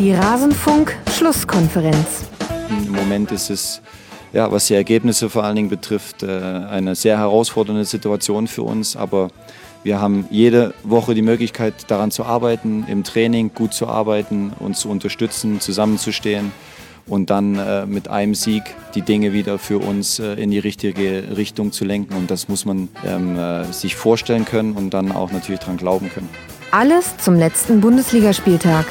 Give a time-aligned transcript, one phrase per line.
[0.00, 2.24] Die Rasenfunk-Schlusskonferenz.
[2.70, 3.82] Im Moment ist es,
[4.32, 8.96] ja, was die Ergebnisse vor allen Dingen betrifft, äh, eine sehr herausfordernde Situation für uns.
[8.96, 9.28] Aber
[9.82, 14.80] wir haben jede Woche die Möglichkeit, daran zu arbeiten, im Training gut zu arbeiten, uns
[14.80, 16.50] zu unterstützen, zusammenzustehen
[17.06, 18.62] und dann äh, mit einem Sieg
[18.94, 22.14] die Dinge wieder für uns äh, in die richtige Richtung zu lenken.
[22.14, 26.08] Und das muss man ähm, äh, sich vorstellen können und dann auch natürlich daran glauben
[26.08, 26.30] können.
[26.70, 28.86] Alles zum letzten Bundesligaspieltag.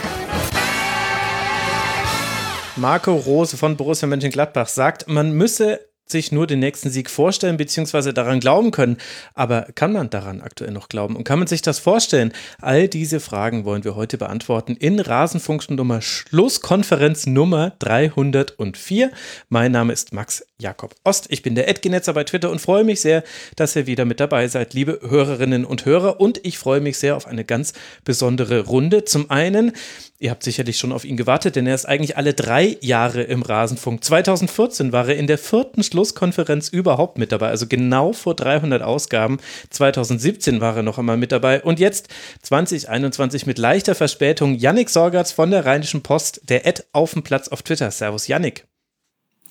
[2.79, 8.13] Marco Rose von Borussia Mönchengladbach sagt, man müsse sich nur den nächsten Sieg vorstellen bzw.
[8.13, 8.97] daran glauben können.
[9.35, 11.15] Aber kann man daran aktuell noch glauben?
[11.15, 12.31] Und kann man sich das vorstellen?
[12.61, 19.11] All diese Fragen wollen wir heute beantworten in Rasenfunk Nummer Schlusskonferenz Nummer 304.
[19.49, 21.27] Mein Name ist Max Jakob Ost.
[21.29, 23.23] Ich bin der Edgenetzer bei Twitter und freue mich sehr,
[23.55, 26.19] dass ihr wieder mit dabei seid, liebe Hörerinnen und Hörer.
[26.19, 29.05] Und ich freue mich sehr auf eine ganz besondere Runde.
[29.05, 29.73] Zum einen
[30.21, 33.41] Ihr habt sicherlich schon auf ihn gewartet, denn er ist eigentlich alle drei Jahre im
[33.41, 34.03] Rasenfunk.
[34.03, 39.37] 2014 war er in der vierten Schlusskonferenz überhaupt mit dabei, also genau vor 300 Ausgaben.
[39.69, 42.09] 2017 war er noch einmal mit dabei und jetzt
[42.41, 44.55] 2021 mit leichter Verspätung.
[44.55, 47.89] Yannick Sorgatz von der Rheinischen Post, der Ad auf dem Platz auf Twitter.
[47.89, 48.68] Servus Yannick.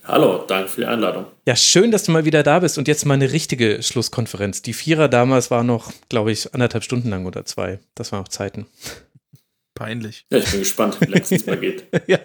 [0.05, 1.27] Hallo, danke für die Einladung.
[1.47, 4.63] Ja, schön, dass du mal wieder da bist und jetzt mal eine richtige Schlusskonferenz.
[4.63, 7.79] Die Vierer damals war noch, glaube ich, anderthalb Stunden lang oder zwei.
[7.95, 8.67] Das waren auch Zeiten.
[9.79, 10.27] Peinlich.
[10.29, 11.85] Ja, ich bin gespannt, wie lange es mal geht.
[12.09, 12.19] ja,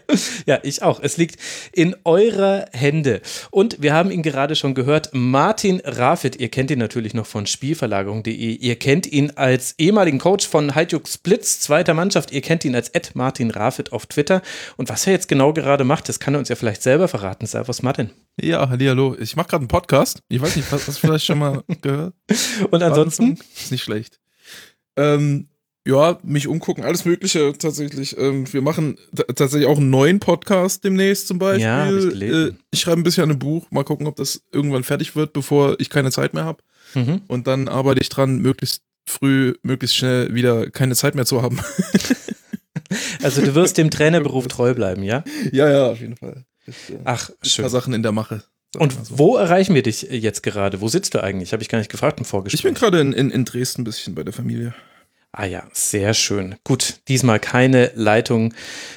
[0.47, 0.99] ja, ich auch.
[0.99, 1.39] Es liegt
[1.71, 3.21] in eurer Hände.
[3.51, 5.09] Und wir haben ihn gerade schon gehört.
[5.13, 8.33] Martin Rafit, ihr kennt ihn natürlich noch von Spielverlagerung.de.
[8.33, 12.31] Ihr kennt ihn als ehemaligen Coach von Hajduk Splits, zweiter Mannschaft.
[12.31, 14.41] Ihr kennt ihn als Ed Martin Rafit auf Twitter.
[14.75, 17.45] Und was er jetzt genau gerade macht, das kann er uns ja vielleicht selber verraten.
[17.45, 18.09] Servus, Martin.
[18.41, 19.15] Ja, hallo.
[19.19, 20.23] Ich mache gerade einen Podcast.
[20.27, 22.15] Ich weiß nicht, hast du vielleicht schon mal gehört?
[22.71, 23.37] Und ansonsten?
[23.55, 24.19] Ist nicht schlecht.
[24.95, 25.49] Ähm,
[25.86, 28.17] ja, mich umgucken, alles Mögliche tatsächlich.
[28.17, 28.98] Ähm, wir machen
[29.36, 31.66] tatsächlich auch einen neuen Podcast demnächst zum Beispiel.
[31.66, 34.83] Ja, ich, äh, ich schreibe ein bisschen an einem Buch, mal gucken, ob das irgendwann
[34.83, 36.64] fertig wird, bevor ich keine Zeit mehr habe.
[36.93, 37.22] Mhm.
[37.27, 41.60] Und dann arbeite ich dran, möglichst früh, möglichst schnell wieder keine Zeit mehr zu haben.
[43.22, 45.23] also du wirst dem Trainerberuf treu bleiben, ja?
[45.52, 46.45] Ja, ja, auf jeden Fall.
[46.66, 47.64] Ich, äh, Ach, schön.
[47.66, 48.43] Ein paar Sachen in der Mache.
[48.77, 49.20] Und so.
[49.20, 50.82] wo erreichen wir dich jetzt gerade?
[50.82, 51.52] Wo sitzt du eigentlich?
[51.52, 52.60] Habe ich gar nicht gefragt im Vorgespräch.
[52.60, 54.73] Ich bin gerade in, in, in Dresden ein bisschen bei der Familie.
[55.36, 56.55] Ah ja, sehr schön.
[56.64, 58.54] Gut, diesmal keine Leitung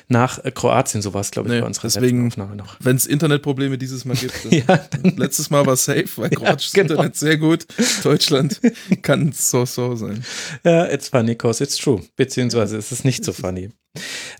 [0.08, 2.76] nach Kroatien, sowas, glaube ich, nee, bei unserer deswegen, Aufnahme noch.
[2.78, 4.44] Wenn es Internetprobleme dieses Mal gibt.
[4.50, 4.86] ja,
[5.16, 6.94] letztes Mal war safe, weil kroatisches ja, genau.
[6.96, 7.66] Internet sehr gut.
[8.02, 8.60] Deutschland
[9.00, 10.22] kann so so sein.
[10.62, 12.02] Ja, it's funny cause it's true.
[12.16, 13.70] Beziehungsweise es ist nicht so funny.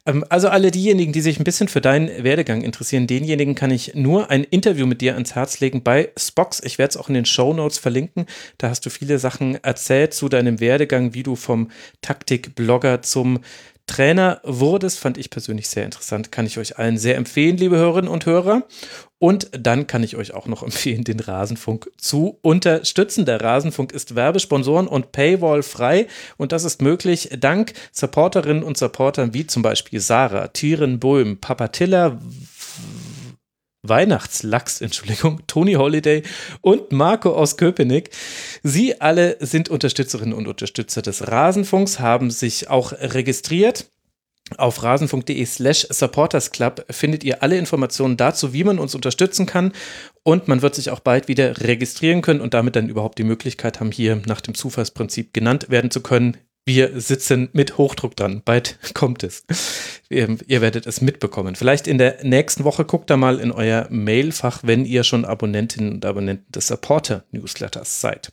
[0.07, 3.95] Ähm, also alle diejenigen, die sich ein bisschen für deinen Werdegang interessieren, denjenigen kann ich
[3.95, 6.61] nur ein Interview mit dir ans Herz legen bei Spox.
[6.65, 8.27] Ich werde es auch in den Show Notes verlinken.
[8.59, 11.71] Da hast du viele Sachen erzählt zu deinem Werdegang, wie du vom
[12.03, 13.41] Taktikblogger zum
[13.87, 16.33] Trainer wurdest, fand ich persönlich sehr interessant.
[16.33, 18.65] Kann ich euch allen sehr empfehlen, liebe Hörerinnen und Hörer.
[19.19, 23.25] Und dann kann ich euch auch noch empfehlen, den Rasenfunk zu unterstützen.
[23.25, 26.09] Der Rasenfunk ist Werbesponsoren und Paywall frei.
[26.37, 32.19] Und das ist möglich dank Supporterinnen und Supportern wie zum Beispiel Sarah, Tieren Böhm, Papatilla,
[33.89, 36.23] Weihnachtslachs, Entschuldigung, Tony Holiday
[36.61, 38.11] und Marco aus Köpenick.
[38.63, 43.91] Sie alle sind Unterstützerinnen und Unterstützer des Rasenfunks, haben sich auch registriert.
[44.59, 49.73] Auf rasenfunk.de slash supportersclub findet ihr alle Informationen dazu, wie man uns unterstützen kann.
[50.23, 53.81] Und man wird sich auch bald wieder registrieren können und damit dann überhaupt die Möglichkeit
[53.81, 56.37] haben, hier nach dem Zufallsprinzip genannt werden zu können.
[56.69, 58.43] Wir sitzen mit Hochdruck dran.
[58.45, 59.45] Bald kommt es.
[60.11, 61.55] Ihr, ihr, werdet es mitbekommen.
[61.55, 65.93] Vielleicht in der nächsten Woche guckt da mal in euer Mailfach, wenn ihr schon Abonnentinnen
[65.93, 68.33] und Abonnenten des Supporter-Newsletters seid.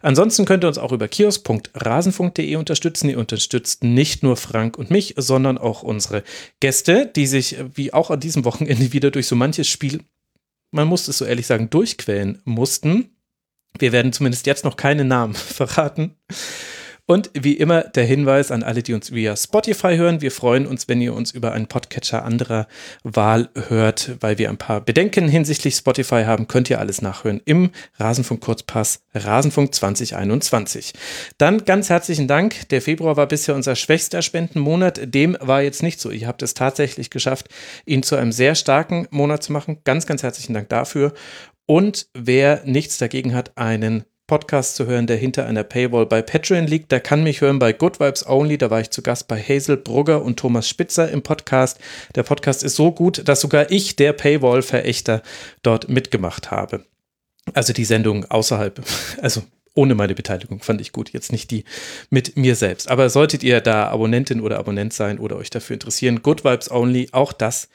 [0.00, 3.10] Ansonsten könnt ihr uns auch über kiosk.rasenfunk.de unterstützen.
[3.10, 6.22] Ihr unterstützt nicht nur Frank und mich, sondern auch unsere
[6.60, 10.00] Gäste, die sich wie auch an diesem Wochenende wieder durch so manches Spiel,
[10.70, 13.10] man muss es so ehrlich sagen, durchquälen mussten.
[13.78, 16.16] Wir werden zumindest jetzt noch keine Namen verraten.
[17.08, 20.22] Und wie immer der Hinweis an alle, die uns via Spotify hören.
[20.22, 22.66] Wir freuen uns, wenn ihr uns über einen Podcatcher anderer
[23.04, 26.48] Wahl hört, weil wir ein paar Bedenken hinsichtlich Spotify haben.
[26.48, 27.70] Könnt ihr alles nachhören im
[28.00, 30.94] Rasenfunk Kurzpass Rasenfunk 2021.
[31.38, 32.68] Dann ganz herzlichen Dank.
[32.70, 35.14] Der Februar war bisher unser schwächster Spendenmonat.
[35.14, 36.10] Dem war jetzt nicht so.
[36.10, 37.48] Ihr habt es tatsächlich geschafft,
[37.84, 39.78] ihn zu einem sehr starken Monat zu machen.
[39.84, 41.14] Ganz, ganz herzlichen Dank dafür.
[41.66, 46.66] Und wer nichts dagegen hat, einen Podcast zu hören, der hinter einer Paywall bei Patreon
[46.66, 46.90] liegt.
[46.90, 48.58] Der kann mich hören bei Good Vibes Only.
[48.58, 51.78] Da war ich zu Gast bei Hazel Brugger und Thomas Spitzer im Podcast.
[52.16, 55.22] Der Podcast ist so gut, dass sogar ich, der Paywall-Verächter,
[55.62, 56.84] dort mitgemacht habe.
[57.54, 58.82] Also die Sendung außerhalb,
[59.22, 59.42] also
[59.76, 61.64] ohne meine Beteiligung fand ich gut, jetzt nicht die
[62.10, 62.90] mit mir selbst.
[62.90, 67.10] Aber solltet ihr da Abonnentin oder Abonnent sein oder euch dafür interessieren, Good Vibes Only,
[67.12, 67.68] auch das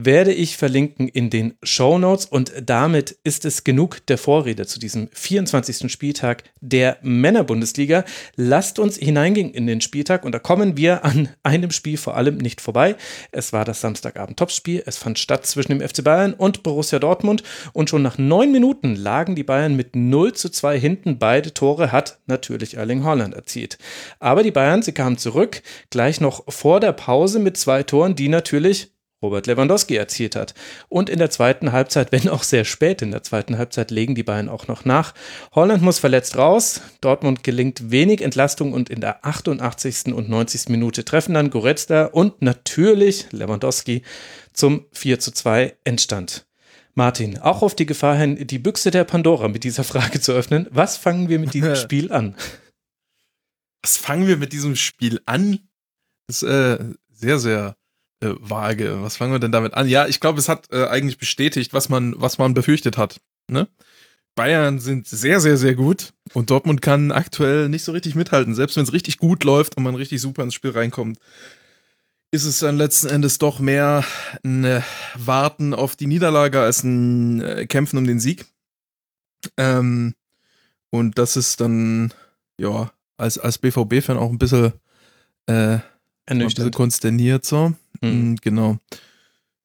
[0.00, 2.24] werde ich verlinken in den Show Notes.
[2.24, 5.90] Und damit ist es genug der Vorrede zu diesem 24.
[5.90, 8.04] Spieltag der Männerbundesliga.
[8.36, 12.36] Lasst uns hineingehen in den Spieltag und da kommen wir an einem Spiel vor allem
[12.36, 12.94] nicht vorbei.
[13.32, 14.84] Es war das Samstagabend-Topspiel.
[14.86, 17.42] Es fand statt zwischen dem FC Bayern und Borussia Dortmund
[17.72, 21.18] und schon nach neun Minuten lagen die Bayern mit 0 zu 2 hinten.
[21.18, 23.78] Beide Tore hat natürlich Erling Holland erzielt.
[24.20, 28.28] Aber die Bayern, sie kamen zurück, gleich noch vor der Pause mit zwei Toren, die
[28.28, 28.92] natürlich
[29.22, 30.54] Robert Lewandowski erzielt hat.
[30.88, 34.22] Und in der zweiten Halbzeit, wenn auch sehr spät in der zweiten Halbzeit, legen die
[34.22, 35.12] Bayern auch noch nach.
[35.52, 36.80] Holland muss verletzt raus.
[37.00, 40.14] Dortmund gelingt wenig Entlastung und in der 88.
[40.14, 40.68] und 90.
[40.68, 44.02] Minute treffen dann Goretzka und natürlich Lewandowski
[44.52, 46.46] zum 4 zu 2 Endstand.
[46.94, 50.66] Martin, auch auf die Gefahr hin, die Büchse der Pandora mit dieser Frage zu öffnen.
[50.70, 52.36] Was fangen wir mit diesem Spiel an?
[53.82, 55.60] Was fangen wir mit diesem Spiel an?
[56.26, 56.78] Das ist äh,
[57.08, 57.76] sehr, sehr
[58.20, 59.02] äh, vage.
[59.02, 59.88] Was fangen wir denn damit an?
[59.88, 63.20] Ja, ich glaube, es hat äh, eigentlich bestätigt, was man, was man befürchtet hat.
[63.50, 63.68] Ne?
[64.34, 68.54] Bayern sind sehr, sehr, sehr gut und Dortmund kann aktuell nicht so richtig mithalten.
[68.54, 71.18] Selbst wenn es richtig gut läuft und man richtig super ins Spiel reinkommt,
[72.30, 74.04] ist es dann letzten Endes doch mehr
[74.44, 74.82] ein äh,
[75.16, 78.44] Warten auf die Niederlage als ein äh, Kämpfen um den Sieg.
[79.56, 80.14] Ähm,
[80.90, 82.12] und das ist dann,
[82.58, 84.72] ja, als, als BVB-Fan auch ein bisschen,
[85.46, 85.78] äh,
[86.28, 87.72] ein bisschen konsterniert so.
[88.00, 88.36] Mhm.
[88.42, 88.78] Genau.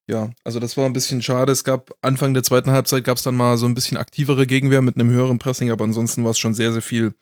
[0.08, 1.52] Ja, also das war ein bisschen schade.
[1.52, 4.82] Es gab Anfang der zweiten Halbzeit gab es dann mal so ein bisschen aktivere Gegenwehr
[4.82, 7.14] mit einem höheren Pressing, aber ansonsten war es schon sehr, sehr viel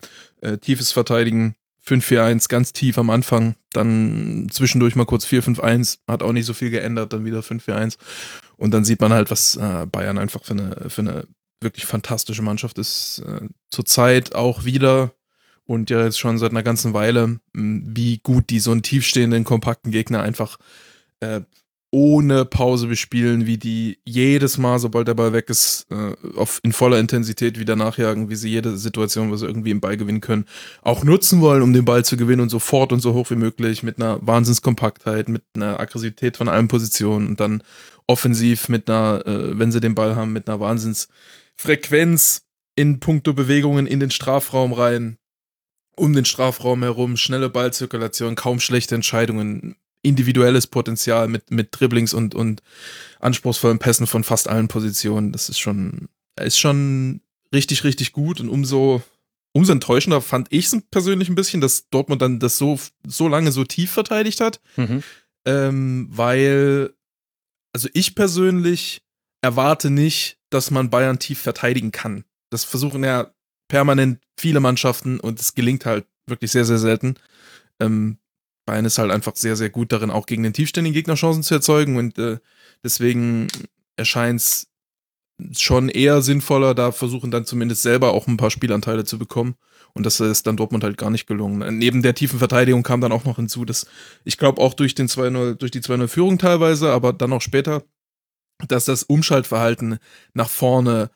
[0.41, 1.55] äh, tiefes Verteidigen.
[1.85, 6.69] 5-4-1 ganz tief am Anfang, dann zwischendurch mal kurz 4-5-1, hat auch nicht so viel
[6.69, 7.97] geändert, dann wieder 5-4-1.
[8.57, 11.27] Und dann sieht man halt, was äh, Bayern einfach für eine, für eine
[11.59, 13.23] wirklich fantastische Mannschaft ist.
[13.25, 15.11] Äh, Zurzeit auch wieder
[15.65, 19.91] und ja jetzt schon seit einer ganzen Weile, wie gut die so einen tiefstehenden, kompakten
[19.91, 20.57] Gegner einfach
[21.19, 21.41] äh,
[21.93, 26.71] ohne Pause bespielen, wie die jedes Mal, sobald der Ball weg ist, äh, auf, in
[26.71, 30.45] voller Intensität wieder nachjagen, wie sie jede Situation, wo sie irgendwie im Ball gewinnen können,
[30.81, 33.83] auch nutzen wollen, um den Ball zu gewinnen und sofort und so hoch wie möglich
[33.83, 37.61] mit einer Wahnsinnskompaktheit, mit einer Aggressivität von allen Positionen und dann
[38.07, 42.43] offensiv mit einer, äh, wenn sie den Ball haben, mit einer Wahnsinnsfrequenz
[42.77, 45.17] in puncto Bewegungen in den Strafraum rein,
[45.95, 52.33] um den Strafraum herum, schnelle Ballzirkulation, kaum schlechte Entscheidungen, individuelles Potenzial mit, mit Dribblings und,
[52.33, 52.61] und
[53.19, 55.31] anspruchsvollen Pässen von fast allen Positionen.
[55.31, 56.09] Das ist schon,
[56.39, 57.21] ist schon
[57.53, 59.03] richtig, richtig gut und umso,
[59.53, 63.51] umso enttäuschender fand ich es persönlich ein bisschen, dass Dortmund dann das so, so lange
[63.51, 64.59] so tief verteidigt hat.
[64.75, 65.03] Mhm.
[65.45, 66.93] Ähm, weil,
[67.73, 69.03] also ich persönlich
[69.41, 72.25] erwarte nicht, dass man Bayern tief verteidigen kann.
[72.49, 73.31] Das versuchen ja
[73.71, 77.15] permanent viele Mannschaften und es gelingt halt wirklich sehr, sehr selten.
[77.79, 78.17] Ähm,
[78.65, 81.53] Bayern ist halt einfach sehr, sehr gut darin, auch gegen den tiefständigen Gegner Chancen zu
[81.53, 82.39] erzeugen und äh,
[82.83, 83.47] deswegen
[83.95, 84.67] erscheint es
[85.53, 89.55] schon eher sinnvoller, da versuchen dann zumindest selber auch ein paar Spielanteile zu bekommen.
[89.93, 91.77] Und das ist dann Dortmund halt gar nicht gelungen.
[91.77, 93.87] Neben der tiefen Verteidigung kam dann auch noch hinzu, dass
[94.25, 97.83] ich glaube auch durch den 2-0, durch die 2-0-Führung teilweise, aber dann auch später,
[98.67, 99.97] dass das Umschaltverhalten
[100.33, 101.09] nach vorne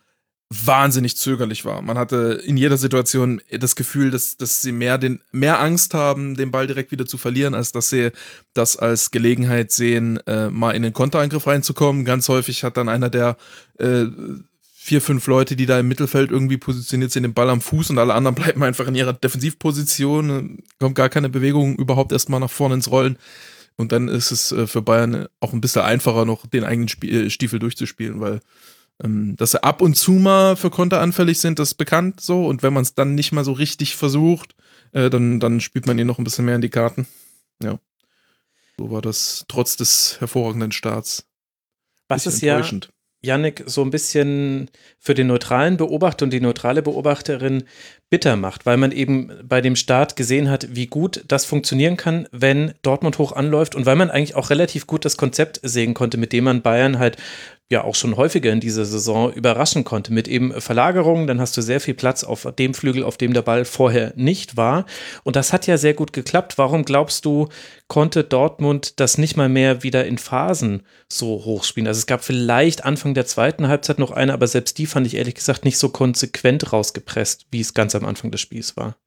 [0.50, 1.82] wahnsinnig zögerlich war.
[1.82, 6.36] Man hatte in jeder Situation das Gefühl, dass, dass sie mehr, den, mehr Angst haben,
[6.36, 8.12] den Ball direkt wieder zu verlieren, als dass sie
[8.54, 12.06] das als Gelegenheit sehen, äh, mal in den Konterangriff reinzukommen.
[12.06, 13.38] Ganz häufig hat dann einer der
[13.80, 14.06] äh,
[14.76, 17.98] vier, fünf Leute, die da im Mittelfeld irgendwie positioniert sind, den Ball am Fuß und
[17.98, 22.76] alle anderen bleiben einfach in ihrer Defensivposition, kommt gar keine Bewegung überhaupt erstmal nach vorne
[22.76, 23.18] ins Rollen.
[23.78, 27.32] Und dann ist es äh, für Bayern auch ein bisschen einfacher, noch den eigenen Spiel,
[27.32, 28.42] Stiefel durchzuspielen, weil
[29.00, 32.46] dass sie ab und zu mal für Konter anfällig sind, das ist bekannt so.
[32.48, 34.56] Und wenn man es dann nicht mal so richtig versucht,
[34.94, 37.08] äh, dann, dann spielt man ihr noch ein bisschen mehr in die Karten.
[37.62, 37.80] Ja.
[38.78, 41.28] So war das trotz des hervorragenden Starts.
[42.08, 42.62] Was ist ja,
[43.22, 47.64] Yannick, so ein bisschen für den neutralen Beobachter und die neutrale Beobachterin
[48.10, 52.28] bitter macht, weil man eben bei dem Start gesehen hat, wie gut das funktionieren kann,
[52.32, 56.18] wenn Dortmund hoch anläuft und weil man eigentlich auch relativ gut das Konzept sehen konnte,
[56.18, 57.18] mit dem man Bayern halt
[57.68, 60.14] ja auch schon häufiger in dieser Saison überraschen konnte.
[60.14, 63.42] Mit eben Verlagerungen, dann hast du sehr viel Platz auf dem Flügel, auf dem der
[63.42, 64.86] Ball vorher nicht war.
[65.24, 66.60] Und das hat ja sehr gut geklappt.
[66.60, 67.50] Warum glaubst du,
[67.88, 71.88] konnte Dortmund das nicht mal mehr wieder in Phasen so hochspielen?
[71.88, 75.16] Also es gab vielleicht Anfang der zweiten Halbzeit noch eine, aber selbst die fand ich
[75.16, 78.98] ehrlich gesagt nicht so konsequent rausgepresst, wie es ganz am Anfang des Spiels war.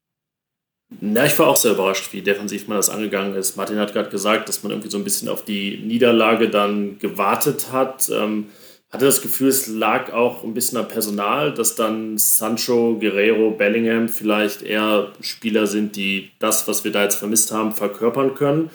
[1.01, 3.57] Ja, ich war auch sehr überrascht, wie defensiv man das angegangen ist.
[3.57, 7.73] Martin hat gerade gesagt, dass man irgendwie so ein bisschen auf die Niederlage dann gewartet
[7.73, 8.09] hat.
[8.09, 8.47] Ähm,
[8.91, 14.09] hatte das Gefühl, es lag auch ein bisschen am Personal, dass dann Sancho, Guerrero, Bellingham
[14.09, 18.71] vielleicht eher Spieler sind, die das, was wir da jetzt vermisst haben, verkörpern können.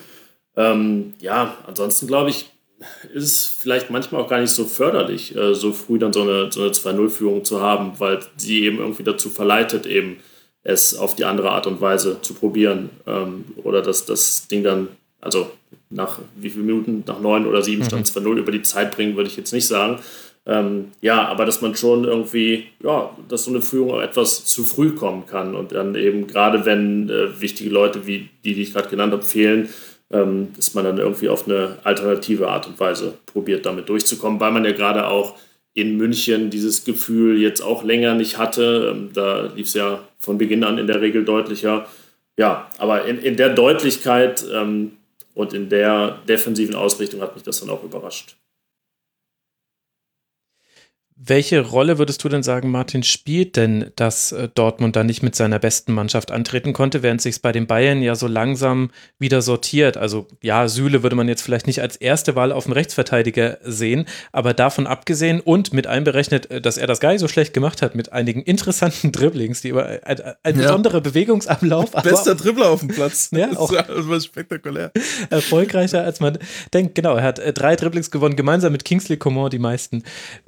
[0.55, 2.52] Ähm, ja, ansonsten glaube ich,
[3.13, 6.51] ist es vielleicht manchmal auch gar nicht so förderlich, äh, so früh dann so eine,
[6.51, 10.17] so eine 2-0-Führung zu haben, weil sie eben irgendwie dazu verleitet, eben
[10.63, 12.89] es auf die andere Art und Weise zu probieren.
[13.05, 14.87] Ähm, oder dass das Ding dann,
[15.21, 15.51] also
[15.89, 17.87] nach wie vielen Minuten, nach neun oder sieben mhm.
[17.87, 19.99] stand 2-0 über die Zeit bringen, würde ich jetzt nicht sagen.
[20.45, 24.65] Ähm, ja, aber dass man schon irgendwie, ja, dass so eine Führung auch etwas zu
[24.65, 28.73] früh kommen kann und dann eben gerade wenn äh, wichtige Leute wie die, die ich
[28.73, 29.69] gerade genannt habe, fehlen,
[30.13, 34.51] ähm, dass man dann irgendwie auf eine alternative Art und Weise probiert, damit durchzukommen, weil
[34.51, 35.35] man ja gerade auch
[35.73, 38.93] in München dieses Gefühl jetzt auch länger nicht hatte.
[38.93, 41.87] Ähm, da lief es ja von Beginn an in der Regel deutlicher.
[42.37, 44.93] Ja, aber in, in der Deutlichkeit ähm,
[45.33, 48.35] und in der defensiven Ausrichtung hat mich das dann auch überrascht.
[51.15, 55.35] Welche Rolle würdest du denn sagen, Martin, spielt denn, dass äh, Dortmund da nicht mit
[55.35, 58.89] seiner besten Mannschaft antreten konnte, während sich bei den Bayern ja so langsam
[59.19, 59.95] wieder sortiert?
[59.95, 64.05] Also ja, Süle würde man jetzt vielleicht nicht als erste Wahl auf dem Rechtsverteidiger sehen,
[64.31, 67.83] aber davon abgesehen und mit einberechnet, äh, dass er das gar nicht so schlecht gemacht
[67.83, 70.51] hat, mit einigen interessanten Dribblings, die über ein, ein ja.
[70.63, 71.91] besonderer Bewegungsablauf.
[71.91, 73.29] Bester Dribbler auf dem Platz.
[73.33, 74.91] ja, auch das war spektakulär.
[75.29, 76.39] Erfolgreicher, als man
[76.73, 76.95] denkt.
[76.95, 80.03] Genau, er hat äh, drei Dribblings gewonnen, gemeinsam mit Kingsley Coman die meisten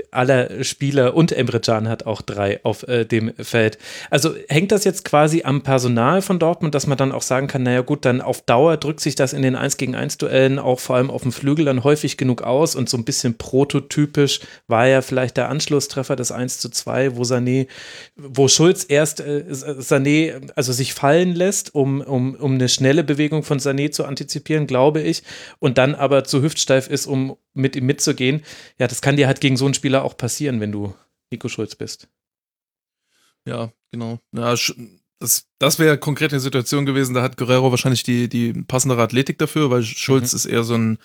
[0.09, 3.77] aller Spieler und Emre Can hat auch drei auf äh, dem Feld.
[4.09, 7.63] Also hängt das jetzt quasi am Personal von Dortmund, dass man dann auch sagen kann,
[7.63, 10.79] naja gut, dann auf Dauer drückt sich das in den 1 gegen 1 Duellen auch
[10.79, 14.87] vor allem auf dem Flügel dann häufig genug aus und so ein bisschen prototypisch war
[14.87, 17.67] ja vielleicht der Anschlusstreffer des 1 zu 2, wo Sané,
[18.15, 23.43] wo Schulz erst äh, Sané, also sich fallen lässt, um, um, um eine schnelle Bewegung
[23.43, 25.23] von Sané zu antizipieren, glaube ich,
[25.59, 28.43] und dann aber zu hüftsteif ist, um mit ihm mitzugehen.
[28.77, 30.93] Ja, das kann dir halt gegen so einen Spieler auch passieren, wenn du
[31.31, 32.07] Nico Schulz bist.
[33.47, 34.19] Ja, genau.
[34.31, 34.55] Ja,
[35.19, 39.37] das, das wäre konkret eine Situation gewesen, da hat Guerrero wahrscheinlich die, die passendere Athletik
[39.37, 40.35] dafür, weil Schulz mhm.
[40.35, 40.97] ist eher so ein,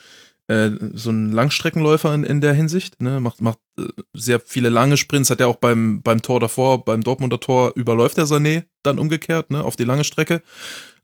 [0.48, 3.20] äh, so ein Langstreckenläufer in, in der Hinsicht, ne?
[3.20, 7.02] macht, macht äh, sehr viele lange Sprints, hat er auch beim, beim Tor davor, beim
[7.02, 9.64] Dortmunder Tor überläuft der Sané dann umgekehrt, ne?
[9.64, 10.42] auf die lange Strecke.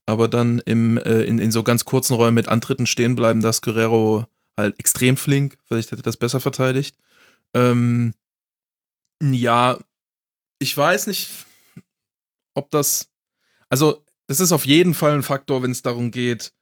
[0.05, 3.61] Aber dann im, äh, in, in so ganz kurzen Räumen mit Antritten stehen bleiben, dass
[3.61, 4.27] Guerrero
[4.57, 6.97] halt extrem flink, vielleicht hätte das besser verteidigt.
[7.55, 8.15] Ähm,
[9.23, 9.79] ja,
[10.59, 11.31] ich weiß nicht,
[12.55, 13.09] ob das.
[13.69, 16.53] Also, das ist auf jeden Fall ein Faktor, wenn es darum geht,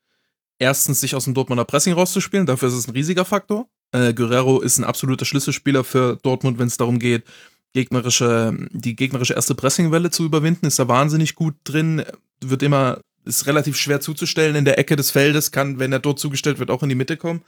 [0.59, 2.47] erstens sich aus dem Dortmunder Pressing rauszuspielen.
[2.47, 3.69] Dafür ist es ein riesiger Faktor.
[3.93, 7.25] Äh, Guerrero ist ein absoluter Schlüsselspieler für Dortmund, wenn es darum geht,
[7.73, 10.67] gegnerische, die gegnerische erste Pressingwelle zu überwinden.
[10.67, 12.05] Ist da wahnsinnig gut drin.
[12.41, 16.19] Wird immer, ist relativ schwer zuzustellen in der Ecke des Feldes, kann, wenn er dort
[16.19, 17.43] zugestellt wird, auch in die Mitte kommen.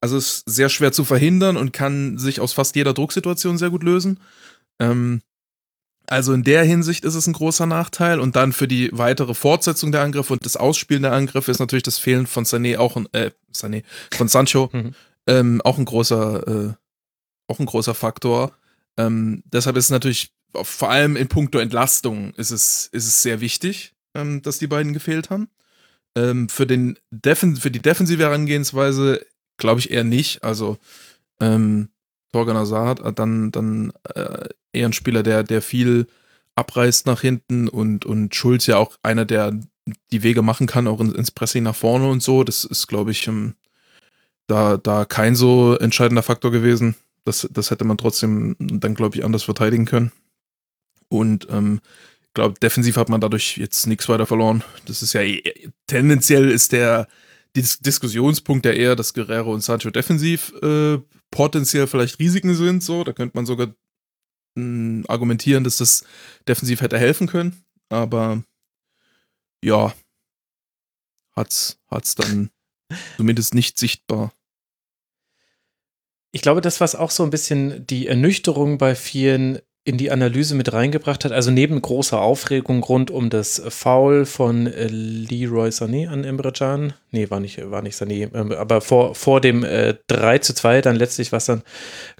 [0.00, 3.82] Also ist sehr schwer zu verhindern und kann sich aus fast jeder Drucksituation sehr gut
[3.82, 4.18] lösen.
[4.78, 5.20] Ähm,
[6.10, 8.18] also in der Hinsicht ist es ein großer Nachteil.
[8.18, 11.84] Und dann für die weitere Fortsetzung der Angriffe und das Ausspielen der Angriffe ist natürlich
[11.84, 14.94] das Fehlen von Sané auch ein, äh, Sané, von Sancho mhm.
[15.28, 16.74] ähm, auch ein großer, äh,
[17.46, 18.52] auch ein großer Faktor.
[18.96, 23.40] Ähm, deshalb ist es natürlich, vor allem in puncto Entlastung, ist es, ist es sehr
[23.40, 25.48] wichtig, ähm, dass die beiden gefehlt haben.
[26.16, 29.24] Ähm, für, den Defen für die defensive Herangehensweise
[29.60, 30.42] glaube ich eher nicht.
[30.42, 30.78] Also
[31.40, 31.88] ähm,
[32.32, 36.06] Torgan Hazard dann, dann äh, eher ein Spieler, der, der viel
[36.54, 39.58] abreißt nach hinten und, und Schulz ja auch einer, der
[40.12, 42.44] die Wege machen kann, auch ins Pressing nach vorne und so.
[42.44, 43.54] Das ist, glaube ich, ähm,
[44.46, 46.96] da, da kein so entscheidender Faktor gewesen.
[47.24, 50.12] Das, das hätte man trotzdem dann, glaube ich, anders verteidigen können.
[51.08, 51.80] Und ähm,
[52.34, 54.62] glaube, defensiv hat man dadurch jetzt nichts weiter verloren.
[54.86, 55.42] Das ist ja eh,
[55.86, 57.08] tendenziell ist der
[57.56, 60.98] Dis Diskussionspunkt ja eher, dass Guerrero und Sancho defensiv äh,
[61.30, 62.82] potenziell vielleicht Risiken sind.
[62.82, 63.74] So, da könnte man sogar mh,
[64.56, 66.04] hm, argumentieren, dass das
[66.46, 67.64] defensiv hätte helfen können.
[67.88, 68.44] Aber
[69.64, 69.92] ja,
[71.34, 72.50] hat's, hat's dann
[73.16, 74.32] zumindest nicht sichtbar.
[76.32, 80.54] Ich glaube, das, was auch so ein bisschen die Ernüchterung bei vielen in die Analyse
[80.54, 86.08] mit reingebracht hat, also neben großer Aufregung rund um das Foul von äh, Leroy Sané
[86.08, 89.94] an Emre Can, nee, war nicht, war nicht Sané, ähm, aber vor, vor dem äh,
[90.08, 91.62] 3 zu 2 dann letztlich, was dann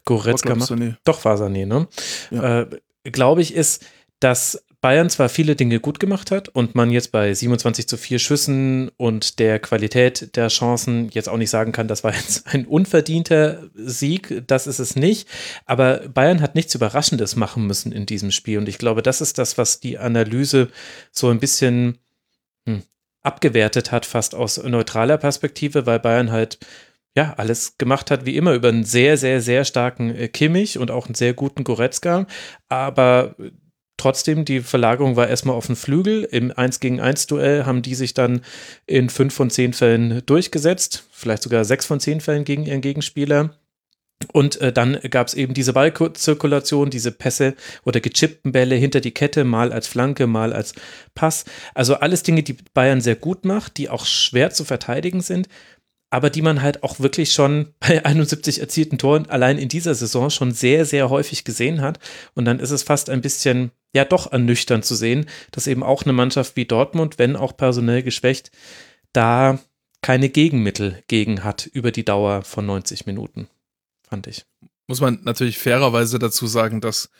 [0.06, 0.96] Goretzka macht, Sané.
[1.04, 1.86] doch war Sané, ne?
[2.30, 2.62] Ja.
[2.62, 2.66] Äh,
[3.04, 3.86] Glaube ich, ist,
[4.20, 8.18] dass Bayern zwar viele Dinge gut gemacht hat und man jetzt bei 27 zu 4
[8.18, 12.66] Schüssen und der Qualität der Chancen jetzt auch nicht sagen kann, das war jetzt ein
[12.66, 15.28] unverdienter Sieg, das ist es nicht.
[15.66, 19.36] Aber Bayern hat nichts Überraschendes machen müssen in diesem Spiel und ich glaube, das ist
[19.36, 20.68] das, was die Analyse
[21.10, 21.98] so ein bisschen
[22.66, 22.82] hm,
[23.22, 26.58] abgewertet hat, fast aus neutraler Perspektive, weil Bayern halt
[27.16, 30.90] ja, alles gemacht hat, wie immer, über einen sehr, sehr, sehr starken äh, Kimmich und
[30.90, 32.26] auch einen sehr guten Goretzka.
[32.68, 33.34] Aber
[34.00, 36.24] trotzdem, die Verlagerung war erstmal auf den Flügel.
[36.24, 38.40] Im 1 gegen 1 Duell haben die sich dann
[38.86, 43.50] in fünf von zehn Fällen durchgesetzt, vielleicht sogar sechs von zehn Fällen gegen ihren Gegenspieler.
[44.32, 47.54] Und äh, dann gab es eben diese Ballzirkulation, diese Pässe
[47.84, 50.74] oder gechippten Bälle hinter die Kette, mal als Flanke, mal als
[51.14, 51.44] Pass.
[51.74, 55.48] Also alles Dinge, die Bayern sehr gut macht, die auch schwer zu verteidigen sind,
[56.10, 60.30] aber die man halt auch wirklich schon bei 71 erzielten Toren allein in dieser Saison
[60.30, 61.98] schon sehr, sehr häufig gesehen hat.
[62.34, 66.02] Und dann ist es fast ein bisschen, ja, doch ernüchternd zu sehen, dass eben auch
[66.02, 68.50] eine Mannschaft wie Dortmund, wenn auch personell geschwächt,
[69.12, 69.58] da
[70.02, 73.48] keine Gegenmittel gegen hat über die Dauer von 90 Minuten
[74.10, 74.44] fand ich.
[74.88, 77.10] Muss man natürlich fairerweise dazu sagen, dass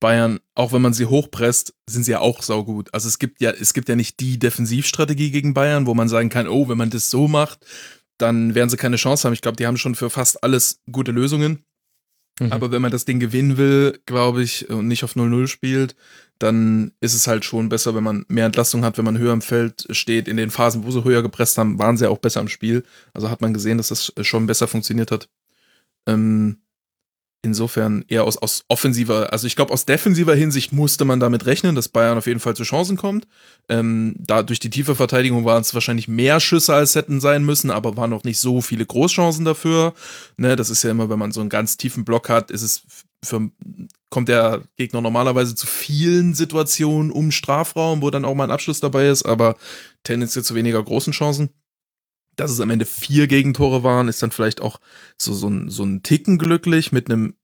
[0.00, 2.92] Bayern, auch wenn man sie hochpresst, sind sie ja auch saugut.
[2.94, 6.30] Also es gibt ja, es gibt ja nicht die Defensivstrategie gegen Bayern, wo man sagen
[6.30, 7.66] kann, oh, wenn man das so macht,
[8.20, 9.32] dann werden sie keine Chance haben.
[9.32, 11.64] Ich glaube, die haben schon für fast alles gute Lösungen.
[12.40, 12.52] Mhm.
[12.52, 15.94] Aber wenn man das Ding gewinnen will, glaube ich, und nicht auf 0-0 spielt,
[16.38, 19.42] dann ist es halt schon besser, wenn man mehr Entlastung hat, wenn man höher im
[19.42, 20.26] Feld steht.
[20.26, 22.82] In den Phasen, wo sie höher gepresst haben, waren sie auch besser im Spiel.
[23.12, 25.28] Also hat man gesehen, dass das schon besser funktioniert hat.
[26.06, 26.59] Ähm,
[27.42, 31.74] insofern eher aus, aus offensiver, also ich glaube, aus defensiver Hinsicht musste man damit rechnen,
[31.74, 33.26] dass Bayern auf jeden Fall zu Chancen kommt.
[33.68, 37.70] Ähm, da durch die tiefe Verteidigung waren es wahrscheinlich mehr Schüsse, als hätten sein müssen,
[37.70, 39.94] aber waren noch nicht so viele Großchancen dafür.
[40.36, 42.82] Ne, das ist ja immer, wenn man so einen ganz tiefen Block hat, ist es
[43.24, 43.50] für,
[44.10, 48.80] kommt der Gegner normalerweise zu vielen Situationen um Strafraum, wo dann auch mal ein Abschluss
[48.80, 49.56] dabei ist, aber
[50.04, 51.50] tendenziell zu weniger großen Chancen
[52.36, 54.80] dass es am Ende vier Gegentore waren, ist dann vielleicht auch
[55.18, 57.34] so, so, ein, so ein Ticken glücklich mit einem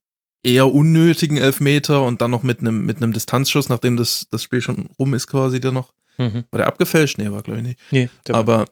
[0.43, 4.61] eher unnötigen Elfmeter und dann noch mit einem, mit einem Distanzschuss, nachdem das, das Spiel
[4.61, 5.93] schon rum ist, quasi der noch.
[6.17, 6.45] Mhm.
[6.51, 7.17] War der abgefälscht?
[7.17, 7.79] Nee, war glaube ich nicht.
[7.91, 8.65] Nee, Aber,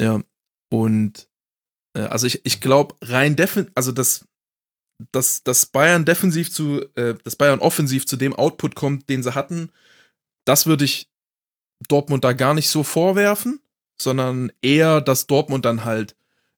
[0.00, 0.20] ja,
[0.70, 1.28] und
[1.96, 4.26] äh, also ich, ich glaube, rein defensiv, also das,
[5.10, 9.34] dass, dass Bayern defensiv zu, äh, dass Bayern offensiv zu dem Output kommt, den sie
[9.34, 9.70] hatten,
[10.44, 11.08] das würde ich
[11.88, 13.60] Dortmund da gar nicht so vorwerfen
[14.02, 16.14] sondern eher, dass Dortmund dann halt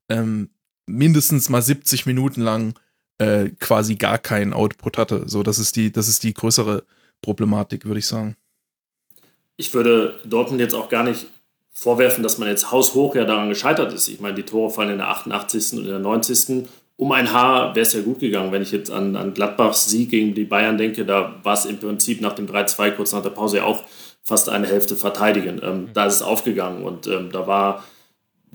[0.09, 0.51] ähm,
[0.87, 2.75] mindestens mal 70 Minuten lang
[3.19, 5.25] äh, quasi gar keinen Output hatte.
[5.27, 6.85] So, das ist die, das ist die größere
[7.23, 8.37] Problematik, würde ich sagen.
[9.57, 11.27] Ich würde Dortmund jetzt auch gar nicht
[11.73, 14.09] vorwerfen, dass man jetzt haushoch ja daran gescheitert ist.
[14.09, 15.75] Ich meine, die Tore fallen in der 88.
[15.75, 16.69] und in der 90.
[16.97, 18.53] Um ein Haar wäre es ja gut gegangen.
[18.53, 21.79] Wenn ich jetzt an, an Gladbachs Sieg gegen die Bayern denke, da war es im
[21.79, 23.83] Prinzip nach dem 3-2 kurz nach der Pause ja auch
[24.25, 25.61] fast eine Hälfte verteidigen.
[25.63, 25.91] Ähm, mhm.
[25.93, 27.85] Da ist es aufgegangen und ähm, da war,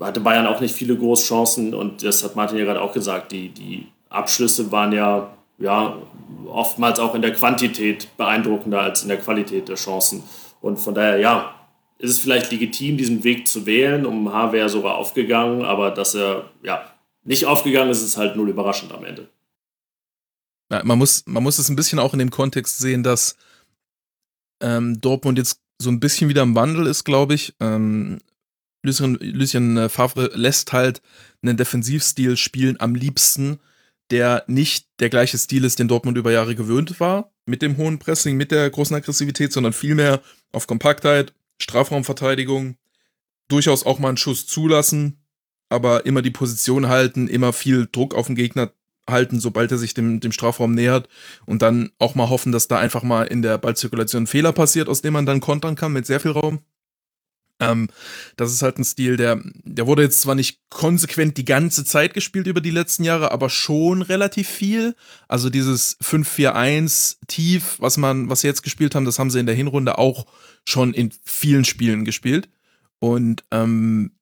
[0.00, 3.48] hatte Bayern auch nicht viele Großchancen und das hat Martin ja gerade auch gesagt, die,
[3.48, 5.96] die Abschlüsse waren ja, ja
[6.46, 10.22] oftmals auch in der Quantität beeindruckender als in der Qualität der Chancen.
[10.60, 11.54] Und von daher, ja,
[11.98, 14.06] ist es vielleicht legitim, diesen Weg zu wählen.
[14.06, 16.90] Um H wäre sogar aufgegangen, aber dass er ja,
[17.24, 19.28] nicht aufgegangen ist, ist halt null überraschend am Ende.
[20.70, 23.36] Ja, man, muss, man muss es ein bisschen auch in dem Kontext sehen, dass
[24.60, 27.54] ähm, Dortmund jetzt so ein bisschen wieder im Wandel ist, glaube ich.
[27.60, 28.18] Ähm,
[28.82, 31.02] Lucien, Lucien äh, Favre lässt halt
[31.42, 33.58] einen Defensivstil spielen am liebsten,
[34.10, 37.98] der nicht der gleiche Stil ist, den Dortmund über Jahre gewöhnt war, mit dem hohen
[37.98, 40.20] Pressing, mit der großen Aggressivität, sondern vielmehr
[40.52, 42.76] auf Kompaktheit, Strafraumverteidigung,
[43.48, 45.22] durchaus auch mal einen Schuss zulassen,
[45.68, 48.72] aber immer die Position halten, immer viel Druck auf den Gegner
[49.10, 51.08] halten, sobald er sich dem, dem Strafraum nähert
[51.46, 54.88] und dann auch mal hoffen, dass da einfach mal in der Ballzirkulation ein Fehler passiert,
[54.88, 56.60] aus dem man dann kontern kann mit sehr viel Raum.
[57.60, 57.88] Ähm,
[58.36, 62.14] das ist halt ein Stil, der, der wurde jetzt zwar nicht konsequent die ganze Zeit
[62.14, 64.96] gespielt über die letzten Jahre, aber schon relativ viel.
[65.28, 69.46] Also dieses 5-4-1 tief, was man, was sie jetzt gespielt haben, das haben sie in
[69.46, 70.26] der Hinrunde auch
[70.66, 72.48] schon in vielen Spielen gespielt.
[72.98, 74.12] Und ähm,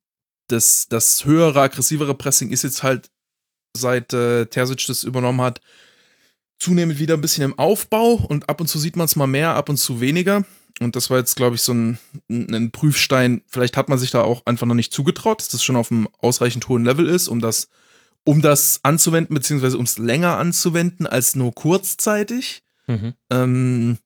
[0.49, 3.11] das, das höhere, aggressivere Pressing ist jetzt halt
[3.79, 5.61] seit äh, Terzic das übernommen hat,
[6.59, 9.55] zunehmend wieder ein bisschen im Aufbau und ab und zu sieht man es mal mehr,
[9.55, 10.45] ab und zu weniger.
[10.81, 13.43] Und das war jetzt, glaube ich, so ein, ein, Prüfstein.
[13.49, 16.09] Vielleicht hat man sich da auch einfach noch nicht zugetraut, dass das schon auf einem
[16.19, 17.69] ausreichend hohen Level ist, um das,
[18.25, 22.63] um das anzuwenden, beziehungsweise um es länger anzuwenden als nur kurzzeitig.
[22.87, 23.15] Mhm.
[23.31, 23.99] Ähm,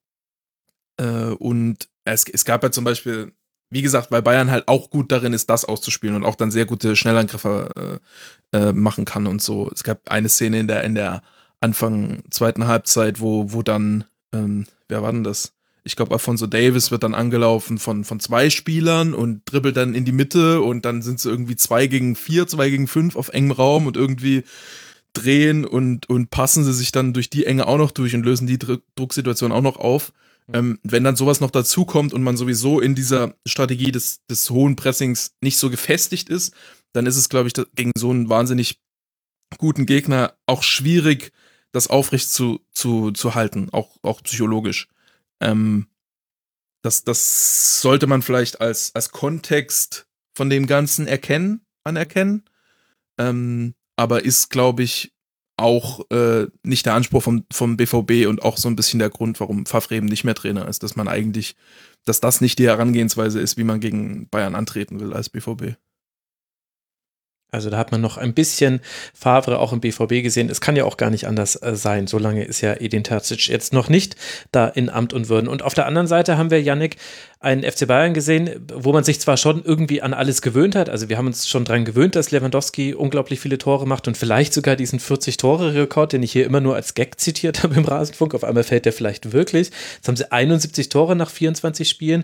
[0.96, 3.32] äh, und es, es gab ja zum Beispiel
[3.72, 6.66] wie gesagt, weil Bayern halt auch gut darin ist, das auszuspielen und auch dann sehr
[6.66, 8.00] gute Schnellangriffe
[8.52, 9.70] äh, äh, machen kann und so.
[9.72, 11.22] Es gab eine Szene in der, in der
[11.60, 14.04] Anfang zweiten Halbzeit, wo, wo dann,
[14.34, 15.54] ähm, wer war denn das?
[15.84, 20.04] Ich glaube, Alfonso Davis wird dann angelaufen von, von zwei Spielern und dribbelt dann in
[20.04, 23.52] die Mitte und dann sind sie irgendwie zwei gegen vier, zwei gegen fünf auf engem
[23.52, 24.44] Raum und irgendwie
[25.14, 28.46] drehen und, und passen sie sich dann durch die Enge auch noch durch und lösen
[28.46, 30.12] die Drucksituation auch noch auf.
[30.52, 34.76] Ähm, wenn dann sowas noch dazukommt und man sowieso in dieser Strategie des, des hohen
[34.76, 36.54] Pressings nicht so gefestigt ist,
[36.92, 38.80] dann ist es, glaube ich, gegen so einen wahnsinnig
[39.58, 41.32] guten Gegner auch schwierig,
[41.72, 44.88] das aufrecht zu, zu, zu halten, auch, auch psychologisch.
[45.40, 45.86] Ähm,
[46.82, 52.44] das, das sollte man vielleicht als, als Kontext von dem Ganzen erkennen, anerkennen.
[53.18, 55.12] Ähm, aber ist, glaube ich,
[55.62, 59.40] auch äh, nicht der Anspruch vom, vom BVB und auch so ein bisschen der Grund,
[59.40, 61.56] warum Favre eben nicht mehr Trainer ist, dass man eigentlich,
[62.04, 65.76] dass das nicht die Herangehensweise ist, wie man gegen Bayern antreten will als BVB.
[67.52, 68.80] Also da hat man noch ein bisschen
[69.12, 70.48] Favre auch im BVB gesehen.
[70.48, 72.06] Es kann ja auch gar nicht anders äh, sein.
[72.06, 74.16] So lange ist ja Edin Terzic jetzt noch nicht
[74.52, 75.48] da in Amt und Würden.
[75.48, 76.96] Und auf der anderen Seite haben wir Yannick
[77.42, 80.88] einen FC Bayern gesehen, wo man sich zwar schon irgendwie an alles gewöhnt hat.
[80.88, 84.54] Also wir haben uns schon daran gewöhnt, dass Lewandowski unglaublich viele Tore macht und vielleicht
[84.54, 88.34] sogar diesen 40-Tore-Rekord, den ich hier immer nur als Gag zitiert habe im Rasenfunk.
[88.34, 89.72] Auf einmal fällt der vielleicht wirklich.
[89.96, 92.22] Jetzt haben sie 71 Tore nach 24 Spielen.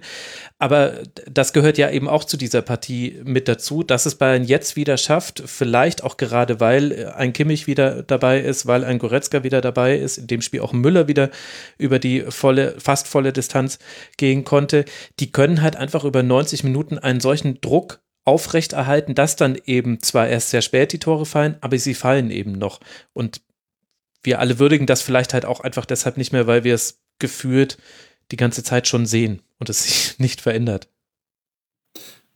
[0.61, 0.95] Aber
[1.29, 4.97] das gehört ja eben auch zu dieser Partie mit dazu, dass es Bayern jetzt wieder
[4.97, 9.99] schafft, vielleicht auch gerade, weil ein Kimmich wieder dabei ist, weil ein Goretzka wieder dabei
[9.99, 11.31] ist, in dem Spiel auch Müller wieder
[11.77, 13.81] über die volle, fast volle Distanz
[14.17, 14.85] gehen konnte,
[15.21, 20.29] die können halt einfach über 90 Minuten einen solchen Druck aufrechterhalten, dass dann eben zwar
[20.29, 22.81] erst sehr spät die Tore fallen, aber sie fallen eben noch.
[23.13, 23.41] Und
[24.23, 27.79] wir alle würdigen das vielleicht halt auch einfach deshalb nicht mehr, weil wir es gefühlt
[28.31, 30.89] die ganze Zeit schon sehen und es sich nicht verändert.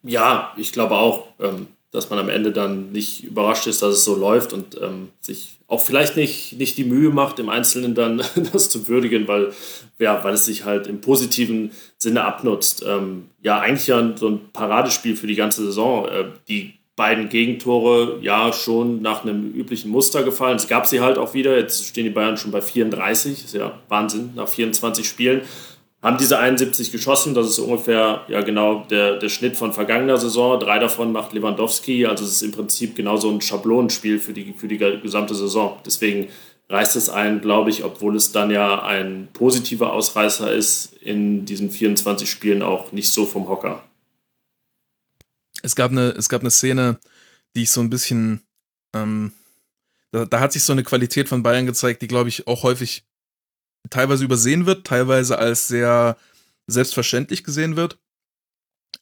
[0.02, 1.28] Ja, ich glaube auch.
[1.38, 5.10] Ähm, dass man am Ende dann nicht überrascht ist, dass es so läuft und ähm,
[5.20, 9.52] sich auch vielleicht nicht, nicht die Mühe macht, im Einzelnen dann das zu würdigen, weil,
[9.98, 12.84] ja, weil es sich halt im positiven Sinne abnutzt.
[12.86, 16.06] Ähm, ja, eigentlich ja so ein Paradespiel für die ganze Saison.
[16.06, 20.56] Äh, die beiden Gegentore ja schon nach einem üblichen Muster gefallen.
[20.56, 21.56] Es gab sie halt auch wieder.
[21.56, 23.42] Jetzt stehen die Bayern schon bei 34.
[23.46, 25.40] Ist ja Wahnsinn nach 24 Spielen
[26.02, 27.34] haben diese 71 geschossen.
[27.34, 30.58] Das ist ungefähr ja genau der, der Schnitt von vergangener Saison.
[30.58, 32.06] Drei davon macht Lewandowski.
[32.06, 35.78] Also es ist im Prinzip genau so ein Schablonenspiel für die, für die gesamte Saison.
[35.86, 36.28] Deswegen
[36.68, 41.70] reißt es einen, glaube ich, obwohl es dann ja ein positiver Ausreißer ist, in diesen
[41.70, 43.84] 24 Spielen auch nicht so vom Hocker.
[45.62, 46.98] Es gab eine, es gab eine Szene,
[47.54, 48.40] die ich so ein bisschen,
[48.94, 49.32] ähm,
[50.10, 53.04] da, da hat sich so eine Qualität von Bayern gezeigt, die, glaube ich, auch häufig
[53.90, 56.16] teilweise übersehen wird, teilweise als sehr
[56.66, 57.98] selbstverständlich gesehen wird.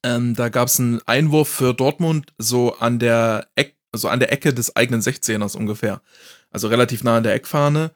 [0.02, 4.32] Ähm, da gab es einen Einwurf für Dortmund so an der Eck, also an der
[4.32, 6.00] Ecke des eigenen 16ers ungefähr.
[6.50, 7.92] Also relativ nah an der Eckfahne.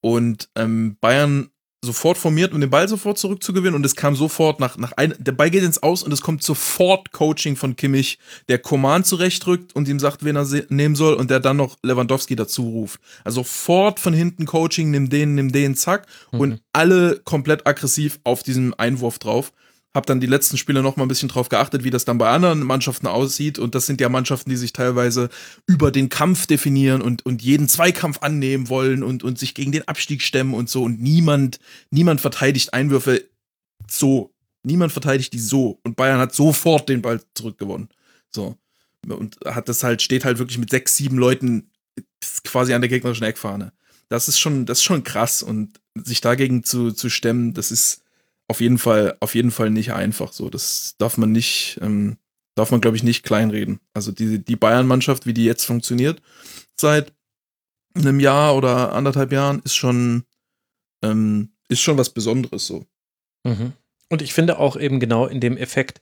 [0.00, 4.76] Und ähm, Bayern sofort formiert, um den Ball sofort zurückzugewinnen und es kam sofort nach,
[4.78, 8.58] nach ein, der Ball geht ins Aus und es kommt sofort Coaching von Kimmich, der
[8.58, 12.68] Coman zurechtrückt und ihm sagt, wen er nehmen soll und der dann noch Lewandowski dazu
[12.68, 13.00] ruft.
[13.24, 16.40] Also sofort von hinten Coaching, nimm den, nimm den, zack mhm.
[16.40, 19.52] und alle komplett aggressiv auf diesen Einwurf drauf
[19.94, 22.28] habe dann die letzten Spiele noch mal ein bisschen drauf geachtet, wie das dann bei
[22.28, 23.58] anderen Mannschaften aussieht.
[23.58, 25.30] Und das sind ja Mannschaften, die sich teilweise
[25.66, 29.88] über den Kampf definieren und, und jeden Zweikampf annehmen wollen und, und sich gegen den
[29.88, 30.84] Abstieg stemmen und so.
[30.84, 31.58] Und niemand,
[31.90, 33.24] niemand verteidigt Einwürfe
[33.90, 34.32] so.
[34.62, 35.80] Niemand verteidigt die so.
[35.84, 37.88] Und Bayern hat sofort den Ball zurückgewonnen.
[38.30, 38.56] So.
[39.08, 41.70] Und hat das halt, steht halt wirklich mit sechs, sieben Leuten
[42.44, 43.72] quasi an der gegnerischen Eckfahne.
[44.08, 45.42] Das ist schon, das ist schon krass.
[45.42, 48.02] Und sich dagegen zu, zu stemmen, das ist,
[48.48, 50.32] auf jeden Fall, auf jeden Fall nicht einfach.
[50.32, 52.16] So, das darf man nicht, ähm,
[52.54, 53.80] darf man, glaube ich, nicht kleinreden.
[53.94, 56.22] Also die, die Bayern-Mannschaft, wie die jetzt funktioniert,
[56.74, 57.12] seit
[57.94, 60.24] einem Jahr oder anderthalb Jahren, ist schon,
[61.04, 62.86] ähm, ist schon was Besonderes so.
[63.44, 63.74] Mhm.
[64.10, 66.00] Und ich finde auch eben genau in dem Effekt,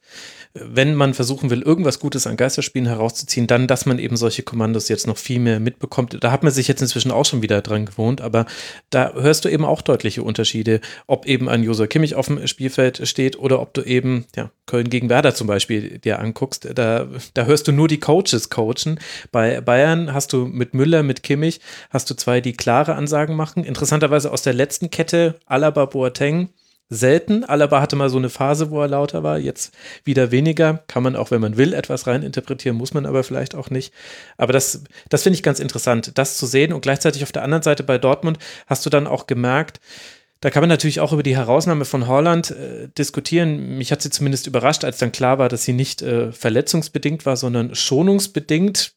[0.54, 4.88] wenn man versuchen will, irgendwas Gutes an Geisterspielen herauszuziehen, dann, dass man eben solche Kommandos
[4.88, 6.16] jetzt noch viel mehr mitbekommt.
[6.20, 8.46] Da hat man sich jetzt inzwischen auch schon wieder dran gewohnt, aber
[8.90, 13.06] da hörst du eben auch deutliche Unterschiede, ob eben ein Josua Kimmich auf dem Spielfeld
[13.08, 16.68] steht oder ob du eben, ja, Köln gegen Werder zum Beispiel dir anguckst.
[16.74, 18.98] Da, da hörst du nur die Coaches coachen.
[19.30, 23.64] Bei Bayern hast du mit Müller, mit Kimmich, hast du zwei, die klare Ansagen machen.
[23.64, 26.50] Interessanterweise aus der letzten Kette, Alaba Boateng,
[26.88, 27.44] selten.
[27.44, 30.84] Alaba hatte mal so eine Phase, wo er lauter war, jetzt wieder weniger.
[30.86, 33.92] Kann man auch, wenn man will, etwas reininterpretieren, muss man aber vielleicht auch nicht.
[34.36, 36.72] Aber das, das finde ich ganz interessant, das zu sehen.
[36.72, 39.80] Und gleichzeitig auf der anderen Seite bei Dortmund hast du dann auch gemerkt,
[40.40, 43.78] da kann man natürlich auch über die Herausnahme von Holland äh, diskutieren.
[43.78, 47.36] Mich hat sie zumindest überrascht, als dann klar war, dass sie nicht äh, verletzungsbedingt war,
[47.36, 48.92] sondern schonungsbedingt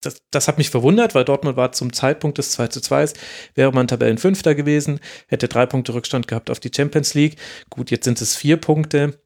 [0.00, 3.10] das, das hat mich verwundert, weil Dortmund war zum Zeitpunkt des 2 zu 2
[3.54, 7.36] wäre man Tabellenfünfter gewesen, hätte drei Punkte Rückstand gehabt auf die Champions League.
[7.68, 9.20] Gut, jetzt sind es vier Punkte.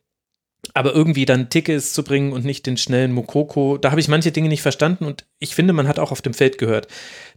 [0.72, 4.32] Aber irgendwie dann Tickets zu bringen und nicht den schnellen Mokoko, da habe ich manche
[4.32, 6.88] Dinge nicht verstanden und ich finde, man hat auch auf dem Feld gehört,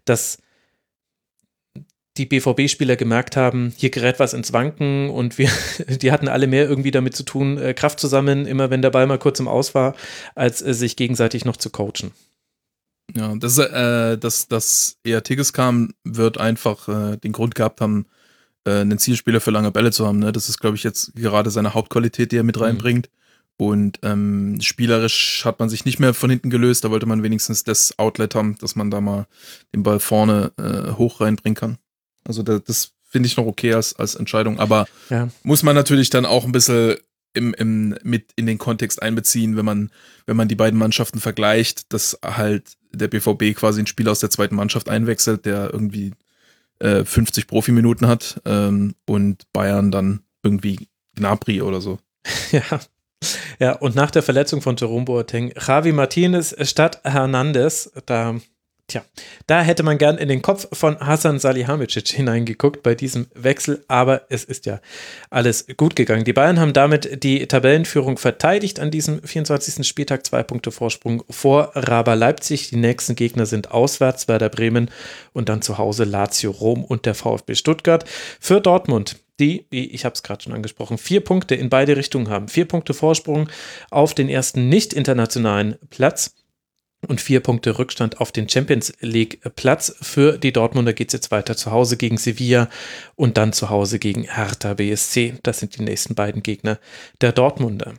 [0.06, 0.38] dass
[2.15, 5.50] die BVB-Spieler gemerkt haben, hier gerät was ins Wanken und wir,
[6.02, 8.91] die hatten alle mehr irgendwie damit zu tun, äh, Kraft zu sammeln, immer wenn der
[8.91, 9.95] Ball mal kurz im Aus war,
[10.34, 12.12] als äh, sich gegenseitig noch zu coachen.
[13.15, 18.06] Ja, dass, äh, dass, dass eher Tigges kam, wird einfach äh, den Grund gehabt haben,
[18.65, 20.20] äh, einen Zielspieler für lange Bälle zu haben.
[20.20, 20.32] Ne?
[20.32, 23.10] Das ist, glaube ich, jetzt gerade seine Hauptqualität, die er mit reinbringt.
[23.60, 26.84] Und ähm, spielerisch hat man sich nicht mehr von hinten gelöst.
[26.84, 29.26] Da wollte man wenigstens das Outlet haben, dass man da mal
[29.74, 31.78] den Ball vorne äh, hoch reinbringen kann.
[32.28, 34.60] Also da, das finde ich noch okay als, als Entscheidung.
[34.60, 35.30] Aber Ja.
[35.43, 36.98] muss man natürlich dann auch ein bisschen
[37.33, 39.91] im, im, mit in den Kontext einbeziehen, wenn man,
[40.25, 44.29] wenn man die beiden Mannschaften vergleicht, dass halt der BVB quasi einen Spieler aus der
[44.29, 46.13] zweiten Mannschaft einwechselt, der irgendwie
[46.79, 51.99] äh, 50 Profiminuten hat ähm, und Bayern dann irgendwie Gnabry oder so.
[52.51, 52.79] Ja.
[53.59, 58.35] Ja, und nach der Verletzung von Jerome Boateng, Javi Martinez statt Hernandez, da,
[58.88, 59.04] tja,
[59.47, 64.23] da hätte man gern in den Kopf von Hassan Salihamidzic hineingeguckt bei diesem Wechsel, aber
[64.30, 64.80] es ist ja
[65.30, 66.23] alles gut gegangen.
[66.23, 69.86] Die Bayern haben damit die Tabellenführung verteidigt an diesem 24.
[69.86, 72.69] Spieltag, zwei Punkte Vorsprung vor Raber Leipzig.
[72.69, 74.89] Die nächsten Gegner sind auswärts Werder Bremen
[75.34, 78.06] und dann zu Hause Lazio Rom und der VfB Stuttgart.
[78.39, 82.30] Für Dortmund die, wie ich habe es gerade schon angesprochen, vier Punkte in beide Richtungen
[82.30, 82.47] haben.
[82.47, 83.50] Vier Punkte Vorsprung
[83.91, 86.34] auf den ersten nicht internationalen Platz
[87.07, 89.95] und vier Punkte Rückstand auf den Champions League Platz.
[90.01, 92.69] Für die Dortmunder geht es jetzt weiter zu Hause gegen Sevilla
[93.15, 95.36] und dann zu Hause gegen Hertha BSC.
[95.43, 96.79] Das sind die nächsten beiden Gegner
[97.21, 97.93] der Dortmunder.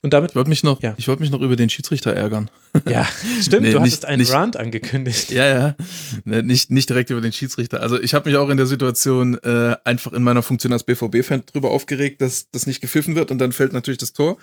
[0.00, 0.94] Und damit, Ich wollte mich noch, Ja.
[0.96, 2.50] ich wollte mich noch über den Schiedsrichter ärgern.
[2.88, 3.04] ja,
[3.40, 5.30] stimmt, Nee, du nicht- hattest einen nicht- Rant angekündigt.
[5.32, 5.76] Ja, ja.
[6.24, 7.80] Ne, Nicht, nicht direkt über den Schiedsrichter.
[7.82, 11.42] Also ich habe mich auch in der Situation äh, einfach in meiner Funktion als BVB-Fan
[11.46, 14.38] drüber aufgeregt, dass das nicht gepfiffen wird und dann fällt natürlich das Tor.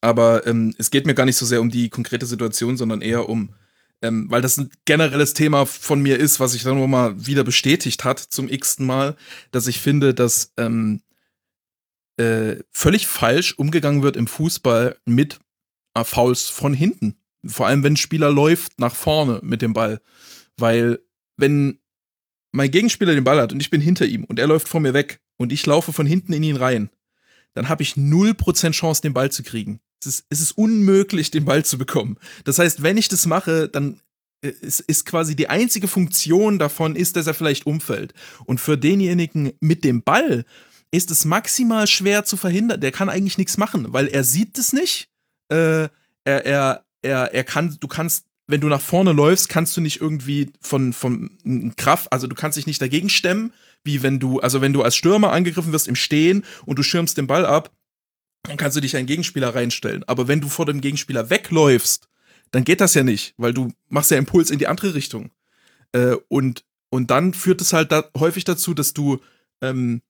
[0.00, 3.28] Aber ähm, es geht mir gar nicht so sehr um die konkrete Situation, sondern eher
[3.28, 3.50] um,
[4.02, 7.42] ähm, weil das ein generelles Thema von mir ist, was sich dann nur mal wieder
[7.44, 9.16] bestätigt hat zum x-ten Mal,
[9.50, 11.00] dass ich finde, dass ähm,
[12.22, 15.40] äh, völlig falsch umgegangen wird im Fußball mit
[15.94, 17.16] äh, Fouls von hinten.
[17.44, 20.00] Vor allem, wenn ein Spieler läuft nach vorne mit dem Ball.
[20.56, 21.00] Weil,
[21.36, 21.80] wenn
[22.52, 24.94] mein Gegenspieler den Ball hat und ich bin hinter ihm und er läuft vor mir
[24.94, 26.90] weg und ich laufe von hinten in ihn rein,
[27.54, 29.80] dann habe ich 0% Chance, den Ball zu kriegen.
[30.00, 32.18] Es ist, es ist unmöglich, den Ball zu bekommen.
[32.44, 34.00] Das heißt, wenn ich das mache, dann
[34.42, 38.14] äh, ist, ist quasi die einzige Funktion davon, ist, dass er vielleicht umfällt.
[38.44, 40.44] Und für denjenigen mit dem Ball
[40.92, 42.80] ist es maximal schwer zu verhindern.
[42.80, 45.08] Der kann eigentlich nichts machen, weil er sieht es nicht.
[45.48, 45.88] Äh,
[46.24, 50.00] er, er, er, er kann, du kannst, wenn du nach vorne läufst, kannst du nicht
[50.00, 53.52] irgendwie von, von Kraft, also du kannst dich nicht dagegen stemmen,
[53.84, 57.16] wie wenn du, also wenn du als Stürmer angegriffen wirst im Stehen und du schirmst
[57.18, 57.72] den Ball ab,
[58.42, 60.04] dann kannst du dich einen Gegenspieler reinstellen.
[60.06, 62.08] Aber wenn du vor dem Gegenspieler wegläufst,
[62.50, 65.30] dann geht das ja nicht, weil du machst ja Impuls in die andere Richtung.
[65.92, 69.20] Äh, und, und dann führt es halt da häufig dazu, dass du,
[69.62, 70.02] ähm,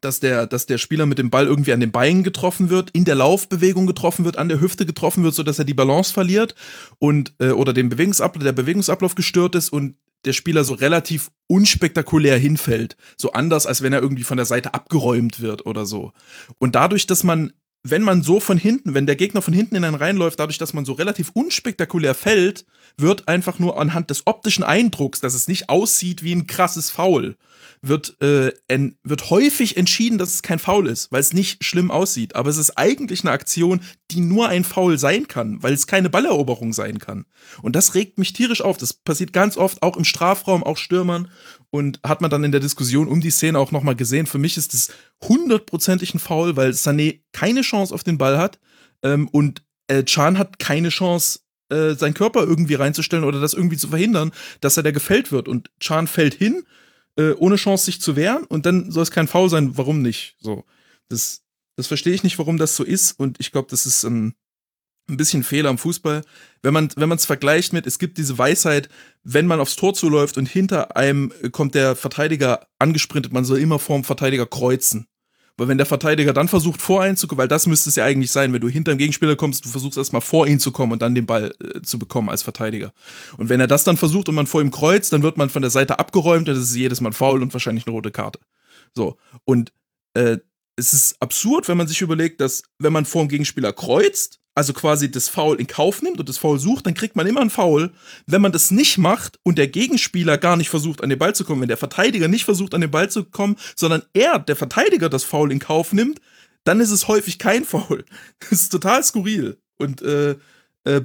[0.00, 3.04] dass der, dass der Spieler mit dem Ball irgendwie an den Beinen getroffen wird, in
[3.04, 6.54] der Laufbewegung getroffen wird, an der Hüfte getroffen wird, sodass er die Balance verliert
[6.98, 12.38] und äh, oder den Bewegungsablauf, der Bewegungsablauf gestört ist und der Spieler so relativ unspektakulär
[12.38, 12.96] hinfällt.
[13.16, 16.12] So anders, als wenn er irgendwie von der Seite abgeräumt wird oder so.
[16.58, 17.52] Und dadurch, dass man,
[17.84, 20.74] wenn man so von hinten, wenn der Gegner von hinten in einen reinläuft, dadurch, dass
[20.74, 25.68] man so relativ unspektakulär fällt, wird einfach nur anhand des optischen Eindrucks, dass es nicht
[25.68, 27.36] aussieht wie ein krasses Foul,
[27.82, 31.90] wird, äh, en, wird häufig entschieden, dass es kein Foul ist, weil es nicht schlimm
[31.90, 32.34] aussieht.
[32.34, 36.10] Aber es ist eigentlich eine Aktion, die nur ein Foul sein kann, weil es keine
[36.10, 37.26] Balleroberung sein kann.
[37.62, 38.76] Und das regt mich tierisch auf.
[38.76, 41.30] Das passiert ganz oft, auch im Strafraum, auch Stürmern.
[41.70, 44.26] Und hat man dann in der Diskussion um die Szene auch nochmal gesehen.
[44.26, 44.90] Für mich ist es
[45.22, 48.58] hundertprozentig ein Foul, weil Sané keine Chance auf den Ball hat.
[49.02, 53.76] Ähm, und äh, Chan hat keine Chance, äh, seinen Körper irgendwie reinzustellen oder das irgendwie
[53.76, 55.48] zu verhindern, dass er da gefällt wird.
[55.48, 56.64] Und Chan fällt hin,
[57.18, 58.44] äh, ohne Chance, sich zu wehren.
[58.44, 59.76] Und dann soll es kein Foul sein.
[59.76, 60.36] Warum nicht?
[60.40, 60.64] So.
[61.08, 61.42] Das,
[61.76, 63.18] das verstehe ich nicht, warum das so ist.
[63.18, 64.34] Und ich glaube, das ist ähm,
[65.08, 66.22] ein bisschen Fehler am Fußball.
[66.62, 68.88] Wenn man wenn man es vergleicht mit, es gibt diese Weisheit,
[69.24, 73.58] wenn man aufs Tor zuläuft und hinter einem äh, kommt der Verteidiger angesprintet, man soll
[73.58, 75.06] immer vorm Verteidiger kreuzen.
[75.58, 78.04] Weil wenn der Verteidiger dann versucht, vor einen zu kommen, weil das müsste es ja
[78.04, 80.92] eigentlich sein, wenn du hinter dem Gegenspieler kommst, du versuchst erstmal vor ihn zu kommen
[80.92, 82.92] und dann den Ball äh, zu bekommen als Verteidiger.
[83.36, 85.62] Und wenn er das dann versucht und man vor ihm kreuzt, dann wird man von
[85.62, 88.38] der Seite abgeräumt und das ist jedes Mal faul und wahrscheinlich eine rote Karte.
[88.94, 89.16] So.
[89.44, 89.72] Und
[90.14, 90.38] äh,
[90.76, 94.72] es ist absurd, wenn man sich überlegt, dass wenn man vor dem Gegenspieler kreuzt, also
[94.72, 97.48] quasi das Foul in Kauf nimmt und das Foul sucht, dann kriegt man immer ein
[97.48, 97.92] Foul.
[98.26, 101.44] Wenn man das nicht macht und der Gegenspieler gar nicht versucht, an den Ball zu
[101.44, 105.08] kommen, wenn der Verteidiger nicht versucht, an den Ball zu kommen, sondern er, der Verteidiger,
[105.08, 106.20] das Foul in Kauf nimmt,
[106.64, 108.04] dann ist es häufig kein Foul.
[108.40, 109.58] Das ist total skurril.
[109.78, 110.34] Und äh,
[110.82, 111.02] äh,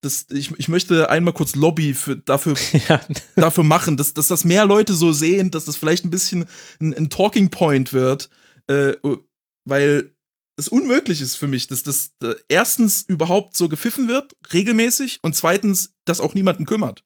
[0.00, 2.54] das, ich, ich möchte einmal kurz Lobby für, dafür
[2.88, 3.02] Ja,
[3.34, 6.46] dafür machen, dass, dass das mehr Leute so sehen, dass das vielleicht ein bisschen
[6.80, 8.30] ein, ein Talking Point wird,
[8.66, 8.94] äh,
[9.66, 10.15] weil
[10.56, 15.34] es unmöglich ist für mich, dass das äh, erstens überhaupt so gepfiffen wird, regelmäßig, und
[15.34, 17.04] zweitens, dass auch niemanden kümmert.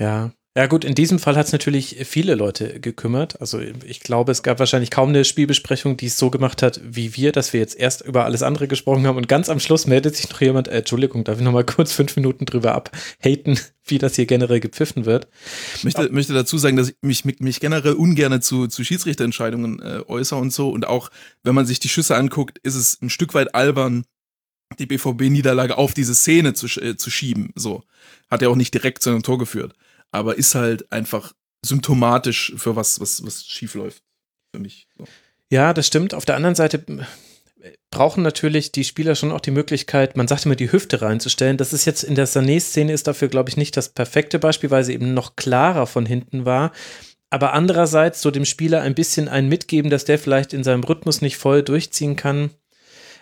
[0.00, 3.40] Ja, ja gut, in diesem Fall hat es natürlich viele Leute gekümmert.
[3.40, 7.16] Also ich glaube, es gab wahrscheinlich kaum eine Spielbesprechung, die es so gemacht hat wie
[7.16, 10.14] wir, dass wir jetzt erst über alles andere gesprochen haben und ganz am Schluss meldet
[10.14, 13.96] sich noch jemand, äh, Entschuldigung, darf ich noch mal kurz fünf Minuten drüber abhaten, wie
[13.96, 15.26] das hier generell gepfiffen wird.
[15.82, 20.02] Möchte, Ab möchte dazu sagen, dass ich mich, mich generell ungern zu, zu Schiedsrichterentscheidungen äh,
[20.06, 20.68] äußere und so.
[20.68, 21.08] Und auch,
[21.44, 24.04] wenn man sich die Schüsse anguckt, ist es ein Stück weit albern,
[24.78, 27.52] die BVB-Niederlage auf diese Szene zu, äh, zu schieben.
[27.54, 27.84] So.
[28.30, 29.74] Hat ja auch nicht direkt zu einem Tor geführt
[30.12, 31.32] aber ist halt einfach
[31.64, 34.02] symptomatisch für was, was, was schief läuft.
[34.54, 34.86] Für mich.
[34.96, 35.04] So.
[35.50, 36.14] Ja, das stimmt.
[36.14, 36.84] Auf der anderen Seite
[37.90, 41.56] brauchen natürlich die Spieler schon auch die Möglichkeit, man sagt immer, die Hüfte reinzustellen.
[41.56, 44.84] Das ist jetzt in der Sané-Szene ist dafür, glaube ich, nicht das perfekte Beispiel, weil
[44.84, 46.72] sie eben noch klarer von hinten war.
[47.30, 51.22] Aber andererseits so dem Spieler ein bisschen ein mitgeben, dass der vielleicht in seinem Rhythmus
[51.22, 52.50] nicht voll durchziehen kann.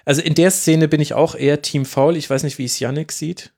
[0.04, 2.16] Also in der Szene bin ich auch eher Team Foul.
[2.16, 3.52] Ich weiß nicht, wie es Yannick sieht.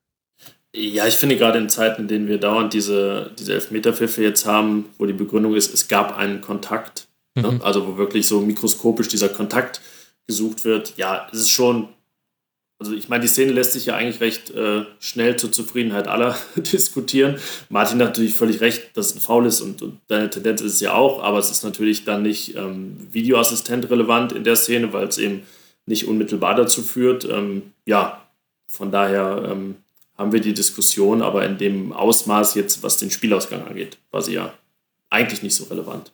[0.74, 4.86] Ja, ich finde gerade in Zeiten, in denen wir dauernd diese, diese Elfmeterpfiffe jetzt haben,
[4.96, 7.42] wo die Begründung ist, es gab einen Kontakt, ne?
[7.42, 7.58] mhm.
[7.58, 7.64] ne?
[7.64, 9.82] also wo wirklich so mikroskopisch dieser Kontakt
[10.26, 11.88] gesucht wird, ja, es ist schon,
[12.78, 16.38] also ich meine, die Szene lässt sich ja eigentlich recht äh, schnell zur Zufriedenheit aller
[16.56, 17.36] diskutieren.
[17.68, 20.74] Martin hat natürlich völlig recht, dass es ein Foul ist und, und, deine Tendenz ist
[20.74, 24.94] es ja auch, aber es ist natürlich dann nicht ähm, Videoassistent relevant in der Szene,
[24.94, 25.42] weil es eben
[25.84, 27.26] nicht unmittelbar dazu führt.
[27.26, 28.26] Ähm, ja,
[28.68, 29.76] von daher ähm,
[30.22, 34.34] haben wir die Diskussion, aber in dem Ausmaß jetzt, was den Spielausgang angeht, war sie
[34.34, 34.54] ja
[35.10, 36.12] eigentlich nicht so relevant.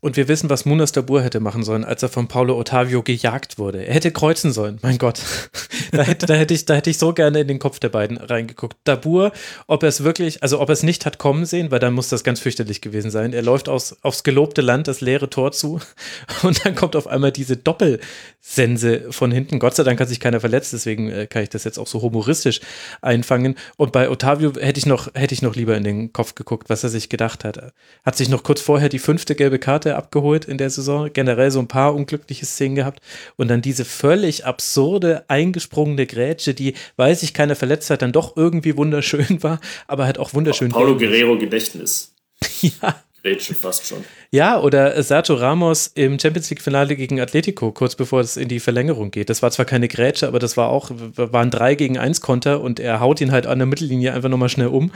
[0.00, 3.58] Und wir wissen, was Munas Dabur hätte machen sollen, als er von Paulo Ottavio gejagt
[3.58, 3.84] wurde.
[3.86, 5.20] Er hätte kreuzen sollen, mein Gott.
[5.92, 8.16] da, hätte, da, hätte ich, da hätte ich so gerne in den Kopf der beiden
[8.16, 8.76] reingeguckt.
[8.84, 9.32] Dabur,
[9.66, 12.08] ob er es wirklich, also ob er es nicht hat kommen sehen, weil dann muss
[12.08, 13.32] das ganz fürchterlich gewesen sein.
[13.32, 15.80] Er läuft aus, aufs gelobte Land, das leere Tor zu
[16.42, 19.58] und dann kommt auf einmal diese Doppelsense von hinten.
[19.58, 22.02] Gott sei Dank hat sich keiner verletzt, deswegen äh, kann ich das jetzt auch so
[22.02, 22.60] humoristisch
[23.02, 23.56] einfangen.
[23.76, 26.82] Und bei Ottavio hätte ich noch, hätte ich noch lieber in den Kopf geguckt, was
[26.82, 27.72] er sich gedacht hat.
[28.04, 31.58] Hat sich noch kurz vorher die fünfte gelbe Karte abgeholt in der Saison, generell so
[31.58, 33.00] ein paar unglückliche Szenen gehabt
[33.34, 38.76] und dann diese völlig absurde, eingesprungene Grätsche, die, weiß ich, keine Verletztheit, dann doch irgendwie
[38.76, 40.70] wunderschön war, aber halt auch wunderschön.
[40.70, 42.14] Paulo Guerrero Gedächtnis.
[42.60, 43.02] ja.
[43.24, 44.04] Grätsche fast schon.
[44.30, 48.60] Ja, oder Sergio Ramos im Champions League Finale gegen Atletico, kurz bevor es in die
[48.60, 49.30] Verlängerung geht.
[49.30, 52.78] Das war zwar keine Grätsche, aber das war auch, waren drei gegen eins Konter und
[52.78, 54.92] er haut ihn halt an der Mittellinie einfach nochmal schnell um,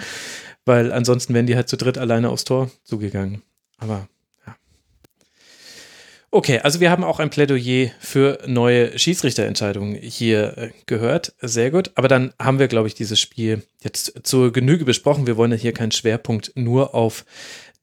[0.65, 3.43] weil ansonsten wären die halt zu dritt alleine aufs Tor zugegangen.
[3.79, 4.07] Aber
[6.33, 11.35] Okay, also wir haben auch ein Plädoyer für neue Schiedsrichterentscheidungen hier äh, gehört.
[11.41, 11.91] Sehr gut.
[11.97, 15.27] Aber dann haben wir, glaube ich, dieses Spiel jetzt zur Genüge besprochen.
[15.27, 17.25] Wir wollen ja hier keinen Schwerpunkt nur auf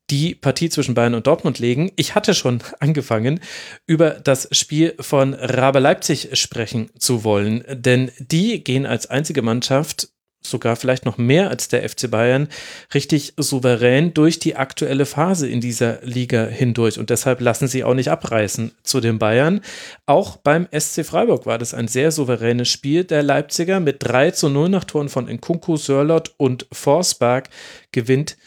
[0.09, 1.91] die Partie zwischen Bayern und Dortmund legen.
[1.97, 3.41] Ich hatte schon angefangen,
[3.85, 10.07] über das Spiel von Rabe Leipzig sprechen zu wollen, denn die gehen als einzige Mannschaft
[10.49, 12.47] sogar vielleicht noch mehr als der FC Bayern,
[12.93, 16.99] richtig souverän durch die aktuelle Phase in dieser Liga hindurch.
[16.99, 19.61] Und deshalb lassen sie auch nicht abreißen zu den Bayern.
[20.05, 23.03] Auch beim SC Freiburg war das ein sehr souveränes Spiel.
[23.03, 27.49] Der Leipziger mit 3 zu 0 nach Toren von Nkunku, Sörlot und Forsberg
[27.91, 28.37] gewinnt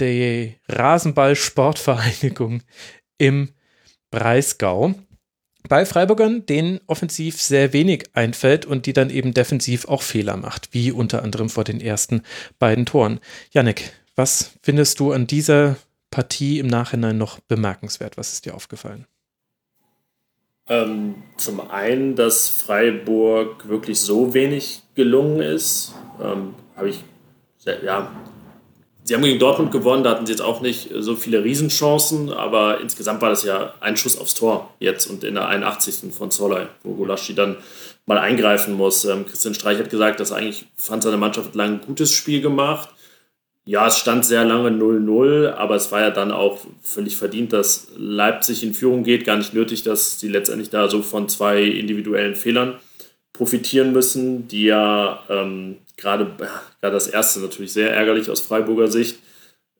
[0.00, 2.62] die Rasenball-Sportvereinigung
[3.18, 3.50] im
[4.10, 4.94] Breisgau
[5.68, 10.68] bei Freiburgern, denen offensiv sehr wenig einfällt und die dann eben defensiv auch Fehler macht,
[10.72, 12.22] wie unter anderem vor den ersten
[12.58, 13.20] beiden Toren.
[13.50, 15.76] Janik, was findest du an dieser
[16.10, 18.16] Partie im Nachhinein noch bemerkenswert?
[18.16, 19.06] Was ist dir aufgefallen?
[20.68, 27.04] Ähm, zum einen, dass Freiburg wirklich so wenig gelungen ist, ähm, habe ich
[27.58, 28.12] sehr, ja,
[29.06, 32.80] Sie haben gegen Dortmund gewonnen, da hatten sie jetzt auch nicht so viele Riesenchancen, aber
[32.80, 36.10] insgesamt war das ja ein Schuss aufs Tor jetzt und in der 81.
[36.10, 37.56] von Zolai, wo Gulaschi dann
[38.06, 39.04] mal eingreifen muss.
[39.04, 42.88] Ähm, Christian Streich hat gesagt, dass eigentlich fand seine Mannschaft lang ein gutes Spiel gemacht.
[43.66, 47.88] Ja, es stand sehr lange 0-0, aber es war ja dann auch völlig verdient, dass
[47.98, 49.26] Leipzig in Führung geht.
[49.26, 52.78] Gar nicht nötig, dass sie letztendlich da so von zwei individuellen Fehlern
[53.34, 56.24] profitieren müssen, die ja ähm, gerade,
[56.80, 59.18] gerade das erste natürlich sehr ärgerlich aus Freiburger Sicht.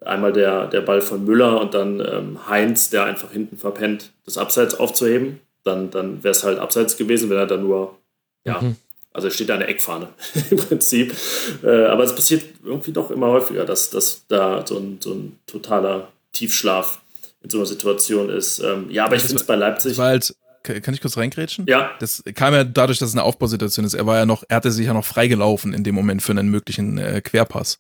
[0.01, 4.37] Einmal der, der Ball von Müller und dann ähm, Heinz, der einfach hinten verpennt, das
[4.37, 5.41] Abseits aufzuheben.
[5.63, 7.97] Dann, dann wäre es halt Abseits gewesen, wenn er dann nur,
[8.45, 8.77] ja, mhm.
[9.15, 10.09] also es steht da eine Eckfahne
[10.51, 11.15] im Prinzip.
[11.63, 15.39] Äh, aber es passiert irgendwie doch immer häufiger, dass, dass da so ein, so ein
[15.47, 17.01] totaler Tiefschlaf
[17.43, 18.59] in so einer Situation ist.
[18.59, 19.97] Ähm, ja, aber ich finde es bei Leipzig.
[19.97, 20.35] War halt
[20.65, 21.67] kann ich kurz reingrätschen?
[21.69, 21.93] Ja.
[22.01, 23.95] Das kam ja dadurch, dass es eine Aufbausituation ist.
[23.95, 26.49] Er war ja noch, er hatte sich ja noch freigelaufen in dem Moment für einen
[26.49, 27.79] möglichen äh, Querpass.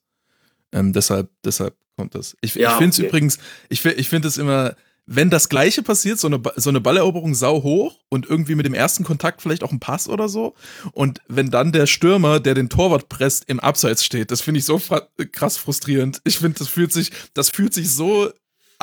[0.72, 2.36] Ähm, deshalb, deshalb kommt das.
[2.40, 3.08] Ich, ja, ich finde es okay.
[3.08, 4.76] übrigens, ich, ich finde es immer
[5.06, 8.74] wenn das Gleiche passiert, so eine, so eine Balleroberung sau hoch und irgendwie mit dem
[8.74, 10.54] ersten Kontakt vielleicht auch ein Pass oder so.
[10.92, 14.64] Und wenn dann der Stürmer, der den Torwart presst, im Abseits steht, das finde ich
[14.64, 14.80] so
[15.32, 16.20] krass frustrierend.
[16.24, 18.30] Ich finde, das fühlt sich, das fühlt sich so,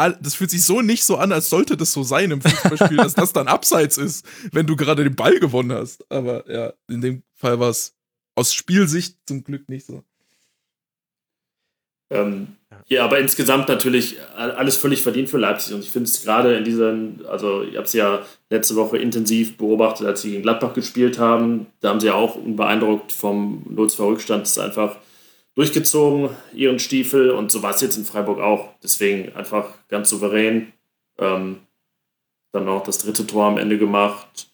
[0.10, 3.14] das fühlt sich so nicht so an, als sollte das so sein im Fußballspiel, dass
[3.16, 6.06] das dann Abseits ist, wenn du gerade den Ball gewonnen hast.
[6.12, 7.96] Aber ja, in dem Fall war es
[8.36, 10.04] aus Spielsicht zum Glück nicht so.
[12.12, 15.74] Ähm, ja, aber insgesamt natürlich alles völlig verdient für Leipzig.
[15.74, 19.58] Und ich finde es gerade in diesen, also ich habe es ja letzte Woche intensiv
[19.58, 21.68] beobachtet, als sie gegen Gladbach gespielt haben.
[21.80, 24.98] Da haben sie ja auch unbeeindruckt vom 0-2 Rückstand das einfach
[25.62, 27.30] durchgezogen, ihren Stiefel.
[27.30, 28.70] Und so war es jetzt in Freiburg auch.
[28.82, 30.74] Deswegen einfach ganz souverän.
[31.20, 31.60] Ähm,
[32.52, 34.48] dann noch das dritte Tor am Ende gemacht.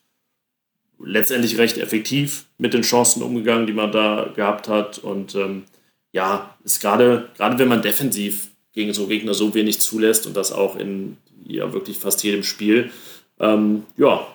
[1.00, 4.98] Letztendlich recht effektiv mit den Chancen umgegangen, die man da gehabt hat.
[4.98, 5.64] Und ähm,
[6.12, 10.52] ja, ist gerade, gerade wenn man defensiv gegen so Gegner so wenig zulässt und das
[10.52, 12.92] auch in ja wirklich fast jedem Spiel,
[13.40, 14.28] ähm, ja,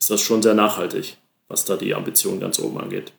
[0.00, 1.18] ist das schon sehr nachhaltig,
[1.48, 3.12] was da die Ambitionen ganz oben angeht.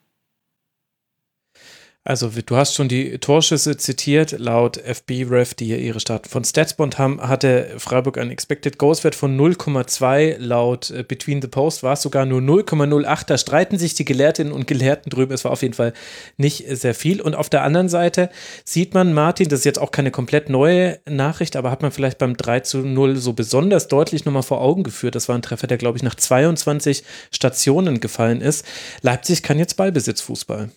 [2.07, 4.31] Also du hast schon die Torschüsse zitiert.
[4.39, 9.13] Laut FB-Ref, die hier ihre Start von Statsbond haben, hatte Freiburg einen Expected Goals Wert
[9.13, 10.37] von 0,2.
[10.37, 13.25] Laut äh, Between the Post war es sogar nur 0,08.
[13.27, 15.33] Da streiten sich die Gelehrtinnen und Gelehrten drüber.
[15.33, 15.91] Es war auf jeden Fall
[16.37, 17.19] nicht sehr viel.
[17.19, 18.29] Und auf der anderen Seite
[18.63, 22.19] sieht man, Martin, das ist jetzt auch keine komplett neue Nachricht, aber hat man vielleicht
[22.19, 25.15] beim 3 zu 0 so besonders deutlich nochmal vor Augen geführt.
[25.15, 28.65] Das war ein Treffer, der, glaube ich, nach 22 Stationen gefallen ist.
[29.01, 30.69] Leipzig kann jetzt Ballbesitzfußball.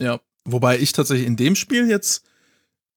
[0.00, 2.24] Ja, wobei ich tatsächlich in dem Spiel jetzt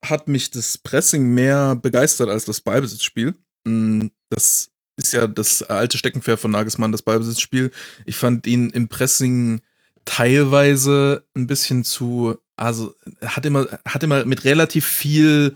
[0.03, 3.35] hat mich das Pressing mehr begeistert als das Ballbesitzspiel.
[3.65, 7.71] Mm, das ist ja das alte Steckenpferd von Nagelsmann, das Ballbesitzspiel.
[8.05, 9.61] Ich fand ihn im Pressing
[10.05, 15.55] teilweise ein bisschen zu, also hat immer, hat immer mit relativ viel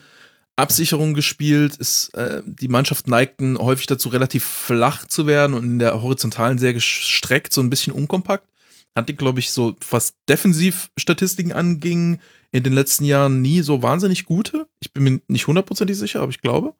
[0.55, 1.75] Absicherung gespielt.
[1.75, 6.57] Ist, äh, die Mannschaften neigten häufig dazu, relativ flach zu werden und in der horizontalen
[6.57, 8.47] sehr gestreckt, so ein bisschen unkompakt
[8.97, 12.19] hatte, glaube ich, so was Defensivstatistiken anging,
[12.51, 14.67] in den letzten Jahren nie so wahnsinnig gute.
[14.79, 16.73] Ich bin mir nicht hundertprozentig sicher, aber ich glaube.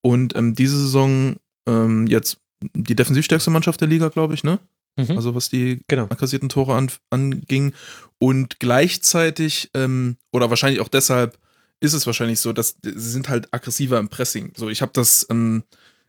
[0.00, 1.36] Und ähm, diese Saison
[1.66, 2.38] ähm, jetzt
[2.74, 4.58] die defensivstärkste Mannschaft der Liga, glaube ich, ne?
[4.96, 5.12] Mhm.
[5.12, 6.04] Also was die genau.
[6.04, 7.72] ankassierten Tore an, anging.
[8.18, 11.38] Und gleichzeitig, ähm, oder wahrscheinlich auch deshalb,
[11.80, 14.52] ist es wahrscheinlich so, dass sie sind halt aggressiver im Pressing.
[14.56, 15.62] So, ich habe das ähm,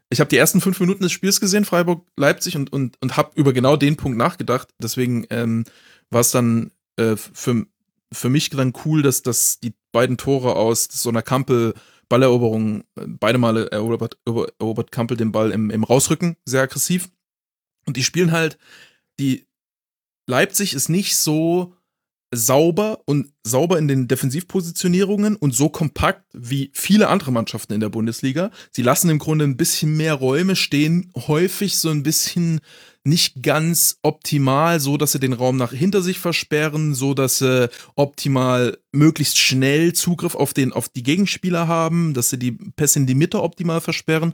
[0.10, 3.54] ich habe die ersten fünf Minuten des Spiels gesehen, Freiburg-Leipzig, und, und, und habe über
[3.54, 4.70] genau den Punkt nachgedacht.
[4.82, 5.66] Deswegen ähm,
[6.10, 7.66] war es dann äh, für,
[8.12, 11.74] für mich dann cool, dass, dass die beiden Tore aus so einer Kampel
[12.10, 17.10] Balleroberung, äh, beide Male erobert, erobert Kampel den Ball im, im Rausrücken, sehr aggressiv.
[17.86, 18.58] Und die spielen halt,
[19.20, 19.48] die
[20.28, 21.76] Leipzig ist nicht so
[22.32, 27.90] sauber und sauber in den Defensivpositionierungen und so kompakt wie viele andere Mannschaften in der
[27.90, 28.52] Bundesliga.
[28.72, 32.62] Sie lassen im Grunde ein bisschen mehr Räume stehen, häufig so ein bisschen
[33.04, 37.70] nicht ganz optimal, so dass sie den Raum nach hinter sich versperren, so dass sie
[37.96, 43.08] optimal möglichst schnell Zugriff auf den auf die Gegenspieler haben, dass sie die Pässe in
[43.08, 44.34] die Mitte optimal versperren,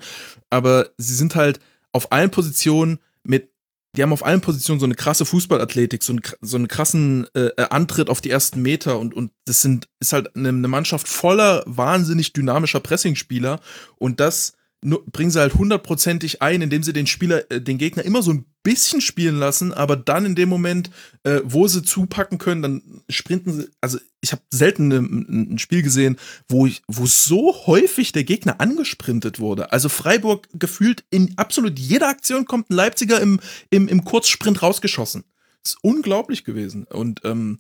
[0.50, 1.60] aber sie sind halt
[1.94, 3.55] auf allen Positionen mit
[3.96, 7.48] die haben auf allen Positionen so eine krasse Fußballathletik, so, ein, so einen krassen äh,
[7.58, 11.08] äh, Antritt auf die ersten Meter und, und das sind, ist halt eine, eine Mannschaft
[11.08, 13.60] voller wahnsinnig dynamischer Pressingspieler
[13.98, 18.22] und das bringen sie halt hundertprozentig ein, indem sie den Spieler, äh, den Gegner immer
[18.22, 20.90] so ein bisschen spielen lassen, aber dann in dem Moment,
[21.24, 23.70] äh, wo sie zupacken können, dann sprinten sie.
[23.82, 26.18] Also ich habe selten ein, ein, Spiel gesehen,
[26.50, 29.72] wo ich, wo so häufig der Gegner angesprintet wurde.
[29.72, 35.24] Also Freiburg gefühlt in absolut jeder Aktion kommt ein Leipziger im, im, im Kurzsprint rausgeschossen.
[35.64, 36.86] Das ist unglaublich gewesen.
[36.86, 37.60] Und ähm,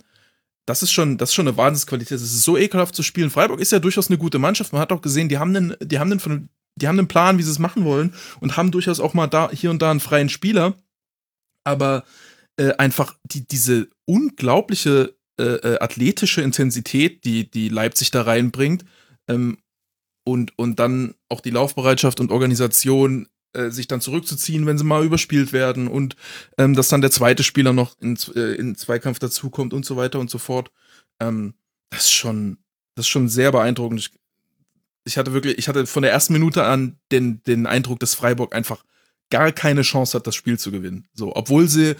[0.65, 2.17] das ist schon, das ist schon eine Wahnsinnsqualität.
[2.17, 3.29] Es ist so ekelhaft zu spielen.
[3.29, 4.73] Freiburg ist ja durchaus eine gute Mannschaft.
[4.73, 7.37] Man hat auch gesehen, die haben einen, die haben einen von die haben einen Plan,
[7.37, 9.99] wie sie es machen wollen und haben durchaus auch mal da hier und da einen
[9.99, 10.73] freien Spieler.
[11.63, 12.03] Aber
[12.57, 18.85] äh, einfach die, diese unglaubliche äh, äh, athletische Intensität, die, die Leipzig da reinbringt,
[19.27, 19.57] ähm,
[20.27, 25.05] und, und dann auch die Laufbereitschaft und Organisation, äh, sich dann zurückzuziehen, wenn sie mal
[25.05, 26.15] überspielt werden und
[26.57, 30.19] ähm, dass dann der zweite Spieler noch in, äh, in Zweikampf dazukommt und so weiter
[30.19, 30.71] und so fort.
[31.21, 31.53] Ähm,
[31.89, 32.57] das ist schon,
[32.95, 33.99] das ist schon sehr beeindruckend.
[33.99, 34.11] Ich
[35.05, 38.53] ich hatte wirklich, ich hatte von der ersten Minute an den, den Eindruck, dass Freiburg
[38.53, 38.83] einfach
[39.29, 41.07] gar keine Chance hat, das Spiel zu gewinnen.
[41.13, 41.95] So, obwohl sie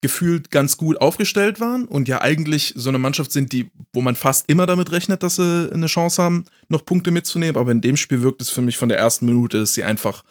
[0.00, 4.14] gefühlt ganz gut aufgestellt waren und ja eigentlich so eine Mannschaft sind, die, wo man
[4.14, 7.56] fast immer damit rechnet, dass sie eine Chance haben, noch Punkte mitzunehmen.
[7.56, 10.22] Aber in dem Spiel wirkt es für mich von der ersten Minute, dass sie einfach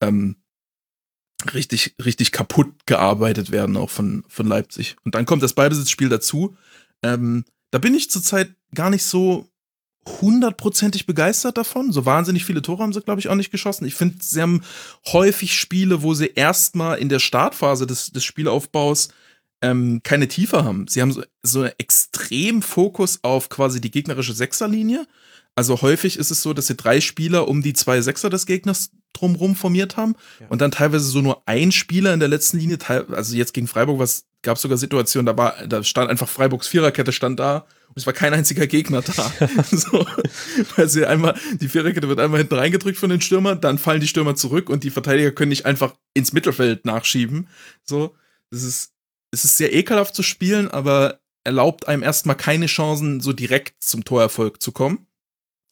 [0.00, 0.36] ähm,
[1.54, 4.96] richtig, richtig kaputt gearbeitet werden, auch von, von Leipzig.
[5.04, 6.56] Und dann kommt das Ballbesitzspiel dazu.
[7.02, 9.48] Ähm, da bin ich zurzeit gar nicht so
[10.06, 11.92] hundertprozentig begeistert davon.
[11.92, 13.84] So wahnsinnig viele Tore haben sie, glaube ich, auch nicht geschossen.
[13.84, 14.62] Ich finde, sie haben
[15.12, 19.08] häufig Spiele, wo sie erstmal in der Startphase des, des Spielaufbaus
[19.62, 20.86] ähm, keine Tiefe haben.
[20.88, 25.06] Sie haben so, so einen extrem Fokus auf quasi die gegnerische Sechserlinie.
[25.54, 28.90] Also häufig ist es so, dass sie drei Spieler um die zwei Sechser des Gegners
[29.12, 30.46] drumherum formiert haben ja.
[30.48, 33.98] und dann teilweise so nur ein Spieler in der letzten Linie, also jetzt gegen Freiburg
[34.40, 38.06] gab es sogar Situationen, da war, da stand einfach Freiburgs Viererkette stand da und es
[38.06, 39.32] war kein einziger Gegner da.
[39.70, 40.06] so,
[40.76, 44.08] weil sie einmal, die Viererkette wird einmal hinten reingedrückt von den Stürmern, dann fallen die
[44.08, 47.48] Stürmer zurück und die Verteidiger können nicht einfach ins Mittelfeld nachschieben.
[47.84, 48.16] So,
[48.50, 48.92] das ist,
[49.30, 54.04] es ist sehr ekelhaft zu spielen, aber erlaubt einem erstmal keine Chancen, so direkt zum
[54.04, 55.06] Torerfolg zu kommen.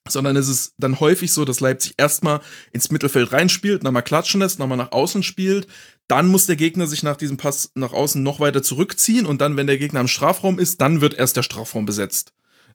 [0.06, 2.40] Sondern es ist dann häufig so, dass Leipzig erstmal
[2.72, 5.68] ins Mittelfeld reinspielt, nochmal klatschen lässt, nochmal nach außen spielt.
[6.10, 9.56] Dann muss der Gegner sich nach diesem Pass nach außen noch weiter zurückziehen und dann,
[9.56, 12.32] wenn der Gegner im Strafraum ist, dann wird erst der Strafraum besetzt.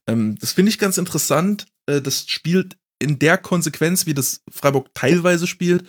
[0.07, 1.65] Ähm, das finde ich ganz interessant.
[1.85, 5.85] Äh, das spielt in der Konsequenz, wie das Freiburg teilweise spielt,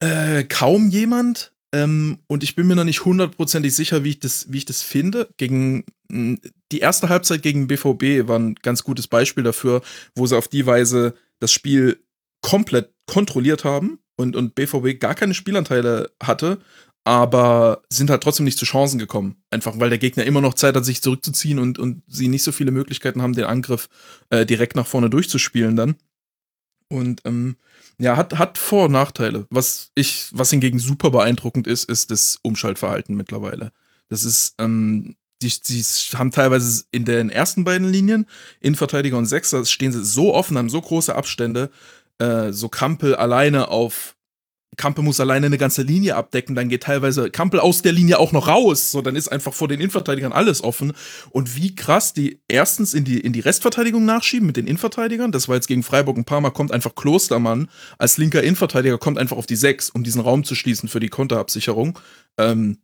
[0.00, 1.54] äh, kaum jemand.
[1.72, 4.82] Ähm, und ich bin mir noch nicht hundertprozentig sicher, wie ich das, wie ich das
[4.82, 5.30] finde.
[5.38, 9.80] Gegen die erste Halbzeit gegen BVB war ein ganz gutes Beispiel dafür,
[10.14, 11.98] wo sie auf die Weise das Spiel
[12.42, 16.58] komplett kontrolliert haben und, und BVB gar keine Spielanteile hatte,
[17.04, 19.36] aber sind halt trotzdem nicht zu Chancen gekommen.
[19.50, 22.50] Einfach weil der Gegner immer noch Zeit hat, sich zurückzuziehen und, und sie nicht so
[22.50, 23.88] viele Möglichkeiten haben, den Angriff
[24.30, 25.94] äh, direkt nach vorne durchzuspielen dann.
[26.88, 27.56] Und ähm,
[27.98, 29.46] ja, hat, hat Vor- und Nachteile.
[29.50, 33.72] Was ich, was hingegen super beeindruckend ist, ist das Umschaltverhalten mittlerweile.
[34.08, 35.82] Das ist, ähm, die, die
[36.14, 38.26] haben teilweise in den ersten beiden Linien,
[38.60, 41.70] Innenverteidiger und Sechser, stehen sie so offen, haben so große Abstände,
[42.18, 44.16] äh, so Kampel alleine auf
[44.76, 48.32] Kampel muss alleine eine ganze Linie abdecken, dann geht teilweise Kampel aus der Linie auch
[48.32, 50.92] noch raus, so dann ist einfach vor den Innenverteidigern alles offen
[51.30, 55.48] und wie krass die erstens in die in die Restverteidigung nachschieben mit den Innenverteidigern, das
[55.48, 59.38] war jetzt gegen Freiburg ein paar Mal kommt einfach Klostermann als linker Innenverteidiger kommt einfach
[59.38, 61.98] auf die 6, um diesen Raum zu schließen für die Konterabsicherung.
[62.36, 62.78] Ähm,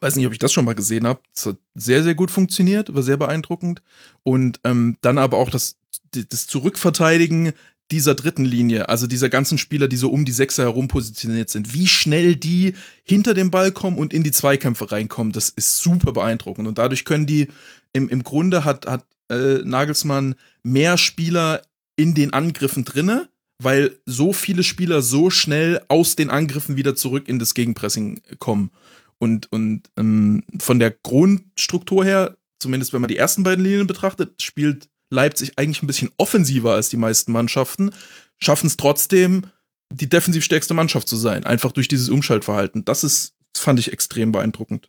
[0.00, 1.20] weiß nicht, ob ich das schon mal gesehen habe.
[1.34, 3.82] Das hat sehr, sehr gut funktioniert, war sehr beeindruckend.
[4.22, 5.76] Und ähm, dann aber auch das,
[6.10, 7.52] das Zurückverteidigen
[7.90, 11.74] dieser dritten Linie, also dieser ganzen Spieler, die so um die Sechser herum positioniert sind,
[11.74, 12.74] wie schnell die
[13.04, 16.66] hinter den Ball kommen und in die Zweikämpfe reinkommen, das ist super beeindruckend.
[16.66, 17.48] Und dadurch können die,
[17.92, 21.62] im, im Grunde hat, hat äh, Nagelsmann mehr Spieler
[21.96, 23.28] in den Angriffen drinne,
[23.58, 28.70] weil so viele Spieler so schnell aus den Angriffen wieder zurück in das Gegenpressing kommen.
[29.18, 34.42] Und, und ähm, von der Grundstruktur her, zumindest wenn man die ersten beiden Linien betrachtet,
[34.42, 37.90] spielt Leipzig eigentlich ein bisschen offensiver als die meisten Mannschaften,
[38.38, 39.46] schaffen es trotzdem,
[39.92, 42.84] die defensiv stärkste Mannschaft zu sein, einfach durch dieses Umschaltverhalten.
[42.84, 44.88] Das ist, das fand ich extrem beeindruckend.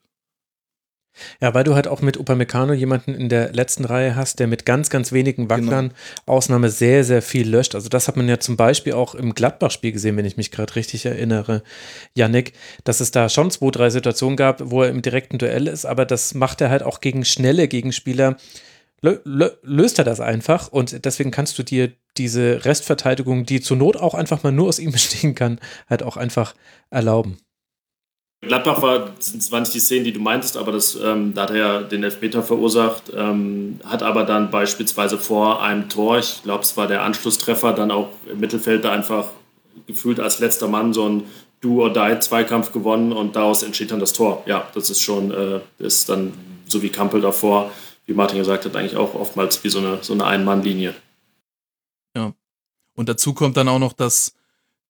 [1.41, 4.65] Ja, weil du halt auch mit Upamecano jemanden in der letzten Reihe hast, der mit
[4.65, 5.99] ganz, ganz wenigen Wacklern genau.
[6.25, 7.75] Ausnahme sehr, sehr viel löscht.
[7.75, 10.75] Also das hat man ja zum Beispiel auch im Gladbach-Spiel gesehen, wenn ich mich gerade
[10.75, 11.63] richtig erinnere,
[12.15, 12.53] Yannick,
[12.83, 16.05] dass es da schon zwei, drei Situationen gab, wo er im direkten Duell ist, aber
[16.05, 18.37] das macht er halt auch gegen schnelle Gegenspieler,
[19.23, 24.13] löst er das einfach und deswegen kannst du dir diese Restverteidigung, die zur Not auch
[24.13, 26.55] einfach mal nur aus ihm bestehen kann, halt auch einfach
[26.89, 27.37] erlauben.
[28.41, 31.49] Gladbach war, das waren nicht die Szenen, die du meintest, aber das, ähm, da hat
[31.51, 36.63] er ja den Elfmeter verursacht, ähm, hat aber dann beispielsweise vor einem Tor, ich glaube,
[36.63, 39.29] es war der Anschlusstreffer, dann auch im Mittelfeld da einfach
[39.87, 41.23] gefühlt als letzter Mann so ein
[41.61, 44.43] Do-or-Die-Zweikampf gewonnen und daraus entsteht dann das Tor.
[44.45, 46.33] Ja, das ist schon, äh, ist dann
[46.67, 47.71] so wie Kampel davor
[48.05, 50.93] wie Martin gesagt hat, eigentlich auch oftmals wie so eine, so eine Ein-Mann-Linie.
[52.15, 52.33] Ja.
[52.95, 54.35] Und dazu kommt dann auch noch, dass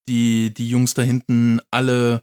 [0.08, 2.22] die, die Jungs da hinten alle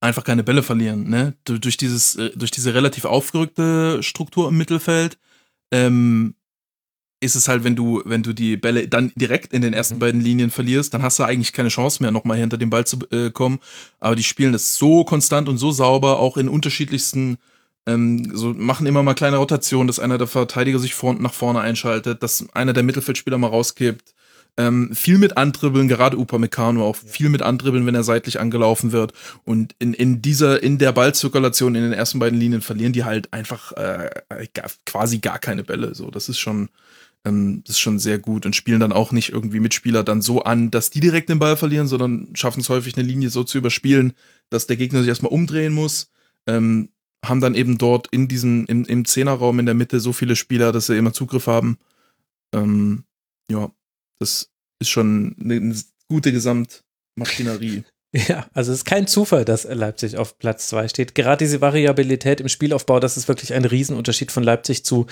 [0.00, 1.08] einfach keine Bälle verlieren.
[1.08, 1.34] Ne?
[1.44, 5.18] Durch, dieses, äh, durch diese relativ aufgerückte Struktur im Mittelfeld
[5.72, 6.34] ähm,
[7.20, 10.00] ist es halt, wenn du, wenn du die Bälle dann direkt in den ersten mhm.
[10.00, 12.98] beiden Linien verlierst, dann hast du eigentlich keine Chance mehr, nochmal hinter den Ball zu
[13.10, 13.58] äh, kommen.
[14.00, 17.38] Aber die spielen das so konstant und so sauber, auch in unterschiedlichsten
[17.86, 21.60] ähm, so machen immer mal kleine Rotationen, dass einer der Verteidiger sich vor, nach vorne
[21.60, 24.14] einschaltet, dass einer der Mittelfeldspieler mal rauskippt.
[24.58, 29.12] Ähm, viel mit andribbeln, gerade Upamecano auch viel mit andribbeln, wenn er seitlich angelaufen wird.
[29.44, 33.32] Und in, in dieser, in der Ballzirkulation in den ersten beiden Linien verlieren die halt
[33.34, 34.08] einfach äh,
[34.54, 35.94] gar, quasi gar keine Bälle.
[35.94, 36.70] So, das ist schon,
[37.26, 40.42] ähm, das ist schon sehr gut und spielen dann auch nicht irgendwie Mitspieler dann so
[40.42, 43.58] an, dass die direkt den Ball verlieren, sondern schaffen es häufig eine Linie so zu
[43.58, 44.14] überspielen,
[44.48, 46.10] dass der Gegner sich erstmal umdrehen muss.
[46.46, 46.88] Ähm,
[47.24, 50.72] haben dann eben dort in diesem, im, im Zehnerraum in der Mitte so viele Spieler,
[50.72, 51.78] dass sie immer Zugriff haben.
[52.54, 53.04] Ähm,
[53.50, 53.70] ja,
[54.18, 55.76] das ist schon eine, eine
[56.08, 57.84] gute Gesamtmaschinerie.
[58.28, 61.14] Ja, also es ist kein Zufall, dass Leipzig auf Platz 2 steht.
[61.14, 65.06] Gerade diese Variabilität im Spielaufbau, das ist wirklich ein Riesenunterschied von Leipzig zu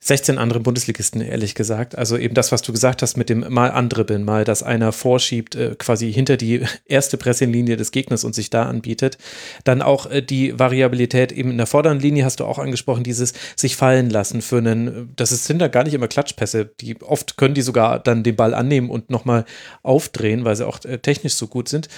[0.00, 1.98] 16 anderen Bundesligisten, ehrlich gesagt.
[1.98, 5.56] Also eben das, was du gesagt hast mit dem mal andribbeln, mal, dass einer vorschiebt,
[5.56, 9.18] äh, quasi hinter die erste Presselinie des Gegners und sich da anbietet.
[9.64, 13.32] Dann auch äh, die Variabilität eben in der vorderen Linie hast du auch angesprochen, dieses
[13.56, 17.54] sich fallen lassen für einen, das sind da gar nicht immer Klatschpässe, die oft können
[17.54, 19.44] die sogar dann den Ball annehmen und nochmal
[19.82, 21.88] aufdrehen, weil sie auch äh, technisch so gut sind.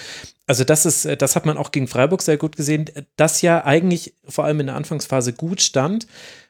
[0.46, 3.64] Also das ist, äh, das hat man auch gegen Freiburg sehr gut gesehen, das ja
[3.64, 6.06] eigentlich vor allem in der Anfangsphase gut stand.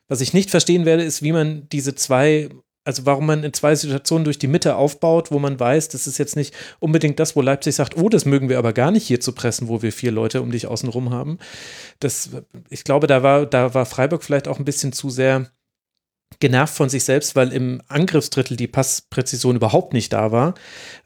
[0.08, 2.48] Was ich nicht verstehen werde, ist, wie man diese zwei,
[2.84, 6.18] also warum man in zwei Situationen durch die Mitte aufbaut, wo man weiß, das ist
[6.18, 9.20] jetzt nicht unbedingt das, wo Leipzig sagt, oh, das mögen wir aber gar nicht hier
[9.20, 11.38] zu pressen, wo wir vier Leute um dich außenrum haben.
[12.00, 12.30] Das,
[12.70, 15.50] ich glaube, da war, da war Freiburg vielleicht auch ein bisschen zu sehr
[16.38, 20.54] genervt von sich selbst, weil im Angriffsdrittel die Passpräzision überhaupt nicht da war.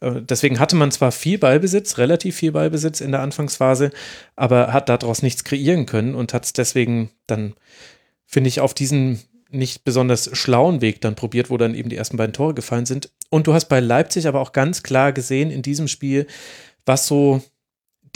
[0.00, 3.90] Äh, deswegen hatte man zwar viel Ballbesitz, relativ viel Ballbesitz in der Anfangsphase,
[4.36, 7.54] aber hat daraus nichts kreieren können und hat es deswegen dann
[8.26, 9.20] finde ich, auf diesen
[9.50, 13.10] nicht besonders schlauen Weg dann probiert, wo dann eben die ersten beiden Tore gefallen sind.
[13.30, 16.26] Und du hast bei Leipzig aber auch ganz klar gesehen in diesem Spiel,
[16.84, 17.40] was so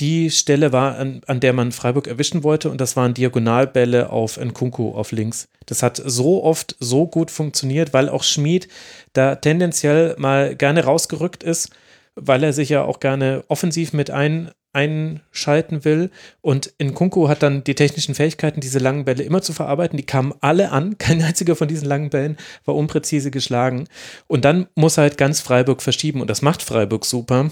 [0.00, 4.38] die Stelle war, an, an der man Freiburg erwischen wollte, und das waren Diagonalbälle auf
[4.38, 5.48] Nkunku auf links.
[5.66, 8.68] Das hat so oft so gut funktioniert, weil auch Schmid
[9.12, 11.70] da tendenziell mal gerne rausgerückt ist,
[12.14, 16.10] weil er sich ja auch gerne offensiv mit ein, einschalten will.
[16.40, 19.96] Und in Kunku hat dann die technischen Fähigkeiten, diese langen Bälle immer zu verarbeiten.
[19.96, 20.98] Die kamen alle an.
[20.98, 23.88] Kein einziger von diesen langen Bällen war unpräzise geschlagen.
[24.26, 26.20] Und dann muss er halt ganz Freiburg verschieben.
[26.20, 27.50] Und das macht Freiburg super.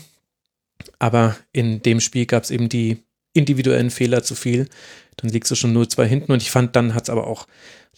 [0.98, 2.98] Aber in dem Spiel gab es eben die
[3.32, 4.68] individuellen Fehler zu viel.
[5.16, 6.32] Dann liegst du schon 0-2 hinten.
[6.32, 7.46] Und ich fand, dann hat es aber auch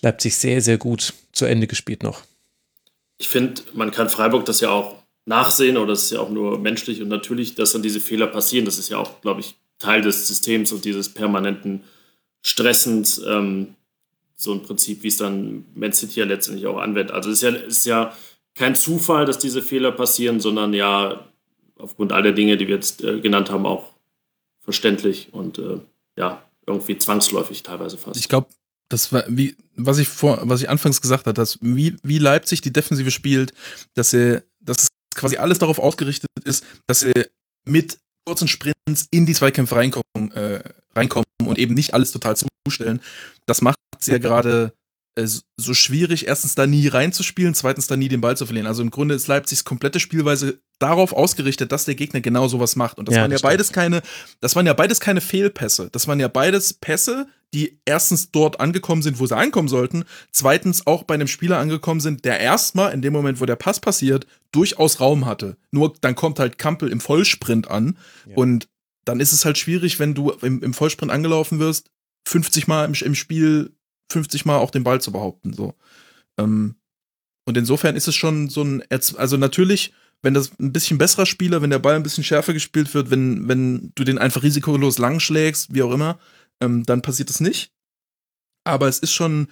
[0.01, 2.23] Leipzig sehr, sehr gut zu Ende gespielt noch.
[3.19, 6.59] Ich finde, man kann Freiburg das ja auch nachsehen oder es ist ja auch nur
[6.59, 8.65] menschlich und natürlich, dass dann diese Fehler passieren.
[8.65, 11.83] Das ist ja auch, glaube ich, Teil des Systems und dieses permanenten
[12.43, 13.75] Stressens, ähm,
[14.37, 17.13] so ein Prinzip, wie es dann Man City ja letztendlich auch anwendet.
[17.13, 18.17] Also es ist ja, ist ja
[18.55, 21.28] kein Zufall, dass diese Fehler passieren, sondern ja
[21.79, 23.95] aufgrund all der Dinge, die wir jetzt äh, genannt haben, auch
[24.61, 25.81] verständlich und äh,
[26.17, 28.21] ja, irgendwie zwangsläufig teilweise fast.
[28.21, 28.49] Ich glaube,
[28.89, 32.61] das war wie, was ich vor, was ich anfangs gesagt habe, dass wie, wie Leipzig
[32.61, 33.53] die Defensive spielt,
[33.95, 37.13] dass er, dass es quasi alles darauf ausgerichtet ist, dass sie
[37.67, 40.63] mit kurzen Sprints in die Zweikämpfe reinkommen, äh,
[40.95, 43.01] reinkommen und eben nicht alles total zustellen.
[43.47, 44.73] Das macht es ja gerade
[45.27, 48.67] so schwierig, erstens da nie reinzuspielen, zweitens da nie den Ball zu verlieren.
[48.67, 52.99] Also im Grunde ist Leipzigs komplette Spielweise darauf ausgerichtet, dass der Gegner genau sowas macht.
[52.99, 53.51] Und das ja, waren ja stimmt.
[53.51, 54.03] beides keine,
[54.41, 55.89] das waren ja beides keine Fehlpässe.
[55.91, 60.87] Das waren ja beides Pässe, die erstens dort angekommen sind, wo sie ankommen sollten, zweitens
[60.87, 64.27] auch bei einem Spieler angekommen sind, der erstmal in dem Moment, wo der Pass passiert,
[64.53, 65.57] durchaus Raum hatte.
[65.71, 67.97] Nur dann kommt halt Kampel im Vollsprint an
[68.27, 68.37] ja.
[68.37, 68.69] und
[69.05, 71.91] dann ist es halt schwierig, wenn du im, im Vollsprint angelaufen wirst,
[72.29, 73.73] 50 Mal im, im, Spiel,
[74.11, 75.53] 50 Mal auch den Ball zu behaupten.
[75.53, 75.75] So.
[76.39, 76.77] Ähm,
[77.47, 78.83] und insofern ist es schon so ein,
[79.17, 79.93] also natürlich,
[80.23, 83.49] wenn das ein bisschen besserer Spieler, wenn der Ball ein bisschen schärfer gespielt wird, wenn,
[83.49, 86.19] wenn du den einfach risikolos lang schlägst, wie auch immer,
[86.61, 87.73] ähm, dann passiert das nicht.
[88.65, 89.49] Aber es ist schon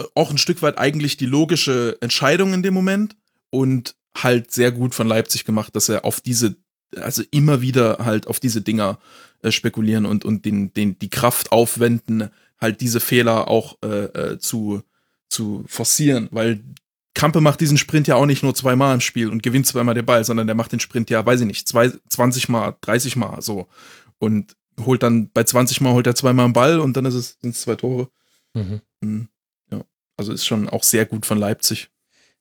[0.00, 3.16] äh, auch ein Stück weit eigentlich die logische Entscheidung in dem Moment
[3.50, 6.56] und halt sehr gut von Leipzig gemacht, dass er auf diese,
[6.96, 8.98] also immer wieder halt auf diese Dinger
[9.42, 12.30] äh, spekulieren und, und den, den, die Kraft aufwenden,
[12.60, 14.82] halt diese Fehler auch äh, äh, zu,
[15.28, 16.60] zu forcieren, weil
[17.14, 20.06] Kampe macht diesen Sprint ja auch nicht nur zweimal im Spiel und gewinnt zweimal den
[20.06, 23.42] Ball, sondern der macht den Sprint ja, weiß ich nicht, zwei, 20 Mal, 30 Mal
[23.42, 23.68] so.
[24.18, 27.38] Und holt dann bei 20 Mal holt er zweimal einen Ball und dann ist es,
[27.40, 28.08] sind es zwei Tore.
[28.54, 28.80] Mhm.
[29.00, 29.28] mhm.
[29.70, 29.80] Ja,
[30.16, 31.90] also ist schon auch sehr gut von Leipzig.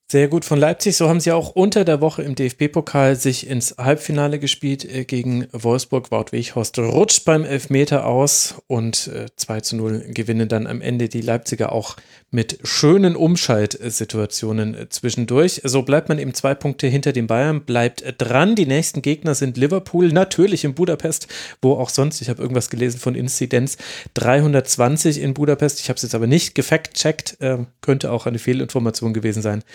[0.10, 0.96] Sehr gut von Leipzig.
[0.96, 5.48] So haben sie auch unter der Woche im DFB-Pokal sich ins Halbfinale gespielt äh, gegen
[5.52, 6.12] Wolfsburg.
[6.12, 11.10] Wout Weghorst rutscht beim Elfmeter aus und äh, 2 zu 0 gewinnen dann am Ende
[11.10, 11.98] die Leipziger auch
[12.32, 15.60] mit schönen Umschaltsituationen äh, zwischendurch.
[15.66, 18.56] So bleibt man eben zwei Punkte hinter den Bayern, bleibt dran.
[18.56, 21.28] Die nächsten Gegner sind Liverpool, natürlich in Budapest,
[21.62, 23.78] wo auch sonst, ich habe irgendwas gelesen von Inzidenz,
[24.14, 25.82] 320 in Budapest.
[25.82, 29.66] Ich habe es jetzt aber nicht gefact-checkt, äh, könnte auch eine Fehlinformation gewesen sein.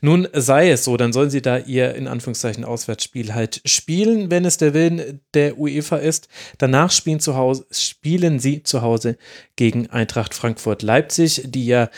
[0.00, 4.44] Nun sei es so, dann sollen sie da ihr in Anführungszeichen Auswärtsspiel halt spielen, wenn
[4.44, 6.28] es der Willen der UEFA ist.
[6.58, 9.18] Danach spielen, zu Hause, spielen sie zu Hause
[9.58, 11.90] gegen Eintracht Frankfurt Leipzig, die ja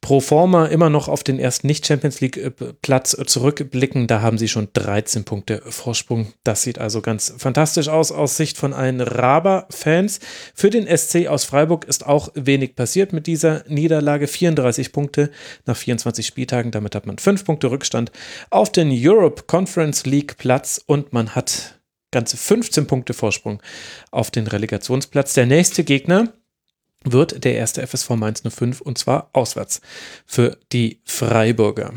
[0.00, 4.06] pro forma immer noch auf den ersten Nicht-Champions League-Platz zurückblicken.
[4.06, 6.32] Da haben sie schon 13 Punkte Vorsprung.
[6.42, 10.20] Das sieht also ganz fantastisch aus aus Sicht von allen Raber-Fans.
[10.54, 14.26] Für den SC aus Freiburg ist auch wenig passiert mit dieser Niederlage.
[14.26, 15.30] 34 Punkte
[15.66, 16.70] nach 24 Spieltagen.
[16.70, 18.10] Damit hat man 5 Punkte Rückstand
[18.48, 21.78] auf den Europe Conference League Platz und man hat
[22.10, 23.62] ganze 15 Punkte Vorsprung
[24.10, 25.34] auf den Relegationsplatz.
[25.34, 26.32] Der nächste Gegner
[27.04, 29.80] wird der erste FSV Mainz 05 und zwar auswärts
[30.26, 31.94] für die Freiburger.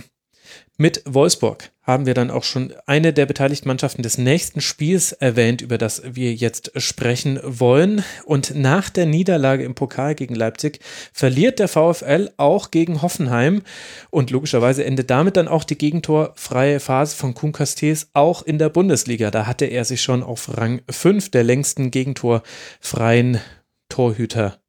[0.77, 5.61] Mit Wolfsburg haben wir dann auch schon eine der beteiligten Mannschaften des nächsten Spiels erwähnt,
[5.61, 8.03] über das wir jetzt sprechen wollen.
[8.25, 10.79] Und nach der Niederlage im Pokal gegen Leipzig
[11.13, 13.61] verliert der VfL auch gegen Hoffenheim.
[14.09, 18.67] Und logischerweise endet damit dann auch die gegentorfreie Phase von Kuhn Castells auch in der
[18.67, 19.31] Bundesliga.
[19.31, 23.39] Da hatte er sich schon auf Rang 5 der längsten gegentorfreien
[23.87, 24.59] Torhüter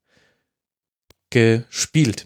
[1.37, 2.25] gespielt.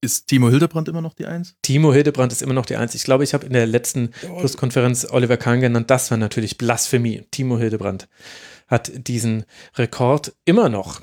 [0.00, 1.56] Ist Timo Hildebrand immer noch die Eins?
[1.62, 2.94] Timo Hildebrand ist immer noch die Eins.
[2.94, 5.90] Ich glaube, ich habe in der letzten Schlusskonferenz Oliver Kahn genannt.
[5.90, 7.24] Das war natürlich Blasphemie.
[7.32, 8.08] Timo Hildebrand
[8.68, 9.44] hat diesen
[9.76, 11.00] Rekord immer noch.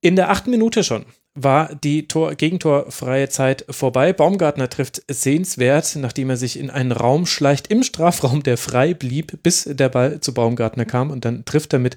[0.00, 1.04] In der achten Minute schon
[1.34, 4.12] war die Tor Gegentorfreie Zeit vorbei.
[4.12, 9.42] Baumgartner trifft sehenswert, nachdem er sich in einen Raum schleicht im Strafraum, der frei blieb,
[9.44, 11.96] bis der Ball zu Baumgartner kam und dann trifft er mit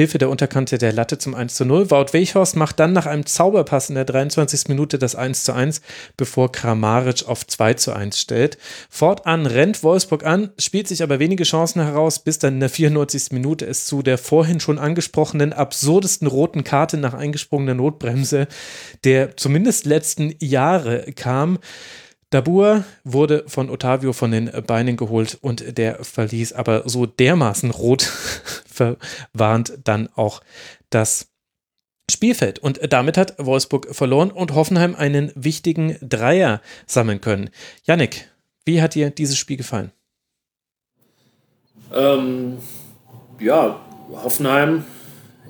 [0.00, 1.90] Hilfe der Unterkante der Latte zum 1 zu 0.
[1.90, 4.68] Wout Weichhorst macht dann nach einem Zauberpass in der 23.
[4.68, 5.82] Minute das 1 zu 1,
[6.16, 8.56] bevor Kramaric auf 2 zu 1 stellt.
[8.88, 13.32] Fortan rennt Wolfsburg an, spielt sich aber wenige Chancen heraus, bis dann in der 94.
[13.32, 18.48] Minute es zu der vorhin schon angesprochenen absurdesten roten Karte nach eingesprungener Notbremse
[19.04, 21.58] der zumindest letzten Jahre kam.
[22.30, 28.02] Dabur wurde von Otavio von den Beinen geholt und der verließ aber so dermaßen rot
[28.66, 30.40] verwarnt dann auch
[30.90, 31.30] das
[32.10, 32.60] Spielfeld.
[32.60, 37.50] Und damit hat Wolfsburg verloren und Hoffenheim einen wichtigen Dreier sammeln können.
[37.84, 38.30] Yannick,
[38.64, 39.92] wie hat dir dieses Spiel gefallen?
[41.92, 42.58] Ähm,
[43.40, 43.80] ja,
[44.12, 44.84] Hoffenheim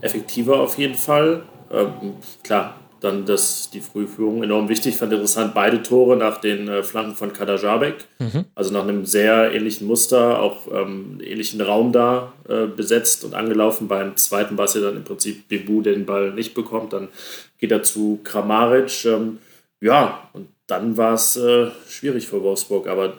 [0.00, 1.44] effektiver auf jeden Fall.
[1.70, 4.92] Ähm, klar, dann das, die Frühführung enorm wichtig.
[4.94, 7.96] Ich fand interessant beide Tore nach den äh, Flanken von Kadajabek.
[8.18, 8.44] Mhm.
[8.54, 13.88] Also nach einem sehr ähnlichen Muster, auch ähm, ähnlichen Raum da äh, besetzt und angelaufen.
[13.88, 16.92] Beim zweiten war es ja dann im Prinzip Bebu, der den Ball nicht bekommt.
[16.92, 17.08] Dann
[17.58, 19.04] geht er zu Kramaric.
[19.06, 19.38] Ähm,
[19.80, 22.86] ja, und dann war es äh, schwierig für Wolfsburg.
[22.86, 23.14] Aber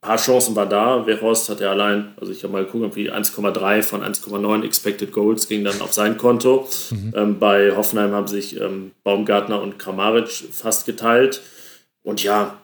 [0.00, 1.06] paar Chancen war da.
[1.06, 5.48] Weghorst hat ja allein, also ich habe mal geguckt, irgendwie 1,3 von 1,9 Expected Goals
[5.48, 6.68] ging dann auf sein Konto.
[6.90, 7.12] Mhm.
[7.16, 11.42] Ähm, bei Hoffenheim haben sich ähm, Baumgartner und Kramaric fast geteilt.
[12.02, 12.60] Und ja,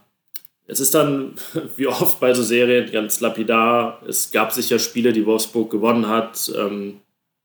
[0.67, 1.35] es ist dann,
[1.77, 4.03] wie oft bei so Serien, ganz lapidar.
[4.07, 7.01] Es gab sicher Spiele, die Wolfsburg gewonnen hat, ähm,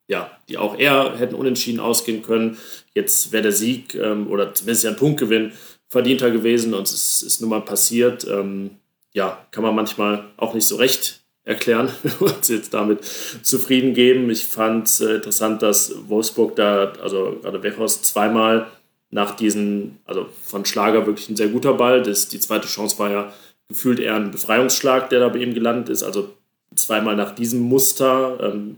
[0.07, 2.57] ja, die auch eher hätten unentschieden ausgehen können.
[2.93, 5.53] Jetzt wäre der Sieg ähm, oder zumindest ein Punktgewinn
[5.87, 8.27] verdienter gewesen und es ist nun mal passiert.
[8.27, 8.71] Ähm,
[9.13, 11.89] ja, kann man manchmal auch nicht so recht erklären,
[12.19, 13.03] uns jetzt damit
[13.41, 14.29] zufrieden geben.
[14.29, 18.67] Ich fand es äh, interessant, dass Wolfsburg da, also gerade Wechhaus zweimal
[19.09, 22.01] nach diesen, also von Schlager wirklich ein sehr guter Ball.
[22.01, 23.33] Das, die zweite Chance war ja
[23.67, 26.03] gefühlt eher ein Befreiungsschlag, der da bei ihm gelandet ist.
[26.03, 26.33] Also
[26.75, 28.77] zweimal nach diesem Muster ähm,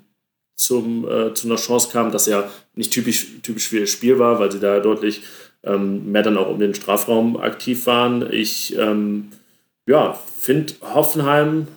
[0.55, 4.39] zum, äh, zu einer Chance kam, dass ja nicht typisch, typisch für ihr Spiel war,
[4.39, 5.21] weil sie da deutlich
[5.63, 8.31] ähm, mehr dann auch um den Strafraum aktiv waren.
[8.31, 9.29] Ich ähm,
[9.85, 11.67] ja, finde Hoffenheim,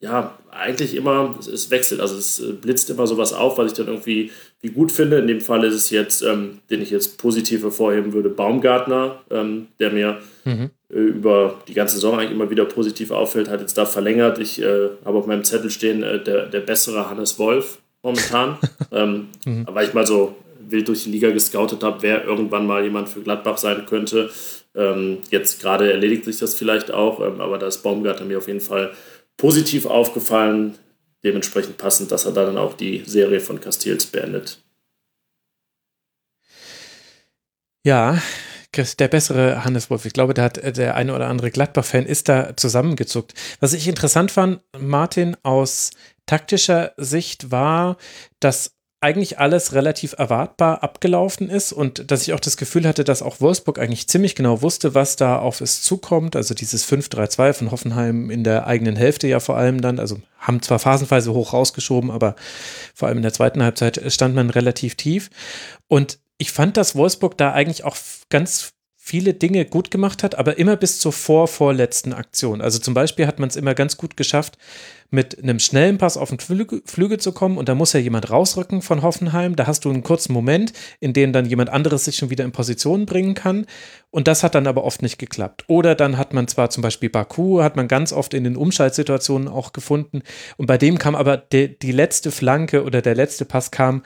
[0.00, 3.86] ja, eigentlich immer, es, wechselt, also es äh, blitzt immer sowas auf, was ich dann
[3.86, 5.18] irgendwie wie gut finde.
[5.18, 9.68] In dem Fall ist es jetzt, ähm, den ich jetzt positiv hervorheben würde, Baumgartner, ähm,
[9.78, 10.70] der mir mhm.
[10.88, 14.38] äh, über die ganze Saison eigentlich immer wieder positiv auffällt, hat jetzt da verlängert.
[14.38, 18.58] Ich äh, habe auf meinem Zettel stehen, äh, der, der bessere Hannes Wolf momentan,
[18.92, 19.66] ähm, mhm.
[19.70, 20.34] weil ich mal so
[20.68, 24.30] wild durch die Liga gescoutet habe, wer irgendwann mal jemand für Gladbach sein könnte.
[24.74, 28.46] Ähm, jetzt gerade erledigt sich das vielleicht auch, ähm, aber da ist Baumgartner mir auf
[28.48, 28.92] jeden Fall
[29.36, 30.78] positiv aufgefallen.
[31.24, 34.58] Dementsprechend passend, dass er dann auch die Serie von Castells beendet.
[37.84, 38.18] Ja,
[38.76, 40.04] der bessere Hannes Wolf.
[40.04, 43.34] Ich glaube, da hat äh, der eine oder andere Gladbach-Fan ist da zusammengezuckt.
[43.58, 45.90] Was ich interessant fand, Martin, aus
[46.26, 47.96] taktischer Sicht war,
[48.38, 53.22] dass eigentlich alles relativ erwartbar abgelaufen ist und dass ich auch das Gefühl hatte, dass
[53.22, 56.36] auch Wolfsburg eigentlich ziemlich genau wusste, was da auf es zukommt.
[56.36, 60.60] Also dieses 5-3-2 von Hoffenheim in der eigenen Hälfte ja vor allem dann, also haben
[60.60, 62.36] zwar phasenweise hoch rausgeschoben, aber
[62.94, 65.30] vor allem in der zweiten Halbzeit stand man relativ tief.
[65.88, 67.96] Und ich fand, dass Wolfsburg da eigentlich auch
[68.28, 68.74] ganz
[69.10, 72.60] viele Dinge gut gemacht hat, aber immer bis zur vorvorletzten Aktion.
[72.60, 74.56] Also zum Beispiel hat man es immer ganz gut geschafft,
[75.10, 78.30] mit einem schnellen Pass auf den Flügel, Flügel zu kommen und da muss ja jemand
[78.30, 79.56] rausrücken von Hoffenheim.
[79.56, 82.52] Da hast du einen kurzen Moment, in dem dann jemand anderes sich schon wieder in
[82.52, 83.66] Position bringen kann
[84.10, 85.64] und das hat dann aber oft nicht geklappt.
[85.66, 89.48] Oder dann hat man zwar zum Beispiel Baku, hat man ganz oft in den Umschaltsituationen
[89.48, 90.22] auch gefunden
[90.56, 94.04] und bei dem kam aber die, die letzte Flanke oder der letzte Pass kam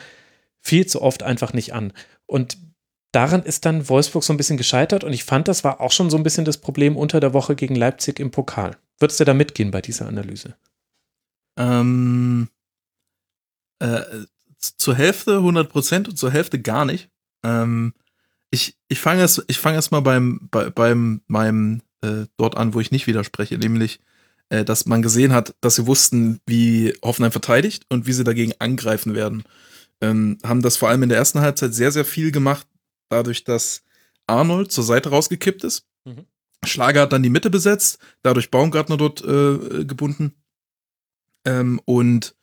[0.63, 1.93] viel zu oft einfach nicht an.
[2.25, 2.57] Und
[3.15, 6.11] daran ist dann Wolfsburg so ein bisschen gescheitert und ich fand, das war auch schon
[6.11, 8.77] so ein bisschen das Problem unter der Woche gegen Leipzig im Pokal.
[8.99, 10.57] Würdest du da mitgehen bei dieser Analyse?
[11.57, 12.49] Ähm,
[13.79, 14.01] äh,
[14.59, 17.09] zur Hälfte 100 Prozent und zur Hälfte gar nicht.
[17.45, 17.95] Ähm,
[18.51, 22.75] ich ich fange erst, ich fange erst mal beim, bei, beim meinem äh, dort an,
[22.75, 24.01] wo ich nicht widerspreche, nämlich,
[24.49, 28.53] äh, dass man gesehen hat, dass sie wussten, wie Hoffenheim verteidigt und wie sie dagegen
[28.59, 29.45] angreifen werden.
[30.01, 32.67] Ähm, haben das vor allem in der ersten Halbzeit sehr, sehr viel gemacht,
[33.09, 33.83] dadurch, dass
[34.27, 35.87] Arnold zur Seite rausgekippt ist.
[36.05, 36.27] Mhm.
[36.65, 40.35] Schlager hat dann die Mitte besetzt, dadurch Baumgartner dort äh, gebunden.
[41.45, 42.35] Ähm, und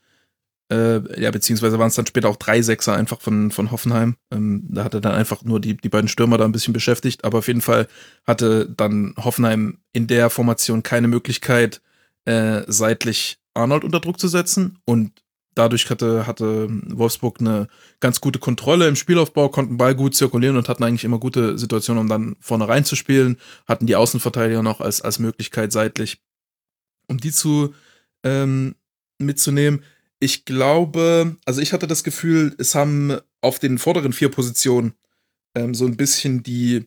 [0.72, 4.16] äh, ja, beziehungsweise waren es dann später auch drei Sechser einfach von, von Hoffenheim.
[4.32, 7.40] Ähm, da hatte dann einfach nur die, die beiden Stürmer da ein bisschen beschäftigt, aber
[7.40, 7.88] auf jeden Fall
[8.26, 11.82] hatte dann Hoffenheim in der Formation keine Möglichkeit,
[12.26, 15.24] äh, seitlich Arnold unter Druck zu setzen und
[15.56, 17.68] dadurch hatte, hatte Wolfsburg eine
[18.00, 22.02] ganz gute Kontrolle im Spielaufbau, konnten Ball gut zirkulieren und hatten eigentlich immer gute Situationen,
[22.02, 23.38] um dann vorne reinzuspielen,
[23.68, 26.22] hatten die Außenverteidiger noch als, als Möglichkeit seitlich,
[27.08, 27.74] um die zu
[28.24, 28.76] ähm,
[29.20, 29.84] mitzunehmen
[30.22, 34.94] ich glaube, also ich hatte das Gefühl, es haben auf den vorderen vier Positionen
[35.56, 36.86] ähm, so ein bisschen die,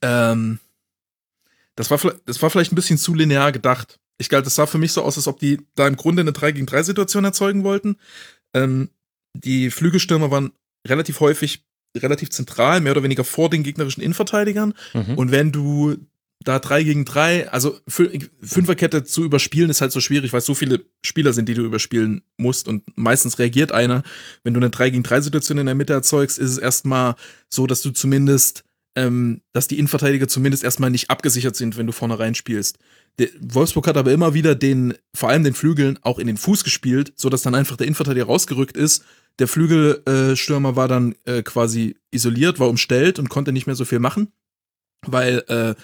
[0.00, 0.60] ähm,
[1.74, 3.98] das war, das war vielleicht ein bisschen zu linear gedacht.
[4.18, 6.32] Ich glaube, das sah für mich so aus, als ob die da im Grunde eine
[6.32, 7.96] 3 gegen 3 Situation erzeugen wollten.
[8.54, 8.90] Ähm,
[9.34, 10.52] die Flügelstürmer waren
[10.86, 11.64] relativ häufig
[11.96, 14.74] relativ zentral, mehr oder weniger vor den gegnerischen Innenverteidigern.
[14.94, 15.14] Mhm.
[15.16, 15.96] Und wenn du
[16.44, 20.54] da drei gegen drei, also Fünferkette zu überspielen ist halt so schwierig, weil es so
[20.54, 24.02] viele Spieler sind, die du überspielen musst und meistens reagiert einer.
[24.42, 27.14] Wenn du eine drei gegen drei Situation in der Mitte erzeugst, ist es erstmal
[27.48, 31.92] so, dass du zumindest, ähm, dass die Innenverteidiger zumindest erstmal nicht abgesichert sind, wenn du
[31.92, 32.76] vorne reinspielst.
[32.76, 33.03] Der
[33.40, 37.12] Wolfsburg hat aber immer wieder den, vor allem den Flügeln, auch in den Fuß gespielt,
[37.16, 39.04] so dass dann einfach der Innenverteidiger rausgerückt ist.
[39.38, 43.84] Der Flügelstürmer äh, war dann äh, quasi isoliert, war umstellt und konnte nicht mehr so
[43.84, 44.32] viel machen,
[45.06, 45.74] weil äh,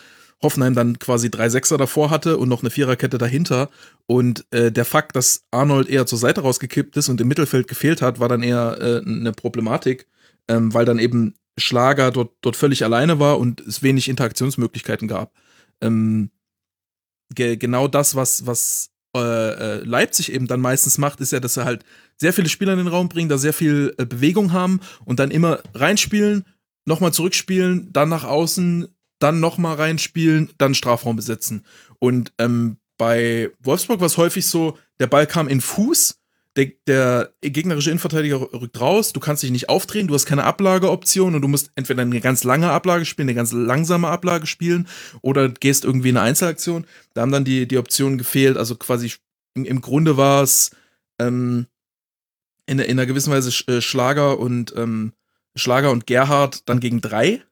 [0.43, 3.69] Hoffenheim dann quasi drei Sechser davor hatte und noch eine Viererkette dahinter.
[4.07, 8.03] Und äh, der Fakt, dass Arnold eher zur Seite rausgekippt ist und im Mittelfeld gefehlt
[8.03, 10.07] hat, war dann eher äh, eine Problematik,
[10.49, 15.35] ähm, weil dann eben Schlager dort, dort völlig alleine war und es wenig Interaktionsmöglichkeiten gab.
[15.83, 16.31] Ähm,
[17.35, 21.55] ge genau das, was, was äh, äh, Leipzig eben dann meistens macht, ist ja, dass
[21.55, 21.85] sie halt
[22.17, 25.33] sehr viele Spieler in den Raum bringen, da sehr viel äh, Bewegung haben und dann
[25.33, 26.45] immer reinspielen,
[26.87, 28.87] nochmal zurückspielen, dann nach außen,
[29.19, 31.65] dann nochmal reinspielen, dann Strafraum besetzen.
[31.99, 36.20] Und ähm, bei Wolfsburg war es häufig so, der Ball kam in Fuß,
[36.57, 41.35] der, der, gegnerische Innenverteidiger rückt raus, du kannst dich nicht aufdrehen, du hast keine Ablageoption
[41.35, 44.89] und du musst entweder eine ganz lange Ablage spielen, eine ganz langsame Ablage spielen
[45.23, 46.87] oder gehst irgendwie in eine Einzelaktion.
[47.15, 49.13] Da haben dann die, die Optionen gefehlt, also quasi
[49.55, 50.71] im, im Grunde war es
[51.21, 51.67] ähm,
[52.67, 55.13] in, in einer gewissen Weise äh, Schlager und ähm,
[55.55, 57.43] Schlager und Gerhard dann gegen drei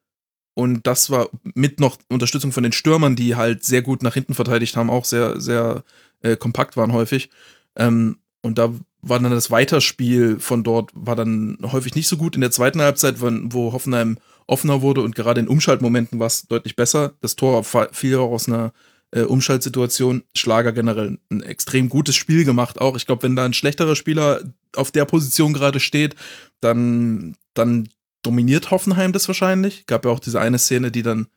[0.59, 4.35] und das war mit noch Unterstützung von den Stürmern, die halt sehr gut nach hinten
[4.35, 5.85] verteidigt haben, auch sehr, sehr
[6.21, 7.31] äh, kompakt waren häufig.
[7.77, 12.35] Ähm, und da war dann das Weiterspiel von dort, war dann häufig nicht so gut.
[12.35, 16.75] In der zweiten Halbzeit, wo Hoffenheim offener wurde und gerade in Umschaltmomenten war es deutlich
[16.75, 17.13] besser.
[17.21, 18.73] Das Tor fiel auch aus einer
[19.11, 20.25] äh, Umschaltsituation.
[20.35, 22.97] Schlager generell ein extrem gutes Spiel gemacht auch.
[22.97, 24.43] Ich glaube, wenn da ein schlechterer Spieler
[24.75, 26.17] auf der Position gerade steht,
[26.61, 27.89] dann, dann
[28.23, 29.87] dominiert Hoffenheim das wahrscheinlich.
[29.87, 31.29] Gab ja auch diese eine Szene, die dann,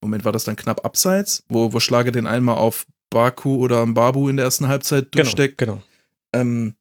[0.00, 4.28] Moment, war das dann knapp abseits, wo, wo Schlage den einmal auf Baku oder Babu
[4.28, 5.58] in der ersten Halbzeit genau, durchsteckt.
[5.58, 5.74] Genau.
[5.74, 5.84] genau.
[6.32, 6.74] Ähm,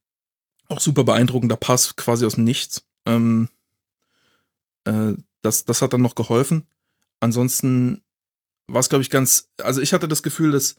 [0.69, 2.85] auch super beeindruckender Pass quasi aus dem Nichts.
[3.05, 3.49] Ähm,
[4.85, 6.67] äh, das, das hat dann noch geholfen.
[7.19, 8.01] Ansonsten
[8.67, 10.75] war es, glaube ich, ganz, also ich hatte das Gefühl, dass,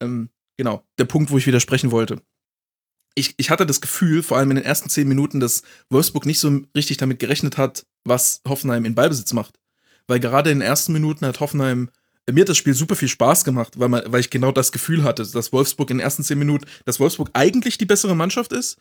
[0.00, 2.20] ähm, genau, der Punkt, wo ich widersprechen wollte
[3.14, 6.40] ich, ich hatte das Gefühl, vor allem in den ersten zehn Minuten, dass Wolfsburg nicht
[6.40, 9.58] so richtig damit gerechnet hat, was Hoffenheim in Ballbesitz macht.
[10.06, 11.90] Weil gerade in den ersten Minuten hat Hoffenheim,
[12.26, 14.72] äh, mir hat das Spiel super viel Spaß gemacht, weil, man, weil ich genau das
[14.72, 18.52] Gefühl hatte, dass Wolfsburg in den ersten zehn Minuten, dass Wolfsburg eigentlich die bessere Mannschaft
[18.52, 18.78] ist,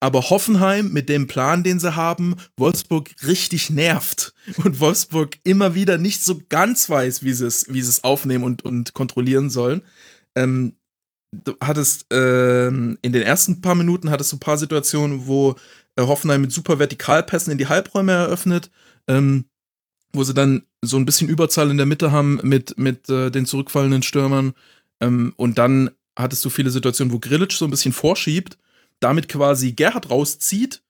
[0.00, 4.34] aber Hoffenheim mit dem Plan, den sie haben, Wolfsburg richtig nervt
[4.64, 8.44] und Wolfsburg immer wieder nicht so ganz weiß, wie sie es, wie sie es aufnehmen
[8.44, 9.82] und, und kontrollieren sollen.
[10.34, 10.76] Ähm,
[11.32, 15.56] du hattest ähm, in den ersten paar Minuten hattest du ein paar Situationen, wo
[15.96, 18.70] äh, Hoffenheim mit super Vertikalpässen in die Halbräume eröffnet,
[19.08, 19.46] ähm,
[20.12, 23.46] wo sie dann so ein bisschen Überzahl in der Mitte haben mit, mit äh, den
[23.46, 24.54] zurückfallenden Stürmern.
[25.00, 28.58] Ähm, und dann hattest du viele Situationen, wo Grillitsch so ein bisschen vorschiebt,
[29.04, 30.82] damit quasi Gerhard rauszieht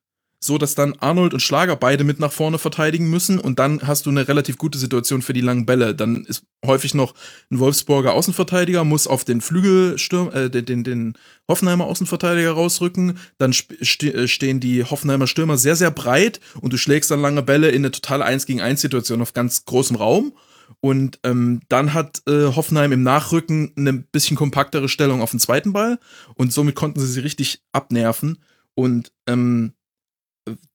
[0.44, 4.04] so dass dann Arnold und Schlager beide mit nach vorne verteidigen müssen und dann hast
[4.04, 5.94] du eine relativ gute Situation für die langen Bälle.
[5.94, 7.14] Dann ist häufig noch
[7.50, 11.14] ein Wolfsburger Außenverteidiger, muss auf den Flügelsturm, äh, den, den, den
[11.48, 13.18] Hoffenheimer Außenverteidiger rausrücken.
[13.38, 17.42] Dann ste äh, stehen die Hoffenheimer Stürmer sehr, sehr breit und du schlägst dann lange
[17.42, 20.34] Bälle in eine totale 1 gegen 1 Situation auf ganz großem Raum.
[20.80, 25.72] Und ähm, dann hat äh, Hoffenheim im Nachrücken eine bisschen kompaktere Stellung auf den zweiten
[25.72, 25.98] Ball
[26.34, 28.38] und somit konnten sie sie richtig abnerven.
[28.74, 29.72] Und ähm,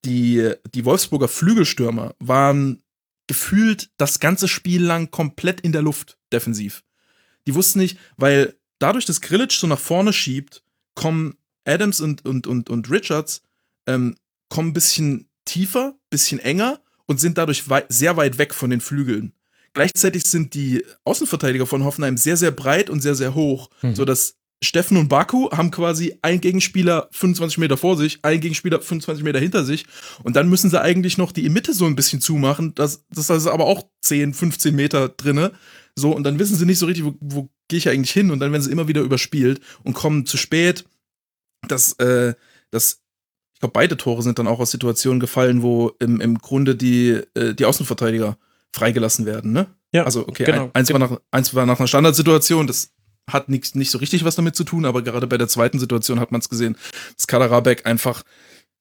[0.05, 2.81] die, die Wolfsburger Flügelstürmer waren
[3.27, 6.83] gefühlt das ganze Spiel lang komplett in der Luft defensiv.
[7.45, 10.63] Die wussten nicht, weil dadurch, dass Grillitsch so nach vorne schiebt,
[10.95, 11.35] kommen
[11.65, 13.43] Adams und, und, und, und Richards
[13.85, 14.15] ähm,
[14.49, 18.81] kommen ein bisschen tiefer, bisschen enger und sind dadurch wei sehr weit weg von den
[18.81, 19.33] Flügeln.
[19.73, 23.95] Gleichzeitig sind die Außenverteidiger von Hoffenheim sehr, sehr breit und sehr, sehr hoch, mhm.
[23.95, 29.23] sodass Steffen und Baku haben quasi einen Gegenspieler 25 Meter vor sich, einen Gegenspieler 25
[29.23, 29.85] Meter hinter sich
[30.23, 32.75] und dann müssen sie eigentlich noch die Mitte so ein bisschen zumachen.
[32.75, 35.53] Das, das ist aber auch 10, 15 Meter drinne.
[35.95, 38.31] So, und dann wissen sie nicht so richtig, wo, wo gehe ich eigentlich hin?
[38.31, 40.85] Und dann werden sie immer wieder überspielt und kommen zu spät.
[41.67, 42.33] Das, äh,
[42.71, 43.01] das,
[43.53, 47.21] ich glaube, beide Tore sind dann auch aus Situationen gefallen, wo im, im Grunde die,
[47.33, 48.37] äh, die Außenverteidiger
[48.73, 49.67] freigelassen werden, ne?
[49.93, 50.03] Ja.
[50.03, 50.91] Also, okay, genau, ein, eins.
[50.91, 52.91] War nach, eins war nach einer Standardsituation, das
[53.29, 56.19] hat nix, nicht so richtig was damit zu tun, aber gerade bei der zweiten Situation
[56.19, 56.77] hat man es gesehen,
[57.15, 58.23] dass Kaderabek einfach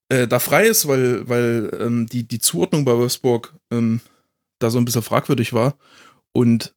[0.08, 4.00] äh, da frei ist, weil, weil ähm, die, die Zuordnung bei Wolfsburg ähm,
[4.58, 5.76] da so ein bisschen fragwürdig war.
[6.32, 6.74] Und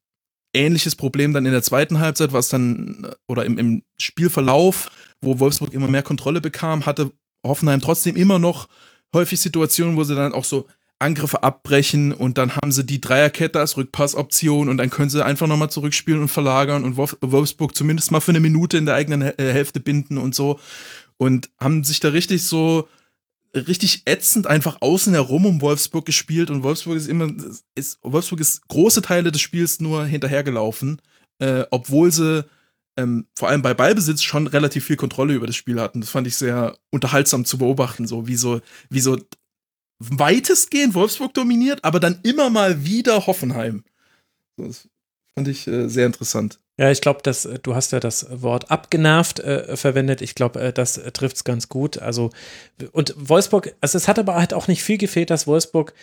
[0.53, 4.91] ähnliches Problem dann in der zweiten Halbzeit, was dann, oder im, im Spielverlauf,
[5.22, 7.12] wo Wolfsburg immer mehr Kontrolle bekam, hatte
[7.45, 8.68] Hoffenheim trotzdem immer noch
[9.14, 10.68] häufig Situationen, wo sie dann auch so
[11.02, 15.47] Angriffe abbrechen und dann haben sie die Dreierkette als Rückpassoption und dann können sie einfach
[15.47, 19.34] nochmal zurückspielen und verlagern und Wolfsburg zumindest mal für eine Minute in der eigenen äh,
[19.38, 20.60] Hälfte binden und so
[21.18, 22.88] und haben sich da richtig so
[23.54, 27.32] richtig ätzend einfach außen herum um Wolfsburg gespielt und Wolfsburg ist immer
[27.76, 31.02] ist Wolfsburg ist große Teile des Spiels nur hinterhergelaufen,
[31.39, 32.45] äh, obwohl sie
[32.97, 36.02] ähm, vor allem bei Ballbesitz schon relativ viel Kontrolle über das Spiel hatten.
[36.02, 39.18] Das fand ich sehr unterhaltsam zu beobachten, so wie so wie so
[40.10, 43.84] weitestgehend Wolfsburg dominiert, aber dann immer mal wieder Hoffenheim.
[44.58, 44.88] Das
[45.36, 46.60] fand ich äh, sehr interessant.
[46.78, 50.22] Ja, ich glaube, dass äh, du hast ja das Wort abgenervt äh, verwendet.
[50.22, 51.99] Ich glaube, äh, das trifft es ganz gut.
[51.99, 52.32] Also
[52.91, 55.93] und Wolfsburg, also es hat aber halt auch nicht viel gefehlt, dass Wolfsburg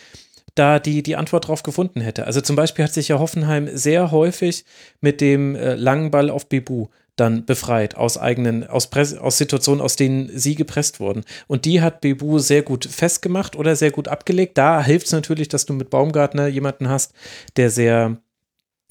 [0.55, 2.25] da die, die Antwort drauf gefunden hätte.
[2.25, 4.65] Also zum Beispiel hat sich ja Hoffenheim sehr häufig
[5.01, 6.87] mit dem äh, langen Ball auf Bebu
[7.19, 11.23] dann befreit aus eigenen, aus, Press, aus Situationen, aus denen sie gepresst wurden.
[11.47, 14.57] Und die hat Bebu sehr gut festgemacht oder sehr gut abgelegt.
[14.57, 17.13] Da hilft es natürlich, dass du mit Baumgartner jemanden hast,
[17.57, 18.17] der sehr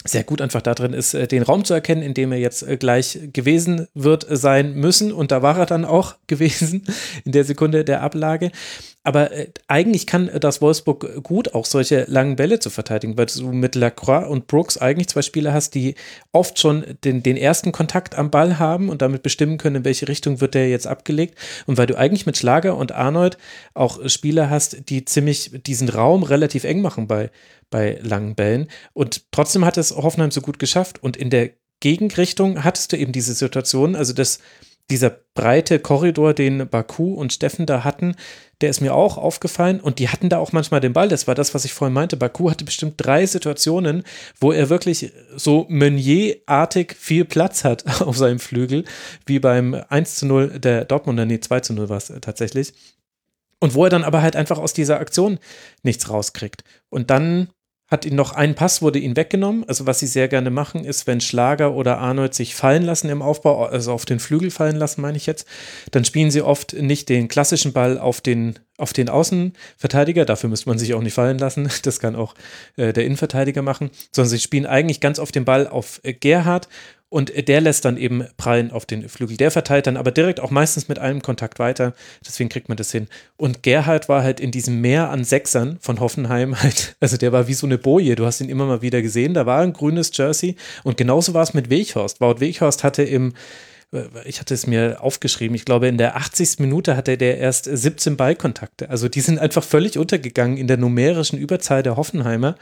[0.05, 2.63] sehr gut einfach da drin ist, äh, den Raum zu erkennen, in dem er jetzt
[2.63, 5.13] äh, gleich gewesen wird sein müssen.
[5.13, 6.85] Und da war er dann auch gewesen
[7.25, 8.53] in der Sekunde der Ablage.
[9.09, 13.53] Aber äh, eigentlich kann das Wolfsburg gut auch solche langen Bälle zu verteidigen, weil du
[13.53, 15.95] mit Lacroix und Brooks eigentlich zwei Spieler hast, die
[16.31, 20.09] oft schon den, den ersten Kontakt am Ball haben und damit bestimmen können, in welche
[20.09, 21.39] Richtung wird der jetzt abgelegt.
[21.65, 23.39] Und weil du eigentlich mit Schlager und Arnold
[23.73, 27.31] auch Spieler hast, die ziemlich diesen Raum relativ eng machen bei,
[27.71, 28.69] bei langen Bällen.
[28.93, 31.03] Und trotzdem hat es Hoffenheim so gut geschafft.
[31.03, 34.39] Und in der Gegenrichtung hattest du eben diese Situation, also das,
[34.91, 38.15] dieser breite Korridor, den Baku und Steffen da hatten,
[38.61, 41.09] der ist mir auch aufgefallen und die hatten da auch manchmal den Ball.
[41.09, 42.17] Das war das, was ich vorhin meinte.
[42.17, 44.03] Baku hatte bestimmt drei Situationen,
[44.41, 48.85] wo er wirklich so Meunier-artig viel Platz hat auf seinem Flügel,
[49.27, 52.73] wie beim 1 zu 0 der Dortmunder, nee, 2 zu 0 war es tatsächlich.
[53.61, 55.39] Und wo er dann aber halt einfach aus dieser Aktion
[55.83, 56.63] nichts rauskriegt.
[56.91, 57.49] Und dann
[57.89, 59.65] hat ihn noch ein Pass, wurde ihn weggenommen.
[59.67, 63.23] Also was sie sehr gerne machen, ist, wenn Schlager oder Arnold sich fallen lassen im
[63.23, 65.47] Aufbau, also auf den Flügel fallen lassen, meine ich jetzt,
[65.91, 70.27] dann spielen sie oft nicht den klassischen Ball auf den, auf den Außenverteidiger.
[70.27, 71.69] Dafür müsste man sich auch nicht fallen lassen.
[71.89, 72.35] Das kann auch
[72.77, 76.69] äh, der Innenverteidiger machen, sondern sie spielen eigentlich ganz auf den Ball auf äh, Gerhard
[77.11, 79.37] und der lässt dann eben prallen auf den Flügel.
[79.39, 81.95] Der verteilt dann aber direkt auch meistens mit einem Kontakt weiter.
[82.27, 83.09] Deswegen kriegt man das hin.
[83.37, 87.49] Und Gerhard war halt in diesem Meer an Sechsern von Hoffenheim halt, also der war
[87.49, 88.15] wie so eine Boje.
[88.15, 89.33] Du hast ihn immer mal wieder gesehen.
[89.33, 90.57] Da war ein grünes Jersey.
[90.85, 92.21] Und genauso war es mit Weghorst.
[92.21, 93.33] Wout Weghorst hatte im
[93.93, 96.59] äh, ich hatte es mir aufgeschrieben, ich glaube, in der 80.
[96.59, 98.91] Minute hatte der erst 17 Ballkontakte.
[98.91, 102.57] Also die sind einfach völlig untergegangen in der numerischen Überzahl der Hoffenheimer.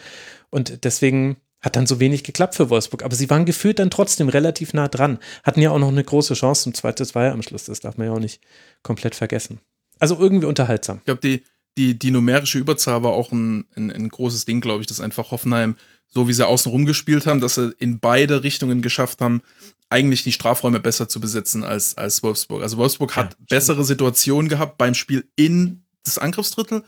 [0.50, 1.36] Und deswegen
[1.66, 4.86] hat dann so wenig geklappt für Wolfsburg, aber sie waren gefühlt dann trotzdem relativ nah
[4.86, 5.18] dran.
[5.42, 8.12] Hatten ja auch noch eine große Chance zum 2-2 am Schluss, das darf man ja
[8.12, 8.40] auch nicht
[8.84, 9.58] komplett vergessen.
[9.98, 10.98] Also irgendwie unterhaltsam.
[10.98, 11.42] Ich glaube, die,
[11.76, 15.32] die, die numerische Überzahl war auch ein, ein, ein großes Ding, glaube ich, dass einfach
[15.32, 15.74] Hoffenheim,
[16.06, 19.42] so wie sie außen rumgespielt haben, dass sie in beide Richtungen geschafft haben,
[19.90, 22.62] eigentlich die Strafräume besser zu besetzen als, als Wolfsburg.
[22.62, 26.84] Also Wolfsburg hat ja, bessere Situationen gehabt beim Spiel in das Angriffsdrittel,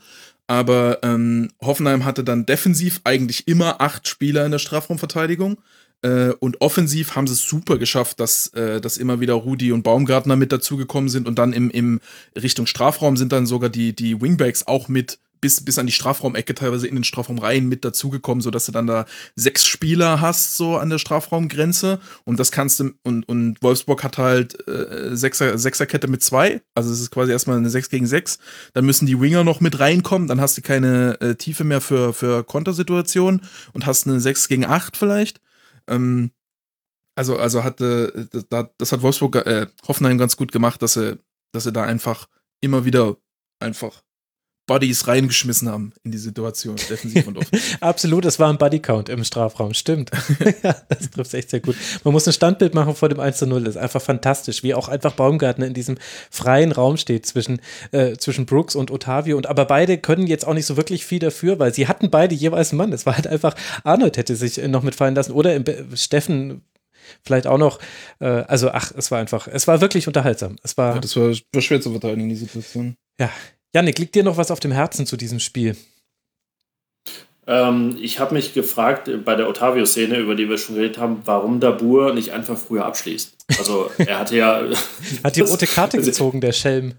[0.49, 5.61] aber ähm, Hoffenheim hatte dann defensiv eigentlich immer acht Spieler in der Strafraumverteidigung.
[6.01, 9.83] Äh, und offensiv haben sie es super geschafft, dass, äh, dass immer wieder Rudi und
[9.83, 11.27] Baumgartner mit dazugekommen sind.
[11.27, 11.99] Und dann im, im
[12.35, 16.53] Richtung Strafraum sind dann sogar die, die Wingbacks auch mit bis, bis an die Strafraumecke
[16.55, 20.77] teilweise in den Strafraum rein mit dazugekommen, sodass du dann da sechs Spieler hast, so
[20.77, 21.99] an der Strafraumgrenze.
[22.25, 26.61] Und das kannst du, und, und Wolfsburg hat halt äh, Sechser, Sechserkette mit zwei.
[26.75, 28.39] Also es ist quasi erstmal eine 6 gegen 6.
[28.73, 32.13] Dann müssen die Winger noch mit reinkommen, dann hast du keine äh, Tiefe mehr für,
[32.13, 33.41] für Kontersituationen
[33.73, 35.41] und hast eine 6 gegen 8 vielleicht.
[35.87, 36.31] Ähm,
[37.15, 41.19] also, also hatte, das, das hat Wolfsburg, äh, Hoffenheim ganz gut gemacht, dass sie,
[41.51, 42.27] dass sie da einfach
[42.61, 43.17] immer wieder
[43.59, 44.03] einfach
[44.69, 47.77] Bodies reingeschmissen haben in die Situation, defensiv und offensiv.
[47.81, 50.11] Absolut, es war ein Bodycount im Strafraum, stimmt.
[50.63, 51.75] ja, das trifft echt sehr gut.
[52.03, 54.75] Man muss ein Standbild machen vor dem 1 zu 0, das ist einfach fantastisch, wie
[54.75, 55.97] auch einfach Baumgartner in diesem
[56.29, 57.61] freien Raum steht zwischen,
[57.91, 59.37] äh, zwischen Brooks und Otavio.
[59.37, 62.35] Und aber beide können jetzt auch nicht so wirklich viel dafür, weil sie hatten beide
[62.35, 62.93] jeweils einen Mann.
[62.93, 65.59] Es war halt einfach, Arnold hätte sich noch mitfallen lassen oder
[65.95, 66.61] Steffen
[67.23, 67.79] vielleicht auch noch,
[68.19, 70.57] äh, also ach, es war einfach, es war wirklich unterhaltsam.
[70.61, 72.95] Es war, ja, das war, war schwer zu verteidigen, die Situation.
[73.19, 73.31] Ja,
[73.73, 75.75] Janik, liegt dir noch was auf dem Herzen zu diesem Spiel?
[77.45, 81.21] Ähm, ich habe mich gefragt äh, bei der Otavio-Szene, über die wir schon geredet haben,
[81.25, 83.35] warum Dabur nicht einfach früher abschließt.
[83.57, 84.61] Also er hatte ja.
[85.23, 86.93] Hat die rote Karte gezogen, der Schelm.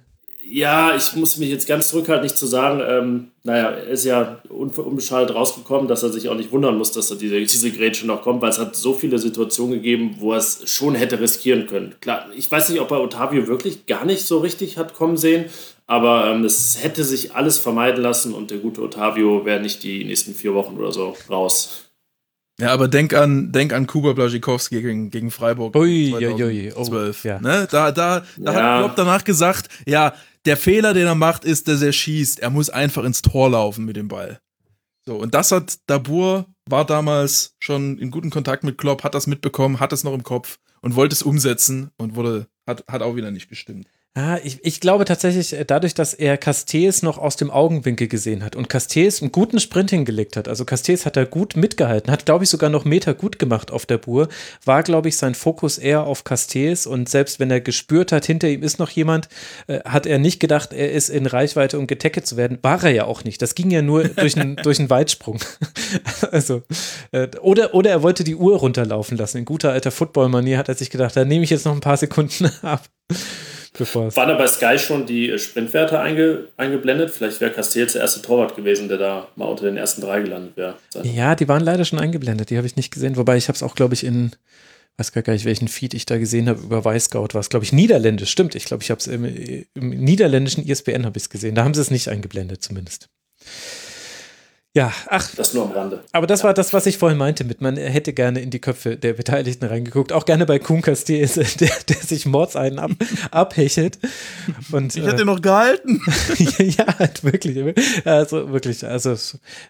[0.44, 4.40] Ja, ich muss mich jetzt ganz zurückhalten, nicht zu sagen, ähm, naja, er ist ja
[4.48, 8.22] unbeschadet rausgekommen, dass er sich auch nicht wundern muss, dass er diese, diese Grätsche noch
[8.22, 11.94] kommt, weil es hat so viele Situationen gegeben, wo er es schon hätte riskieren können.
[12.00, 15.44] Klar, ich weiß nicht, ob er Otavio wirklich gar nicht so richtig hat kommen sehen,
[15.90, 20.04] aber ähm, es hätte sich alles vermeiden lassen und der gute Otavio wäre nicht die
[20.04, 21.90] nächsten vier Wochen oder so raus.
[22.60, 25.74] Ja, aber denk an, denk an Kuba Blaschikowski gegen, gegen Freiburg.
[25.74, 27.24] Ui, 2012.
[27.24, 27.40] Oh, ja.
[27.40, 27.66] ne?
[27.68, 28.52] Da, da, da ja.
[28.52, 30.14] hat Klopp danach gesagt, ja,
[30.44, 32.38] der Fehler, den er macht, ist, dass er schießt.
[32.38, 34.38] Er muss einfach ins Tor laufen mit dem Ball.
[35.04, 39.26] So, und das hat Dabur, war damals schon in guten Kontakt mit Klopp, hat das
[39.26, 43.16] mitbekommen, hat es noch im Kopf und wollte es umsetzen und wurde, hat, hat auch
[43.16, 43.88] wieder nicht gestimmt.
[44.16, 48.42] Ah, ich, ich glaube tatsächlich, äh, dadurch, dass er Castells noch aus dem Augenwinkel gesehen
[48.42, 52.26] hat und Castells einen guten Sprint hingelegt hat, also Castells hat da gut mitgehalten, hat,
[52.26, 54.28] glaube ich, sogar noch Meter gut gemacht auf der Bur,
[54.64, 58.48] war, glaube ich, sein Fokus eher auf Castells und selbst wenn er gespürt hat, hinter
[58.48, 59.28] ihm ist noch jemand,
[59.68, 62.58] äh, hat er nicht gedacht, er ist in Reichweite, um getackelt zu werden.
[62.62, 63.40] War er ja auch nicht.
[63.40, 65.38] Das ging ja nur durch einen, durch einen Weitsprung.
[66.32, 66.62] also,
[67.12, 69.38] äh, oder, oder er wollte die Uhr runterlaufen lassen.
[69.38, 71.96] In guter alter Football-Manier hat er sich gedacht, da nehme ich jetzt noch ein paar
[71.96, 72.88] Sekunden ab.
[73.78, 77.10] Bevor Waren da bei Sky schon die Sprintwerte einge, eingeblendet?
[77.10, 80.56] Vielleicht wäre Castells der erste Torwart gewesen, der da mal unter den ersten drei gelandet
[80.56, 80.74] wäre.
[81.02, 82.50] Ja, die waren leider schon eingeblendet.
[82.50, 83.16] Die habe ich nicht gesehen.
[83.16, 84.32] Wobei ich habe es auch, glaube ich, in,
[84.96, 87.72] weiß gar nicht, welchen Feed ich da gesehen habe, über Weißscout war es, glaube ich,
[87.72, 88.30] niederländisch.
[88.30, 91.54] Stimmt, ich glaube, ich habe es im, im niederländischen ISBN habe ich es gesehen.
[91.54, 93.08] Da haben sie es nicht eingeblendet, zumindest.
[94.72, 95.34] Ja, ach.
[95.34, 96.04] Das nur am Rande.
[96.12, 96.44] Aber das ja.
[96.44, 99.64] war das, was ich vorhin meinte, mit man hätte gerne in die Köpfe der Beteiligten
[99.64, 100.12] reingeguckt.
[100.12, 102.92] Auch gerne bei Kuhn Castier, der, der sich Mordseiden ab,
[103.32, 103.98] abhechelt.
[104.70, 106.00] Und, ich hätte äh, noch gehalten.
[106.58, 107.74] ja, halt wirklich.
[108.04, 109.16] Also wirklich, also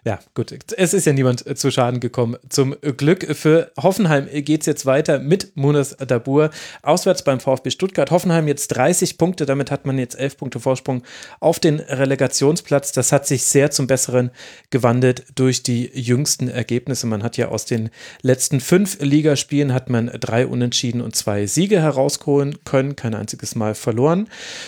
[0.05, 0.53] ja, gut.
[0.77, 2.37] Es ist ja niemand zu Schaden gekommen.
[2.49, 6.51] Zum Glück für Hoffenheim geht es jetzt weiter mit Munas Dabur.
[6.83, 8.11] Auswärts beim VfB Stuttgart.
[8.11, 11.01] Hoffenheim jetzt 30 Punkte, damit hat man jetzt 11 Punkte Vorsprung
[11.39, 12.91] auf den Relegationsplatz.
[12.91, 14.29] Das hat sich sehr zum Besseren
[14.69, 17.07] gewandelt gewandelt durch die jüngsten Ergebnisse.
[17.07, 21.81] Man hat ja aus den letzten fünf Ligaspielen hat man drei Unentschieden und zwei Siege
[21.81, 24.27] herausholen können, kein einziges Mal verloren.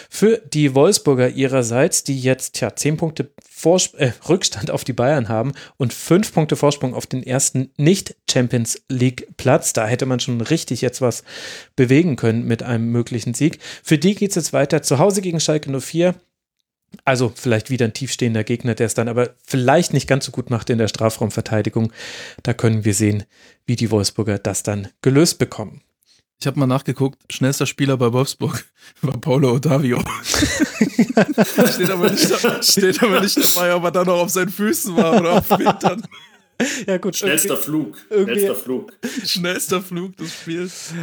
[0.09, 5.27] Für die Wolfsburger ihrerseits, die jetzt ja zehn Punkte Vors äh, Rückstand auf die Bayern
[5.27, 9.73] haben und fünf Punkte Vorsprung auf den ersten Nicht-Champions League-Platz.
[9.73, 11.23] Da hätte man schon richtig jetzt was
[11.75, 13.59] bewegen können mit einem möglichen Sieg.
[13.83, 16.15] Für die geht es jetzt weiter zu Hause gegen Schalke 04
[17.05, 20.49] also vielleicht wieder ein tiefstehender Gegner, der es dann aber vielleicht nicht ganz so gut
[20.49, 21.91] macht in der Strafraumverteidigung.
[22.43, 23.23] Da können wir sehen,
[23.65, 25.81] wie die Wolfsburger das dann gelöst bekommen.
[26.39, 28.65] Ich habe mal nachgeguckt, schnellster Spieler bei Wolfsburg
[29.01, 29.99] war Paulo Ottavio.
[31.71, 35.21] steht, aber nicht, steht aber nicht dabei, ob er dann noch auf seinen Füßen war
[35.21, 36.03] oder auf den Hintern.
[36.87, 37.15] ja, gut.
[37.15, 37.97] Schnellster Flug.
[38.09, 38.93] Schnellster Flug.
[39.25, 40.93] Schnellster Flug des Spiels.